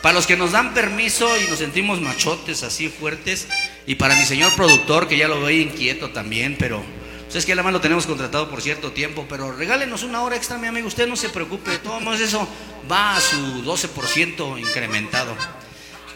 para 0.02 0.14
los 0.14 0.26
que 0.26 0.36
nos 0.36 0.52
dan 0.52 0.72
permiso 0.72 1.28
y 1.36 1.50
nos 1.50 1.58
sentimos 1.58 2.00
machotes 2.00 2.62
así 2.62 2.88
fuertes, 2.88 3.48
y 3.86 3.96
para 3.96 4.14
mi 4.14 4.24
señor 4.24 4.54
productor 4.54 5.08
que 5.08 5.18
ya 5.18 5.26
lo 5.26 5.42
veo 5.42 5.50
inquieto 5.50 6.10
también, 6.10 6.56
pero 6.58 6.82
pues 7.24 7.36
es 7.36 7.44
que 7.44 7.52
nada 7.54 7.64
más 7.64 7.72
lo 7.72 7.80
tenemos 7.80 8.06
contratado 8.06 8.48
por 8.48 8.62
cierto 8.62 8.92
tiempo, 8.92 9.26
pero 9.28 9.50
regálenos 9.52 10.04
una 10.04 10.22
hora 10.22 10.36
extra, 10.36 10.58
mi 10.58 10.68
amigo, 10.68 10.86
usted 10.86 11.08
no 11.08 11.16
se 11.16 11.28
preocupe, 11.28 11.76
todo 11.78 12.14
eso 12.14 12.48
va 12.90 13.16
a 13.16 13.20
su 13.20 13.64
12% 13.64 14.58
incrementado. 14.60 15.34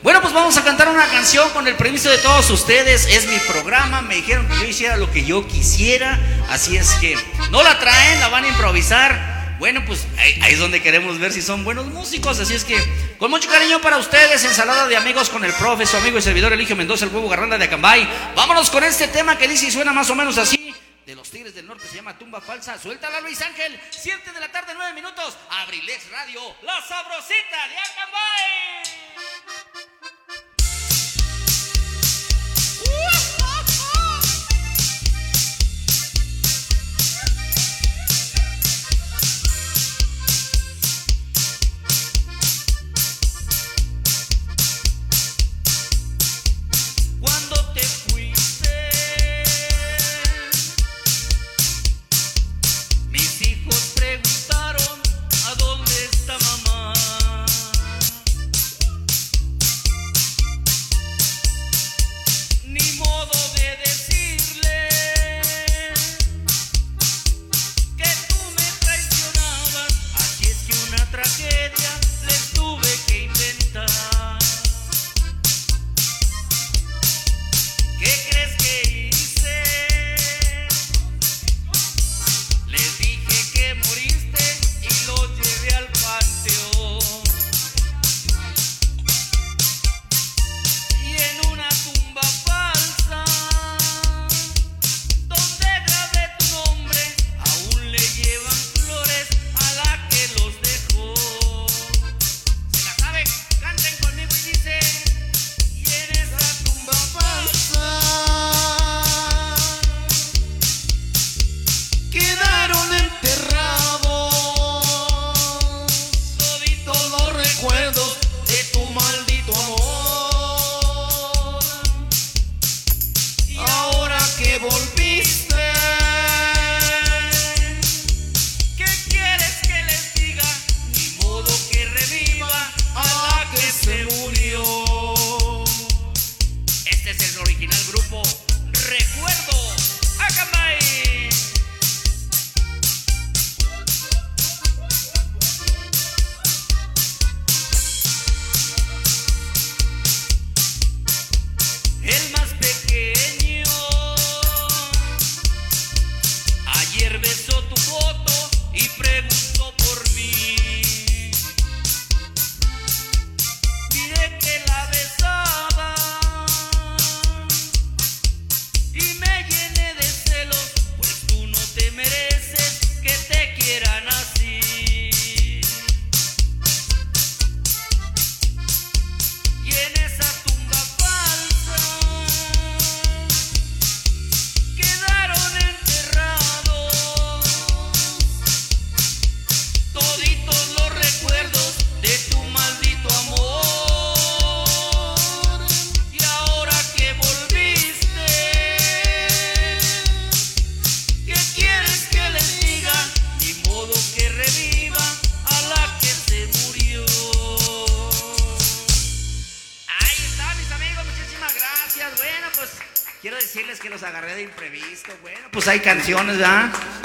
Bueno, 0.02 0.20
pues 0.20 0.34
vamos 0.34 0.56
a 0.56 0.64
cantar 0.64 0.88
una 0.88 1.06
canción 1.06 1.48
con 1.50 1.68
el 1.68 1.76
permiso 1.76 2.10
de 2.10 2.18
todos 2.18 2.50
ustedes. 2.50 3.06
Es 3.06 3.28
mi 3.28 3.38
programa. 3.38 4.02
Me 4.02 4.16
dijeron 4.16 4.48
que 4.48 4.54
yo 4.54 4.64
hiciera 4.64 4.96
lo 4.96 5.08
que 5.12 5.24
yo 5.24 5.46
quisiera. 5.46 6.18
Así 6.50 6.76
es 6.76 6.90
que 6.94 7.16
no 7.50 7.62
la 7.62 7.78
traen, 7.78 8.18
la 8.18 8.26
van 8.28 8.44
a 8.44 8.48
improvisar. 8.48 9.56
Bueno, 9.60 9.84
pues 9.86 10.08
ahí, 10.18 10.52
es 10.52 10.58
donde 10.58 10.82
queremos 10.82 11.20
ver 11.20 11.32
si 11.32 11.40
son 11.40 11.62
buenos 11.62 11.86
músicos. 11.86 12.40
Así 12.40 12.52
es 12.52 12.64
que 12.64 12.76
con 13.16 13.30
mucho 13.30 13.48
cariño 13.48 13.80
para 13.80 13.98
ustedes, 13.98 14.42
ensalada 14.44 14.88
de 14.88 14.96
amigos 14.96 15.30
con 15.30 15.44
el 15.44 15.52
profe, 15.52 15.86
su 15.86 15.96
amigo 15.96 16.18
y 16.18 16.22
servidor 16.22 16.52
Eligio 16.52 16.74
Mendoza, 16.74 17.04
el 17.04 17.14
huevo 17.14 17.28
garranda 17.28 17.56
de 17.56 17.66
Acambay. 17.66 18.08
Vámonos 18.34 18.70
con 18.70 18.82
este 18.82 19.06
tema 19.06 19.38
que 19.38 19.46
dice 19.46 19.66
y 19.66 19.70
suena 19.70 19.92
más 19.92 20.10
o 20.10 20.16
menos 20.16 20.36
así. 20.36 20.74
De 21.06 21.14
los 21.14 21.30
Tigres 21.30 21.54
del 21.54 21.68
Norte 21.68 21.86
se 21.86 21.94
llama 21.94 22.18
Tumba 22.18 22.40
Falsa. 22.40 22.76
Suéltala 22.76 23.20
Luis 23.20 23.40
Ángel. 23.40 23.80
7 23.90 24.32
de 24.32 24.40
la 24.40 24.50
tarde, 24.50 24.72
9 24.74 24.94
minutos. 24.94 25.36
Abrilex 25.48 26.10
Radio. 26.10 26.40
La 26.62 26.80
sabrosita 26.80 27.68
de 27.68 27.78
Acambay. 27.78 28.52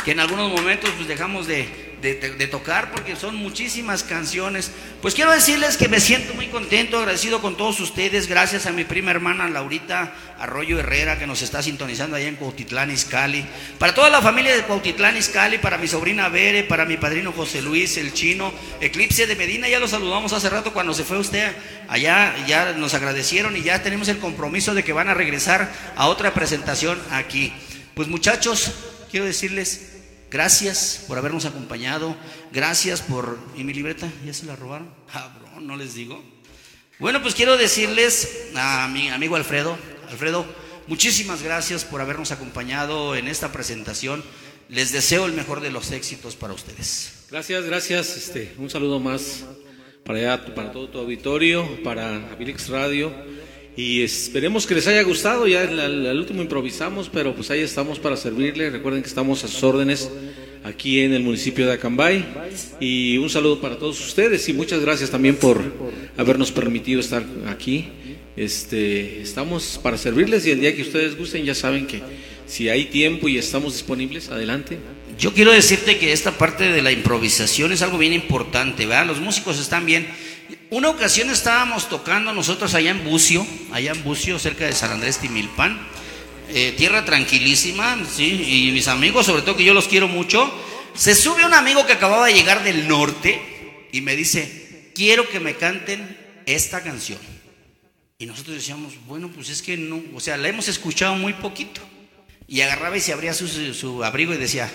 Que 0.04 0.12
en 0.12 0.20
algunos 0.22 0.50
momentos 0.52 0.90
pues 0.96 1.08
dejamos 1.08 1.48
de, 1.48 1.68
de- 2.02 2.16
de- 2.16 2.32
de 2.36 2.48
tocar 2.48 2.92
porque 2.92 3.16
son 3.18 3.36
muchísimas 3.36 4.04
canciones. 4.04 4.72
Pues 5.02 5.14
quiero 5.16 5.32
decirles 5.32 5.76
que 5.76 5.90
me 5.90 6.00
siento 6.00 6.34
muy 6.34 6.48
contento, 6.48 6.98
agradecido 6.98 7.42
con 7.42 7.58
todos 7.58 7.80
ustedes. 7.82 8.28
Gracias 8.28 8.66
a 8.68 8.72
mi 8.72 8.86
prima 8.86 9.12
hermana 9.12 9.50
Laurita 9.50 10.14
Arroyo 10.40 10.80
Herrera 10.80 11.20
que 11.20 11.28
nos 11.28 11.42
está 11.42 11.62
sintonizando 11.62 12.16
allá 12.16 12.28
en 12.30 12.38
Cuautitlán, 12.38 12.90
Izcalli. 12.90 13.46
Para 13.80 13.94
toda 13.94 14.10
la 14.10 14.22
familia 14.22 14.56
de 14.56 14.62
Cuautitlán, 14.64 15.18
Izcalli, 15.18 15.58
para 15.58 15.78
mi 15.78 15.90
sobrina 15.90 16.30
Bere, 16.30 16.64
para 16.64 16.86
mi 16.86 16.96
padrino 16.96 17.34
José 17.34 17.62
Luis, 17.62 17.98
el 17.98 18.14
chino, 18.14 18.54
Eclipse 18.80 19.28
de 19.28 19.36
Medina, 19.36 19.68
ya 19.68 19.80
lo 19.80 19.90
saludamos 19.90 20.32
hace 20.32 20.50
rato 20.50 20.72
cuando 20.72 20.94
se 20.94 21.04
fue 21.04 21.18
usted 21.18 21.52
allá, 21.90 22.34
ya 22.48 22.72
nos 22.74 22.94
agradecieron 22.94 23.58
y 23.58 23.62
ya 23.64 23.84
tenemos 23.84 24.08
el 24.08 24.20
compromiso 24.20 24.74
de 24.74 24.84
que 24.86 24.94
van 24.94 25.10
a 25.10 25.14
regresar 25.14 25.70
a 25.98 26.08
otra 26.08 26.34
presentación 26.34 26.98
aquí. 27.12 27.52
Pues 27.94 28.08
muchachos, 28.08 28.72
quiero 29.10 29.26
decirles 29.26 29.94
gracias 30.30 31.04
por 31.08 31.18
habernos 31.18 31.46
acompañado, 31.46 32.16
gracias 32.52 33.02
por... 33.02 33.40
¿Y 33.56 33.64
mi 33.64 33.74
libreta? 33.74 34.12
¿Ya 34.26 34.34
se 34.34 34.46
la 34.46 34.56
robaron? 34.56 34.90
Cabrón, 35.12 35.68
no 35.68 35.76
les 35.76 35.94
digo. 35.94 36.24
Bueno, 37.00 37.22
pues 37.22 37.36
quiero 37.36 37.58
decirles 37.58 38.50
a 38.56 38.88
mi 38.88 39.10
amigo 39.10 39.36
Alfredo, 39.36 39.78
Alfredo, 40.10 40.46
muchísimas 40.88 41.44
gracias 41.44 41.86
por 41.86 42.02
habernos 42.02 42.32
acompañado 42.32 43.16
en 43.16 43.28
esta 43.28 43.52
presentación. 43.52 44.24
Les 44.70 44.92
deseo 44.92 45.26
el 45.26 45.34
mejor 45.34 45.62
de 45.62 45.72
los 45.72 45.92
éxitos 45.92 46.36
para 46.36 46.54
ustedes. 46.54 47.26
Gracias, 47.30 47.64
gracias. 47.66 48.18
Este, 48.18 48.54
un 48.58 48.70
saludo 48.70 49.00
más 49.00 49.46
para 50.04 50.20
allá, 50.20 50.56
para 50.56 50.72
todo 50.72 50.90
tu 50.90 50.98
auditorio, 51.00 51.84
para 51.84 52.16
Abilix 52.32 52.70
Radio. 52.70 53.14
Y 53.78 54.02
esperemos 54.02 54.66
que 54.66 54.74
les 54.74 54.88
haya 54.88 55.04
gustado. 55.04 55.48
Ya 55.48 55.62
al, 55.62 56.18
último 56.18 56.42
improvisamos, 56.42 57.10
pero 57.14 57.36
pues 57.36 57.52
ahí 57.52 57.62
estamos 57.62 58.00
para 58.00 58.18
servirle. 58.18 58.72
Recuerden 58.72 59.04
que 59.04 59.08
estamos 59.08 59.44
a 59.44 59.48
sus 59.48 59.64
órdenes 59.64 60.10
aquí 60.64 61.02
en 61.02 61.14
el 61.14 61.22
municipio 61.22 61.68
de 61.68 61.74
Acambay. 61.74 62.26
Y 62.80 63.20
un 63.20 63.30
saludo 63.30 63.62
para 63.62 63.78
todos 63.78 64.04
ustedes 64.04 64.50
y 64.50 64.54
muchas 64.54 64.82
gracias 64.82 65.12
también 65.12 65.36
por 65.36 65.62
habernos 66.18 66.52
permitido 66.52 67.00
estar 67.00 67.24
aquí. 67.46 67.88
Este, 68.36 69.22
estamos 69.22 69.80
para 69.82 69.96
servirles 69.98 70.48
y 70.48 70.52
el 70.52 70.60
día 70.60 70.76
que 70.76 70.82
ustedes 70.82 71.16
gusten 71.16 71.46
ya 71.46 71.54
saben 71.54 71.86
que 71.86 72.02
si 72.48 72.70
hay 72.70 72.86
tiempo 72.86 73.28
y 73.28 73.38
estamos 73.38 73.74
disponibles, 73.74 74.30
adelante. 74.30 74.80
Yo 75.20 75.34
quiero 75.34 75.52
decirte 75.52 75.98
que 76.00 76.14
esta 76.14 76.36
parte 76.36 76.72
de 76.72 76.82
la 76.82 76.92
improvisación 76.92 77.72
es 77.72 77.84
algo 77.84 78.00
bien 78.00 78.14
importante, 78.14 78.88
¿verdad? 78.88 79.06
Los 79.06 79.20
músicos 79.20 79.60
están 79.60 79.86
bien. 79.86 80.08
Una 80.70 80.90
ocasión 80.90 81.30
estábamos 81.30 81.88
tocando 81.88 82.34
nosotros 82.34 82.74
allá 82.74 82.92
en 82.92 83.04
Bucio, 83.04 83.46
allá 83.72 83.92
en 83.92 84.04
Bucio, 84.04 84.38
cerca 84.38 84.66
de 84.66 84.74
San 84.74 84.92
Andrés 84.92 85.20
Timilpan, 85.20 85.80
eh, 86.50 86.74
tierra 86.78 87.06
tranquilísima, 87.06 87.98
sí, 88.14 88.68
y 88.68 88.72
mis 88.72 88.88
amigos, 88.90 89.26
sobre 89.26 89.44
todo 89.44 89.56
que 89.56 89.64
yo 89.64 89.74
los 89.74 89.88
quiero 89.88 90.08
mucho, 90.10 90.54
se 90.94 91.16
sube 91.16 91.46
un 91.46 91.54
amigo 91.54 91.86
que 91.86 91.94
acababa 91.94 92.28
de 92.28 92.34
llegar 92.34 92.64
del 92.64 92.88
norte 92.88 93.88
y 93.94 94.02
me 94.02 94.16
dice, 94.18 94.92
quiero 94.94 95.30
que 95.30 95.40
me 95.40 95.56
canten 95.56 96.18
esta 96.46 96.84
canción. 96.84 97.20
Y 98.20 98.26
nosotros 98.26 98.56
decíamos, 98.56 98.94
bueno, 99.06 99.30
pues 99.34 99.50
es 99.50 99.62
que 99.62 99.78
no, 99.78 100.02
o 100.14 100.20
sea, 100.20 100.36
la 100.36 100.50
hemos 100.50 100.68
escuchado 100.68 101.16
muy 101.16 101.34
poquito. 101.34 101.82
Y 102.50 102.62
agarraba 102.62 102.98
y 102.98 103.02
se 103.02 103.14
abría 103.14 103.34
su, 103.34 103.48
su- 103.48 103.74
su 103.74 104.04
abrigo 104.04 104.34
y 104.34 104.38
decía, 104.38 104.72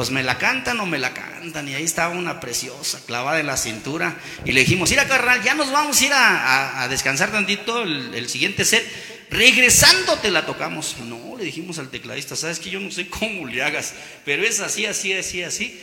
pues 0.00 0.10
me 0.10 0.22
la 0.22 0.38
cantan 0.38 0.80
o 0.80 0.86
me 0.86 0.98
la 0.98 1.12
cantan. 1.12 1.68
Y 1.68 1.74
ahí 1.74 1.84
estaba 1.84 2.16
una 2.16 2.40
preciosa 2.40 3.02
clavada 3.04 3.38
en 3.38 3.46
la 3.46 3.58
cintura. 3.58 4.16
Y 4.46 4.52
le 4.52 4.60
dijimos, 4.60 4.88
mira 4.88 5.06
carnal, 5.06 5.42
ya 5.42 5.52
nos 5.52 5.70
vamos 5.70 6.00
a 6.00 6.04
ir 6.06 6.10
a, 6.14 6.86
descansar 6.88 7.30
tantito 7.30 7.82
el, 7.82 8.14
el 8.14 8.26
siguiente 8.30 8.64
set. 8.64 8.82
Regresando 9.28 10.16
te 10.16 10.30
la 10.30 10.46
tocamos. 10.46 10.96
No, 11.00 11.36
le 11.36 11.44
dijimos 11.44 11.78
al 11.78 11.90
tecladista, 11.90 12.34
sabes 12.34 12.58
que 12.58 12.70
yo 12.70 12.80
no 12.80 12.90
sé 12.90 13.10
cómo 13.10 13.46
le 13.46 13.62
hagas, 13.62 13.92
pero 14.24 14.42
es 14.42 14.60
así, 14.60 14.86
así, 14.86 15.12
así, 15.12 15.42
así. 15.42 15.78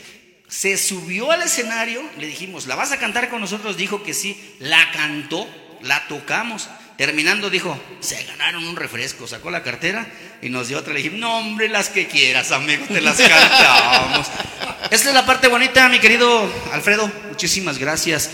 Se 0.47 0.79
subió 0.79 1.31
al 1.31 1.43
escenario, 1.43 2.01
le 2.17 2.25
dijimos, 2.25 2.65
¿la 2.65 2.73
vas 2.73 2.91
a 2.91 2.97
cantar 2.97 3.29
con 3.29 3.39
nosotros? 3.39 3.77
Dijo 3.77 4.01
que 4.01 4.15
sí, 4.15 4.35
la 4.57 4.91
cantó, 4.93 5.47
la 5.83 6.07
tocamos. 6.07 6.67
Terminando 6.97 7.51
dijo, 7.51 7.79
se 7.99 8.23
ganaron 8.23 8.65
un 8.65 8.75
refresco, 8.75 9.27
sacó 9.27 9.51
la 9.51 9.61
cartera 9.61 10.07
y 10.41 10.49
nos 10.49 10.67
dio 10.67 10.79
otra. 10.79 10.93
Le 10.93 10.99
dijimos, 10.99 11.19
no 11.19 11.37
hombre, 11.37 11.69
las 11.69 11.89
que 11.89 12.07
quieras, 12.07 12.51
amigo, 12.51 12.85
te 12.87 13.01
las 13.01 13.17
cantamos. 13.17 14.27
Esta 14.91 15.09
es 15.09 15.13
la 15.13 15.25
parte 15.25 15.47
bonita, 15.47 15.87
mi 15.89 15.99
querido 15.99 16.51
Alfredo. 16.71 17.11
Muchísimas 17.29 17.77
gracias. 17.77 18.31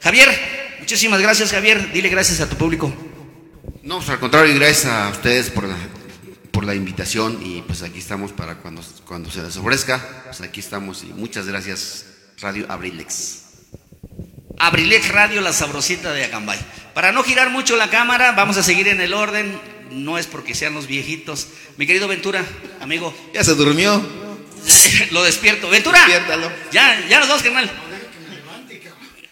Javier, 0.00 0.28
muchísimas 0.80 1.20
gracias, 1.20 1.50
Javier. 1.50 1.92
Dile 1.92 2.08
gracias 2.08 2.40
a 2.40 2.48
tu 2.48 2.56
público. 2.56 2.94
No, 3.82 3.98
pues 3.98 4.08
al 4.08 4.20
contrario, 4.20 4.54
y 4.54 4.58
gracias 4.58 4.86
a 4.86 5.10
ustedes 5.10 5.50
por 5.50 5.64
la, 5.64 5.76
por 6.50 6.64
la 6.64 6.74
invitación 6.74 7.38
y 7.44 7.60
pues 7.62 7.82
aquí 7.82 7.98
estamos 7.98 8.32
para 8.32 8.56
cuando, 8.56 8.82
cuando 9.06 9.30
se 9.30 9.42
les 9.42 9.56
ofrezca, 9.58 10.24
pues 10.24 10.40
aquí 10.40 10.60
estamos 10.60 11.04
y 11.04 11.06
muchas 11.08 11.46
gracias 11.46 12.06
Radio 12.40 12.64
Abrilex. 12.70 13.47
Abrilex 14.58 15.08
Radio, 15.08 15.40
la 15.40 15.52
sabrosita 15.52 16.12
de 16.12 16.24
Acambay. 16.24 16.58
Para 16.94 17.12
no 17.12 17.22
girar 17.22 17.50
mucho 17.50 17.76
la 17.76 17.90
cámara, 17.90 18.32
vamos 18.32 18.56
a 18.56 18.62
seguir 18.62 18.88
en 18.88 19.00
el 19.00 19.14
orden. 19.14 19.58
No 19.90 20.18
es 20.18 20.26
porque 20.26 20.54
sean 20.54 20.74
los 20.74 20.86
viejitos. 20.86 21.48
Mi 21.76 21.86
querido 21.86 22.08
Ventura, 22.08 22.44
amigo. 22.80 23.14
Ya 23.32 23.44
se 23.44 23.54
durmió. 23.54 24.04
Lo 25.12 25.22
despierto. 25.22 25.70
¡Ventura! 25.70 26.00
Ya, 26.72 27.06
ya 27.08 27.20
nos 27.20 27.28
vamos, 27.28 27.42
carnal. 27.42 27.70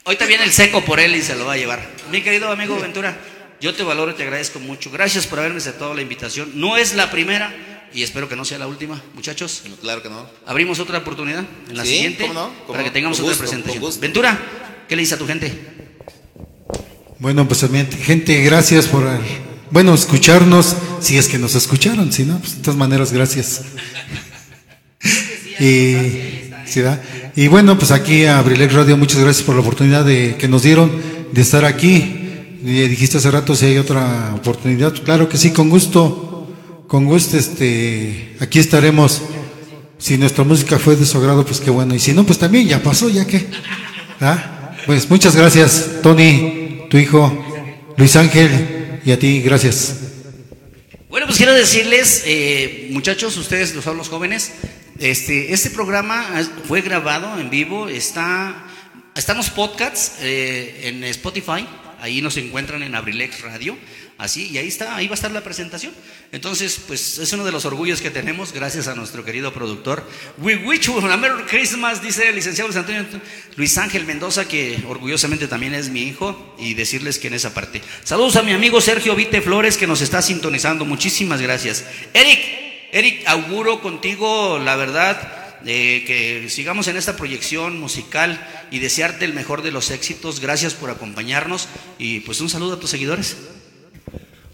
Ahorita 0.05 0.25
viene 0.27 0.45
el 0.45 0.53
seco 0.53 0.85
por 0.85 1.01
él 1.01 1.17
y 1.17 1.23
se 1.23 1.35
lo 1.35 1.47
va 1.47 1.55
a 1.55 1.57
llevar. 1.57 1.85
Mi 2.13 2.23
querido 2.23 2.49
amigo 2.51 2.79
Ventura, 2.79 3.19
yo 3.61 3.75
te 3.75 3.83
valoro 3.83 4.13
y 4.13 4.15
te 4.15 4.23
agradezco 4.23 4.61
mucho. 4.61 4.89
Gracias 4.93 5.27
por 5.27 5.41
haberme 5.41 5.59
aceptado 5.59 5.95
la 5.95 6.03
invitación. 6.03 6.53
No 6.55 6.77
es 6.77 6.95
la 6.95 7.11
primera 7.11 7.53
y 7.93 8.05
espero 8.05 8.29
que 8.29 8.37
no 8.37 8.45
sea 8.45 8.59
la 8.59 8.69
última, 8.69 9.03
muchachos. 9.15 9.65
Claro 9.81 10.03
que 10.05 10.09
no. 10.09 10.29
Abrimos 10.47 10.79
otra 10.79 10.99
oportunidad 10.99 11.45
en 11.69 11.77
la 11.77 11.83
Sí, 11.85 11.91
siguiente 11.91 12.29
¿cómo 12.29 12.35
no? 12.35 12.49
¿Cómo 12.51 12.67
para 12.69 12.85
que 12.85 12.91
tengamos 12.93 13.19
otra 13.19 13.35
presentación. 13.35 14.01
Ventura, 14.01 14.39
¿qué 14.89 14.97
le 14.97 15.03
dices 15.03 15.15
a 15.15 15.19
tu 15.19 15.27
gente? 15.27 15.53
Bueno, 17.19 17.49
pues 17.49 17.61
también, 17.61 17.89
gente, 17.91 18.43
gracias 18.43 18.87
por, 18.87 19.05
eh, 19.05 19.19
bueno, 19.71 19.95
escucharnos, 19.95 20.77
si 21.01 21.17
es 21.17 21.29
que 21.29 21.39
nos 21.39 21.55
escucharon, 21.55 22.13
si 22.13 22.25
no, 22.25 22.39
pues 22.39 22.57
de 22.57 22.63
todas 22.63 22.77
maneras, 22.77 23.13
gracias. 23.13 23.63
Y, 25.59 26.53
sí, 26.67 26.83
y 27.35 27.49
bueno, 27.49 27.79
pues 27.79 27.91
aquí 27.91 28.27
a 28.27 28.39
Abrilex 28.39 28.75
Radio, 28.75 28.99
muchas 28.99 29.21
gracias 29.21 29.43
por 29.43 29.55
la 29.55 29.63
oportunidad 29.63 30.05
de, 30.05 30.37
que 30.39 30.49
nos 30.49 30.65
dieron 30.65 30.93
de 31.33 31.41
estar 31.41 31.65
aquí. 31.65 32.59
Y 32.63 32.89
dijiste 32.89 33.17
hace 33.17 33.31
rato 33.31 33.57
si 33.57 33.65
hay 33.65 33.79
otra 33.79 34.35
oportunidad, 34.35 34.93
claro 35.03 35.31
que 35.31 35.39
sí, 35.39 35.53
con 35.53 35.71
gusto, 35.71 36.55
con 36.89 37.07
gusto, 37.07 37.39
este, 37.39 38.37
aquí 38.39 38.59
estaremos. 38.59 39.23
Si 39.99 40.19
nuestra 40.19 40.45
música 40.45 40.79
fue 40.79 40.95
de 40.95 41.07
su 41.07 41.17
agrado, 41.17 41.47
pues 41.47 41.61
qué 41.61 41.71
bueno. 41.71 41.95
Y 41.95 42.01
si 42.01 42.13
no, 42.13 42.25
pues 42.25 42.39
también 42.39 42.69
ya 42.69 42.83
pasó, 42.83 43.09
ya 43.09 43.27
que. 43.27 43.47
¿Ah? 44.21 44.56
Pues 44.87 45.11
muchas 45.11 45.35
gracias, 45.35 46.01
Tony, 46.01 46.87
tu 46.89 46.97
hijo, 46.97 47.45
Luis 47.97 48.15
Ángel, 48.15 49.01
y 49.05 49.11
a 49.11 49.19
ti, 49.19 49.41
gracias. 49.41 49.97
Bueno, 51.09 51.27
pues 51.27 51.39
quiero 51.39 51.53
decirles, 51.53 52.23
eh, 52.25 52.87
muchachos, 52.93 53.37
ustedes 53.37 53.75
los 53.75 53.83
son 53.83 53.97
los 53.97 54.09
jóvenes, 54.09 54.53
este, 55.01 55.53
este 55.53 55.71
programa 55.71 56.25
fue 56.69 56.83
grabado 56.83 57.41
en 57.41 57.51
vivo, 57.51 57.89
está, 57.89 58.65
están 59.17 59.39
los 59.39 59.51
podcasts 59.51 60.19
eh, 60.21 60.83
en 60.85 61.03
Spotify, 61.03 61.67
ahí 62.01 62.23
nos 62.23 62.37
encuentran 62.37 62.85
en 62.85 62.95
Abrilex 62.95 63.41
Radio, 63.41 63.77
así, 64.19 64.49
y 64.51 64.59
ahí 64.59 64.69
está, 64.69 64.97
ahí 64.97 65.09
va 65.09 65.13
a 65.13 65.15
estar 65.15 65.31
la 65.31 65.43
presentación. 65.43 65.93
Entonces, 66.33 66.81
pues 66.87 67.19
es 67.19 67.33
uno 67.33 67.45
de 67.45 67.53
los 67.53 67.65
orgullos 67.65 68.01
que 68.01 68.11
tenemos, 68.11 68.53
gracias 68.53 68.89
a 68.89 68.95
nuestro 68.95 69.25
querido 69.25 69.53
productor. 69.53 70.09
We 70.39 70.57
wish 70.57 70.87
you 70.87 70.99
a 70.99 71.17
Merry 71.17 71.45
Christmas, 71.45 72.03
dice 72.03 72.29
el 72.29 72.37
licenciado 72.37 72.69
Luis 72.69 72.79
Antonio 72.79 73.05
Luis 73.57 73.79
Ángel 73.79 74.05
Mendoza, 74.05 74.47
que 74.47 74.83
orgullosamente 74.89 75.49
también 75.49 75.75
es 75.75 75.91
mi 75.91 76.03
hijo, 76.03 76.55
y 76.59 76.75
decirles 76.75 77.19
que 77.19 77.29
en 77.29 77.35
esa 77.35 77.55
parte. 77.55 77.83
Saludos 78.05 78.37
a 78.37 78.43
mi 78.43 78.53
amigo 78.53 78.81
Sergio 78.81 79.15
Vite 79.15 79.41
Flores, 79.43 79.77
que 79.77 79.87
nos 79.87 80.01
está 80.01 80.23
sintonizando. 80.23 80.85
Muchísimas 80.85 81.41
gracias. 81.41 81.85
Eric, 82.15 82.41
Eric, 82.93 83.27
auguro 83.27 83.81
contigo, 83.81 84.59
la 84.59 84.77
verdad, 84.77 85.61
eh, 85.65 86.05
que 86.07 86.49
sigamos 86.49 86.89
en 86.89 86.97
esta 86.97 87.17
proyección 87.17 87.81
musical 87.81 88.47
y 88.71 88.79
desearte 88.79 89.25
el 89.25 89.35
mejor 89.35 89.63
de 89.63 89.73
los 89.73 89.91
éxitos. 89.91 90.41
Gracias 90.41 90.75
por 90.75 90.91
acompañarnos 90.91 91.69
y 91.99 92.21
pues 92.21 92.41
un 92.41 92.49
saludo 92.49 92.75
a 92.75 92.81
tus 92.81 92.91
seguidores. 92.91 93.37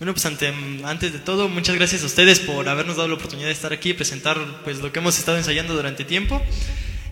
Bueno, 0.02 0.14
pues 0.14 0.26
ante- 0.26 0.52
antes 0.82 1.12
de 1.12 1.20
todo, 1.20 1.48
muchas 1.48 1.76
gracias 1.76 2.02
a 2.02 2.06
ustedes 2.06 2.40
por 2.40 2.68
habernos 2.68 2.96
dado 2.96 3.06
la 3.06 3.14
oportunidad 3.14 3.46
de 3.46 3.52
estar 3.52 3.72
aquí 3.72 3.90
y 3.90 3.92
presentar 3.92 4.36
pues 4.64 4.78
lo 4.80 4.90
que 4.90 4.98
hemos 4.98 5.16
estado 5.16 5.38
ensayando 5.38 5.74
durante 5.74 6.04
tiempo. 6.04 6.42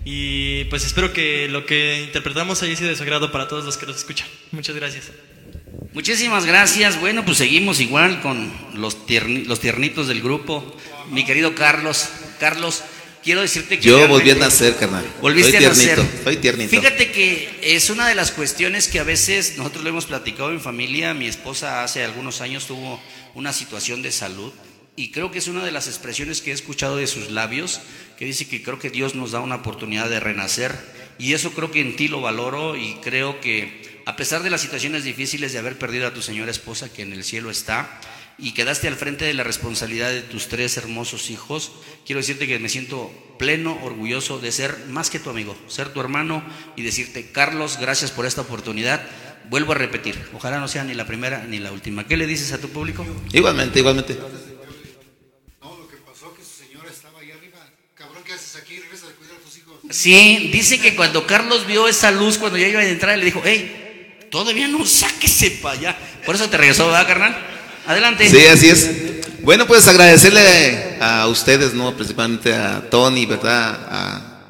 Y 0.04 0.64
pues 0.64 0.84
espero 0.84 1.12
que 1.12 1.46
lo 1.48 1.66
que 1.66 2.02
interpretamos 2.02 2.64
haya 2.64 2.74
sido 2.74 2.90
de 2.90 2.96
su 2.96 3.04
para 3.30 3.46
todos 3.46 3.64
los 3.64 3.76
que 3.76 3.86
nos 3.86 3.94
escuchan. 3.94 4.26
Muchas 4.50 4.74
gracias. 4.74 5.12
Muchísimas 5.92 6.46
gracias. 6.46 6.98
Bueno, 6.98 7.24
pues 7.24 7.38
seguimos 7.38 7.78
igual 7.78 8.20
con 8.22 8.52
los, 8.74 8.96
los 9.46 9.60
tiernitos 9.60 10.08
del 10.08 10.20
grupo. 10.20 10.76
Mi 11.12 11.24
querido 11.24 11.54
Carlos. 11.54 12.08
Carlos, 12.40 12.82
quiero 13.22 13.40
decirte 13.40 13.78
que. 13.78 13.88
Yo 13.88 14.08
volví 14.08 14.30
a 14.30 14.34
nacer, 14.34 14.76
carnal. 14.76 15.04
Volviste 15.20 15.56
Soy 15.56 15.64
a 15.64 15.68
nacer. 15.68 16.00
soy 16.24 16.36
tiernito. 16.36 16.70
Fíjate 16.70 17.12
que 17.12 17.58
es 17.62 17.90
una 17.90 18.08
de 18.08 18.14
las 18.14 18.30
cuestiones 18.30 18.88
que 18.88 19.00
a 19.00 19.04
veces 19.04 19.56
nosotros 19.56 19.84
lo 19.84 19.90
hemos 19.90 20.06
platicado 20.06 20.50
en 20.50 20.60
familia. 20.60 21.14
Mi 21.14 21.26
esposa 21.26 21.82
hace 21.82 22.04
algunos 22.04 22.40
años 22.40 22.66
tuvo 22.66 23.00
una 23.34 23.52
situación 23.52 24.02
de 24.02 24.12
salud 24.12 24.52
Y 24.96 25.12
creo 25.12 25.30
que 25.30 25.38
es 25.38 25.48
una 25.48 25.64
de 25.64 25.70
las 25.70 25.86
expresiones 25.86 26.42
que 26.42 26.50
he 26.50 26.54
escuchado 26.54 26.96
de 26.96 27.06
sus 27.06 27.30
labios, 27.30 27.80
que 28.18 28.26
dice 28.26 28.46
que 28.46 28.62
creo 28.62 28.78
que 28.78 28.90
Dios 28.90 29.14
nos 29.14 29.30
da 29.30 29.40
una 29.40 29.54
oportunidad 29.56 30.10
de 30.10 30.20
renacer. 30.20 30.76
Y 31.18 31.32
eso 31.32 31.52
creo 31.52 31.70
que 31.70 31.80
en 31.80 31.96
ti 31.96 32.08
lo 32.08 32.20
valoro 32.20 32.76
y 32.76 32.94
creo 33.02 33.40
que 33.40 34.02
a 34.04 34.16
pesar 34.16 34.42
de 34.42 34.50
las 34.50 34.60
situaciones 34.60 35.04
difíciles 35.04 35.52
de 35.52 35.58
haber 35.58 35.78
perdido 35.78 36.06
a 36.06 36.12
tu 36.12 36.20
señora 36.20 36.50
esposa, 36.50 36.92
que 36.92 37.02
en 37.02 37.12
el 37.12 37.24
cielo 37.24 37.50
está, 37.50 38.00
y 38.40 38.52
quedaste 38.52 38.88
al 38.88 38.96
frente 38.96 39.24
de 39.24 39.34
la 39.34 39.44
responsabilidad 39.44 40.10
de 40.10 40.22
tus 40.22 40.48
tres 40.48 40.76
hermosos 40.76 41.30
hijos, 41.30 41.72
quiero 42.06 42.20
decirte 42.20 42.46
que 42.46 42.58
me 42.58 42.68
siento 42.68 43.12
pleno, 43.38 43.78
orgulloso 43.82 44.38
de 44.38 44.50
ser 44.52 44.86
más 44.88 45.10
que 45.10 45.18
tu 45.18 45.30
amigo, 45.30 45.56
ser 45.68 45.92
tu 45.92 46.00
hermano 46.00 46.42
y 46.76 46.82
decirte, 46.82 47.30
Carlos, 47.32 47.78
gracias 47.80 48.10
por 48.10 48.26
esta 48.26 48.40
oportunidad. 48.40 49.06
Vuelvo 49.48 49.72
a 49.72 49.74
repetir, 49.74 50.16
ojalá 50.32 50.58
no 50.58 50.68
sea 50.68 50.84
ni 50.84 50.94
la 50.94 51.06
primera 51.06 51.44
ni 51.44 51.58
la 51.58 51.72
última. 51.72 52.06
¿Qué 52.06 52.16
le 52.16 52.26
dices 52.26 52.52
a 52.52 52.58
tu 52.58 52.68
público? 52.68 53.04
Igualmente, 53.32 53.80
igualmente. 53.80 54.14
No, 55.60 55.76
lo 55.76 55.88
que 55.88 55.96
pasó 55.96 56.32
que 56.34 56.42
su 56.42 56.64
señora 56.64 56.88
estaba 56.90 57.20
ahí 57.20 57.32
arriba. 57.32 57.58
Cabrón, 57.94 58.22
¿qué 58.24 58.32
haces 58.32 58.56
aquí? 58.56 58.78
Regresa 58.78 59.06
a 59.08 59.12
cuidar 59.12 59.36
a 59.36 59.40
tus 59.40 59.58
hijos. 59.58 59.80
Sí, 59.90 60.50
dice 60.52 60.80
que 60.80 60.94
cuando 60.94 61.26
Carlos 61.26 61.66
vio 61.66 61.88
esa 61.88 62.10
luz, 62.10 62.38
cuando 62.38 62.58
ya 62.58 62.68
iba 62.68 62.80
a 62.80 62.88
entrar, 62.88 63.18
le 63.18 63.24
dijo, 63.24 63.42
hey, 63.44 64.28
todavía 64.30 64.68
no 64.68 64.86
sáquese 64.86 65.50
para 65.62 65.78
allá. 65.78 65.98
Por 66.24 66.36
eso 66.36 66.48
te 66.48 66.56
regresó, 66.56 66.86
¿verdad, 66.86 67.06
carnal? 67.06 67.49
Adelante. 67.90 68.30
Sí, 68.30 68.46
así 68.46 68.68
es. 68.68 68.88
Bueno, 69.42 69.66
pues 69.66 69.88
agradecerle 69.88 70.96
a 71.00 71.26
ustedes, 71.26 71.74
¿no? 71.74 71.92
Principalmente 71.96 72.54
a 72.54 72.88
Tony, 72.88 73.26
¿verdad? 73.26 73.80
A, 73.90 74.40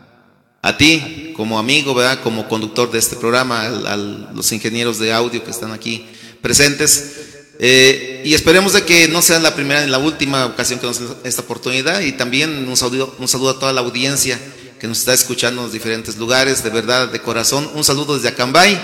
a 0.60 0.76
ti, 0.76 1.32
como 1.34 1.58
amigo, 1.58 1.94
¿verdad? 1.94 2.20
Como 2.22 2.46
conductor 2.46 2.90
de 2.90 2.98
este 2.98 3.16
programa, 3.16 3.62
a 3.62 3.96
los 3.96 4.52
ingenieros 4.52 4.98
de 4.98 5.14
audio 5.14 5.42
que 5.42 5.50
están 5.50 5.72
aquí 5.72 6.06
presentes. 6.42 7.14
Eh, 7.58 8.20
y 8.26 8.34
esperemos 8.34 8.74
de 8.74 8.84
que 8.84 9.08
no 9.08 9.22
sea 9.22 9.38
la 9.38 9.54
primera 9.54 9.86
ni 9.86 9.90
la 9.90 9.98
última 9.98 10.44
ocasión 10.44 10.78
que 10.78 10.86
nos 10.86 11.00
esta 11.24 11.40
oportunidad. 11.40 12.02
Y 12.02 12.12
también 12.12 12.68
un 12.68 12.76
saludo, 12.76 13.16
un 13.18 13.26
saludo 13.26 13.52
a 13.52 13.58
toda 13.58 13.72
la 13.72 13.80
audiencia 13.80 14.38
que 14.78 14.86
nos 14.86 14.98
está 14.98 15.14
escuchando 15.14 15.62
en 15.62 15.64
los 15.64 15.72
diferentes 15.72 16.18
lugares, 16.18 16.62
de 16.62 16.68
verdad, 16.68 17.08
de 17.08 17.22
corazón. 17.22 17.70
Un 17.72 17.84
saludo 17.84 18.16
desde 18.16 18.28
Acambay, 18.28 18.78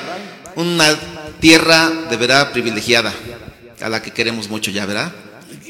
una 0.54 0.98
tierra 1.40 1.90
de 2.08 2.16
verdad 2.16 2.52
privilegiada, 2.52 3.12
a 3.80 3.88
la 3.88 4.02
que 4.02 4.12
queremos 4.12 4.48
mucho 4.48 4.70
ya, 4.70 4.86
¿verdad? 4.86 5.14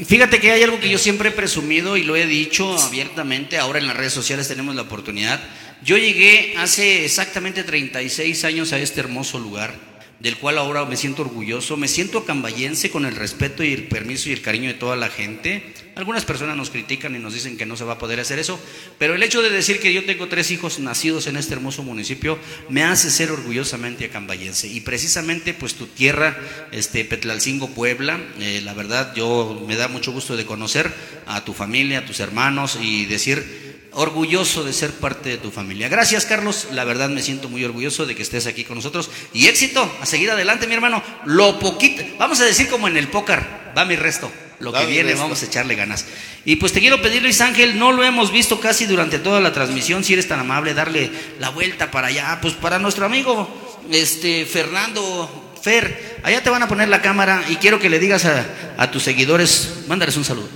Fíjate 0.06 0.40
que 0.40 0.52
hay 0.52 0.62
algo 0.62 0.80
que 0.80 0.88
yo 0.88 0.98
siempre 0.98 1.28
he 1.28 1.32
presumido 1.32 1.96
y 1.96 2.02
lo 2.02 2.16
he 2.16 2.26
dicho 2.26 2.78
abiertamente, 2.78 3.58
ahora 3.58 3.78
en 3.78 3.86
las 3.86 3.96
redes 3.96 4.12
sociales 4.12 4.48
tenemos 4.48 4.74
la 4.74 4.82
oportunidad. 4.82 5.40
Yo 5.84 5.96
llegué 5.98 6.54
hace 6.56 7.04
exactamente 7.04 7.62
36 7.62 8.44
años 8.44 8.72
a 8.72 8.78
este 8.78 9.00
hermoso 9.00 9.38
lugar, 9.38 9.74
del 10.20 10.38
cual 10.38 10.58
ahora 10.58 10.84
me 10.86 10.96
siento 10.96 11.22
orgulloso, 11.22 11.76
me 11.76 11.88
siento 11.88 12.24
cambayense 12.24 12.90
con 12.90 13.04
el 13.04 13.14
respeto 13.14 13.62
y 13.62 13.72
el 13.72 13.84
permiso 13.84 14.30
y 14.30 14.32
el 14.32 14.40
cariño 14.40 14.68
de 14.68 14.74
toda 14.74 14.96
la 14.96 15.08
gente. 15.08 15.74
Algunas 15.96 16.26
personas 16.26 16.58
nos 16.58 16.68
critican 16.68 17.16
y 17.16 17.18
nos 17.18 17.32
dicen 17.32 17.56
que 17.56 17.64
no 17.64 17.74
se 17.74 17.84
va 17.84 17.94
a 17.94 17.98
poder 17.98 18.20
hacer 18.20 18.38
eso, 18.38 18.60
pero 18.98 19.14
el 19.14 19.22
hecho 19.22 19.40
de 19.40 19.48
decir 19.48 19.80
que 19.80 19.94
yo 19.94 20.04
tengo 20.04 20.28
tres 20.28 20.50
hijos 20.50 20.78
nacidos 20.78 21.26
en 21.26 21.38
este 21.38 21.54
hermoso 21.54 21.82
municipio 21.82 22.38
me 22.68 22.84
hace 22.84 23.10
ser 23.10 23.30
orgullosamente 23.30 24.04
acambayense. 24.04 24.68
Y 24.68 24.80
precisamente 24.80 25.54
pues 25.54 25.72
tu 25.72 25.86
tierra, 25.86 26.38
este 26.70 27.02
Petlalcingo, 27.06 27.70
Puebla, 27.70 28.20
eh, 28.38 28.60
la 28.62 28.74
verdad 28.74 29.14
yo 29.14 29.64
me 29.66 29.74
da 29.74 29.88
mucho 29.88 30.12
gusto 30.12 30.36
de 30.36 30.44
conocer 30.44 30.92
a 31.26 31.46
tu 31.46 31.54
familia, 31.54 32.00
a 32.00 32.04
tus 32.04 32.20
hermanos 32.20 32.78
y 32.78 33.06
decir 33.06 33.88
orgulloso 33.92 34.64
de 34.64 34.74
ser 34.74 34.90
parte 34.92 35.30
de 35.30 35.38
tu 35.38 35.50
familia. 35.50 35.88
Gracias, 35.88 36.26
Carlos. 36.26 36.68
La 36.72 36.84
verdad 36.84 37.08
me 37.08 37.22
siento 37.22 37.48
muy 37.48 37.64
orgulloso 37.64 38.04
de 38.04 38.14
que 38.14 38.22
estés 38.22 38.46
aquí 38.46 38.64
con 38.64 38.76
nosotros. 38.76 39.10
Y 39.32 39.46
éxito, 39.46 39.90
a 40.02 40.04
seguir 40.04 40.30
adelante, 40.30 40.66
mi 40.66 40.74
hermano. 40.74 41.02
Lo 41.24 41.58
poquito, 41.58 42.04
vamos 42.18 42.38
a 42.40 42.44
decir 42.44 42.68
como 42.68 42.86
en 42.86 42.98
el 42.98 43.08
póker, 43.08 43.65
va 43.76 43.84
mi 43.84 43.96
resto. 43.96 44.30
Lo 44.58 44.72
que 44.72 44.86
viene, 44.86 45.14
vamos 45.14 45.42
a 45.42 45.46
echarle 45.46 45.74
ganas. 45.74 46.06
Y 46.46 46.56
pues 46.56 46.72
te 46.72 46.80
quiero 46.80 47.02
pedir, 47.02 47.20
Luis 47.22 47.40
Ángel, 47.42 47.78
no 47.78 47.92
lo 47.92 48.02
hemos 48.04 48.32
visto 48.32 48.58
casi 48.58 48.86
durante 48.86 49.18
toda 49.18 49.38
la 49.40 49.52
transmisión. 49.52 50.02
Si 50.02 50.14
eres 50.14 50.28
tan 50.28 50.38
amable, 50.40 50.72
darle 50.72 51.10
la 51.38 51.50
vuelta 51.50 51.90
para 51.90 52.06
allá, 52.06 52.38
pues 52.40 52.54
para 52.54 52.78
nuestro 52.78 53.04
amigo, 53.04 53.78
este 53.90 54.46
Fernando 54.46 55.52
Fer. 55.62 56.20
Allá 56.22 56.42
te 56.42 56.48
van 56.48 56.62
a 56.62 56.68
poner 56.68 56.88
la 56.88 57.02
cámara 57.02 57.44
y 57.50 57.56
quiero 57.56 57.78
que 57.78 57.90
le 57.90 57.98
digas 57.98 58.24
a, 58.24 58.46
a 58.78 58.90
tus 58.90 59.02
seguidores, 59.02 59.84
mándales 59.88 60.16
un 60.16 60.24
saludo. 60.24 60.48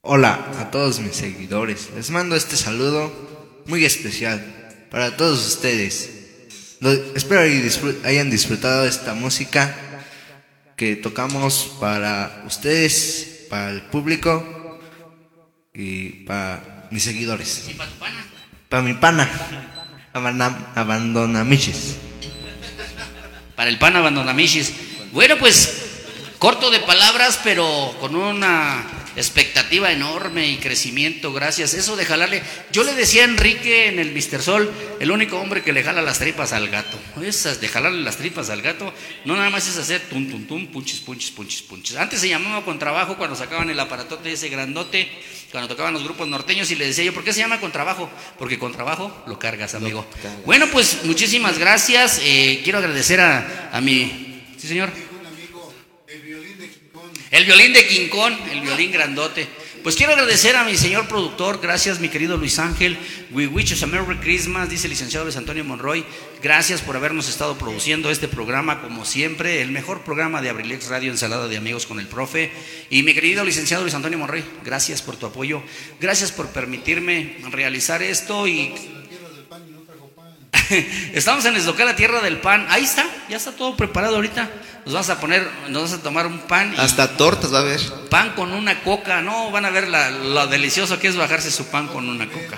Hola 0.00 0.46
a 0.58 0.70
todos 0.70 1.00
mis 1.00 1.16
seguidores. 1.16 1.88
Les 1.94 2.08
mando 2.10 2.34
este 2.34 2.56
saludo 2.56 3.62
muy 3.66 3.84
especial 3.84 4.86
para 4.90 5.16
todos 5.16 5.46
ustedes. 5.46 6.10
Lo- 6.80 6.92
espero 7.14 7.42
disfrut- 7.44 8.04
hayan 8.06 8.30
disfrutado 8.30 8.86
esta 8.86 9.12
música 9.14 9.76
que 10.78 10.94
tocamos 10.96 11.72
para 11.80 12.44
ustedes, 12.46 13.46
para 13.50 13.70
el 13.70 13.82
público 13.82 14.78
y 15.74 16.24
para 16.24 16.86
mis 16.92 17.02
seguidores. 17.02 17.68
Para 18.68 18.82
mi 18.82 18.94
pana. 18.94 19.28
Abana- 20.12 20.72
Abandonamiches. 20.76 21.96
Para 23.56 23.70
el 23.70 23.78
pan 23.78 23.96
abandonamichis. 23.96 24.72
Bueno, 25.12 25.36
pues 25.36 25.96
corto 26.38 26.70
de 26.70 26.78
palabras, 26.80 27.40
pero 27.42 27.94
con 28.00 28.14
una 28.14 28.84
expectativa 29.18 29.92
enorme 29.92 30.48
y 30.48 30.56
crecimiento, 30.56 31.32
gracias. 31.32 31.74
Eso 31.74 31.96
de 31.96 32.04
jalarle. 32.04 32.42
Yo 32.72 32.84
le 32.84 32.94
decía 32.94 33.22
a 33.22 33.24
Enrique 33.26 33.88
en 33.88 33.98
el 33.98 34.12
Mister 34.12 34.40
Sol, 34.42 34.72
el 35.00 35.10
único 35.10 35.38
hombre 35.38 35.62
que 35.62 35.72
le 35.72 35.82
jala 35.82 36.02
las 36.02 36.18
tripas 36.18 36.52
al 36.52 36.68
gato. 36.68 36.98
Esas 37.22 37.60
de 37.60 37.68
jalarle 37.68 38.02
las 38.02 38.16
tripas 38.16 38.50
al 38.50 38.62
gato, 38.62 38.92
no 39.24 39.36
nada 39.36 39.50
más 39.50 39.68
es 39.68 39.76
hacer 39.76 40.00
tum, 40.08 40.30
tum, 40.30 40.46
tum, 40.46 40.66
punches, 40.68 41.00
punches, 41.00 41.30
punches, 41.30 41.62
punches. 41.62 41.96
Antes 41.96 42.20
se 42.20 42.28
llamaba 42.28 42.64
contrabajo 42.64 43.16
cuando 43.16 43.36
sacaban 43.36 43.68
el 43.70 43.80
aparatote 43.80 44.32
ese 44.32 44.48
grandote, 44.48 45.08
cuando 45.50 45.68
tocaban 45.68 45.94
los 45.94 46.04
grupos 46.04 46.28
norteños 46.28 46.70
y 46.70 46.76
le 46.76 46.86
decía 46.86 47.04
yo, 47.04 47.14
¿por 47.14 47.24
qué 47.24 47.32
se 47.32 47.40
llama 47.40 47.60
contrabajo? 47.60 48.10
Porque 48.38 48.58
contrabajo 48.58 49.24
lo 49.26 49.38
cargas, 49.38 49.74
amigo. 49.74 50.06
Bueno, 50.44 50.68
pues 50.70 51.04
muchísimas 51.04 51.58
gracias. 51.58 52.20
Eh, 52.22 52.60
quiero 52.62 52.78
agradecer 52.78 53.20
a, 53.20 53.70
a 53.72 53.80
mi... 53.80 54.42
Sí, 54.58 54.68
señor. 54.68 55.07
El 57.30 57.44
violín 57.44 57.74
de 57.74 57.86
Quincón, 57.86 58.38
el 58.50 58.62
violín 58.62 58.90
grandote. 58.90 59.46
Pues 59.82 59.96
quiero 59.96 60.12
agradecer 60.12 60.56
a 60.56 60.64
mi 60.64 60.78
señor 60.78 61.08
productor, 61.08 61.60
gracias 61.60 62.00
mi 62.00 62.08
querido 62.08 62.38
Luis 62.38 62.58
Ángel. 62.58 62.98
We 63.30 63.46
wish 63.46 63.72
us 63.72 63.82
a 63.82 63.86
Merry 63.86 64.16
Christmas, 64.16 64.70
dice 64.70 64.86
el 64.86 64.92
licenciado 64.92 65.26
Luis 65.26 65.36
Antonio 65.36 65.62
Monroy. 65.62 66.04
Gracias 66.42 66.80
por 66.80 66.96
habernos 66.96 67.28
estado 67.28 67.58
produciendo 67.58 68.10
este 68.10 68.28
programa, 68.28 68.80
como 68.80 69.04
siempre, 69.04 69.60
el 69.60 69.70
mejor 69.70 70.04
programa 70.04 70.40
de 70.40 70.48
Abrilex 70.48 70.88
Radio 70.88 71.10
Ensalada 71.10 71.48
de 71.48 71.58
Amigos 71.58 71.86
con 71.86 72.00
el 72.00 72.06
Profe. 72.06 72.50
Y 72.88 73.02
mi 73.02 73.12
querido 73.12 73.44
licenciado 73.44 73.82
Luis 73.82 73.94
Antonio 73.94 74.18
Monroy, 74.18 74.42
gracias 74.64 75.02
por 75.02 75.16
tu 75.16 75.26
apoyo, 75.26 75.62
gracias 76.00 76.32
por 76.32 76.48
permitirme 76.48 77.36
realizar 77.50 78.02
esto 78.02 78.48
y 78.48 78.74
Estamos 81.12 81.44
en 81.44 81.56
Eslocal, 81.56 81.86
la 81.86 81.96
tierra 81.96 82.20
del 82.20 82.38
pan. 82.38 82.66
Ahí 82.70 82.84
está, 82.84 83.04
ya 83.28 83.36
está 83.36 83.52
todo 83.52 83.76
preparado 83.76 84.16
ahorita. 84.16 84.48
Nos 84.84 84.94
vamos 84.94 85.10
a 85.10 85.20
poner, 85.20 85.48
nos 85.68 85.82
vamos 85.82 85.92
a 85.92 86.02
tomar 86.02 86.26
un 86.26 86.38
pan. 86.40 86.74
y- 86.76 86.80
Hasta 86.80 87.16
tortas 87.16 87.52
va 87.52 87.58
a 87.58 87.62
haber. 87.62 87.80
pan 88.10 88.30
con 88.34 88.52
una 88.52 88.80
coca. 88.82 89.20
No, 89.20 89.50
van 89.50 89.64
a 89.64 89.70
ver 89.70 89.88
la- 89.88 90.10
lo 90.10 90.46
delicioso 90.46 90.98
que 90.98 91.08
es 91.08 91.16
bajarse 91.16 91.50
su 91.50 91.66
pan 91.66 91.88
con 91.88 92.08
una 92.08 92.26
coca. 92.28 92.56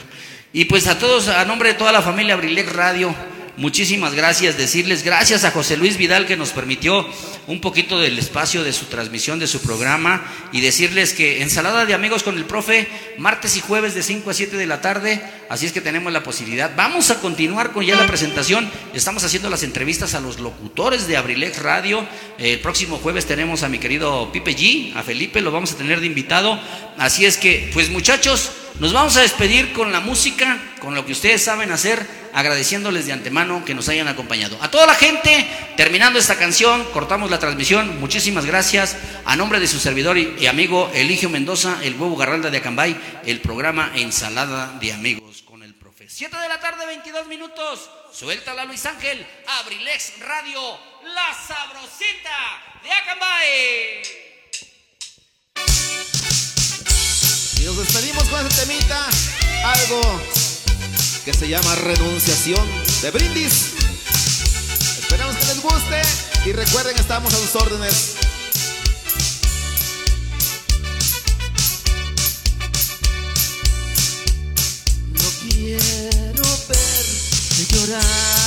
Y 0.53 0.65
pues 0.67 0.87
a 0.89 0.99
todos, 0.99 1.29
a 1.29 1.45
nombre 1.45 1.71
de 1.71 1.75
toda 1.79 1.93
la 1.93 2.03
familia 2.03 2.35
Abrilex 2.35 2.73
Radio, 2.73 3.15
muchísimas 3.61 4.15
gracias. 4.15 4.59
Decirles 4.59 5.05
gracias 5.05 5.45
a 5.45 5.53
José 5.53 5.77
Luis 5.77 5.97
Vidal 5.97 6.27
que 6.27 6.37
nos 6.37 6.51
permitió 6.51 7.07
un 7.47 7.61
poquito 7.61 8.01
del 8.01 8.19
espacio 8.19 8.65
de 8.65 8.73
su 8.73 8.87
transmisión, 8.87 9.39
de 9.39 9.47
su 9.47 9.61
programa. 9.61 10.25
Y 10.53 10.61
decirles 10.61 11.13
que 11.13 11.43
ensalada 11.43 11.87
de 11.87 11.95
amigos 11.95 12.23
con 12.23 12.37
el 12.37 12.45
profe, 12.45 12.89
martes 13.19 13.57
y 13.57 13.61
jueves 13.61 13.95
de 13.95 14.03
5 14.03 14.31
a 14.31 14.35
7 14.35 14.57
de 14.57 14.67
la 14.67 14.81
tarde. 14.81 15.23
Así 15.49 15.67
es 15.67 15.73
que 15.73 15.81
tenemos 15.81 16.13
la 16.13 16.23
posibilidad. 16.23 16.73
Vamos 16.77 17.11
a 17.11 17.21
continuar 17.21 17.73
con 17.73 17.85
ya 17.85 17.97
la 17.97 18.07
presentación. 18.07 18.71
Estamos 18.95 19.25
haciendo 19.25 19.51
las 19.51 19.63
entrevistas 19.63 20.15
a 20.15 20.21
los 20.21 20.41
locutores 20.41 21.07
de 21.07 21.17
Abrilex 21.17 21.63
Radio. 21.63 22.07
El 22.39 22.61
próximo 22.61 22.99
jueves 22.99 23.27
tenemos 23.27 23.63
a 23.63 23.69
mi 23.69 23.79
querido 23.79 24.33
Pipe 24.33 24.57
G, 24.57 24.97
a 24.97 25.03
Felipe, 25.03 25.41
lo 25.41 25.53
vamos 25.53 25.73
a 25.73 25.77
tener 25.77 26.01
de 26.01 26.07
invitado. 26.07 26.59
Así 26.99 27.27
es 27.27 27.37
que, 27.37 27.71
pues 27.73 27.91
muchachos, 27.91 28.53
nos 28.79 28.93
vamos 28.93 29.17
a 29.17 29.23
despedir 29.23 29.73
con 29.73 29.93
la 29.93 30.01
música, 30.01 30.59
con 30.81 30.95
lo 30.95 31.05
que 31.05 31.13
ustedes 31.13 31.43
saben 31.43 31.73
hacer, 31.73 32.07
agradeciéndoles 32.33 33.07
de 33.07 33.13
antemano 33.13 33.65
que 33.65 33.75
nos 33.75 33.89
hayan 33.89 34.09
acompañado. 34.09 34.59
A 34.63 34.71
toda 34.71 34.87
la 34.87 34.95
gente, 34.95 35.47
terminando 35.77 36.19
esta 36.19 36.37
canción, 36.37 36.85
cortamos 36.93 37.31
la 37.31 37.39
transmisión. 37.39 38.01
Muchísimas 38.01 38.47
gracias. 38.47 38.97
A 39.25 39.37
nombre 39.37 39.61
de 39.61 39.69
su 39.69 39.79
servidor 39.79 40.17
y, 40.19 40.47
amigo 40.47 40.91
Eligio 40.95 41.29
Mendoza, 41.29 41.79
el 41.83 41.95
huevo 41.95 42.17
Garralda 42.17 42.51
de 42.51 42.59
Acambay, 42.59 42.97
el 43.27 43.41
programa 43.41 43.93
Ensalada 43.95 44.79
de 44.81 44.93
Amigos 44.93 45.43
con 45.43 45.63
el 45.63 45.75
Profe. 45.75 46.09
7 46.09 46.37
de 46.37 46.49
la 46.49 46.61
tarde, 46.61 46.87
22 46.87 47.27
minutos. 47.27 47.91
Suéltala 48.13 48.65
Luis 48.65 48.85
Ángel, 48.87 49.27
Abrilex 49.61 50.19
Radio, 50.21 50.61
la 51.05 51.35
sabrosita 51.47 52.81
de 52.83 52.93
Acambay. 52.93 54.03
Y 57.61 57.65
nos 57.65 57.77
despedimos 57.77 58.25
con 58.31 58.47
este 58.47 58.65
temita, 58.65 59.07
algo 59.65 60.01
que 61.25 61.35
se 61.35 61.47
llama 61.47 61.75
renunciación 61.75 62.67
de 63.03 63.11
brindis. 63.11 63.73
Esperamos 64.99 65.37
que 65.37 65.45
les 65.45 65.61
guste 65.61 66.03
y 66.47 66.53
recuerden, 66.53 66.97
estamos 66.97 67.35
a 67.35 67.37
sus 67.37 67.55
órdenes. 67.57 68.15
No 75.13 75.51
quiero 75.51 76.43
ver 76.69 77.07
llorar. 77.69 78.40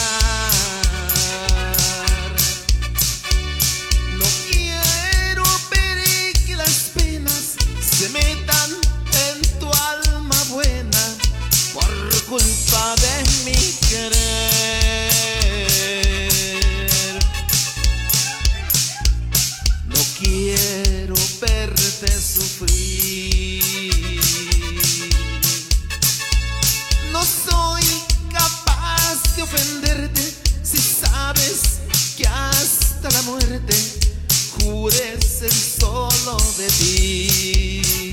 No 27.12 27.24
soy 27.24 27.84
capaz 28.32 29.36
de 29.36 29.44
ofenderte 29.44 30.34
si 30.64 30.78
sabes 30.78 31.80
que 32.18 32.26
hasta 32.28 33.10
la 33.12 33.22
muerte 33.24 33.76
juré 34.60 35.20
ser 35.22 35.54
solo 35.54 36.38
de 36.58 36.68
ti. 36.68 38.12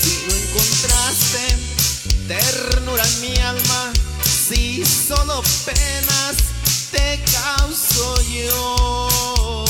Si 0.00 0.26
no 0.26 0.34
encontraste 0.34 1.56
ternura 2.26 3.04
en 3.04 3.20
mi 3.20 3.36
alma, 3.38 3.92
si 4.48 4.84
solo 4.84 5.42
penas 5.64 6.36
te 6.90 7.20
causo 7.32 8.20
yo. 8.22 9.67